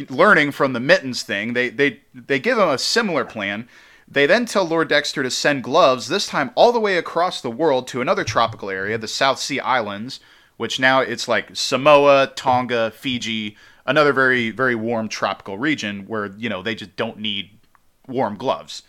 learning 0.08 0.52
from 0.52 0.72
the 0.72 0.80
mittens 0.80 1.22
thing. 1.22 1.52
They 1.52 1.70
they 1.70 2.00
they 2.14 2.38
give 2.38 2.58
him 2.58 2.68
a 2.68 2.78
similar 2.78 3.24
plan. 3.24 3.68
They 4.06 4.26
then 4.26 4.44
tell 4.44 4.64
Lord 4.64 4.88
Dexter 4.88 5.22
to 5.22 5.30
send 5.30 5.64
gloves, 5.64 6.08
this 6.08 6.26
time 6.26 6.50
all 6.54 6.72
the 6.72 6.80
way 6.80 6.98
across 6.98 7.40
the 7.40 7.50
world 7.50 7.86
to 7.88 8.02
another 8.02 8.22
tropical 8.22 8.68
area, 8.68 8.98
the 8.98 9.08
South 9.08 9.38
Sea 9.38 9.60
Islands, 9.60 10.20
which 10.58 10.78
now 10.78 11.00
it's 11.00 11.26
like 11.26 11.56
Samoa, 11.56 12.32
Tonga, 12.36 12.90
Fiji, 12.90 13.56
another 13.86 14.12
very 14.12 14.50
very 14.50 14.74
warm 14.74 15.08
tropical 15.08 15.58
region 15.58 16.06
where 16.06 16.26
you 16.36 16.48
know 16.48 16.62
they 16.62 16.74
just 16.74 16.96
don't 16.96 17.18
need 17.18 17.58
warm 18.06 18.36
gloves. 18.36 18.82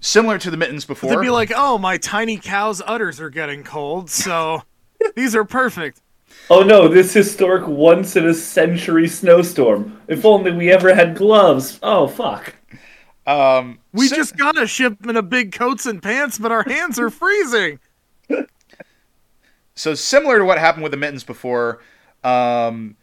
Similar 0.00 0.38
to 0.38 0.50
the 0.50 0.56
mittens 0.56 0.84
before. 0.84 1.10
They'd 1.10 1.20
be 1.20 1.30
like, 1.30 1.52
"Oh, 1.54 1.78
my 1.78 1.98
tiny 1.98 2.38
cow's 2.38 2.80
udders 2.86 3.20
are 3.20 3.30
getting 3.30 3.62
cold, 3.62 4.10
so 4.10 4.62
these 5.14 5.34
are 5.36 5.44
perfect." 5.44 6.00
Oh 6.48 6.62
no, 6.62 6.88
this 6.88 7.12
historic 7.12 7.66
once 7.66 8.16
in 8.16 8.26
a 8.26 8.34
century 8.34 9.06
snowstorm. 9.08 10.00
If 10.08 10.24
only 10.24 10.52
we 10.52 10.70
ever 10.70 10.94
had 10.94 11.16
gloves. 11.16 11.78
Oh 11.82 12.06
fuck. 12.08 12.54
um, 13.26 13.78
We 13.92 14.08
si- 14.08 14.16
just 14.16 14.36
got 14.36 14.56
a 14.60 14.66
shipment 14.66 15.18
of 15.18 15.28
big 15.28 15.52
coats 15.52 15.86
and 15.86 16.02
pants, 16.02 16.38
but 16.38 16.50
our 16.50 16.62
hands 16.64 16.98
are 16.98 17.10
freezing. 17.10 17.78
So 19.74 19.94
similar 19.94 20.38
to 20.38 20.44
what 20.44 20.58
happened 20.58 20.82
with 20.82 20.92
the 20.92 20.98
mittens 20.98 21.24
before, 21.24 21.80
um, 22.22 22.96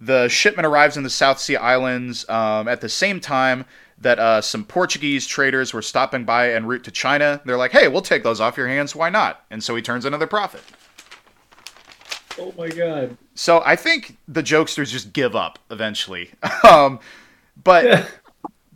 the 0.00 0.28
shipment 0.28 0.64
arrives 0.66 0.96
in 0.96 1.02
the 1.02 1.10
South 1.10 1.38
Sea 1.38 1.56
Islands 1.56 2.26
um, 2.28 2.68
at 2.68 2.80
the 2.80 2.88
same 2.88 3.20
time 3.20 3.66
that 4.02 4.18
uh, 4.18 4.40
some 4.40 4.64
Portuguese 4.64 5.26
traders 5.26 5.72
were 5.72 5.82
stopping 5.82 6.24
by 6.24 6.52
en 6.52 6.66
route 6.66 6.84
to 6.84 6.90
China. 6.90 7.40
They're 7.44 7.56
like, 7.56 7.72
"Hey, 7.72 7.88
we'll 7.88 8.02
take 8.02 8.22
those 8.22 8.40
off 8.40 8.56
your 8.56 8.68
hands. 8.68 8.94
Why 8.94 9.08
not?" 9.10 9.44
And 9.50 9.62
so 9.62 9.74
he 9.74 9.82
turns 9.82 10.04
another 10.04 10.26
profit. 10.26 10.62
Oh 12.38 12.52
my 12.56 12.68
god. 12.68 13.16
So 13.34 13.62
I 13.64 13.76
think 13.76 14.16
the 14.28 14.42
jokesters 14.42 14.90
just 14.90 15.12
give 15.12 15.34
up 15.34 15.58
eventually. 15.70 16.30
um, 16.68 17.00
but 17.62 18.10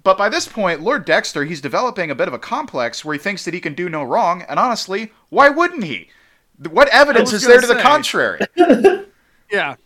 but 0.02 0.16
by 0.16 0.28
this 0.28 0.48
point, 0.48 0.80
Lord 0.80 1.04
Dexter 1.04 1.44
he's 1.44 1.60
developing 1.60 2.10
a 2.10 2.14
bit 2.14 2.28
of 2.28 2.34
a 2.34 2.38
complex 2.38 3.04
where 3.04 3.14
he 3.14 3.18
thinks 3.18 3.44
that 3.44 3.54
he 3.54 3.60
can 3.60 3.74
do 3.74 3.88
no 3.88 4.02
wrong, 4.02 4.42
and 4.42 4.58
honestly, 4.58 5.12
why 5.28 5.48
wouldn't 5.48 5.84
he? 5.84 6.08
What 6.70 6.88
evidence 6.88 7.32
is 7.32 7.44
there 7.44 7.60
to 7.60 7.66
gonna 7.66 7.74
the 7.74 7.82
contrary? 7.82 8.40
Yeah. 9.50 9.76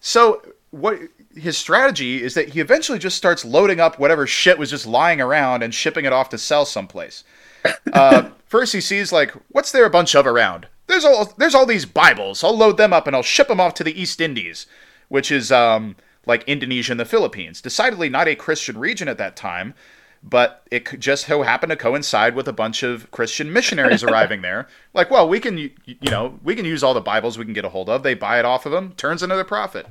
So 0.00 0.42
what 0.70 0.98
his 1.38 1.56
strategy 1.56 2.22
is 2.22 2.34
that 2.34 2.50
he 2.50 2.60
eventually 2.60 2.98
just 2.98 3.16
starts 3.16 3.44
loading 3.44 3.80
up 3.80 3.98
whatever 3.98 4.26
shit 4.26 4.58
was 4.58 4.70
just 4.70 4.86
lying 4.86 5.20
around 5.20 5.62
and 5.62 5.74
shipping 5.74 6.04
it 6.04 6.12
off 6.12 6.28
to 6.30 6.38
sell 6.38 6.64
someplace. 6.64 7.24
Uh, 7.92 8.30
first, 8.46 8.72
he 8.72 8.80
sees 8.80 9.12
like, 9.12 9.32
what's 9.48 9.72
there 9.72 9.84
a 9.84 9.90
bunch 9.90 10.14
of 10.14 10.26
around? 10.26 10.68
There's 10.86 11.04
all 11.04 11.32
there's 11.36 11.54
all 11.54 11.66
these 11.66 11.86
Bibles. 11.86 12.44
I'll 12.44 12.56
load 12.56 12.76
them 12.76 12.92
up 12.92 13.06
and 13.06 13.16
I'll 13.16 13.22
ship 13.22 13.48
them 13.48 13.60
off 13.60 13.74
to 13.74 13.84
the 13.84 14.00
East 14.00 14.20
Indies, 14.20 14.66
which 15.08 15.32
is 15.32 15.50
um, 15.50 15.96
like 16.24 16.44
Indonesia 16.44 16.92
and 16.92 17.00
the 17.00 17.04
Philippines. 17.04 17.60
Decidedly 17.60 18.08
not 18.08 18.28
a 18.28 18.36
Christian 18.36 18.78
region 18.78 19.08
at 19.08 19.18
that 19.18 19.36
time, 19.36 19.74
but 20.22 20.62
it 20.70 20.98
just 21.00 21.26
so 21.26 21.42
happened 21.42 21.70
to 21.70 21.76
coincide 21.76 22.34
with 22.34 22.46
a 22.46 22.52
bunch 22.52 22.82
of 22.82 23.10
Christian 23.10 23.52
missionaries 23.52 24.02
arriving 24.04 24.42
there. 24.42 24.68
Like, 24.94 25.10
well, 25.10 25.28
we 25.28 25.40
can 25.40 25.58
you 25.58 25.70
you 25.84 26.10
know 26.10 26.38
we 26.44 26.54
can 26.54 26.64
use 26.64 26.82
all 26.82 26.94
the 26.94 27.00
Bibles 27.00 27.38
we 27.38 27.44
can 27.44 27.54
get 27.54 27.64
a 27.64 27.70
hold 27.70 27.88
of. 27.88 28.02
They 28.02 28.14
buy 28.14 28.38
it 28.38 28.44
off 28.44 28.66
of 28.66 28.72
them, 28.72 28.92
turns 28.92 29.22
into 29.22 29.34
their 29.34 29.44
profit. 29.44 29.86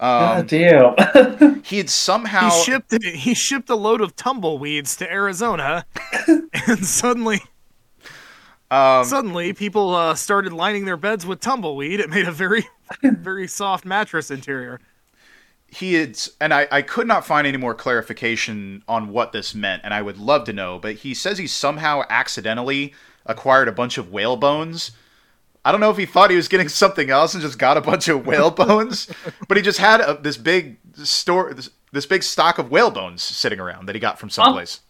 Um, 0.00 0.46
God 0.46 0.46
damn. 0.46 1.62
he 1.64 1.78
had 1.78 1.90
somehow 1.90 2.50
He 2.50 2.62
shipped 2.64 3.02
he 3.04 3.34
shipped 3.34 3.68
a 3.68 3.74
load 3.74 4.00
of 4.00 4.14
tumbleweeds 4.14 4.96
to 4.96 5.10
Arizona, 5.10 5.84
and 6.66 6.86
suddenly 6.86 7.40
um, 8.70 9.04
suddenly 9.04 9.52
people 9.54 9.94
uh, 9.94 10.14
started 10.14 10.52
lining 10.52 10.84
their 10.84 10.96
beds 10.96 11.26
with 11.26 11.40
tumbleweed. 11.40 11.98
It 12.00 12.10
made 12.10 12.28
a 12.28 12.32
very 12.32 12.64
very 13.02 13.48
soft 13.48 13.84
mattress 13.84 14.30
interior. 14.30 14.80
he 15.66 15.94
had 15.94 16.18
and 16.40 16.54
I, 16.54 16.68
I 16.70 16.82
could 16.82 17.06
not 17.06 17.26
find 17.26 17.46
any 17.46 17.58
more 17.58 17.74
clarification 17.74 18.82
on 18.88 19.08
what 19.08 19.32
this 19.32 19.54
meant 19.54 19.82
and 19.84 19.92
i 19.92 20.00
would 20.00 20.16
love 20.16 20.44
to 20.44 20.52
know 20.54 20.78
but 20.78 20.94
he 20.96 21.12
says 21.12 21.36
he 21.38 21.46
somehow 21.46 22.02
accidentally 22.08 22.94
acquired 23.26 23.68
a 23.68 23.72
bunch 23.72 23.98
of 23.98 24.10
whale 24.10 24.36
bones 24.36 24.92
i 25.68 25.72
don't 25.72 25.80
know 25.80 25.90
if 25.90 25.96
he 25.98 26.06
thought 26.06 26.30
he 26.30 26.36
was 26.36 26.48
getting 26.48 26.68
something 26.68 27.10
else 27.10 27.34
and 27.34 27.42
just 27.42 27.58
got 27.58 27.76
a 27.76 27.80
bunch 27.80 28.08
of 28.08 28.26
whale 28.26 28.50
bones 28.50 29.08
but 29.46 29.56
he 29.56 29.62
just 29.62 29.78
had 29.78 30.00
a, 30.00 30.18
this 30.22 30.36
big 30.36 30.78
store 31.04 31.52
this, 31.52 31.70
this 31.92 32.06
big 32.06 32.22
stock 32.22 32.58
of 32.58 32.70
whale 32.70 32.90
bones 32.90 33.22
sitting 33.22 33.60
around 33.60 33.86
that 33.86 33.94
he 33.94 34.00
got 34.00 34.18
from 34.18 34.30
someplace 34.30 34.80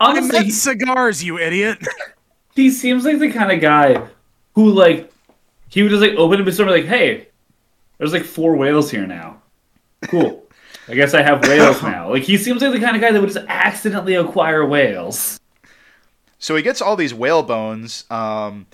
I 0.00 0.10
Honestly, 0.10 0.38
meant 0.38 0.52
cigars, 0.52 1.24
you 1.24 1.38
idiot. 1.38 1.78
he 2.54 2.70
seems 2.70 3.04
like 3.04 3.18
the 3.18 3.32
kind 3.32 3.50
of 3.50 3.60
guy 3.60 4.06
who 4.54 4.70
like 4.70 5.10
he 5.68 5.82
would 5.82 5.90
just 5.90 6.00
like 6.02 6.12
open 6.12 6.40
up 6.40 6.46
his 6.46 6.54
store 6.54 6.68
and 6.68 6.74
be 6.74 6.82
like, 6.82 6.88
hey, 6.88 7.28
there's 7.98 8.12
like 8.12 8.22
four 8.24 8.56
whales 8.56 8.90
here 8.90 9.06
now. 9.06 9.42
Cool. 10.02 10.44
I 10.86 10.94
guess 10.94 11.14
I 11.14 11.22
have 11.22 11.42
whales 11.42 11.82
now. 11.82 12.10
Like 12.10 12.22
he 12.22 12.36
seems 12.36 12.62
like 12.62 12.72
the 12.72 12.78
kind 12.80 12.94
of 12.94 13.02
guy 13.02 13.10
that 13.10 13.20
would 13.20 13.30
just 13.30 13.44
accidentally 13.48 14.14
acquire 14.14 14.64
whales. 14.64 15.40
So 16.38 16.54
he 16.54 16.62
gets 16.62 16.80
all 16.80 16.94
these 16.94 17.12
whale 17.12 17.42
bones, 17.42 18.04
um, 18.10 18.66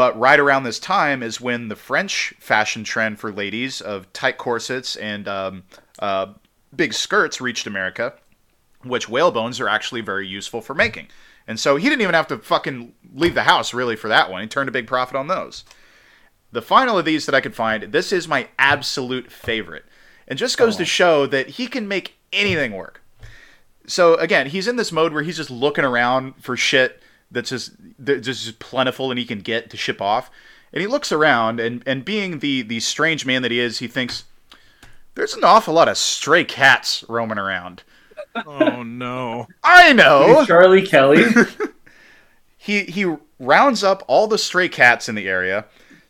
but 0.00 0.18
right 0.18 0.40
around 0.40 0.62
this 0.62 0.78
time 0.78 1.22
is 1.22 1.42
when 1.42 1.68
the 1.68 1.76
French 1.76 2.32
fashion 2.38 2.84
trend 2.84 3.20
for 3.20 3.30
ladies 3.30 3.82
of 3.82 4.10
tight 4.14 4.38
corsets 4.38 4.96
and 4.96 5.28
um, 5.28 5.62
uh, 5.98 6.28
big 6.74 6.94
skirts 6.94 7.38
reached 7.38 7.66
America, 7.66 8.14
which 8.82 9.10
whale 9.10 9.30
bones 9.30 9.60
are 9.60 9.68
actually 9.68 10.00
very 10.00 10.26
useful 10.26 10.62
for 10.62 10.72
making. 10.72 11.08
And 11.46 11.60
so 11.60 11.76
he 11.76 11.86
didn't 11.86 12.00
even 12.00 12.14
have 12.14 12.28
to 12.28 12.38
fucking 12.38 12.94
leave 13.14 13.34
the 13.34 13.42
house 13.42 13.74
really 13.74 13.94
for 13.94 14.08
that 14.08 14.30
one. 14.30 14.40
He 14.40 14.48
turned 14.48 14.70
a 14.70 14.72
big 14.72 14.86
profit 14.86 15.16
on 15.16 15.26
those. 15.26 15.64
The 16.50 16.62
final 16.62 16.98
of 16.98 17.04
these 17.04 17.26
that 17.26 17.34
I 17.34 17.42
could 17.42 17.54
find, 17.54 17.92
this 17.92 18.10
is 18.10 18.26
my 18.26 18.48
absolute 18.58 19.30
favorite. 19.30 19.84
And 20.26 20.38
just 20.38 20.56
goes 20.56 20.78
to 20.78 20.86
show 20.86 21.26
that 21.26 21.50
he 21.50 21.66
can 21.66 21.86
make 21.86 22.14
anything 22.32 22.72
work 22.72 23.02
so 23.90 24.14
again, 24.14 24.46
he's 24.46 24.68
in 24.68 24.76
this 24.76 24.92
mode 24.92 25.12
where 25.12 25.22
he's 25.22 25.36
just 25.36 25.50
looking 25.50 25.84
around 25.84 26.34
for 26.42 26.56
shit 26.56 27.02
that's 27.30 27.50
just 27.50 27.72
that's 27.98 28.26
just 28.26 28.58
plentiful 28.58 29.10
and 29.10 29.18
he 29.18 29.24
can 29.24 29.40
get 29.40 29.70
to 29.70 29.76
ship 29.76 30.00
off. 30.00 30.30
And 30.72 30.80
he 30.80 30.86
looks 30.86 31.12
around 31.12 31.60
and 31.60 31.82
and 31.86 32.04
being 32.04 32.38
the 32.38 32.62
the 32.62 32.80
strange 32.80 33.26
man 33.26 33.42
that 33.42 33.50
he 33.50 33.60
is, 33.60 33.78
he 33.78 33.88
thinks 33.88 34.24
there's 35.14 35.34
an 35.34 35.44
awful 35.44 35.74
lot 35.74 35.88
of 35.88 35.98
stray 35.98 36.44
cats 36.44 37.04
roaming 37.08 37.38
around. 37.38 37.82
Oh 38.46 38.82
no. 38.82 39.46
I 39.64 39.92
know. 39.92 40.44
Charlie 40.46 40.86
Kelly. 40.86 41.24
He 42.62 42.84
he 42.84 43.16
rounds 43.38 43.82
up 43.82 44.04
all 44.06 44.26
the 44.26 44.36
stray 44.36 44.68
cats 44.68 45.08
in 45.08 45.14
the 45.14 45.26
area, 45.26 45.64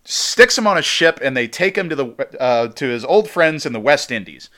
sticks 0.05 0.57
them 0.57 0.67
on 0.67 0.77
a 0.77 0.83
ship, 0.83 1.21
and 1.23 1.37
they 1.37 1.47
take 1.47 1.79
him 1.79 1.89
to 1.89 1.95
the 1.95 2.37
uh, 2.41 2.69
to 2.69 2.87
his 2.87 3.05
old 3.05 3.31
friends 3.31 3.65
in 3.65 3.73
the 3.73 3.79
West 3.79 4.11
Indies. 4.11 4.51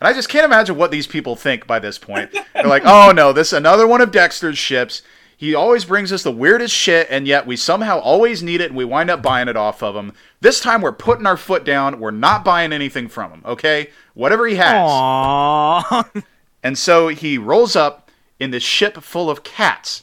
And 0.00 0.08
I 0.08 0.14
just 0.14 0.30
can't 0.30 0.46
imagine 0.46 0.76
what 0.76 0.90
these 0.90 1.06
people 1.06 1.36
think 1.36 1.66
by 1.66 1.78
this 1.78 1.98
point. 1.98 2.34
They're 2.54 2.64
like, 2.64 2.84
"Oh 2.86 3.12
no, 3.12 3.34
this 3.34 3.48
is 3.48 3.52
another 3.52 3.86
one 3.86 4.00
of 4.00 4.12
Dexter's 4.12 4.56
ships. 4.56 5.02
He 5.36 5.54
always 5.54 5.84
brings 5.84 6.12
us 6.12 6.22
the 6.22 6.32
weirdest 6.32 6.74
shit, 6.74 7.08
and 7.10 7.26
yet 7.26 7.46
we 7.46 7.56
somehow 7.56 7.98
always 7.98 8.42
need 8.42 8.60
it, 8.60 8.68
and 8.70 8.76
we 8.76 8.84
wind 8.84 9.10
up 9.10 9.22
buying 9.22 9.48
it 9.48 9.56
off 9.56 9.82
of 9.82 9.94
him. 9.94 10.14
This 10.40 10.60
time 10.60 10.80
we're 10.80 10.92
putting 10.92 11.26
our 11.26 11.36
foot 11.36 11.64
down. 11.64 12.00
We're 12.00 12.10
not 12.10 12.44
buying 12.44 12.72
anything 12.72 13.08
from 13.08 13.30
him. 13.30 13.42
Okay, 13.44 13.90
whatever 14.14 14.46
he 14.46 14.56
has." 14.56 14.74
Aww. 14.74 16.24
And 16.66 16.76
so 16.76 17.06
he 17.06 17.38
rolls 17.38 17.76
up 17.76 18.10
in 18.40 18.50
this 18.50 18.64
ship 18.64 18.96
full 18.96 19.30
of 19.30 19.44
cats. 19.44 20.02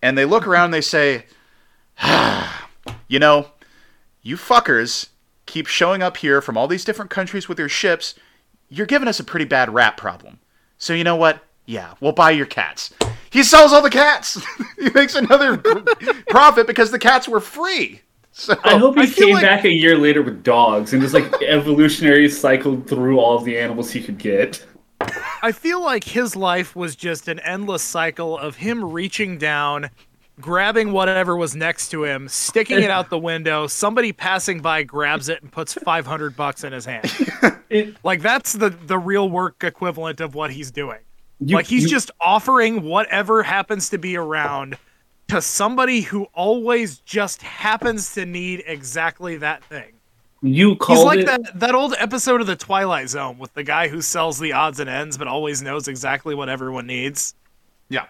And 0.00 0.16
they 0.16 0.24
look 0.24 0.46
around 0.46 0.66
and 0.66 0.74
they 0.74 0.80
say, 0.80 1.26
ah, 1.98 2.68
You 3.08 3.18
know, 3.18 3.48
you 4.22 4.36
fuckers 4.36 5.08
keep 5.44 5.66
showing 5.66 6.02
up 6.02 6.16
here 6.16 6.40
from 6.40 6.56
all 6.56 6.66
these 6.68 6.86
different 6.86 7.10
countries 7.10 7.50
with 7.50 7.58
your 7.58 7.68
ships. 7.68 8.14
You're 8.70 8.86
giving 8.86 9.08
us 9.08 9.20
a 9.20 9.24
pretty 9.24 9.44
bad 9.44 9.72
rat 9.74 9.98
problem. 9.98 10.38
So 10.78 10.94
you 10.94 11.04
know 11.04 11.16
what? 11.16 11.44
Yeah, 11.66 11.94
we'll 12.00 12.12
buy 12.12 12.30
your 12.32 12.46
cats. 12.46 12.92
He 13.30 13.42
sells 13.42 13.72
all 13.72 13.82
the 13.82 13.90
cats. 13.90 14.40
he 14.78 14.90
makes 14.90 15.14
another 15.14 15.56
profit 16.28 16.66
because 16.66 16.90
the 16.90 16.98
cats 16.98 17.26
were 17.26 17.40
free. 17.40 18.00
So 18.32 18.54
I 18.64 18.76
hope 18.78 18.96
he 18.96 19.02
I 19.02 19.06
came 19.06 19.34
like- 19.34 19.42
back 19.42 19.64
a 19.64 19.70
year 19.72 19.96
later 19.96 20.20
with 20.22 20.42
dogs 20.42 20.92
and 20.92 21.00
just 21.00 21.14
like 21.14 21.32
evolutionary 21.42 22.28
cycled 22.28 22.88
through 22.88 23.18
all 23.18 23.36
of 23.38 23.44
the 23.44 23.58
animals 23.58 23.90
he 23.92 24.02
could 24.02 24.18
get. 24.18 24.64
I 25.42 25.52
feel 25.52 25.82
like 25.82 26.04
his 26.04 26.34
life 26.36 26.74
was 26.74 26.96
just 26.96 27.28
an 27.28 27.38
endless 27.40 27.82
cycle 27.82 28.38
of 28.38 28.56
him 28.56 28.84
reaching 28.84 29.38
down, 29.38 29.90
grabbing 30.40 30.92
whatever 30.92 31.36
was 31.36 31.54
next 31.54 31.90
to 31.90 32.04
him, 32.04 32.28
sticking 32.28 32.78
it 32.80 32.90
out 32.90 33.10
the 33.10 33.18
window. 33.18 33.66
Somebody 33.66 34.12
passing 34.12 34.60
by 34.60 34.82
grabs 34.82 35.28
it 35.28 35.42
and 35.42 35.50
puts 35.52 35.74
500 35.74 36.36
bucks 36.36 36.64
in 36.64 36.72
his 36.72 36.84
hand. 36.86 37.10
It, 37.70 37.96
Like 38.04 38.20
that's 38.22 38.52
the 38.54 38.70
the 38.70 38.98
real 38.98 39.28
work 39.28 39.62
equivalent 39.64 40.20
of 40.20 40.34
what 40.34 40.50
he's 40.52 40.70
doing. 40.70 40.98
You, 41.48 41.56
like 41.56 41.66
he's 41.66 41.84
you- 41.84 41.88
just 41.88 42.10
offering 42.20 42.82
whatever 42.82 43.42
happens 43.42 43.88
to 43.90 43.98
be 43.98 44.16
around 44.16 44.76
to 45.28 45.40
somebody 45.40 46.02
who 46.02 46.24
always 46.34 46.98
just 46.98 47.42
happens 47.42 48.12
to 48.14 48.26
need 48.26 48.62
exactly 48.66 49.36
that 49.38 49.64
thing. 49.64 49.92
you 50.42 50.70
He's 50.70 50.78
called 50.78 51.06
like 51.06 51.20
it. 51.20 51.26
that 51.26 51.58
that 51.60 51.74
old 51.74 51.94
episode 51.98 52.40
of 52.40 52.46
the 52.46 52.56
Twilight 52.56 53.08
Zone 53.08 53.38
with 53.38 53.52
the 53.54 53.62
guy 53.62 53.88
who 53.88 54.00
sells 54.02 54.38
the 54.38 54.52
odds 54.52 54.80
and 54.80 54.90
ends 54.90 55.16
but 55.16 55.26
always 55.26 55.62
knows 55.62 55.88
exactly 55.88 56.34
what 56.34 56.48
everyone 56.48 56.86
needs. 56.86 57.34
yeah. 57.88 58.06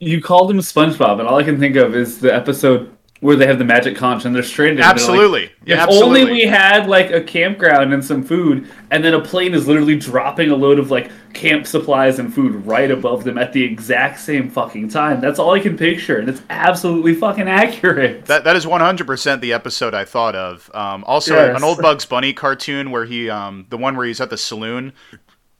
You 0.00 0.20
called 0.20 0.50
him 0.50 0.58
SpongeBob, 0.58 1.20
and 1.20 1.28
all 1.28 1.38
I 1.38 1.44
can 1.44 1.60
think 1.60 1.76
of 1.76 1.94
is 1.94 2.18
the 2.18 2.34
episode 2.34 2.90
where 3.22 3.36
they 3.36 3.46
have 3.46 3.56
the 3.58 3.64
magic 3.64 3.96
conch 3.96 4.24
and 4.24 4.34
they're 4.34 4.42
stranded. 4.42 4.80
and 4.80 4.98
they're 4.98 5.06
like, 5.06 5.14
Absolutely. 5.14 5.52
yeah, 5.64 5.74
if 5.76 5.80
absolutely. 5.82 6.20
only 6.22 6.32
we 6.32 6.42
had 6.42 6.88
like 6.88 7.12
a 7.12 7.20
campground 7.22 7.94
and 7.94 8.04
some 8.04 8.20
food, 8.24 8.68
and 8.90 9.04
then 9.04 9.14
a 9.14 9.20
plane 9.20 9.54
is 9.54 9.68
literally 9.68 9.94
dropping 9.96 10.50
a 10.50 10.56
load 10.56 10.80
of 10.80 10.90
like 10.90 11.08
camp 11.32 11.64
supplies 11.64 12.18
and 12.18 12.34
food 12.34 12.66
right 12.66 12.90
above 12.90 13.22
them 13.22 13.38
at 13.38 13.52
the 13.52 13.62
exact 13.62 14.18
same 14.18 14.50
fucking 14.50 14.88
time. 14.88 15.20
That's 15.20 15.38
all 15.38 15.52
I 15.54 15.60
can 15.60 15.76
picture, 15.76 16.18
and 16.18 16.28
it's 16.28 16.42
absolutely 16.50 17.14
fucking 17.14 17.46
accurate. 17.48 18.24
That 18.26 18.42
that 18.42 18.56
is 18.56 18.66
one 18.66 18.80
hundred 18.80 19.06
percent 19.06 19.40
the 19.40 19.52
episode 19.52 19.94
I 19.94 20.04
thought 20.04 20.34
of. 20.34 20.68
Um, 20.74 21.04
also, 21.04 21.36
Yes. 21.36 21.56
an 21.56 21.62
old 21.62 21.80
Bugs 21.80 22.04
Bunny 22.04 22.32
cartoon 22.32 22.90
where 22.90 23.04
he, 23.04 23.30
um, 23.30 23.66
the 23.70 23.78
one 23.78 23.96
where 23.96 24.04
he's 24.06 24.20
at 24.20 24.30
the 24.30 24.36
saloon 24.36 24.92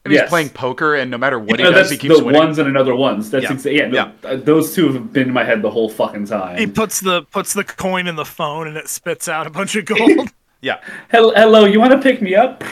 and 0.04 0.12
he's 0.12 0.22
playing 0.24 0.48
poker, 0.50 0.94
and 0.96 1.10
no 1.10 1.18
matter 1.18 1.38
what 1.38 1.58
he 1.60 1.64
No, 1.64 1.70
does, 1.70 1.88
that's 1.88 1.90
he 1.90 1.96
keeps 1.98 2.18
the 2.18 2.24
winning. 2.24 2.40
ones 2.40 2.58
and 2.58 2.68
another 2.68 2.94
ones. 2.94 3.30
That's 3.30 3.44
Yeah. 3.44 3.52
exa- 3.52 3.76
yeah, 3.76 3.86
no, 3.86 4.12
uh, 4.28 4.36
those 4.36 4.74
two 4.74 4.92
have 4.92 5.12
been 5.12 5.28
in 5.28 5.32
my 5.32 5.44
head 5.44 5.62
the 5.62 5.70
whole 5.70 5.88
fucking 5.88 6.26
time. 6.26 6.58
He 6.58 6.66
puts 6.66 7.00
the 7.00 7.22
puts 7.22 7.52
the 7.52 7.62
coin 7.64 8.06
in 8.08 8.16
the 8.16 8.24
phone 8.24 8.66
and 8.66 8.76
it 8.76 8.88
spits 8.88 9.28
out 9.28 9.46
a 9.46 9.50
bunch 9.50 9.76
of 9.76 9.84
gold. 9.86 10.28
Yeah. 10.60 10.80
Hello, 11.10 11.32
hello, 11.34 11.64
you 11.66 11.78
want 11.80 11.92
to 11.92 11.98
pick 11.98 12.20
me 12.22 12.34
up? 12.34 12.64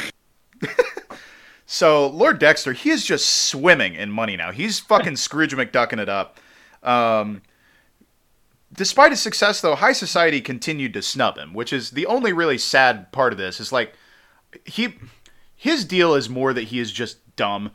So 1.72 2.08
Lord 2.08 2.40
Dexter, 2.40 2.72
he 2.72 2.90
is 2.90 3.04
just 3.06 3.46
swimming 3.48 3.94
in 3.94 4.10
money 4.10 4.36
now. 4.36 4.50
He's 4.50 4.80
fucking 4.80 5.14
Scrooge 5.24 5.54
McDucking 5.54 6.00
it 6.00 6.08
up. 6.08 6.40
Um, 6.82 7.42
despite 8.72 9.12
his 9.12 9.20
success, 9.20 9.60
though, 9.60 9.76
high 9.76 9.92
society 9.92 10.40
continued 10.40 10.92
to 10.94 11.02
snub 11.02 11.38
him, 11.38 11.54
which 11.54 11.72
is 11.72 11.90
the 11.92 12.06
only 12.06 12.32
really 12.32 12.58
sad 12.58 13.12
part 13.12 13.32
of 13.32 13.38
this. 13.38 13.60
Is 13.60 13.70
like 13.70 13.92
he 14.64 14.94
his 15.62 15.84
deal 15.84 16.14
is 16.14 16.30
more 16.30 16.54
that 16.54 16.68
he 16.68 16.78
is 16.78 16.90
just 16.90 17.18
dumb, 17.36 17.70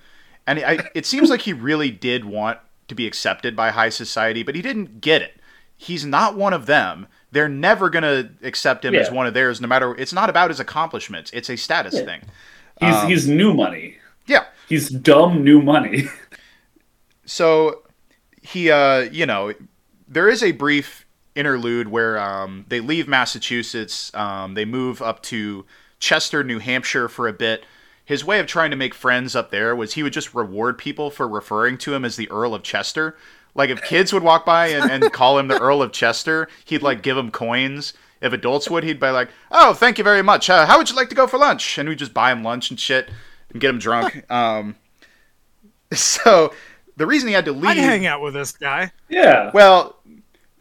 and 0.48 0.57
I, 0.60 0.90
it 0.95 1.06
seems 1.06 1.30
like 1.30 1.41
he 1.41 1.53
really 1.53 1.91
did 1.91 2.26
want 2.26 2.57
to 2.88 2.95
be 2.95 3.06
accepted 3.06 3.56
by 3.56 3.70
high 3.70 3.90
society, 3.90 4.41
but 4.41 4.56
he 4.56 4.62
didn't 4.64 5.02
get 5.02 5.22
it. 5.22 5.40
He's 5.78 6.03
not 6.06 6.36
one 6.36 6.53
of 6.53 6.66
them. 6.66 7.07
they're 7.32 7.49
never 7.49 7.90
gonna 7.90 8.30
accept 8.44 8.84
him 8.86 8.95
as 8.95 9.12
one 9.12 9.28
of 9.28 9.34
theirs, 9.34 9.60
no 9.62 9.68
matter. 9.68 9.94
It's 9.98 10.14
not 10.14 10.30
about 10.30 10.49
his 10.49 10.60
accomplishments; 10.60 11.30
it's 11.34 11.49
a 11.49 11.57
status 11.57 11.94
Yeah. 11.95 12.06
thing. 12.06 12.22
He's 12.80 12.95
Um, 12.95 13.07
he's 13.10 13.28
new 13.28 13.53
money. 13.53 13.98
Yeah. 14.26 14.45
He's 14.70 14.90
dumb 14.90 15.44
new 15.44 15.62
money. 15.62 16.06
So 17.26 17.84
he, 18.41 18.70
uh, 18.70 18.99
you 19.12 19.26
know, 19.26 19.53
there 20.07 20.30
is 20.30 20.44
a 20.44 20.52
brief 20.52 21.06
interlude 21.36 21.88
where 21.88 22.20
um, 22.20 22.66
they 22.70 22.80
leave 22.80 23.07
Massachusetts. 23.07 24.14
Um, 24.14 24.53
they 24.53 24.66
move 24.66 25.02
up 25.02 25.24
to 25.24 25.66
Chester, 25.99 26.44
New 26.44 26.60
Hampshire 26.60 27.10
for 27.10 27.28
a 27.28 27.34
bit. 27.34 27.66
His 28.06 28.23
way 28.23 28.40
of 28.40 28.45
trying 28.45 28.69
to 28.69 28.77
make 28.77 28.94
friends 28.94 29.36
up 29.36 29.49
there 29.49 29.76
was 29.76 29.94
he 29.94 30.03
would 30.03 30.14
just 30.14 30.36
reward 30.36 30.77
people 30.77 31.10
for 31.10 31.27
referring 31.27 31.77
to 31.80 31.94
him 31.94 32.06
as 32.06 32.15
the 32.15 32.30
Earl 32.30 32.53
of 32.53 32.61
Chester. 32.61 33.18
Like 33.56 33.72
if 33.72 33.82
kids 33.82 34.14
would 34.14 34.22
walk 34.22 34.45
by 34.45 34.68
and, 34.68 34.91
and 34.91 35.11
call 35.11 35.40
him 35.40 35.48
the 35.48 35.60
Earl 35.60 35.82
of 35.82 35.91
Chester, 35.91 36.48
he'd 36.65 36.84
like 36.84 37.02
give 37.02 37.15
them 37.15 37.32
coins. 37.32 37.94
If 38.22 38.32
adults 38.32 38.69
would, 38.69 38.84
he'd 38.84 38.99
be 38.99 39.10
like, 39.10 39.30
"Oh, 39.52 39.73
thank 39.73 39.98
you 39.98 40.03
very 40.03 40.22
much. 40.22 40.49
Uh, 40.49 40.65
how 40.65 40.77
would 40.77 40.90
you 40.90 40.95
like 40.95 41.10
to 41.10 41.15
go 41.15 41.26
for 41.27 41.38
lunch?" 41.38 41.77
And 41.77 41.90
we'd 41.90 41.99
just 41.99 42.14
buy 42.14 42.32
him 42.32 42.44
lunch 42.44 42.69
and 42.69 42.80
shit 42.80 43.10
and 43.52 43.60
get 43.60 43.69
him 43.72 43.80
drunk. 43.80 44.23
Um, 44.32 44.76
so 45.94 46.53
the 46.98 47.06
reason 47.06 47.27
he 47.27 47.34
had 47.34 47.45
to 47.45 47.52
leave, 47.52 47.65
I'd 47.65 47.77
hang 47.77 48.06
out 48.06 48.22
with 48.22 48.34
this 48.34 48.52
guy. 48.52 48.91
yeah. 49.10 49.52
well, 49.53 49.98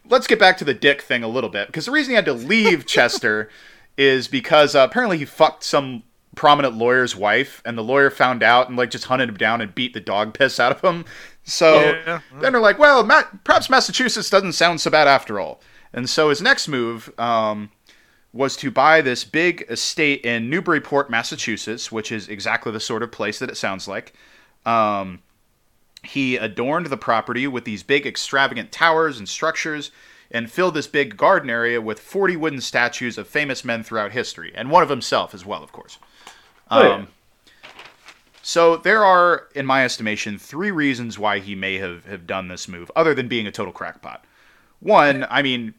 let's 0.09 0.27
get 0.27 0.39
back 0.39 0.57
to 0.57 0.65
the 0.65 0.73
dick 0.73 1.01
thing 1.01 1.23
a 1.23 1.27
little 1.27 1.49
bit 1.49 1.67
because 1.67 1.85
the 1.85 1.91
reason 1.91 2.11
he 2.11 2.15
had 2.15 2.25
to 2.25 2.33
leave 2.33 2.85
Chester 2.87 3.49
is 3.97 4.27
because 4.27 4.75
uh, 4.75 4.87
apparently 4.89 5.17
he 5.17 5.25
fucked 5.25 5.63
some 5.63 6.03
prominent 6.35 6.75
lawyer's 6.75 7.15
wife, 7.15 7.61
and 7.65 7.77
the 7.77 7.83
lawyer 7.83 8.09
found 8.09 8.43
out 8.43 8.67
and 8.67 8.77
like 8.77 8.91
just 8.91 9.05
hunted 9.05 9.29
him 9.29 9.37
down 9.37 9.61
and 9.61 9.73
beat 9.73 9.93
the 9.93 9.99
dog 9.99 10.33
piss 10.33 10.59
out 10.59 10.71
of 10.71 10.81
him. 10.81 11.05
So 11.43 11.79
Yeah. 12.05 12.21
then 12.41 12.53
they're 12.53 12.61
like, 12.61 12.79
well, 12.79 13.03
Ma- 13.03 13.23
perhaps 13.43 13.69
Massachusetts 13.69 14.29
doesn't 14.29 14.53
sound 14.53 14.81
so 14.81 14.89
bad 14.91 15.07
after 15.07 15.39
all. 15.39 15.61
And 15.93 16.09
so 16.09 16.29
his 16.29 16.41
next 16.41 16.67
move 16.67 17.11
um, 17.19 17.69
was 18.33 18.57
to 18.57 18.69
buy 18.71 19.01
this 19.01 19.23
big 19.23 19.65
estate 19.69 20.25
in 20.25 20.49
Newburyport, 20.49 21.09
Massachusetts, 21.09 21.91
which 21.91 22.11
is 22.11 22.27
exactly 22.27 22.71
the 22.71 22.79
sort 22.79 23.01
of 23.03 23.11
place 23.11 23.39
that 23.39 23.49
it 23.49 23.57
sounds 23.57 23.87
like. 23.87 24.13
Um, 24.65 25.21
he 26.03 26.35
adorned 26.37 26.87
the 26.87 26.97
property 26.97 27.47
with 27.47 27.63
these 27.65 27.81
big, 27.83 28.05
extravagant 28.05 28.71
towers 28.71 29.17
and 29.17 29.27
structures 29.29 29.91
and 30.31 30.51
filled 30.51 30.73
this 30.73 30.87
big 30.87 31.15
garden 31.17 31.49
area 31.49 31.79
with 31.79 31.99
40 31.99 32.35
wooden 32.35 32.61
statues 32.61 33.17
of 33.17 33.27
famous 33.27 33.63
men 33.63 33.83
throughout 33.83 34.11
history, 34.11 34.51
and 34.55 34.69
one 34.71 34.83
of 34.83 34.89
himself 34.89 35.33
as 35.33 35.45
well, 35.45 35.63
of 35.63 35.71
course. 35.71 35.97
Oh, 36.71 36.81
yeah. 36.81 36.93
Um, 36.95 37.07
so 38.41 38.77
there 38.77 39.03
are, 39.03 39.47
in 39.55 39.65
my 39.65 39.83
estimation, 39.83 40.37
three 40.37 40.69
reasons 40.71 41.17
why 41.17 41.39
he 41.39 41.55
may 41.55 41.77
have, 41.77 42.05
have 42.05 42.27
done 42.27 42.47
this 42.47 42.67
move, 42.67 42.91
other 42.95 43.15
than 43.15 43.27
being 43.27 43.47
a 43.47 43.51
total 43.51 43.73
crackpot. 43.73 44.23
One, 44.79 45.25
I 45.29 45.41
mean, 45.41 45.73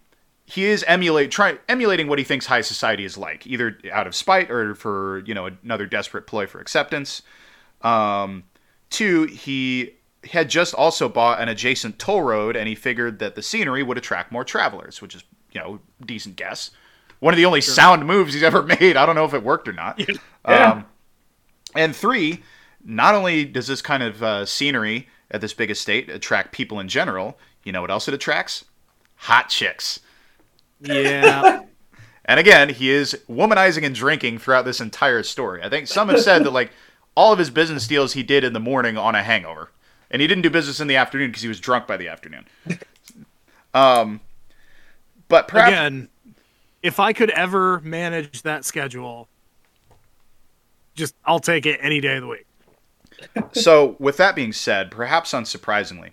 he 0.47 0.65
is 0.65 0.85
emulate 0.89 1.31
try, 1.31 1.59
emulating 1.69 2.09
what 2.09 2.19
he 2.19 2.25
thinks 2.25 2.47
high 2.47 2.61
society 2.61 3.05
is 3.05 3.17
like, 3.17 3.47
either 3.47 3.79
out 3.93 4.07
of 4.07 4.15
spite 4.15 4.51
or 4.51 4.75
for 4.75 5.23
you 5.27 5.35
know 5.35 5.51
another 5.63 5.87
desperate 5.87 6.27
ploy 6.27 6.47
for 6.47 6.61
acceptance. 6.61 7.23
Um, 7.83 8.45
two, 8.91 9.25
he 9.27 9.95
had 10.25 10.49
just 10.49 10.75
also 10.75 11.09
bought 11.09 11.41
an 11.41 11.49
adjacent 11.49 11.99
toll 11.99 12.23
road, 12.23 12.57
and 12.57 12.69
he 12.69 12.75
figured 12.75 13.19
that 13.19 13.35
the 13.35 13.43
scenery 13.43 13.83
would 13.83 13.99
attract 13.99 14.33
more 14.33 14.45
travelers, 14.45 15.03
which 15.03 15.15
is 15.15 15.25
you 15.53 15.61
know 15.61 15.81
decent 16.05 16.37
guess. 16.37 16.71
One 17.19 17.33
of 17.33 17.39
the 17.39 17.47
only 17.47 17.61
sound 17.61 18.07
moves 18.07 18.35
he's 18.35 18.43
ever 18.43 18.63
made. 18.81 18.97
I 18.97 19.07
don't 19.07 19.15
know 19.15 19.25
if 19.25 19.35
it 19.35 19.43
worked 19.43 19.69
or 19.69 19.73
not. 19.73 20.01
Yeah. 20.47 20.73
Um, 20.73 20.85
and 21.75 21.95
three, 21.95 22.43
not 22.85 23.15
only 23.15 23.45
does 23.45 23.67
this 23.67 23.83
kind 23.83 24.03
of 24.03 24.23
uh, 24.23 24.47
scenery 24.47 25.09
at 25.31 25.41
this 25.41 25.53
big 25.53 25.71
estate 25.71 26.09
attract 26.09 26.53
people 26.53 26.81
in 26.81 26.89
general, 26.89 27.39
you 27.65 27.73
know 27.73 27.81
what 27.81 27.91
else 27.91 28.09
it 28.09 28.15
attracts? 28.15 28.65
Hot 29.17 29.49
chicks. 29.49 30.01
Yeah. 30.81 31.63
And 32.29 32.41
again, 32.41 32.71
he 32.71 32.91
is 32.91 33.17
womanizing 33.31 33.85
and 33.85 33.95
drinking 33.95 34.39
throughout 34.39 34.65
this 34.65 34.81
entire 34.81 35.23
story. 35.23 35.63
I 35.63 35.69
think 35.69 35.87
some 35.87 36.09
have 36.09 36.21
said 36.21 36.43
that 36.43 36.51
like 36.51 36.73
all 37.15 37.33
of 37.33 37.39
his 37.39 37.51
business 37.51 37.87
deals 37.87 38.13
he 38.13 38.25
did 38.25 38.43
in 38.43 38.53
the 38.53 38.61
morning 38.61 38.99
on 38.99 39.15
a 39.15 39.23
hangover, 39.23 39.71
and 40.11 40.21
he 40.21 40.27
didn't 40.27 40.43
do 40.43 40.51
business 40.51 40.81
in 40.81 40.89
the 40.89 40.97
afternoon 40.97 41.31
because 41.31 41.43
he 41.43 41.49
was 41.49 41.61
drunk 41.61 41.87
by 41.87 41.97
the 41.97 42.09
afternoon. 42.09 42.45
um, 43.75 44.21
but 45.29 45.47
perhaps 45.47 45.71
Again, 45.71 46.09
if 46.83 46.99
I 46.99 47.13
could 47.13 47.31
ever 47.31 47.81
manage 47.81 48.43
that 48.43 48.65
schedule, 48.65 49.29
just 50.97 51.15
I'll 51.25 51.39
take 51.39 51.67
it 51.67 51.79
any 51.83 52.01
day 52.01 52.17
of 52.17 52.23
the 52.23 52.29
week. 52.29 52.47
so, 53.53 53.97
with 53.99 54.17
that 54.17 54.35
being 54.35 54.53
said, 54.53 54.91
perhaps 54.91 55.33
unsurprisingly, 55.33 56.11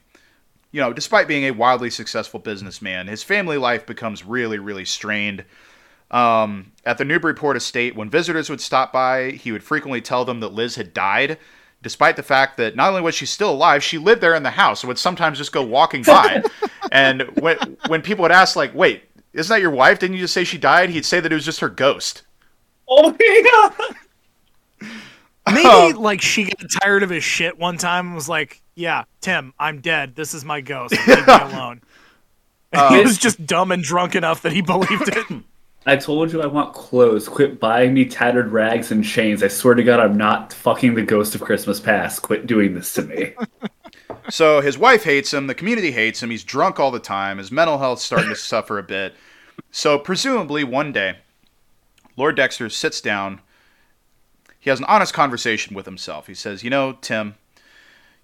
you 0.72 0.82
know, 0.82 0.94
despite 0.94 1.28
being 1.28 1.46
a 1.46 1.52
wildly 1.52 1.90
successful 1.90 2.40
businessman, 2.40 3.08
his 3.08 3.24
family 3.24 3.58
life 3.58 3.86
becomes 3.86 4.26
really, 4.26 4.60
really 4.60 4.86
strained. 4.86 5.46
Um, 6.12 6.72
at 6.86 6.98
the 6.98 7.06
Newburyport 7.06 7.58
estate, 7.58 7.96
when 7.96 8.10
visitors 8.10 8.50
would 8.50 8.62
stop 8.62 8.94
by, 8.94 9.32
he 9.32 9.52
would 9.52 9.64
frequently 9.64 10.02
tell 10.02 10.26
them 10.26 10.40
that 10.42 10.54
Liz 10.54 10.76
had 10.76 10.94
died, 10.94 11.38
despite 11.82 12.16
the 12.16 12.24
fact 12.24 12.58
that 12.58 12.76
not 12.76 12.90
only 12.90 13.02
was 13.02 13.16
she 13.16 13.26
still 13.26 13.52
alive, 13.52 13.84
she 13.84 13.98
lived 13.98 14.22
there 14.22 14.36
in 14.36 14.44
the 14.44 14.52
house 14.52 14.84
and 14.84 14.88
would 14.88 15.00
sometimes 15.00 15.38
just 15.38 15.52
go 15.52 15.64
walking 15.64 16.04
by. 16.04 16.44
and 16.92 17.24
when 17.40 17.58
when 17.88 18.02
people 18.02 18.24
would 18.24 18.32
ask, 18.32 18.56
like, 18.56 18.74
"Wait, 18.74 19.04
isn't 19.34 19.54
that 19.54 19.62
your 19.62 19.72
wife? 19.72 20.00
Didn't 20.00 20.16
you 20.16 20.22
just 20.24 20.34
say 20.34 20.44
she 20.44 20.58
died?" 20.58 20.90
He'd 20.90 21.06
say 21.06 21.20
that 21.20 21.32
it 21.32 21.36
was 21.36 21.46
just 21.46 21.60
her 21.60 21.70
ghost. 21.70 22.24
Oh 22.88 23.12
my 23.12 23.72
god. 23.78 23.96
Maybe 25.48 25.64
Oh. 25.66 25.94
like 26.00 26.22
she 26.22 26.46
got 26.46 26.66
tired 26.82 27.04
of 27.04 27.10
his 27.10 27.24
shit 27.24 27.58
one 27.58 27.78
time 27.78 28.08
and 28.08 28.16
was 28.16 28.30
like, 28.30 28.62
"Yeah, 28.76 29.04
Tim, 29.22 29.54
I'm 29.60 29.82
dead. 29.82 30.16
This 30.16 30.34
is 30.34 30.46
my 30.46 30.62
ghost. 30.62 30.94
Leave 31.08 31.28
me 31.28 31.34
alone." 31.34 31.82
Uh, 32.76 32.92
he 32.96 33.04
was 33.04 33.20
just 33.20 33.46
dumb 33.46 33.72
and 33.72 33.84
drunk 33.84 34.16
enough 34.16 34.42
that 34.42 34.52
he 34.52 34.60
believed 34.60 35.08
it. 35.08 35.28
I 35.86 35.96
told 35.96 36.34
you 36.34 36.42
I 36.42 36.48
want 36.48 36.74
clothes. 36.74 37.28
Quit 37.28 37.60
buying 37.60 37.94
me 37.94 38.04
tattered 38.06 38.52
rags 38.52 38.92
and 38.92 39.06
chains. 39.06 39.44
I 39.44 39.48
swear 39.48 39.76
to 39.76 39.84
God, 39.84 40.00
I'm 40.00 40.18
not 40.18 40.54
fucking 40.54 40.96
the 40.96 41.04
ghost 41.04 41.36
of 41.36 41.42
Christmas 41.42 41.80
past. 41.80 42.24
Quit 42.24 42.48
doing 42.48 42.74
this 42.74 42.92
to 42.94 43.04
me. 43.04 43.34
So 44.32 44.60
his 44.60 44.76
wife 44.76 45.04
hates 45.04 45.32
him, 45.32 45.46
the 45.46 45.54
community 45.54 45.92
hates 45.92 46.24
him, 46.24 46.32
he's 46.32 46.44
drunk 46.44 46.80
all 46.80 46.90
the 46.90 47.00
time, 47.00 47.38
his 47.38 47.52
mental 47.52 47.78
health's 47.78 48.02
starting 48.04 48.30
to 48.30 48.36
suffer 48.36 48.80
a 48.80 48.84
bit. 48.84 49.14
So 49.70 50.00
presumably 50.00 50.64
one 50.64 50.92
day, 50.92 51.18
Lord 52.18 52.36
Dexter 52.36 52.70
sits 52.70 53.02
down, 53.02 53.40
he 54.64 54.70
has 54.70 54.80
an 54.80 54.86
honest 54.86 55.14
conversation 55.14 55.76
with 55.76 55.86
himself. 55.86 56.28
He 56.28 56.34
says, 56.34 56.64
You 56.64 56.70
know, 56.70 56.94
Tim, 57.02 57.36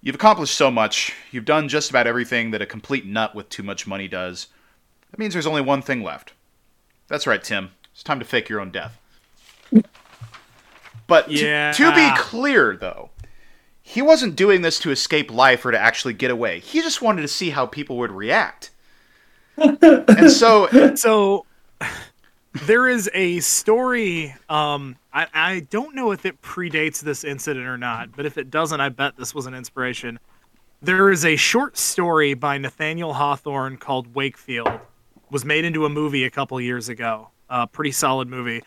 you've 0.00 0.14
accomplished 0.14 0.54
so 0.54 0.70
much, 0.70 1.12
you've 1.30 1.44
done 1.44 1.68
just 1.68 1.90
about 1.90 2.06
everything 2.06 2.50
that 2.52 2.62
a 2.62 2.66
complete 2.66 3.04
nut 3.04 3.34
with 3.34 3.50
too 3.50 3.62
much 3.62 3.86
money 3.86 4.08
does. 4.08 4.46
That 5.10 5.18
means 5.18 5.34
there's 5.34 5.46
only 5.46 5.60
one 5.60 5.82
thing 5.82 6.02
left. 6.02 6.32
That's 7.08 7.26
right, 7.26 7.44
Tim. 7.44 7.72
It's 7.92 8.02
time 8.02 8.18
to 8.20 8.24
fake 8.24 8.48
your 8.48 8.58
own 8.58 8.70
death. 8.70 8.98
But 11.06 11.26
to- 11.26 11.34
to 11.74 11.90
be 11.94 12.10
clear, 12.16 12.74
though, 12.74 13.10
he 13.82 14.00
wasn't 14.00 14.34
doing 14.34 14.62
this 14.62 14.78
to 14.78 14.90
escape 14.90 15.30
life 15.30 15.66
or 15.66 15.72
to 15.72 15.78
actually 15.78 16.14
get 16.14 16.30
away. 16.30 16.60
He 16.60 16.80
just 16.80 17.02
wanted 17.02 17.20
to 17.20 17.28
see 17.28 17.50
how 17.50 17.66
people 17.66 17.98
would 17.98 18.12
react. 18.12 18.70
and 19.58 20.30
so, 20.32 20.94
so 20.94 21.44
there 22.52 22.88
is 22.88 23.08
a 23.14 23.40
story 23.40 24.34
um 24.48 24.96
I, 25.12 25.26
I 25.32 25.60
don't 25.70 25.94
know 25.94 26.10
if 26.12 26.26
it 26.26 26.40
predates 26.42 27.00
this 27.00 27.24
incident 27.24 27.66
or 27.66 27.78
not 27.78 28.14
but 28.16 28.26
if 28.26 28.38
it 28.38 28.50
doesn't 28.50 28.80
i 28.80 28.88
bet 28.88 29.16
this 29.16 29.34
was 29.34 29.46
an 29.46 29.54
inspiration 29.54 30.18
there 30.82 31.10
is 31.10 31.24
a 31.24 31.36
short 31.36 31.76
story 31.76 32.34
by 32.34 32.58
nathaniel 32.58 33.14
hawthorne 33.14 33.76
called 33.76 34.14
wakefield 34.14 34.70
was 35.30 35.44
made 35.44 35.64
into 35.64 35.84
a 35.84 35.88
movie 35.88 36.24
a 36.24 36.30
couple 36.30 36.60
years 36.60 36.88
ago 36.88 37.28
a 37.48 37.66
pretty 37.66 37.92
solid 37.92 38.28
movie 38.28 38.62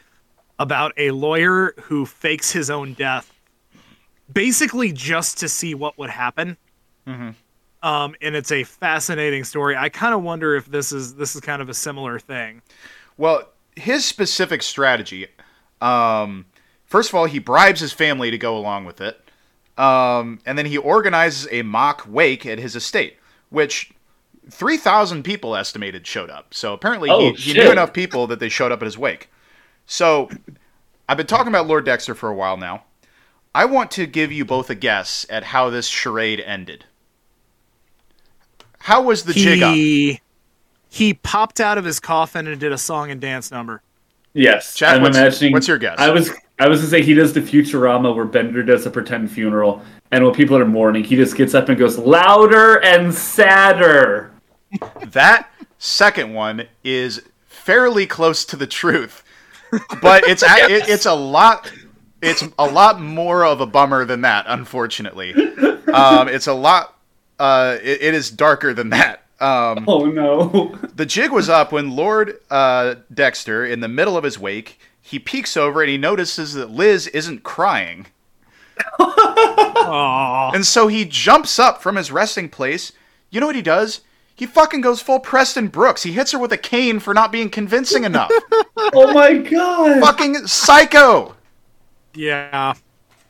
about 0.60 0.94
a 0.98 1.12
lawyer 1.12 1.74
who 1.84 2.06
fakes 2.06 2.52
his 2.52 2.70
own 2.70 2.94
death 2.94 3.34
basically 4.32 4.92
just 4.94 5.38
to 5.40 5.50
see 5.50 5.76
what 5.76 5.98
would 5.98 6.10
happen 6.10 6.56
um, 7.84 8.16
and 8.22 8.34
it's 8.34 8.52
a 8.54 8.64
fascinating 8.64 9.44
story. 9.44 9.76
I 9.76 9.90
kind 9.90 10.14
of 10.16 10.24
wonder 10.24 10.56
if 10.56 10.68
this 10.68 10.94
is 10.94 11.16
this 11.16 11.36
is 11.36 11.42
kind 11.42 11.62
of 11.62 11.68
a 11.68 11.74
similar 11.74 12.18
thing. 12.18 12.62
well, 13.18 13.50
his 13.76 14.06
specific 14.06 14.62
strategy 14.62 15.28
um, 15.84 16.46
first 16.86 17.10
of 17.10 17.16
all, 17.16 17.26
he 17.26 17.40
bribes 17.40 17.82
his 17.82 17.92
family 17.92 18.32
to 18.32 18.38
go 18.38 18.58
along 18.58 18.86
with 18.86 19.02
it. 19.02 19.20
Um, 19.78 20.40
and 20.46 20.58
then 20.58 20.66
he 20.66 20.78
organizes 20.78 21.48
a 21.52 21.62
mock 21.64 22.06
wake 22.08 22.46
at 22.46 22.60
his 22.60 22.76
estate, 22.76 23.18
which 23.50 23.92
3,000 24.50 25.24
people 25.24 25.56
estimated 25.56 26.08
showed 26.08 26.30
up. 26.30 26.54
So 26.54 26.74
apparently 26.74 27.10
he, 27.10 27.16
Oh, 27.16 27.34
he 27.34 27.54
knew 27.54 27.72
enough 27.72 27.92
people 27.92 28.28
that 28.28 28.40
they 28.40 28.50
showed 28.50 28.72
up 28.72 28.82
at 28.82 28.86
his 28.86 28.98
wake. 28.98 29.30
So 29.86 30.30
I've 31.10 31.18
been 31.18 31.28
talking 31.28 31.48
about 31.50 31.68
Lord 31.68 31.86
Dexter 31.86 32.16
for 32.16 32.30
a 32.30 32.36
while 32.36 32.56
now. 32.56 32.84
I 33.56 33.66
want 33.66 33.92
to 33.92 34.06
give 34.06 34.32
you 34.32 34.46
both 34.46 34.70
a 34.70 34.76
guess 34.76 35.26
at 35.30 35.44
how 35.44 35.70
this 35.70 35.88
charade 35.88 36.40
ended. 36.40 36.86
How 38.80 39.02
was 39.02 39.24
the 39.24 39.34
jig 39.34 39.62
up? 39.64 39.76
He 40.94 41.16
popped 41.16 41.60
out 41.60 41.80
of 41.80 41.86
his 41.86 42.00
coffin 42.00 42.46
and 42.46 42.60
did 42.60 42.72
a 42.72 42.78
song 42.78 43.10
and 43.10 43.20
dance 43.20 43.50
number. 43.50 43.82
Yes, 44.34 44.76
Chad, 44.76 44.98
I'm 44.98 45.02
what's- 45.02 45.18
imagining. 45.18 45.52
what's 45.54 45.68
your 45.68 45.80
guess? 45.80 45.98
I 45.98 46.12
was 46.12 46.30
I 46.60 46.68
was 46.68 46.82
gonna 46.82 46.90
say 46.92 47.02
he 47.02 47.16
does 47.16 47.34
the 47.34 47.42
Futurama 47.42 48.16
where 48.16 48.26
Bender 48.26 48.62
does 48.62 48.86
a 48.86 48.92
pretend 48.92 49.32
funeral, 49.32 49.82
and 50.12 50.24
when 50.24 50.36
people 50.36 50.56
are 50.56 50.66
mourning, 50.66 51.04
he 51.04 51.16
just 51.16 51.36
gets 51.36 51.56
up 51.56 51.68
and 51.68 51.80
goes 51.80 51.98
louder 51.98 52.80
and 52.84 53.12
sadder. 53.14 54.32
That 55.12 55.50
second 55.80 56.34
one 56.34 56.68
is 56.84 57.24
fairly 57.48 58.06
close 58.08 58.46
to 58.46 58.56
the 58.56 58.68
truth, 58.68 59.24
but 60.02 60.28
it's 60.28 60.44
a, 60.44 60.48
it, 60.70 60.88
it's 60.90 61.06
a 61.08 61.14
lot. 61.16 61.72
It's 62.22 62.44
a 62.60 62.66
lot 62.68 63.02
more 63.02 63.46
of 63.46 63.62
a 63.62 63.66
bummer 63.66 64.06
than 64.06 64.22
that. 64.22 64.46
Unfortunately, 64.48 65.34
um, 65.92 66.28
it's 66.28 66.46
a 66.48 66.54
lot. 66.54 66.96
Uh, 67.40 67.78
it, 67.82 68.02
it 68.02 68.14
is 68.14 68.30
darker 68.32 68.74
than 68.76 68.90
that. 68.90 69.23
Um, 69.44 69.86
Oh 69.88 70.06
no. 70.06 70.78
the 70.96 71.06
jig 71.06 71.32
was 71.32 71.50
up 71.50 71.72
when 71.72 71.96
Lord 71.96 72.40
uh, 72.50 72.96
Dexter, 73.14 73.66
in 73.66 73.82
the 73.82 73.88
middle 73.88 74.16
of 74.18 74.24
his 74.24 74.40
wake, 74.40 74.80
he 75.02 75.20
peeks 75.20 75.58
over 75.58 75.82
and 75.82 75.90
he 75.90 75.98
notices 75.98 76.54
that 76.54 76.72
Liz 76.72 77.08
isn't 77.08 77.44
crying. 77.44 78.08
And 79.86 80.66
so 80.66 80.88
he 80.88 81.06
jumps 81.06 81.60
up 81.60 81.82
from 81.82 81.98
his 81.98 82.12
resting 82.12 82.48
place. 82.50 82.94
You 83.30 83.40
know 83.40 83.48
what 83.48 83.56
he 83.56 83.62
does? 83.62 84.02
He 84.36 84.46
fucking 84.46 84.82
goes 84.82 85.02
full 85.02 85.20
Preston 85.20 85.68
Brooks. 85.68 86.04
He 86.04 86.14
hits 86.14 86.32
her 86.32 86.40
with 86.40 86.52
a 86.52 86.58
cane 86.58 87.00
for 87.00 87.14
not 87.14 87.32
being 87.32 87.50
convincing 87.50 88.04
enough. 88.04 88.32
Oh 88.96 89.14
my 89.14 89.38
god. 89.38 90.02
fucking 90.02 90.48
psycho. 90.48 91.36
Yeah. 92.14 92.74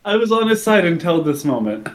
I 0.06 0.16
was 0.16 0.32
on 0.32 0.48
his 0.48 0.64
side 0.64 0.86
until 0.86 1.22
this 1.22 1.44
moment. 1.46 1.88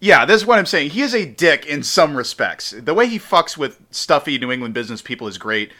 Yeah, 0.00 0.24
this 0.24 0.36
is 0.42 0.46
what 0.46 0.58
I'm 0.58 0.66
saying. 0.66 0.90
He 0.90 1.02
is 1.02 1.14
a 1.14 1.26
dick 1.26 1.66
in 1.66 1.82
some 1.82 2.16
respects. 2.16 2.70
The 2.70 2.94
way 2.94 3.08
he 3.08 3.18
fucks 3.18 3.56
with 3.56 3.80
stuffy 3.90 4.38
New 4.38 4.52
England 4.52 4.74
business 4.74 5.02
people 5.02 5.26
is 5.26 5.38
great. 5.38 5.72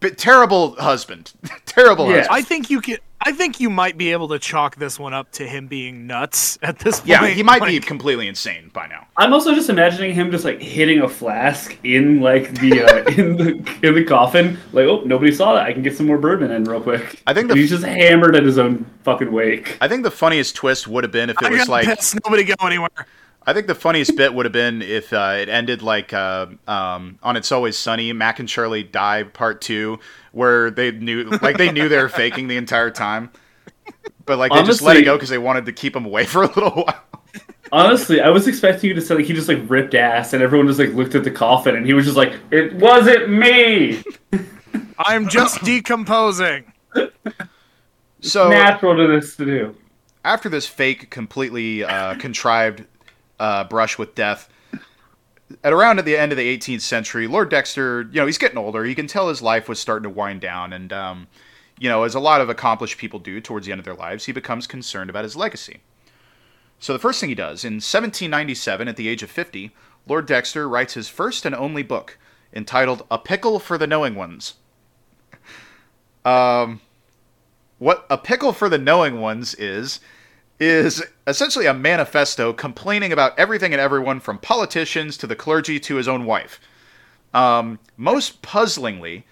But 0.00 0.16
terrible 0.18 0.76
husband. 0.76 1.32
terrible 1.66 2.06
Yeah. 2.10 2.18
husband. 2.18 2.36
I 2.36 2.42
think 2.42 2.70
you 2.70 2.80
can. 2.80 2.98
I 3.20 3.32
think 3.32 3.58
you 3.58 3.70
might 3.70 3.96
be 3.98 4.12
able 4.12 4.28
to 4.28 4.38
chalk 4.38 4.76
this 4.76 5.00
one 5.00 5.12
up 5.14 5.32
to 5.32 5.44
him 5.48 5.66
being 5.66 6.06
nuts 6.06 6.56
at 6.62 6.78
this 6.78 7.00
point. 7.00 7.08
Yeah, 7.08 7.26
he 7.26 7.42
might 7.42 7.64
be 7.64 7.80
completely 7.80 8.28
insane 8.28 8.70
by 8.72 8.86
now. 8.86 9.06
I'm 9.16 9.32
also 9.32 9.54
just 9.54 9.68
imagining 9.70 10.14
him 10.14 10.30
just 10.30 10.44
like 10.44 10.60
hitting 10.62 11.00
a 11.00 11.08
flask 11.08 11.76
in 11.82 12.20
like 12.20 12.52
the 12.60 12.82
uh, 12.84 13.04
in 13.20 13.36
the 13.38 13.78
in 13.82 13.94
the 13.94 14.04
coffin. 14.04 14.58
Like, 14.72 14.84
oh, 14.84 15.00
nobody 15.04 15.32
saw 15.32 15.54
that. 15.54 15.64
I 15.64 15.72
can 15.72 15.82
get 15.82 15.96
some 15.96 16.06
more 16.06 16.18
bourbon 16.18 16.52
in 16.52 16.62
real 16.64 16.80
quick. 16.80 17.20
I 17.26 17.32
think 17.34 17.44
And 17.44 17.50
the- 17.52 17.56
he's 17.62 17.70
just 17.70 17.84
hammered 17.84 18.36
at 18.36 18.44
his 18.44 18.58
own 18.58 18.84
fucking 19.02 19.32
wake. 19.32 19.78
I 19.80 19.88
think 19.88 20.04
the 20.04 20.10
funniest 20.12 20.54
twist 20.54 20.86
would 20.86 21.02
have 21.02 21.10
been 21.12 21.30
if 21.30 21.38
it 21.42 21.46
I 21.46 21.50
was 21.50 21.68
like 21.68 21.86
pissed. 21.86 22.16
Nobody 22.24 22.44
go 22.44 22.54
anywhere. 22.64 22.90
I 23.48 23.52
think 23.52 23.68
the 23.68 23.76
funniest 23.76 24.16
bit 24.16 24.34
would 24.34 24.44
have 24.44 24.52
been 24.52 24.82
if 24.82 25.12
uh, 25.12 25.36
it 25.38 25.48
ended 25.48 25.80
like 25.80 26.12
uh, 26.12 26.46
um, 26.66 27.18
on 27.22 27.36
"It's 27.36 27.52
Always 27.52 27.78
Sunny," 27.78 28.12
Mac 28.12 28.40
and 28.40 28.48
Charlie 28.48 28.82
die 28.82 29.22
part 29.22 29.60
two, 29.60 30.00
where 30.32 30.70
they 30.70 30.90
knew 30.90 31.24
like 31.42 31.56
they 31.56 31.70
knew 31.70 31.88
they 31.88 32.02
were 32.02 32.08
faking 32.08 32.48
the 32.48 32.56
entire 32.56 32.90
time, 32.90 33.30
but 34.24 34.38
like 34.38 34.52
they 34.52 34.64
just 34.64 34.82
let 34.82 34.96
it 34.96 35.04
go 35.04 35.14
because 35.14 35.28
they 35.28 35.38
wanted 35.38 35.66
to 35.66 35.72
keep 35.72 35.94
him 35.94 36.04
away 36.04 36.24
for 36.26 36.42
a 36.42 36.46
little 36.48 36.70
while. 36.70 37.04
Honestly, 37.70 38.20
I 38.20 38.30
was 38.30 38.48
expecting 38.48 38.88
you 38.88 38.94
to 38.94 39.00
say 39.00 39.14
like 39.14 39.26
he 39.26 39.32
just 39.32 39.48
like 39.48 39.58
ripped 39.68 39.94
ass 39.94 40.32
and 40.32 40.42
everyone 40.42 40.66
just 40.66 40.80
like 40.80 40.90
looked 40.90 41.14
at 41.14 41.22
the 41.22 41.30
coffin 41.30 41.76
and 41.76 41.86
he 41.86 41.92
was 41.92 42.04
just 42.04 42.16
like, 42.16 42.34
"It 42.50 42.74
wasn't 42.74 43.28
me." 43.30 44.02
I'm 44.98 45.28
just 45.28 45.62
decomposing. 45.62 46.72
So 48.22 48.48
Natural 48.48 48.96
to 48.96 49.06
this 49.06 49.36
to 49.36 49.44
do. 49.44 49.76
after 50.24 50.48
this 50.48 50.66
fake, 50.66 51.10
completely 51.10 51.84
uh, 51.84 52.16
contrived 52.16 52.84
uh, 53.38 53.64
brush 53.64 53.98
with 53.98 54.14
death, 54.14 54.48
at 55.62 55.72
around 55.72 55.98
at 55.98 56.04
the 56.04 56.16
end 56.16 56.32
of 56.32 56.38
the 56.38 56.56
18th 56.56 56.80
century, 56.80 57.26
Lord 57.26 57.50
Dexter, 57.50 58.02
you 58.02 58.20
know, 58.20 58.26
he's 58.26 58.38
getting 58.38 58.58
older. 58.58 58.84
You 58.84 58.94
can 58.94 59.06
tell 59.06 59.28
his 59.28 59.42
life 59.42 59.68
was 59.68 59.78
starting 59.78 60.04
to 60.04 60.10
wind 60.10 60.40
down, 60.40 60.72
and 60.72 60.92
um, 60.92 61.26
you 61.78 61.88
know, 61.88 62.02
as 62.02 62.14
a 62.14 62.20
lot 62.20 62.40
of 62.40 62.48
accomplished 62.48 62.98
people 62.98 63.18
do 63.18 63.40
towards 63.40 63.66
the 63.66 63.72
end 63.72 63.78
of 63.78 63.84
their 63.84 63.94
lives, 63.94 64.24
he 64.24 64.32
becomes 64.32 64.66
concerned 64.66 65.10
about 65.10 65.24
his 65.24 65.36
legacy. 65.36 65.80
So 66.78 66.92
the 66.92 66.98
first 66.98 67.20
thing 67.20 67.28
he 67.28 67.34
does 67.34 67.64
in 67.64 67.74
1797, 67.74 68.88
at 68.88 68.96
the 68.96 69.08
age 69.08 69.22
of 69.22 69.30
50, 69.30 69.70
Lord 70.06 70.26
Dexter 70.26 70.68
writes 70.68 70.94
his 70.94 71.08
first 71.08 71.46
and 71.46 71.54
only 71.54 71.82
book 71.82 72.18
entitled 72.52 73.06
"A 73.10 73.18
Pickle 73.18 73.58
for 73.58 73.78
the 73.78 73.86
Knowing 73.86 74.14
Ones." 74.14 74.54
Um, 76.24 76.80
what 77.78 78.04
a 78.10 78.18
pickle 78.18 78.52
for 78.52 78.68
the 78.68 78.78
knowing 78.78 79.20
ones 79.20 79.54
is 79.54 80.00
is 80.58 81.02
essentially 81.26 81.66
a 81.66 81.74
manifesto 81.74 82.52
complaining 82.52 83.12
about 83.12 83.38
everything 83.38 83.72
and 83.72 83.80
everyone 83.80 84.20
from 84.20 84.38
politicians 84.38 85.16
to 85.18 85.26
the 85.26 85.36
clergy 85.36 85.78
to 85.80 85.96
his 85.96 86.08
own 86.08 86.24
wife. 86.24 86.60
Um, 87.34 87.78
most 87.96 88.40
puzzlingly, 88.42 89.24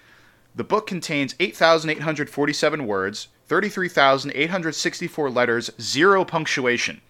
the 0.53 0.63
book 0.63 0.85
contains 0.87 1.35
8,847 1.39 2.85
words, 2.85 3.27
33,864 3.47 5.29
letters, 5.29 5.71
zero 5.81 6.23
punctuation. 6.25 7.01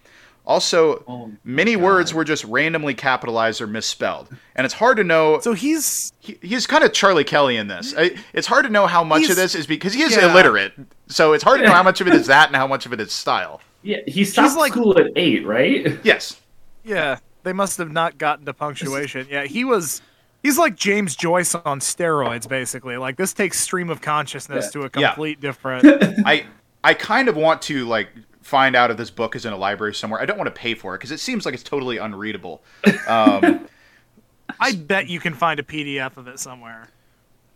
Also, 0.46 1.02
Oh, 1.08 1.32
many 1.44 1.74
God. 1.74 1.82
words 1.82 2.14
were 2.14 2.24
just 2.24 2.44
randomly 2.44 2.94
capitalized 2.94 3.60
or 3.60 3.66
misspelled. 3.66 4.28
And 4.54 4.64
it's 4.64 4.74
hard 4.74 4.96
to 4.96 5.04
know 5.04 5.40
So 5.40 5.54
he's 5.54 6.12
he, 6.20 6.38
he's 6.40 6.66
kind 6.68 6.84
of 6.84 6.92
Charlie 6.92 7.24
Kelly 7.24 7.56
in 7.56 7.66
this. 7.66 7.94
I, 7.98 8.16
it's 8.32 8.46
hard 8.46 8.64
to 8.64 8.70
know 8.70 8.86
how 8.86 9.02
much 9.02 9.28
of 9.28 9.34
this 9.34 9.56
is 9.56 9.66
because 9.66 9.92
he 9.92 10.02
is 10.02 10.14
yeah. 10.16 10.30
illiterate. 10.30 10.72
So 11.08 11.32
it's 11.32 11.42
hard 11.42 11.58
to 11.60 11.66
know 11.66 11.72
how 11.72 11.82
much 11.82 12.00
of 12.00 12.06
it 12.06 12.14
is 12.14 12.28
that 12.28 12.46
and 12.48 12.56
how 12.56 12.68
much 12.68 12.86
of 12.86 12.92
it 12.92 13.00
is 13.00 13.12
style. 13.12 13.60
Yeah, 13.86 13.98
he 14.06 14.24
stopped 14.24 14.56
like- 14.56 14.72
school 14.72 14.98
at 14.98 15.06
eight, 15.16 15.46
right? 15.46 15.98
Yes. 16.04 16.40
yeah. 16.84 17.18
They 17.44 17.52
must 17.52 17.78
have 17.78 17.92
not 17.92 18.18
gotten 18.18 18.44
to 18.46 18.52
punctuation. 18.52 19.28
Yeah, 19.30 19.44
he 19.44 19.62
was. 19.64 20.02
He's 20.42 20.58
like 20.58 20.74
James 20.74 21.14
Joyce 21.14 21.54
on 21.54 21.78
steroids, 21.78 22.48
basically. 22.48 22.96
Like 22.96 23.16
this 23.16 23.32
takes 23.32 23.60
stream 23.60 23.88
of 23.88 24.00
consciousness 24.00 24.66
Yeah. 24.66 24.70
to 24.72 24.80
a 24.86 25.00
Yeah. 25.00 25.08
complete 25.10 25.40
different. 25.40 25.86
I 26.26 26.46
I 26.82 26.94
kind 26.94 27.28
of 27.28 27.36
want 27.36 27.62
to 27.62 27.84
like 27.86 28.08
find 28.42 28.74
out 28.74 28.90
if 28.90 28.96
this 28.96 29.10
book 29.10 29.36
is 29.36 29.44
in 29.46 29.52
a 29.52 29.56
library 29.56 29.94
somewhere. 29.94 30.20
I 30.20 30.24
don't 30.26 30.38
want 30.38 30.52
to 30.52 30.60
pay 30.60 30.74
for 30.74 30.94
it 30.94 30.98
because 30.98 31.12
it 31.12 31.20
seems 31.20 31.44
like 31.44 31.54
it's 31.54 31.62
totally 31.62 31.98
unreadable. 31.98 32.62
Um, 33.06 33.68
I 34.60 34.72
bet 34.74 35.08
you 35.08 35.20
can 35.20 35.34
find 35.34 35.58
a 35.60 35.62
PDF 35.64 36.16
of 36.16 36.26
it 36.28 36.38
somewhere. 36.40 36.88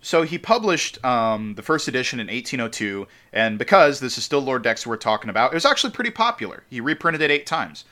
So 0.00 0.22
he 0.22 0.38
published 0.38 1.02
um, 1.04 1.54
the 1.54 1.62
first 1.62 1.86
edition 1.86 2.20
in 2.20 2.28
1802, 2.28 3.06
and 3.32 3.58
because 3.58 4.00
this 4.00 4.16
is 4.16 4.24
still 4.24 4.40
Lord 4.40 4.62
Dexter 4.62 4.88
we're 4.88 4.96
talking 4.96 5.28
about, 5.28 5.52
it 5.52 5.54
was 5.54 5.66
actually 5.66 5.92
pretty 5.92 6.10
popular. 6.10 6.62
He 6.70 6.80
reprinted 6.80 7.20
it 7.20 7.30
eight 7.30 7.46
times. 7.46 7.84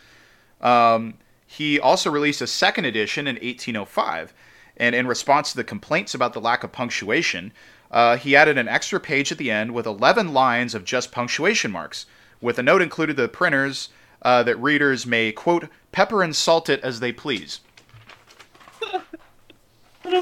Um, 0.60 1.14
he 1.46 1.78
also 1.78 2.10
released 2.10 2.40
a 2.40 2.46
second 2.46 2.86
edition 2.86 3.26
in 3.26 3.36
1805, 3.36 4.32
and 4.78 4.94
in 4.94 5.06
response 5.06 5.50
to 5.50 5.56
the 5.56 5.64
complaints 5.64 6.14
about 6.14 6.32
the 6.32 6.40
lack 6.40 6.64
of 6.64 6.72
punctuation, 6.72 7.52
uh, 7.90 8.16
he 8.16 8.36
added 8.36 8.58
an 8.58 8.68
extra 8.68 9.00
page 9.00 9.30
at 9.30 9.38
the 9.38 9.50
end 9.50 9.72
with 9.72 9.86
11 9.86 10.32
lines 10.32 10.74
of 10.74 10.84
just 10.84 11.12
punctuation 11.12 11.70
marks, 11.70 12.06
with 12.40 12.58
a 12.58 12.62
note 12.62 12.82
included 12.82 13.16
to 13.16 13.22
the 13.22 13.28
printers 13.28 13.90
uh, 14.22 14.42
that 14.42 14.56
readers 14.56 15.06
may, 15.06 15.32
quote, 15.32 15.68
pepper 15.92 16.22
and 16.22 16.34
salt 16.34 16.68
it 16.68 16.80
as 16.80 17.00
they 17.00 17.12
please. 17.12 17.60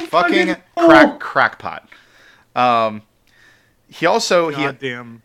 Fucking 0.08 0.56
crack 0.76 1.20
crackpot. 1.20 1.88
Um, 2.54 3.02
he 3.88 4.06
also 4.06 4.48
he 4.48 4.62
Goddamn. 4.62 5.22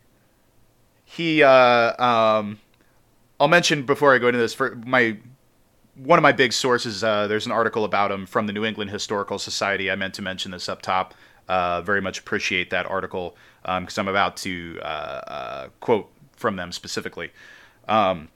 he 1.04 1.42
uh, 1.42 2.02
um, 2.02 2.58
I'll 3.40 3.48
mention 3.48 3.84
before 3.84 4.14
I 4.14 4.18
go 4.18 4.28
into 4.28 4.38
this 4.38 4.54
for 4.54 4.76
my 4.86 5.16
one 5.96 6.18
of 6.18 6.22
my 6.22 6.32
big 6.32 6.52
sources. 6.52 7.02
Uh, 7.02 7.26
there's 7.26 7.46
an 7.46 7.52
article 7.52 7.84
about 7.84 8.10
him 8.10 8.26
from 8.26 8.46
the 8.46 8.52
New 8.52 8.64
England 8.64 8.90
Historical 8.90 9.38
Society. 9.38 9.90
I 9.90 9.96
meant 9.96 10.14
to 10.14 10.22
mention 10.22 10.50
this 10.50 10.68
up 10.68 10.82
top. 10.82 11.14
Uh, 11.48 11.82
very 11.82 12.00
much 12.00 12.18
appreciate 12.18 12.70
that 12.70 12.86
article 12.86 13.36
because 13.62 13.98
I'm 13.98 14.08
about 14.08 14.36
to 14.38 14.78
uh, 14.82 14.86
uh, 14.86 15.68
quote 15.80 16.10
from 16.36 16.56
them 16.56 16.72
specifically. 16.72 17.30
Um, 17.88 18.28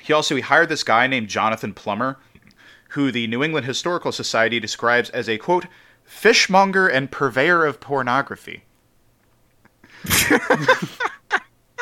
he 0.00 0.12
also 0.12 0.34
he 0.34 0.42
hired 0.42 0.68
this 0.68 0.82
guy 0.82 1.06
named 1.06 1.28
Jonathan 1.28 1.72
Plummer, 1.72 2.18
who 2.94 3.10
the 3.12 3.26
New 3.26 3.42
England 3.42 3.66
Historical 3.66 4.12
Society 4.12 4.60
describes 4.60 5.10
as 5.10 5.28
a 5.28 5.36
quote 5.36 5.66
fishmonger 6.04 6.86
and 6.88 7.10
purveyor 7.10 7.64
of 7.64 7.80
pornography. 7.80 8.64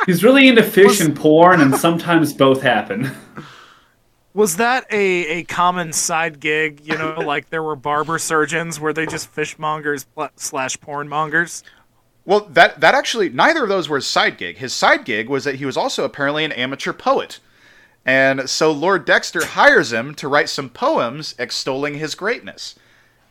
He's 0.06 0.24
really 0.24 0.48
into 0.48 0.62
fish 0.62 0.86
Was- 0.86 1.00
and 1.00 1.14
porn, 1.14 1.60
and 1.60 1.76
sometimes 1.76 2.32
both 2.32 2.62
happen. 2.62 3.10
Was 4.34 4.56
that 4.56 4.86
a, 4.90 5.26
a 5.26 5.44
common 5.44 5.92
side 5.92 6.40
gig? 6.40 6.80
You 6.82 6.96
know, 6.96 7.20
like 7.26 7.50
there 7.50 7.62
were 7.62 7.76
barber 7.76 8.18
surgeons 8.18 8.80
where 8.80 8.94
they 8.94 9.04
just 9.04 9.34
fishmongers 9.34 10.06
slash 10.36 10.78
pornmongers. 10.78 11.62
Well, 12.24 12.46
that 12.50 12.80
that 12.80 12.94
actually 12.94 13.28
neither 13.28 13.64
of 13.64 13.68
those 13.68 13.90
were 13.90 13.98
his 13.98 14.06
side 14.06 14.38
gig. 14.38 14.56
His 14.56 14.72
side 14.72 15.04
gig 15.04 15.28
was 15.28 15.44
that 15.44 15.56
he 15.56 15.66
was 15.66 15.76
also 15.76 16.04
apparently 16.04 16.44
an 16.44 16.52
amateur 16.52 16.94
poet. 16.94 17.40
And 18.04 18.50
so 18.50 18.72
Lord 18.72 19.04
Dexter 19.04 19.44
hires 19.44 19.92
him 19.92 20.14
to 20.16 20.28
write 20.28 20.48
some 20.48 20.68
poems 20.68 21.34
extolling 21.38 21.94
his 21.94 22.14
greatness. 22.14 22.74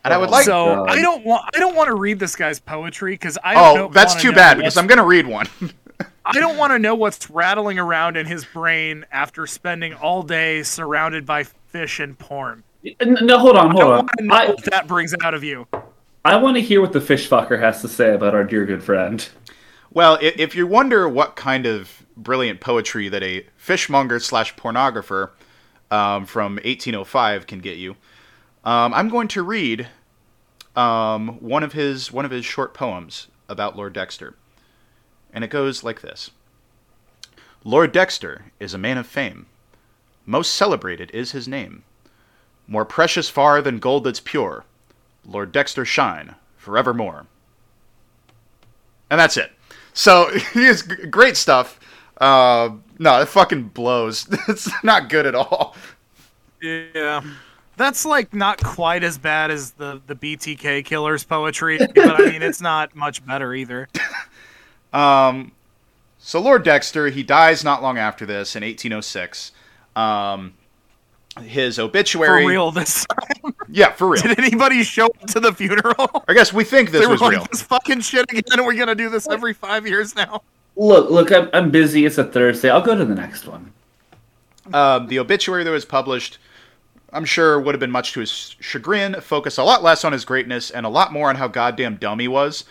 And 0.03 0.13
I 0.13 0.17
would 0.17 0.29
oh, 0.29 0.31
like 0.31 0.45
so 0.45 0.75
God. 0.75 0.89
I 0.89 1.01
don't 1.01 1.25
want 1.25 1.45
I 1.55 1.59
don't 1.59 1.75
want 1.75 1.87
to 1.89 1.95
read 1.95 2.19
this 2.19 2.35
guy's 2.35 2.59
poetry 2.59 3.13
oh, 3.13 3.15
because 3.15 3.37
I 3.43 3.53
don't 3.53 3.63
Oh, 3.63 3.75
know, 3.75 3.87
that's 3.89 4.19
too 4.19 4.31
bad 4.31 4.57
because 4.57 4.77
I'm 4.77 4.87
going 4.87 4.97
to 4.97 5.03
read 5.05 5.27
one. 5.27 5.47
I 6.25 6.39
don't 6.39 6.57
want 6.57 6.71
to 6.71 6.79
know 6.79 6.95
what's 6.95 7.29
rattling 7.29 7.77
around 7.77 8.15
in 8.17 8.25
his 8.25 8.45
brain 8.45 9.05
after 9.11 9.45
spending 9.45 9.93
all 9.93 10.23
day 10.23 10.63
surrounded 10.63 11.25
by 11.25 11.43
fish 11.43 11.99
and 11.99 12.17
porn. 12.17 12.63
No, 13.05 13.37
hold 13.37 13.57
on, 13.57 13.67
I 13.67 13.71
hold 13.71 13.81
don't 13.81 13.91
on. 13.91 13.97
want 13.97 14.09
to 14.17 14.23
know 14.25 14.35
I, 14.35 14.47
what 14.49 14.63
that 14.65 14.87
brings 14.87 15.13
out 15.23 15.33
of 15.33 15.43
you. 15.43 15.67
I 16.23 16.35
want 16.37 16.55
to 16.57 16.61
hear 16.61 16.81
what 16.81 16.93
the 16.93 17.01
fish 17.01 17.27
fucker 17.29 17.59
has 17.59 17.81
to 17.81 17.87
say 17.87 18.13
about 18.13 18.33
our 18.33 18.43
dear 18.43 18.65
good 18.65 18.83
friend. 18.83 19.27
well, 19.91 20.17
if 20.21 20.55
you 20.55 20.65
wonder 20.65 21.07
what 21.09 21.35
kind 21.35 21.65
of 21.65 22.00
brilliant 22.23 22.59
poetry 22.61 23.09
that 23.09 23.23
a 23.23 23.45
fishmonger 23.57 24.19
slash 24.19 24.55
pornographer 24.55 25.31
um, 25.89 26.25
from 26.25 26.53
1805 26.55 27.47
can 27.47 27.59
get 27.59 27.77
you, 27.77 27.95
um, 28.63 28.93
I'm 28.93 29.09
going 29.09 29.27
to 29.29 29.43
read 29.43 29.87
um, 30.75 31.39
one 31.39 31.63
of 31.63 31.73
his 31.73 32.11
one 32.11 32.25
of 32.25 32.31
his 32.31 32.45
short 32.45 32.73
poems 32.73 33.27
about 33.49 33.75
Lord 33.75 33.93
Dexter. 33.93 34.35
And 35.33 35.43
it 35.43 35.49
goes 35.49 35.83
like 35.83 36.01
this 36.01 36.31
Lord 37.63 37.91
Dexter 37.91 38.51
is 38.59 38.73
a 38.73 38.79
man 38.79 38.97
of 38.97 39.07
fame. 39.07 39.47
Most 40.25 40.53
celebrated 40.53 41.11
is 41.13 41.31
his 41.31 41.47
name. 41.47 41.83
More 42.67 42.85
precious 42.85 43.29
far 43.29 43.61
than 43.61 43.79
gold 43.79 44.03
that's 44.03 44.19
pure. 44.19 44.65
Lord 45.25 45.51
Dexter 45.51 45.85
shine 45.85 46.35
forevermore. 46.57 47.25
And 49.09 49.19
that's 49.19 49.37
it. 49.37 49.51
So 49.93 50.31
he 50.53 50.65
is 50.65 50.83
great 50.83 51.37
stuff. 51.37 51.79
Uh, 52.21 52.69
no, 52.99 53.19
it 53.19 53.25
fucking 53.25 53.63
blows. 53.69 54.27
it's 54.47 54.69
not 54.83 55.09
good 55.09 55.25
at 55.25 55.33
all. 55.33 55.75
Yeah. 56.61 57.23
That's 57.75 58.05
like 58.05 58.31
not 58.31 58.63
quite 58.63 59.03
as 59.03 59.17
bad 59.17 59.49
as 59.49 59.71
the 59.71 60.01
the 60.05 60.15
BTK 60.15 60.85
killers 60.85 61.23
poetry, 61.23 61.79
but 61.79 62.21
I 62.21 62.29
mean 62.29 62.43
it's 62.43 62.61
not 62.71 62.95
much 62.95 63.25
better 63.25 63.53
either. 63.53 63.89
Um, 64.93 65.53
so 66.19 66.41
Lord 66.41 66.63
Dexter, 66.63 67.07
he 67.07 67.23
dies 67.23 67.63
not 67.63 67.81
long 67.81 67.97
after 67.97 68.25
this 68.25 68.57
in 68.57 68.61
1806. 68.61 69.53
Um, 69.95 70.53
his 71.41 71.79
obituary. 71.79 72.43
For 72.43 72.49
real 72.49 72.71
this 72.71 73.05
time. 73.05 73.55
Yeah, 73.69 73.93
for 73.93 74.09
real. 74.09 74.21
Did 74.21 74.37
anybody 74.37 74.83
show 74.83 75.05
up 75.05 75.27
to 75.27 75.39
the 75.39 75.53
funeral? 75.53 76.25
I 76.27 76.33
guess 76.33 76.51
we 76.51 76.65
think 76.65 76.91
this 76.91 76.99
they 76.99 77.07
was 77.07 77.21
like, 77.21 77.31
real. 77.31 77.47
this 77.49 77.61
fucking 77.61 78.01
shit 78.01 78.25
again, 78.29 78.43
and 78.51 78.65
we're 78.65 78.75
gonna 78.75 78.93
do 78.93 79.09
this 79.09 79.29
every 79.29 79.53
five 79.53 79.87
years 79.87 80.13
now. 80.13 80.41
Look, 80.81 81.11
look, 81.11 81.31
I'm, 81.31 81.47
I'm 81.53 81.69
busy. 81.69 82.05
It's 82.07 82.17
a 82.17 82.23
Thursday. 82.23 82.71
I'll 82.71 82.81
go 82.81 82.95
to 82.95 83.05
the 83.05 83.13
next 83.13 83.47
one. 83.47 83.71
Um, 84.73 85.05
the 85.07 85.19
obituary 85.19 85.63
that 85.63 85.69
was 85.69 85.85
published, 85.85 86.39
I'm 87.13 87.23
sure, 87.23 87.59
would 87.59 87.75
have 87.75 87.79
been 87.79 87.91
much 87.91 88.13
to 88.13 88.19
his 88.19 88.55
chagrin, 88.59 89.13
focused 89.21 89.59
a 89.59 89.63
lot 89.63 89.83
less 89.83 90.03
on 90.03 90.11
his 90.11 90.25
greatness 90.25 90.71
and 90.71 90.83
a 90.83 90.89
lot 90.89 91.13
more 91.13 91.29
on 91.29 91.35
how 91.35 91.47
goddamn 91.47 91.97
dumb 91.97 92.17
he 92.17 92.27
was. 92.27 92.65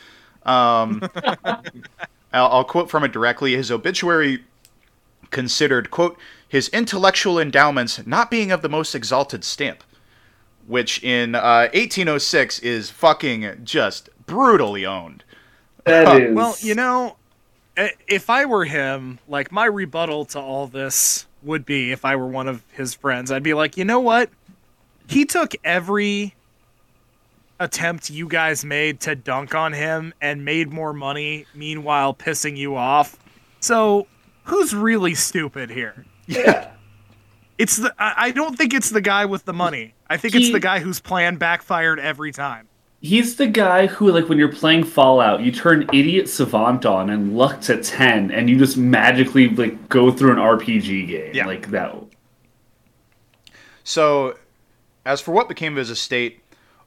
Um, 0.44 1.08
I'll, 1.44 2.48
I'll 2.48 2.64
quote 2.64 2.90
from 2.90 3.04
it 3.04 3.12
directly. 3.12 3.54
His 3.54 3.70
obituary 3.70 4.42
considered, 5.30 5.92
quote, 5.92 6.18
his 6.48 6.68
intellectual 6.70 7.38
endowments 7.38 8.04
not 8.08 8.28
being 8.28 8.50
of 8.50 8.60
the 8.62 8.68
most 8.68 8.92
exalted 8.96 9.44
stamp, 9.44 9.84
which 10.66 11.00
in 11.04 11.36
uh, 11.36 11.68
1806 11.74 12.58
is 12.58 12.90
fucking 12.90 13.60
just 13.62 14.08
brutally 14.26 14.84
owned. 14.84 15.22
That 15.84 16.20
is. 16.20 16.34
Well, 16.34 16.56
you 16.60 16.74
know, 16.74 17.10
i- 17.10 17.14
if 18.07 18.31
I 18.31 18.44
were 18.44 18.65
him, 18.65 19.19
like 19.28 19.52
my 19.52 19.65
rebuttal 19.66 20.24
to 20.27 20.40
all 20.40 20.66
this 20.66 21.27
would 21.43 21.65
be 21.65 21.93
if 21.93 22.05
I 22.05 22.16
were 22.16 22.27
one 22.27 22.48
of 22.48 22.62
his 22.73 22.94
friends, 22.94 23.31
I'd 23.32 23.43
be 23.43 23.55
like, 23.55 23.77
you 23.77 23.85
know 23.85 24.01
what? 24.01 24.31
He 25.09 25.24
took 25.24 25.55
every 25.65 26.35
attempt 27.59 28.11
you 28.11 28.27
guys 28.27 28.65
made 28.65 29.01
to 29.01 29.15
dunk 29.15 29.55
on 29.55 29.73
him 29.73 30.15
and 30.20 30.44
made 30.44 30.73
more 30.73 30.93
money, 30.93 31.47
meanwhile 31.55 32.15
pissing 32.15 32.57
you 32.57 32.77
off. 32.77 33.19
So, 33.61 34.07
who's 34.44 34.74
really 34.74 35.15
stupid 35.15 35.70
here? 35.70 36.05
yeah. 36.27 36.70
It's 37.59 37.77
the 37.77 37.94
I 37.98 38.15
I 38.16 38.31
don't 38.31 38.57
think 38.57 38.73
it's 38.73 38.89
the 38.89 39.02
guy 39.02 39.27
with 39.27 39.44
the 39.44 39.52
money. 39.52 39.94
I 40.09 40.16
think 40.16 40.35
it's 40.35 40.51
the 40.51 40.61
guy 40.61 40.81
whose 40.81 40.98
plan 40.98 41.36
backfired 41.36 42.01
every 42.01 42.32
time. 42.32 42.69
He's 43.02 43.36
the 43.36 43.47
guy 43.47 43.86
who, 43.86 44.12
like, 44.12 44.28
when 44.28 44.39
you're 44.39 44.52
playing 44.52 44.85
Fallout, 44.85 45.40
you 45.40 45.51
turn 45.51 45.89
Idiot 45.93 46.28
Savant 46.28 46.85
on 46.85 47.09
and 47.09 47.35
luck 47.35 47.62
to 47.62 47.82
10, 47.82 48.31
and 48.31 48.51
you 48.51 48.59
just 48.59 48.77
magically, 48.77 49.48
like, 49.48 49.89
go 49.89 50.10
through 50.10 50.32
an 50.32 50.36
RPG 50.36 51.09
game. 51.09 51.31
Yeah. 51.35 51.47
Like 51.47 51.70
that. 51.70 51.97
So, 53.85 54.36
as 55.06 55.20
for 55.22 55.32
what 55.32 55.48
became 55.48 55.72
of 55.72 55.78
his 55.78 55.90
estate, 55.90 56.43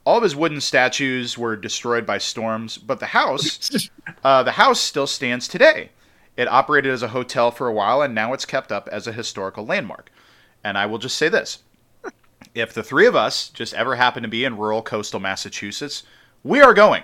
all 0.06 0.18
of 0.18 0.24
his 0.24 0.36
wooden 0.36 0.62
statues 0.62 1.38
were 1.38 1.56
destroyed 1.56 2.06
by 2.06 2.20
storms, 2.20 2.78
but 2.78 3.00
the 3.00 3.08
house, 3.08 3.90
uh, 4.24 4.44
the 4.44 4.52
house 4.52 4.80
still 4.80 5.08
stands 5.08 5.48
today. 5.48 5.90
It 6.36 6.48
operated 6.48 6.92
as 6.92 7.04
a 7.04 7.08
hotel 7.08 7.52
for 7.52 7.68
a 7.68 7.74
while, 7.74 8.02
and 8.02 8.14
now 8.14 8.34
it's 8.34 8.46
kept 8.46 8.72
up 8.72 8.88
as 8.92 9.08
a 9.08 9.12
historical 9.12 9.66
landmark. 9.66 10.12
And 10.64 10.78
I 10.78 10.86
will 10.86 10.98
just 10.98 11.18
say 11.18 11.30
this: 11.30 11.60
if 12.56 12.74
the 12.74 12.84
three 12.84 13.06
of 13.08 13.16
us 13.16 13.50
just 13.50 13.74
ever 13.74 13.96
happen 13.96 14.24
to 14.24 14.30
be 14.30 14.46
in 14.46 14.58
rural 14.58 14.82
coastal 14.82 15.20
Massachusetts, 15.20 16.04
we 16.44 16.62
are 16.62 16.74
going. 16.74 17.04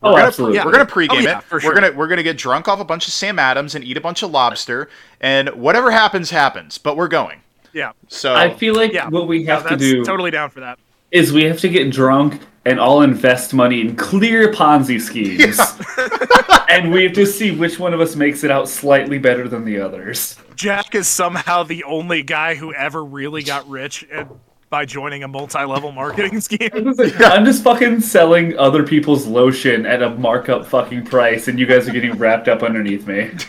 We're 0.00 0.10
Oh, 0.10 0.12
gonna, 0.12 0.24
absolutely. 0.26 0.58
We're 0.60 0.72
gonna 0.72 0.86
pregame 0.86 1.08
Oh, 1.10 1.18
yeah, 1.20 1.38
it. 1.38 1.44
for 1.44 1.60
We're 1.64 1.74
gonna 1.74 1.92
we're 1.92 2.06
gonna 2.08 2.22
get 2.22 2.36
drunk 2.36 2.68
off 2.68 2.80
a 2.80 2.84
bunch 2.84 3.06
of 3.08 3.14
Sam 3.14 3.38
Adams 3.38 3.74
and 3.74 3.82
eat 3.84 3.96
a 3.96 4.00
bunch 4.00 4.22
of 4.22 4.30
lobster, 4.30 4.88
and 5.20 5.48
whatever 5.50 5.90
happens, 5.90 6.30
happens. 6.30 6.76
But 6.78 6.96
we're 6.96 7.08
going. 7.08 7.40
Yeah. 7.72 7.92
So 8.08 8.34
I 8.34 8.54
feel 8.54 8.74
like 8.74 8.92
Yeah. 8.92 9.08
what 9.08 9.26
we 9.26 9.42
No, 9.44 9.54
have 9.54 9.68
to 9.68 9.76
do 9.76 10.04
totally 10.04 10.30
down 10.30 10.50
for 10.50 10.60
that. 10.60 10.78
is 11.10 11.32
we 11.32 11.44
have 11.44 11.58
to 11.60 11.68
get 11.68 11.90
drunk 11.90 12.40
and 12.66 12.78
all 12.80 13.02
invest 13.02 13.54
money 13.54 13.80
in 13.80 13.96
clear 13.96 14.52
Ponzi 14.52 15.00
schemes. 15.00 15.58
and 16.68 16.92
we 16.92 17.04
have 17.04 17.12
to 17.14 17.24
see 17.26 17.52
which 17.52 17.78
one 17.78 17.94
of 17.94 18.00
us 18.00 18.16
makes 18.16 18.44
it 18.44 18.50
out 18.50 18.68
slightly 18.68 19.18
better 19.18 19.48
than 19.48 19.64
the 19.64 19.78
others. 19.80 20.36
Jack 20.56 20.94
is 20.94 21.06
somehow 21.06 21.62
the 21.62 21.84
only 21.84 22.22
guy 22.22 22.54
who 22.54 22.72
ever 22.74 23.04
really 23.04 23.42
got 23.42 23.68
rich 23.68 24.04
and, 24.10 24.28
by 24.76 24.84
joining 24.84 25.22
a 25.22 25.28
multi-level 25.28 25.90
marketing 25.90 26.38
scheme. 26.42 26.68
I'm 26.74 27.46
just 27.46 27.62
fucking 27.62 28.02
selling 28.02 28.58
other 28.58 28.82
people's 28.82 29.26
lotion 29.26 29.86
at 29.86 30.02
a 30.02 30.10
markup 30.10 30.66
fucking 30.66 31.06
price, 31.06 31.48
and 31.48 31.58
you 31.58 31.64
guys 31.64 31.88
are 31.88 31.92
getting 31.92 32.12
wrapped 32.18 32.46
up 32.46 32.62
underneath 32.62 33.06
me. 33.06 33.30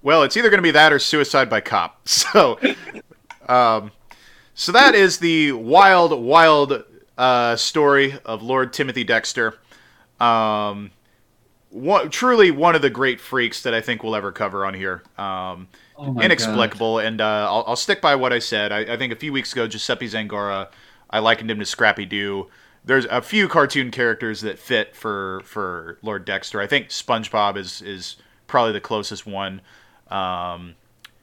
Well, 0.00 0.22
it's 0.22 0.36
either 0.36 0.48
going 0.48 0.58
to 0.58 0.62
be 0.62 0.70
that 0.70 0.92
or 0.92 0.98
suicide 0.98 1.50
by 1.50 1.60
cop. 1.60 2.00
So, 2.06 2.58
um, 3.46 3.90
so 4.54 4.72
that 4.72 4.94
is 4.94 5.18
the 5.18 5.52
wild, 5.52 6.18
wild 6.18 6.84
uh, 7.18 7.56
story 7.56 8.16
of 8.24 8.40
Lord 8.40 8.72
Timothy 8.72 9.04
Dexter. 9.04 9.58
Um, 10.18 10.92
one, 11.70 12.10
truly 12.10 12.52
one 12.52 12.74
of 12.74 12.80
the 12.80 12.90
great 12.90 13.20
freaks 13.20 13.62
that 13.64 13.74
I 13.74 13.80
think 13.80 14.02
we'll 14.02 14.16
ever 14.16 14.32
cover 14.32 14.64
on 14.64 14.72
here. 14.72 15.02
Um, 15.18 15.68
Oh 15.98 16.12
my 16.12 16.22
inexplicable, 16.24 17.00
and 17.00 17.20
uh, 17.20 17.46
I'll, 17.50 17.64
I'll 17.68 17.76
stick 17.76 18.00
by 18.00 18.14
what 18.14 18.32
I 18.32 18.38
said. 18.38 18.70
I, 18.72 18.80
I 18.94 18.96
think 18.96 19.12
a 19.12 19.16
few 19.16 19.32
weeks 19.32 19.52
ago, 19.52 19.66
Giuseppe 19.66 20.06
Zangara, 20.08 20.68
I 21.10 21.18
likened 21.18 21.50
him 21.50 21.58
to 21.58 21.66
Scrappy 21.66 22.06
Doo. 22.06 22.46
There's 22.84 23.04
a 23.06 23.20
few 23.20 23.48
cartoon 23.48 23.90
characters 23.90 24.40
that 24.42 24.58
fit 24.58 24.94
for 24.94 25.42
for 25.44 25.98
Lord 26.02 26.24
Dexter. 26.24 26.60
I 26.60 26.66
think 26.66 26.88
SpongeBob 26.88 27.56
is 27.56 27.82
is 27.82 28.16
probably 28.46 28.72
the 28.72 28.80
closest 28.80 29.26
one. 29.26 29.60
Um, 30.10 30.74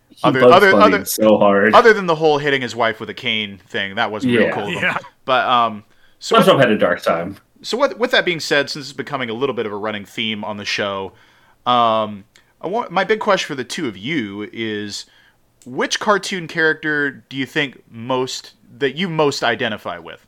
He 0.10 0.18
Other- 0.24 0.44
other- 0.46 0.76
other- 0.76 1.06
so 1.06 1.38
hard. 1.38 1.74
other 1.74 1.94
than 1.94 2.06
the 2.06 2.16
whole 2.16 2.38
hitting 2.38 2.62
his 2.62 2.76
wife 2.76 3.00
with 3.00 3.10
a 3.10 3.14
cane 3.14 3.58
thing, 3.68 3.96
that 3.96 4.12
wasn't 4.12 4.38
real 4.38 4.52
cool. 4.54 4.70
Yeah. 4.72 4.98
But 5.26 5.48
um, 5.48 5.84
so 6.20 6.36
SpongeBob 6.38 6.60
had 6.60 6.70
a 6.72 6.78
dark 6.78 7.02
time. 7.02 7.38
so 7.64 7.78
what, 7.78 7.98
with 7.98 8.12
that 8.12 8.26
being 8.26 8.40
said, 8.40 8.70
since 8.70 8.86
it's 8.86 8.94
becoming 8.94 9.30
a 9.30 9.34
little 9.34 9.56
bit 9.56 9.66
of 9.66 9.72
a 9.72 9.76
running 9.78 10.06
theme 10.06 10.44
on 10.44 10.58
the 10.58 10.66
show, 10.66 11.14
um, 11.66 12.26
I 12.35 12.35
want 12.68 12.92
my 12.92 13.04
big 13.04 13.20
question 13.20 13.48
for 13.48 13.56
the 13.56 13.64
two 13.64 13.88
of 13.88 13.98
you 13.98 14.50
is 14.54 15.06
which 15.66 16.00
cartoon 16.00 16.48
character 16.48 17.12
do 17.30 17.38
you 17.38 17.46
think 17.46 17.84
most 17.90 18.54
that 18.78 18.96
you 18.96 19.10
most 19.10 19.44
identify 19.44 19.98
with? 19.98 20.26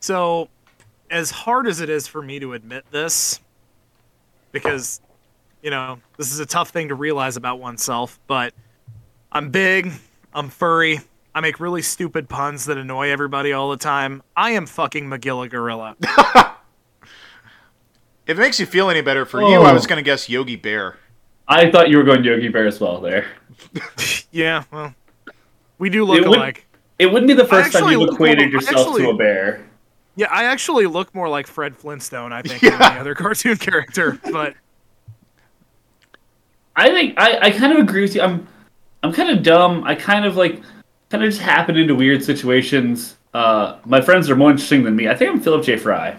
So, 0.00 0.48
as 1.10 1.30
hard 1.30 1.66
as 1.66 1.80
it 1.80 1.88
is 1.88 2.06
for 2.06 2.22
me 2.22 2.38
to 2.38 2.52
admit 2.52 2.84
this, 2.90 3.40
because, 4.52 5.00
you 5.62 5.70
know, 5.70 5.98
this 6.16 6.32
is 6.32 6.40
a 6.40 6.46
tough 6.46 6.70
thing 6.70 6.88
to 6.88 6.94
realize 6.94 7.36
about 7.36 7.58
oneself, 7.58 8.18
but 8.26 8.54
I'm 9.32 9.50
big, 9.50 9.92
I'm 10.32 10.48
furry, 10.48 11.00
I 11.34 11.40
make 11.40 11.60
really 11.60 11.82
stupid 11.82 12.28
puns 12.28 12.64
that 12.66 12.78
annoy 12.78 13.10
everybody 13.10 13.52
all 13.52 13.70
the 13.70 13.76
time. 13.76 14.22
I 14.36 14.50
am 14.50 14.66
fucking 14.66 15.06
Magilla 15.06 15.48
Gorilla. 15.48 15.96
If 18.28 18.38
it 18.38 18.40
makes 18.40 18.60
you 18.60 18.66
feel 18.66 18.90
any 18.90 19.00
better 19.00 19.24
for 19.24 19.40
you, 19.40 19.56
I 19.62 19.70
Oh. 19.70 19.74
was 19.74 19.86
going 19.86 19.96
to 19.96 20.02
guess 20.02 20.28
Yogi 20.28 20.54
Bear. 20.56 20.96
I 21.48 21.70
thought 21.70 21.88
you 21.88 21.96
were 21.96 22.04
going 22.04 22.22
Yogi 22.22 22.48
Bear 22.48 22.66
as 22.66 22.78
well 22.78 23.00
there. 23.00 23.26
yeah, 24.30 24.64
well, 24.70 24.94
we 25.78 25.88
do 25.90 26.04
look 26.04 26.18
It 26.22 26.28
Would, 26.28 26.58
it 26.98 27.06
wouldn't 27.06 27.26
be 27.26 27.34
the 27.34 27.46
first 27.46 27.72
time 27.72 27.90
you've 27.90 28.10
equated 28.12 28.38
more- 28.52 28.60
I 28.60 28.64
yourself 28.64 28.96
to 28.98 29.10
a 29.10 29.16
bear. 29.16 29.64
Yeah, 30.14 30.26
I 30.30 30.44
actually 30.44 30.86
look 30.86 31.14
more 31.14 31.28
like 31.28 31.46
Fred 31.46 31.74
Flintstone, 31.76 32.32
I 32.32 32.42
think, 32.42 32.60
than 32.60 32.72
Yeah. 32.72 32.90
any 32.90 33.00
other 33.00 33.14
cartoon 33.16 33.56
character, 33.56 34.18
but 34.30 34.54
I 36.76 36.90
think 36.90 37.14
I, 37.18 37.38
I 37.46 37.50
kind 37.50 37.72
of 37.72 37.78
agree 37.78 38.02
with 38.02 38.14
you. 38.14 38.20
I'm 38.20 38.46
I'm 39.02 39.12
kind 39.12 39.30
of 39.30 39.42
dumb. 39.42 39.84
I 39.84 39.94
kind 39.94 40.24
of 40.24 40.36
like 40.36 40.60
kind 41.10 41.24
of 41.24 41.30
just 41.30 41.40
happen 41.40 41.76
into 41.76 41.94
weird 41.94 42.22
situations. 42.22 43.16
Uh, 43.34 43.78
my 43.84 44.00
friends 44.00 44.28
are 44.30 44.36
more 44.36 44.50
interesting 44.50 44.82
than 44.84 44.94
me. 44.96 45.08
I 45.08 45.14
think 45.16 45.30
I'm 45.30 45.40
Philip 45.40 45.64
J. 45.64 45.76
Fry. 45.76 46.16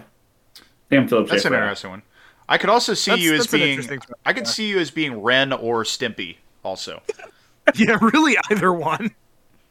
I 0.90 0.96
think 0.96 1.02
I'm 1.04 1.08
Philip 1.08 1.28
That's 1.30 1.44
J. 1.44 1.50
an 1.50 1.54
interesting 1.56 1.90
one. 1.92 2.02
I 2.48 2.58
could 2.58 2.70
also 2.72 2.94
see 2.96 3.12
That's- 3.12 3.24
you 3.26 3.34
as 3.34 3.40
that's 3.42 3.54
an 3.54 3.60
being 3.60 4.00
I 4.26 4.34
could 4.34 4.46
yeah. 4.46 4.50
see 4.52 4.70
you 4.70 4.80
as 4.80 4.90
being 4.90 5.22
Ren 5.22 5.54
or 5.54 5.84
Stimpy 5.84 6.38
also. 6.64 7.02
yeah, 7.76 7.98
really 8.02 8.36
either 8.50 8.74
one. 8.74 9.12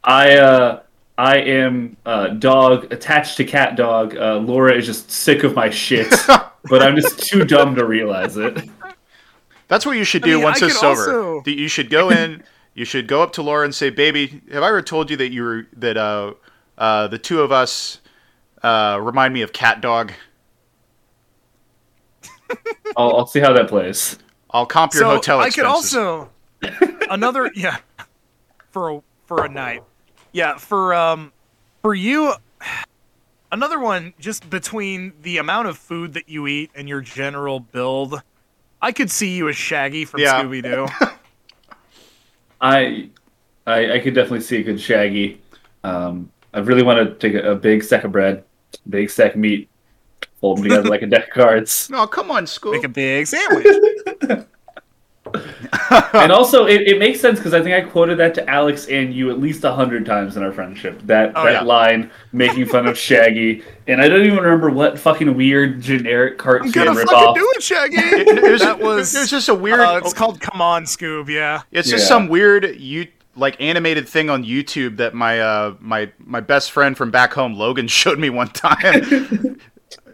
I 0.05 0.37
uh 0.37 0.83
I 1.17 1.39
am 1.39 1.97
uh, 2.07 2.29
dog 2.29 2.93
attached 2.93 3.37
to 3.39 3.45
cat 3.45 3.75
dog. 3.75 4.17
Uh, 4.17 4.37
Laura 4.37 4.73
is 4.77 4.87
just 4.87 5.11
sick 5.11 5.43
of 5.43 5.57
my 5.57 5.69
shit, 5.69 6.09
but 6.29 6.81
I'm 6.81 6.95
just 6.95 7.19
too 7.19 7.45
dumb 7.45 7.75
to 7.75 7.85
realize 7.85 8.37
it. 8.37 8.71
That's 9.67 9.85
what 9.85 9.97
you 9.97 10.05
should 10.05 10.23
I 10.23 10.27
do 10.27 10.35
mean, 10.37 10.45
once 10.45 10.63
I 10.63 10.67
it's 10.67 10.75
could 10.79 10.81
sober. 10.81 11.01
also- 11.01 11.41
That 11.43 11.59
You 11.59 11.67
should 11.67 11.91
go 11.91 12.11
in. 12.11 12.45
you 12.75 12.85
should 12.85 13.09
go 13.09 13.21
up 13.21 13.33
to 13.33 13.43
Laura 13.43 13.65
and 13.65 13.75
say, 13.75 13.91
"Baby, 13.91 14.41
have 14.53 14.63
I 14.63 14.69
ever 14.69 14.81
told 14.81 15.11
you 15.11 15.17
that 15.17 15.33
you 15.33 15.43
were 15.43 15.67
that 15.79 15.97
uh, 15.97 16.35
uh, 16.79 17.09
the 17.09 17.19
two 17.19 17.41
of 17.43 17.51
us 17.51 17.99
uh, 18.63 19.01
remind 19.03 19.35
me 19.35 19.43
of 19.43 19.53
Cat 19.53 19.81
Dog?" 19.81 20.13
I'll, 22.97 23.17
I'll 23.19 23.27
see 23.27 23.41
how 23.41 23.53
that 23.53 23.69
plays. 23.69 24.19
I'll 24.51 24.67
comp 24.67 24.95
your 24.95 25.05
hotel. 25.05 25.21
so 25.23 25.39
hotel 25.39 25.41
I 25.41 25.51
could 25.51 25.65
also 25.65 26.31
another 27.11 27.51
yeah 27.55 27.79
for 28.71 28.91
a 28.91 29.03
for 29.27 29.45
a 29.45 29.49
night. 29.49 29.83
Yeah, 30.33 30.57
for 30.57 30.95
um 30.95 31.33
for 31.83 31.95
you 31.95 32.33
another 33.53 33.79
one 33.79 34.15
just 34.19 34.49
between 34.51 35.13
the 35.23 35.39
amount 35.39 35.69
of 35.69 35.79
food 35.79 36.15
that 36.15 36.29
you 36.29 36.47
eat 36.47 36.71
and 36.75 36.89
your 36.89 37.01
general 37.01 37.61
build. 37.61 38.21
I 38.81 38.93
could 38.93 39.11
see 39.11 39.37
you 39.37 39.49
as 39.49 39.57
Shaggy 39.57 40.05
from 40.05 40.21
Yeah. 40.21 40.43
Scooby 40.43 40.63
Doo. 40.63 40.87
I, 42.61 43.11
I, 43.67 43.95
I 43.95 43.99
could 44.01 44.15
definitely 44.15 44.41
see 44.41 44.59
a 44.59 44.63
good 44.63 44.81
Shaggy. 44.81 45.41
Um, 45.85 46.31
I 46.55 46.61
really 46.61 46.83
want 46.83 46.99
to 46.99 47.15
take 47.15 47.43
a, 47.43 47.53
a 47.53 47.55
big 47.55 47.83
stack 47.83 48.05
of 48.05 48.13
bread, 48.13 48.45
big 48.89 49.11
stack 49.11 49.35
of 49.35 49.41
meat, 49.41 49.69
fold 50.41 50.59
them 50.59 50.65
together 50.65 50.89
like 50.89 51.03
a 51.03 51.07
deck 51.07 51.29
of 51.29 51.35
cards. 51.35 51.89
No, 51.93 52.07
come 52.07 52.31
on, 52.31 52.47
school. 52.47 52.73
Make 52.73 52.85
a 52.85 52.89
big 52.89 53.27
sandwich. 53.27 53.67
and 56.15 56.33
also, 56.33 56.65
it, 56.67 56.83
it 56.83 56.99
makes 56.99 57.21
sense 57.21 57.39
because 57.39 57.53
I 57.53 57.61
think 57.63 57.75
I 57.75 57.83
quoted 57.89 58.17
that 58.19 58.35
to 58.37 58.49
Alex 58.49 58.87
and 58.89 59.13
you 59.13 59.31
at 59.31 59.39
least 59.39 59.63
a 59.65 59.73
hundred 59.73 60.07
times 60.07 60.37
in 60.39 60.43
our 60.43 60.53
friendship. 60.53 61.01
That 61.05 61.33
Oh, 61.37 61.45
that 61.45 61.53
yeah. 61.53 61.61
line 61.63 62.11
making 62.33 62.65
fun 62.67 62.87
of 62.87 62.97
Shaggy, 62.97 63.63
and 63.87 64.01
I 64.01 64.09
don't 64.09 64.25
even 64.25 64.39
remember 64.39 64.71
what 64.71 64.99
fucking 64.99 65.37
weird 65.37 65.83
generic 65.83 66.35
I'm 66.35 66.39
cartoon 66.39 66.71
gonna 66.71 66.93
ripoff. 66.93 67.09
fucking 67.11 67.35
do 67.35 67.53
it, 67.57 67.63
Shaggy. 67.63 67.97
It- 67.97 68.29
it 68.39 68.51
was, 68.53 68.61
that 68.63 68.79
was 68.79 69.15
it 69.15 69.21
was 69.21 69.31
just 69.31 69.49
a 69.51 69.55
weird. 69.55 69.81
uh, 69.81 70.01
it's 70.03 70.15
called 70.15 70.41
Come 70.41 70.63
On, 70.63 70.85
Scoob. 70.85 71.29
Yeah. 71.29 71.63
It's 71.73 71.91
just 71.91 72.05
Yeah. 72.05 72.09
some 72.09 72.29
weird 72.29 72.77
you 72.81 73.09
like 73.37 73.61
animated 73.61 74.09
thing 74.09 74.31
on 74.31 74.45
YouTube 74.45 74.97
that 74.97 75.13
my 75.15 75.41
uh 75.41 75.75
my 75.81 76.11
my 76.19 76.41
best 76.41 76.73
friend 76.73 76.97
from 76.97 77.11
back 77.11 77.35
home 77.35 77.55
Logan 77.55 77.87
showed 77.89 78.19
me 78.19 78.31
one 78.31 78.49
time. 78.49 79.61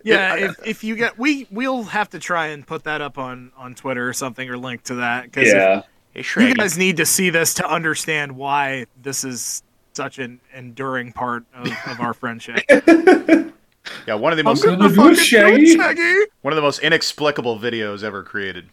Yeah, 0.05 0.37
if, 0.37 0.67
if 0.67 0.85
you 0.85 0.97
get 0.97 1.19
we 1.19 1.47
we'll 1.51 1.83
have 1.85 2.11
to 2.11 2.19
try 2.19 2.49
and 2.49 2.67
put 2.67 2.85
that 2.85 3.01
up 3.01 3.19
on 3.19 3.51
on 3.57 3.75
Twitter 3.75 4.09
or 4.09 4.13
something 4.13 4.49
or 4.49 4.57
link 4.57 4.85
to 4.85 4.97
that 4.97 5.25
because 5.25 5.49
Yeah, 5.53 5.83
hey 6.13 6.23
you 6.47 6.55
guys 6.55 6.79
need 6.79 6.99
to 6.99 7.07
see 7.07 7.31
this 7.31 7.55
to 7.55 7.67
understand 7.69 8.37
why 8.37 8.87
this 9.03 9.25
is 9.25 9.63
such 9.95 10.19
an 10.19 10.41
enduring 10.53 11.13
part 11.13 11.45
of, 11.55 11.67
of 11.87 12.01
our 12.01 12.13
friendship. 12.15 12.61
yeah, 14.07 14.15
one 14.15 14.33
of 14.33 14.37
the 14.37 14.45
most 14.45 14.65
gonna 14.65 14.89
do 14.89 15.09
it, 15.09 15.17
Shaggy. 15.17 15.75
Shaggy. 15.75 16.15
one 16.43 16.53
of 16.53 16.57
the 16.57 16.63
most 16.63 16.81
inexplicable 16.81 17.59
videos 17.59 18.03
ever 18.03 18.23
created. 18.23 18.69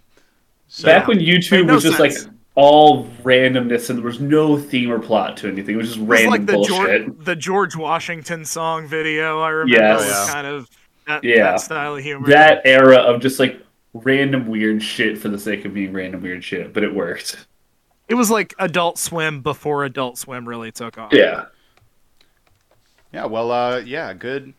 So, 0.68 0.86
back 0.86 1.08
when 1.08 1.20
YouTube 1.20 1.66
no 1.68 1.76
was 1.76 1.84
just 1.84 1.98
sense. 1.98 2.26
like 2.26 2.34
all 2.56 3.06
randomness 3.24 3.90
and 3.90 4.00
there 4.00 4.06
was 4.06 4.20
no 4.20 4.58
theme 4.58 4.92
or 4.92 5.00
plot 5.00 5.38
to 5.38 5.48
anything. 5.48 5.76
It 5.76 5.78
was 5.78 5.88
just 5.88 6.00
It 6.00 6.02
was 6.02 6.10
random 6.10 6.32
like 6.32 6.46
the 6.46 6.54
bullshit. 6.54 7.06
George, 7.06 7.26
the 7.26 7.36
George 7.36 7.76
Washington 7.76 8.46
song 8.46 8.88
video. 8.88 9.40
I 9.42 9.50
remember 9.50 9.82
Yes. 9.82 10.00
was 10.00 10.08
Yeah. 10.10 10.34
kind 10.34 10.48
of 10.48 10.70
that, 11.08 11.24
Yeah. 11.24 11.44
that 11.52 11.62
style 11.62 11.96
of 11.96 12.04
humor. 12.04 12.28
That 12.28 12.62
era 12.66 12.98
of 12.98 13.22
just 13.22 13.40
like 13.40 13.62
random 13.94 14.48
weird 14.48 14.82
shit 14.82 15.18
for 15.18 15.28
the 15.30 15.40
sake 15.40 15.66
of 15.66 15.74
being 15.74 15.92
random 15.94 16.22
weird 16.22 16.44
shit, 16.44 16.74
but 16.74 16.84
it 16.84 16.94
worked. 16.94 17.46
it 18.08 18.16
was 18.16 18.30
like 18.32 18.54
Adult 18.60 18.98
Swim 18.98 19.42
before 19.42 19.84
Adult 19.86 20.18
Swim 20.18 20.48
really 20.48 20.72
took 20.72 20.98
off. 20.98 21.12
Yeah. 21.14 21.46
Yeah, 23.14 23.26
well, 23.26 23.52
uh, 23.52 23.78
yeah, 23.80 24.14
good, 24.14 24.54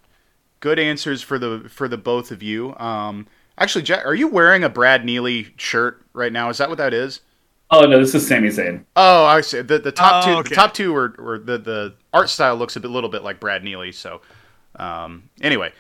good 0.61 0.79
answers 0.79 1.23
for 1.23 1.39
the 1.39 1.67
for 1.69 1.89
the 1.89 1.97
both 1.97 2.31
of 2.31 2.43
you. 2.43 2.77
Um, 2.77 3.27
actually, 3.57 3.83
Jack, 3.83 4.05
are 4.05 4.15
you 4.15 4.29
wearing 4.29 4.63
a 4.63 4.69
Brad 4.69 5.05
Neely 5.05 5.55
shirt 5.57 6.03
right 6.13 6.33
now? 6.33 6.51
Is 6.51 6.59
that 6.59 6.69
what 6.69 6.79
that 6.79 6.93
is? 6.93 7.21
Oh 7.71 7.87
no, 7.87 7.99
this 7.99 8.15
is 8.15 8.27
Sami 8.29 8.49
Zayn. 8.49 8.85
Oh, 8.97 9.25
I 9.25 9.41
see. 9.41 9.63
The 9.63 9.79
the 9.79 9.93
top 9.93 10.25
Oh, 10.25 10.27
two, 10.27 10.39
okay. 10.41 10.49
the 10.51 10.55
top 10.55 10.75
two, 10.75 10.95
or 10.95 11.15
or 11.19 11.39
the 11.39 11.57
the 11.57 11.95
art 12.13 12.29
style 12.29 12.57
looks 12.57 12.77
a 12.77 12.81
bit, 12.81 12.91
little 12.91 13.09
bit 13.09 13.23
like 13.23 13.41
Brad 13.41 13.65
Neely. 13.65 13.93
So, 13.93 14.21
um, 14.77 15.31
anyway, 15.41 15.73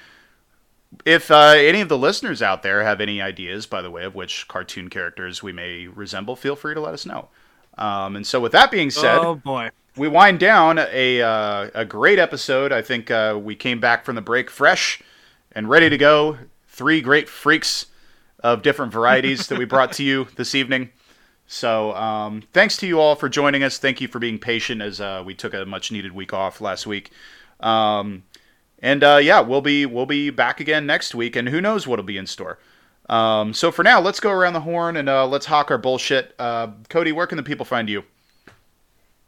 if 1.04 1.30
uh, 1.30 1.54
any 1.56 1.80
of 1.80 1.88
the 1.88 1.98
listeners 1.98 2.42
out 2.42 2.62
there 2.62 2.82
have 2.84 3.00
any 3.00 3.20
ideas, 3.20 3.66
by 3.66 3.82
the 3.82 3.90
way, 3.90 4.04
of 4.04 4.14
which 4.14 4.46
cartoon 4.48 4.88
characters 4.90 5.42
we 5.42 5.52
may 5.52 5.86
resemble, 5.86 6.36
feel 6.36 6.56
free 6.56 6.74
to 6.74 6.80
let 6.80 6.94
us 6.94 7.06
know. 7.06 7.28
Um, 7.78 8.16
and 8.16 8.26
so, 8.26 8.40
with 8.40 8.52
that 8.52 8.70
being 8.70 8.90
said, 8.90 9.18
Oh 9.18 9.34
boy. 9.34 9.70
we 9.96 10.08
wind 10.08 10.38
down 10.38 10.78
a 10.78 11.22
uh, 11.22 11.70
a 11.74 11.84
great 11.84 12.18
episode. 12.18 12.72
I 12.72 12.82
think 12.82 13.10
uh, 13.10 13.38
we 13.42 13.54
came 13.54 13.80
back 13.80 14.04
from 14.04 14.14
the 14.14 14.20
break 14.20 14.50
fresh 14.50 15.00
and 15.52 15.68
ready 15.68 15.88
to 15.88 15.96
go. 15.98 16.38
Three 16.68 17.00
great 17.00 17.28
freaks 17.28 17.86
of 18.40 18.62
different 18.62 18.92
varieties 18.92 19.46
that 19.46 19.58
we 19.58 19.64
brought 19.64 19.92
to 19.92 20.02
you 20.02 20.26
this 20.36 20.54
evening. 20.54 20.90
So 21.46 21.94
um, 21.94 22.42
thanks 22.52 22.76
to 22.78 22.86
you 22.86 22.98
all 22.98 23.14
for 23.14 23.28
joining 23.28 23.62
us. 23.62 23.78
Thank 23.78 24.00
you 24.00 24.08
for 24.08 24.18
being 24.18 24.38
patient 24.38 24.80
as 24.80 25.00
uh, 25.00 25.22
we 25.24 25.34
took 25.34 25.54
a 25.54 25.64
much 25.66 25.92
needed 25.92 26.12
week 26.12 26.32
off 26.32 26.60
last 26.60 26.86
week. 26.86 27.10
Um, 27.60 28.24
and 28.82 29.02
uh, 29.04 29.18
yeah, 29.22 29.40
we'll 29.40 29.60
be 29.60 29.86
we'll 29.86 30.06
be 30.06 30.30
back 30.30 30.60
again 30.60 30.84
next 30.84 31.14
week, 31.14 31.36
and 31.36 31.48
who 31.48 31.60
knows 31.60 31.86
what'll 31.86 32.04
be 32.04 32.18
in 32.18 32.26
store. 32.26 32.58
Um, 33.08 33.54
so 33.54 33.70
for 33.70 33.82
now, 33.82 34.00
let's 34.00 34.20
go 34.20 34.30
around 34.30 34.52
the 34.52 34.60
horn 34.60 34.96
and 34.96 35.08
uh, 35.08 35.26
let's 35.26 35.46
hawk 35.46 35.70
our 35.70 35.78
bullshit. 35.78 36.34
Uh, 36.38 36.68
Cody, 36.88 37.12
where 37.12 37.26
can 37.26 37.36
the 37.36 37.42
people 37.42 37.64
find 37.64 37.88
you? 37.88 38.04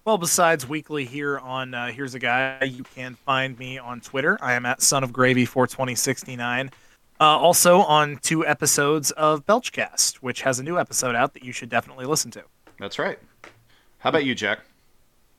Well, 0.05 0.19
besides 0.19 0.69
weekly 0.69 1.07
here 1.07 1.39
on 1.39 1.73
uh, 1.73 1.91
Here's 1.91 2.15
a 2.15 2.19
Guy, 2.19 2.65
you 2.65 2.85
can 2.85 3.15
find 3.15 3.59
me 3.59 3.79
on 3.79 4.01
Twitter. 4.01 4.39
I 4.41 4.53
am 4.53 4.67
at 4.67 4.83
Son 4.83 5.03
of 5.03 5.13
Gravy 5.13 5.47
42069. 5.47 6.71
Uh, 7.21 7.25
also 7.25 7.81
on 7.81 8.19
two 8.19 8.47
episodes 8.47 9.13
of 9.13 9.47
Belchcast, 9.47 10.17
which 10.17 10.43
has 10.43 10.59
a 10.59 10.63
new 10.63 10.79
episode 10.79 11.15
out 11.15 11.33
that 11.35 11.43
you 11.43 11.53
should 11.53 11.69
definitely 11.69 12.07
listen 12.07 12.31
to. 12.33 12.45
That's 12.79 12.99
right. 12.99 13.19
How 13.99 14.11
about 14.11 14.25
you, 14.25 14.35
Jack? 14.35 14.61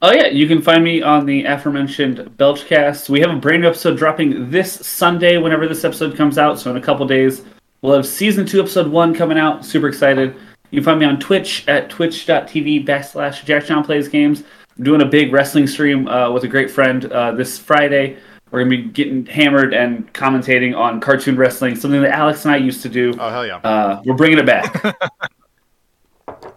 Oh 0.01 0.11
yeah, 0.11 0.27
you 0.27 0.47
can 0.47 0.61
find 0.61 0.84
me 0.84 1.01
on 1.01 1.26
the 1.26 1.45
aforementioned 1.45 2.17
Belchcast. 2.38 3.09
We 3.09 3.22
have 3.22 3.31
a 3.31 3.38
brand 3.38 3.61
new 3.61 3.69
episode 3.69 3.97
dropping 3.97 4.49
this 4.49 4.73
Sunday 4.85 5.38
whenever 5.38 5.67
this 5.67 5.85
episode 5.85 6.17
comes 6.17 6.38
out, 6.38 6.59
so 6.59 6.69
in 6.69 6.77
a 6.77 6.81
couple 6.81 7.07
days. 7.07 7.43
We'll 7.81 7.95
have 7.95 8.05
season 8.05 8.45
two, 8.45 8.59
episode 8.59 8.88
one 8.88 9.13
coming 9.13 9.38
out. 9.38 9.65
Super 9.65 9.88
excited. 9.88 10.35
You 10.72 10.81
can 10.81 10.84
find 10.84 10.99
me 10.99 11.05
on 11.05 11.19
Twitch 11.19 11.65
at 11.69 11.89
twitch.tv 11.89 12.85
backslash 12.85 13.45
Jack 13.45 13.85
Plays 13.85 14.09
Games. 14.09 14.43
I'm 14.77 14.84
doing 14.84 15.01
a 15.01 15.05
big 15.05 15.31
wrestling 15.31 15.65
stream 15.65 16.09
uh, 16.09 16.30
with 16.31 16.43
a 16.43 16.47
great 16.49 16.69
friend 16.69 17.05
uh, 17.05 17.31
this 17.31 17.57
Friday. 17.57 18.17
We're 18.51 18.65
going 18.65 18.72
to 18.72 18.77
be 18.77 18.91
getting 18.91 19.26
hammered 19.26 19.73
and 19.73 20.11
commentating 20.13 20.77
on 20.77 20.99
cartoon 20.99 21.38
wrestling, 21.38 21.76
something 21.76 22.01
that 22.01 22.11
Alex 22.11 22.43
and 22.43 22.53
I 22.53 22.57
used 22.57 22.81
to 22.81 22.89
do. 22.89 23.13
Oh 23.17 23.30
hell 23.30 23.47
yeah! 23.47 23.57
Uh, 23.57 24.01
we're 24.05 24.15
bringing 24.15 24.39
it 24.39 24.45
back. 24.45 24.97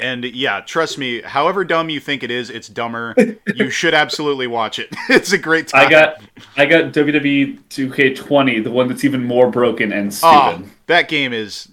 And 0.01 0.25
yeah, 0.25 0.61
trust 0.61 0.99
me. 0.99 1.23
However 1.23 1.65
dumb 1.65 1.91
you 1.91 2.01
think 2.01 2.23
it 2.23 2.31
is, 2.31 2.51
it's 2.51 2.69
dumber. 2.69 3.15
you 3.55 3.71
should 3.71 3.95
absolutely 3.95 4.47
watch 4.47 4.79
it. 4.79 4.89
it's 5.09 5.33
a 5.33 5.39
great 5.39 5.69
time. 5.69 5.87
I 5.87 5.91
got 5.91 6.23
I 6.57 6.67
got 6.67 6.93
WWE 6.93 7.59
2K20, 7.71 8.63
the 8.65 8.71
one 8.71 8.89
that's 8.89 9.05
even 9.05 9.25
more 9.25 9.51
broken 9.51 9.93
and 9.93 10.09
Oh, 10.23 10.53
stupid. 10.53 10.71
that 10.87 11.09
game 11.09 11.33
is. 11.33 11.69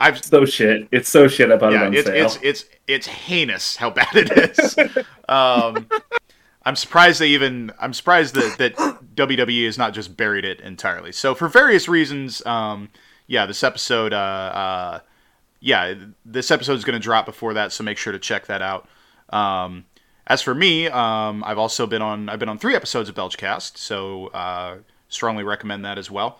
I've 0.00 0.22
so 0.22 0.44
shit. 0.44 0.88
It's 0.90 1.08
so 1.08 1.28
shit. 1.28 1.50
about 1.50 1.60
bought 1.60 1.72
it 1.72 1.76
yeah, 1.76 1.86
on 1.86 1.94
it's 1.94 2.06
sale. 2.06 2.26
it's 2.26 2.38
it's 2.42 2.64
it's 2.86 3.06
heinous 3.06 3.76
how 3.76 3.90
bad 3.90 4.08
it 4.14 4.30
is. 4.58 4.76
um, 5.28 5.86
I'm 6.64 6.76
surprised 6.76 7.20
they 7.20 7.28
even. 7.28 7.72
I'm 7.78 7.92
surprised 7.92 8.34
that 8.34 8.58
that 8.58 8.74
WWE 9.14 9.66
has 9.66 9.78
not 9.78 9.94
just 9.94 10.16
buried 10.16 10.44
it 10.44 10.60
entirely. 10.60 11.12
So 11.12 11.34
for 11.34 11.48
various 11.48 11.88
reasons, 11.88 12.44
um, 12.44 12.88
yeah, 13.26 13.46
this 13.46 13.62
episode, 13.62 14.12
uh, 14.12 14.16
uh, 14.16 15.00
yeah, 15.64 15.94
this 16.26 16.50
episode 16.50 16.74
is 16.74 16.84
going 16.84 16.92
to 16.92 17.02
drop 17.02 17.24
before 17.24 17.54
that, 17.54 17.72
so 17.72 17.82
make 17.82 17.96
sure 17.96 18.12
to 18.12 18.18
check 18.18 18.46
that 18.48 18.60
out. 18.60 18.86
Um, 19.30 19.86
as 20.26 20.42
for 20.42 20.54
me, 20.54 20.88
um, 20.88 21.42
I've 21.42 21.56
also 21.56 21.86
been 21.86 22.02
on. 22.02 22.28
I've 22.28 22.38
been 22.38 22.50
on 22.50 22.58
three 22.58 22.74
episodes 22.74 23.08
of 23.08 23.14
Belchcast, 23.14 23.78
so 23.78 24.26
uh, 24.26 24.76
strongly 25.08 25.42
recommend 25.42 25.82
that 25.86 25.96
as 25.96 26.10
well. 26.10 26.38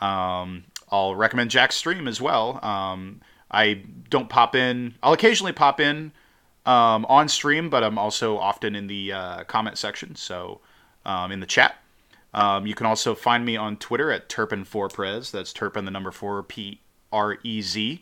Um, 0.00 0.66
I'll 0.88 1.16
recommend 1.16 1.50
Jack's 1.50 1.74
stream 1.74 2.06
as 2.06 2.20
well. 2.20 2.64
Um, 2.64 3.20
I 3.50 3.82
don't 4.08 4.28
pop 4.28 4.54
in. 4.54 4.94
I'll 5.02 5.14
occasionally 5.14 5.52
pop 5.52 5.80
in 5.80 6.12
um, 6.64 7.04
on 7.06 7.28
stream, 7.28 7.70
but 7.70 7.82
I'm 7.82 7.98
also 7.98 8.38
often 8.38 8.76
in 8.76 8.86
the 8.86 9.12
uh, 9.12 9.44
comment 9.44 9.78
section, 9.78 10.14
so 10.14 10.60
um, 11.04 11.32
in 11.32 11.40
the 11.40 11.46
chat. 11.46 11.74
You 12.64 12.74
can 12.76 12.86
also 12.86 13.16
find 13.16 13.44
me 13.44 13.56
on 13.56 13.78
Twitter 13.78 14.12
at 14.12 14.28
Turpin4Prez. 14.28 15.32
That's 15.32 15.52
Turpin, 15.52 15.86
the 15.86 15.90
number 15.90 16.12
four, 16.12 16.44
P 16.44 16.80
R 17.12 17.38
E 17.42 17.62
Z. 17.62 18.00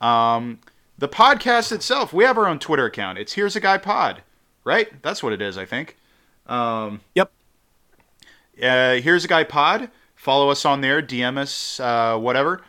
Um, 0.00 0.58
the 0.98 1.08
podcast 1.08 1.72
itself, 1.72 2.12
we 2.12 2.24
have 2.24 2.38
our 2.38 2.46
own 2.46 2.58
Twitter 2.58 2.86
account. 2.86 3.18
It's 3.18 3.34
Here's 3.34 3.56
a 3.56 3.60
Guy 3.60 3.78
Pod, 3.78 4.22
right? 4.64 5.02
That's 5.02 5.22
what 5.22 5.32
it 5.32 5.42
is, 5.42 5.58
I 5.58 5.64
think. 5.64 5.96
Um, 6.46 7.00
Yep. 7.14 7.30
uh, 8.62 8.94
Here's 8.94 9.24
a 9.24 9.28
Guy 9.28 9.44
Pod. 9.44 9.90
Follow 10.14 10.48
us 10.50 10.64
on 10.64 10.80
there, 10.80 11.02
DM 11.02 11.36
us, 11.38 11.78
uh, 11.80 12.16
whatever. 12.18 12.62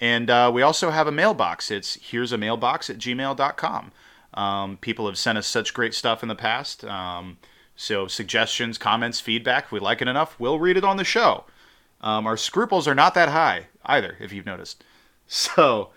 And 0.00 0.30
uh, 0.30 0.50
we 0.52 0.62
also 0.62 0.90
have 0.90 1.06
a 1.06 1.12
mailbox. 1.12 1.70
It's 1.70 1.94
here's 2.00 2.32
a 2.32 2.38
mailbox 2.38 2.88
at 2.90 2.98
gmail.com. 2.98 3.92
Um, 4.34 4.76
people 4.78 5.06
have 5.06 5.18
sent 5.18 5.38
us 5.38 5.46
such 5.46 5.74
great 5.74 5.94
stuff 5.94 6.22
in 6.22 6.28
the 6.28 6.34
past. 6.34 6.84
Um, 6.84 7.36
so 7.76 8.06
suggestions, 8.06 8.78
comments, 8.78 9.20
feedback, 9.20 9.64
if 9.66 9.72
we 9.72 9.80
like 9.80 10.00
it 10.02 10.08
enough, 10.08 10.38
we'll 10.40 10.58
read 10.58 10.76
it 10.76 10.84
on 10.84 10.96
the 10.96 11.04
show. 11.04 11.44
Um, 12.00 12.26
our 12.26 12.36
scruples 12.36 12.88
are 12.88 12.94
not 12.94 13.14
that 13.14 13.28
high 13.28 13.66
either, 13.84 14.16
if 14.20 14.32
you've 14.32 14.46
noticed. 14.46 14.82
So, 15.32 15.90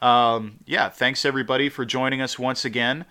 um, 0.00 0.58
yeah, 0.66 0.88
thanks 0.88 1.24
everybody 1.24 1.68
for 1.68 1.84
joining 1.84 2.20
us 2.20 2.38
once 2.38 2.64
again. 2.64 3.04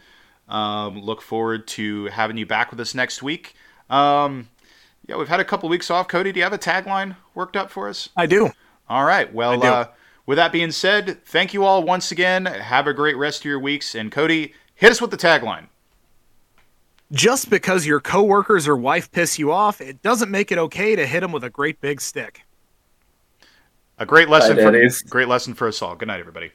Um, 0.47 1.01
look 1.01 1.21
forward 1.21 1.67
to 1.67 2.05
having 2.05 2.37
you 2.37 2.45
back 2.45 2.71
with 2.71 2.79
us 2.79 2.95
next 2.95 3.21
week. 3.21 3.55
Um, 3.89 4.49
yeah, 5.07 5.17
we've 5.17 5.27
had 5.27 5.39
a 5.39 5.45
couple 5.45 5.69
weeks 5.69 5.89
off. 5.91 6.07
Cody, 6.07 6.31
do 6.31 6.39
you 6.39 6.43
have 6.43 6.53
a 6.53 6.57
tagline 6.57 7.15
worked 7.33 7.55
up 7.55 7.69
for 7.69 7.87
us? 7.89 8.09
I 8.15 8.25
do. 8.25 8.51
All 8.87 9.05
right. 9.05 9.31
Well, 9.33 9.63
uh, 9.63 9.87
with 10.25 10.37
that 10.37 10.51
being 10.51 10.71
said, 10.71 11.23
thank 11.25 11.53
you 11.53 11.63
all 11.63 11.83
once 11.83 12.11
again. 12.11 12.45
Have 12.45 12.87
a 12.87 12.93
great 12.93 13.17
rest 13.17 13.41
of 13.41 13.45
your 13.45 13.59
weeks. 13.59 13.95
And 13.95 14.11
Cody, 14.11 14.53
hit 14.75 14.91
us 14.91 15.01
with 15.01 15.11
the 15.11 15.17
tagline. 15.17 15.67
Just 17.11 17.49
because 17.49 17.87
your 17.87 17.99
coworkers 17.99 18.67
or 18.67 18.75
wife 18.75 19.11
piss 19.11 19.39
you 19.39 19.51
off, 19.51 19.81
it 19.81 20.01
doesn't 20.03 20.29
make 20.29 20.51
it 20.51 20.59
okay 20.59 20.95
to 20.95 21.07
hit 21.07 21.21
them 21.21 21.31
with 21.31 21.43
a 21.43 21.49
great 21.49 21.81
big 21.81 22.01
stick. 22.01 22.43
A 23.97 24.05
great 24.05 24.29
lesson 24.29 24.55
Bye, 24.55 24.87
for 24.89 25.09
great 25.09 25.27
lesson 25.27 25.53
for 25.53 25.67
us 25.67 25.81
all. 25.81 25.95
Good 25.95 26.07
night, 26.07 26.19
everybody. 26.19 26.51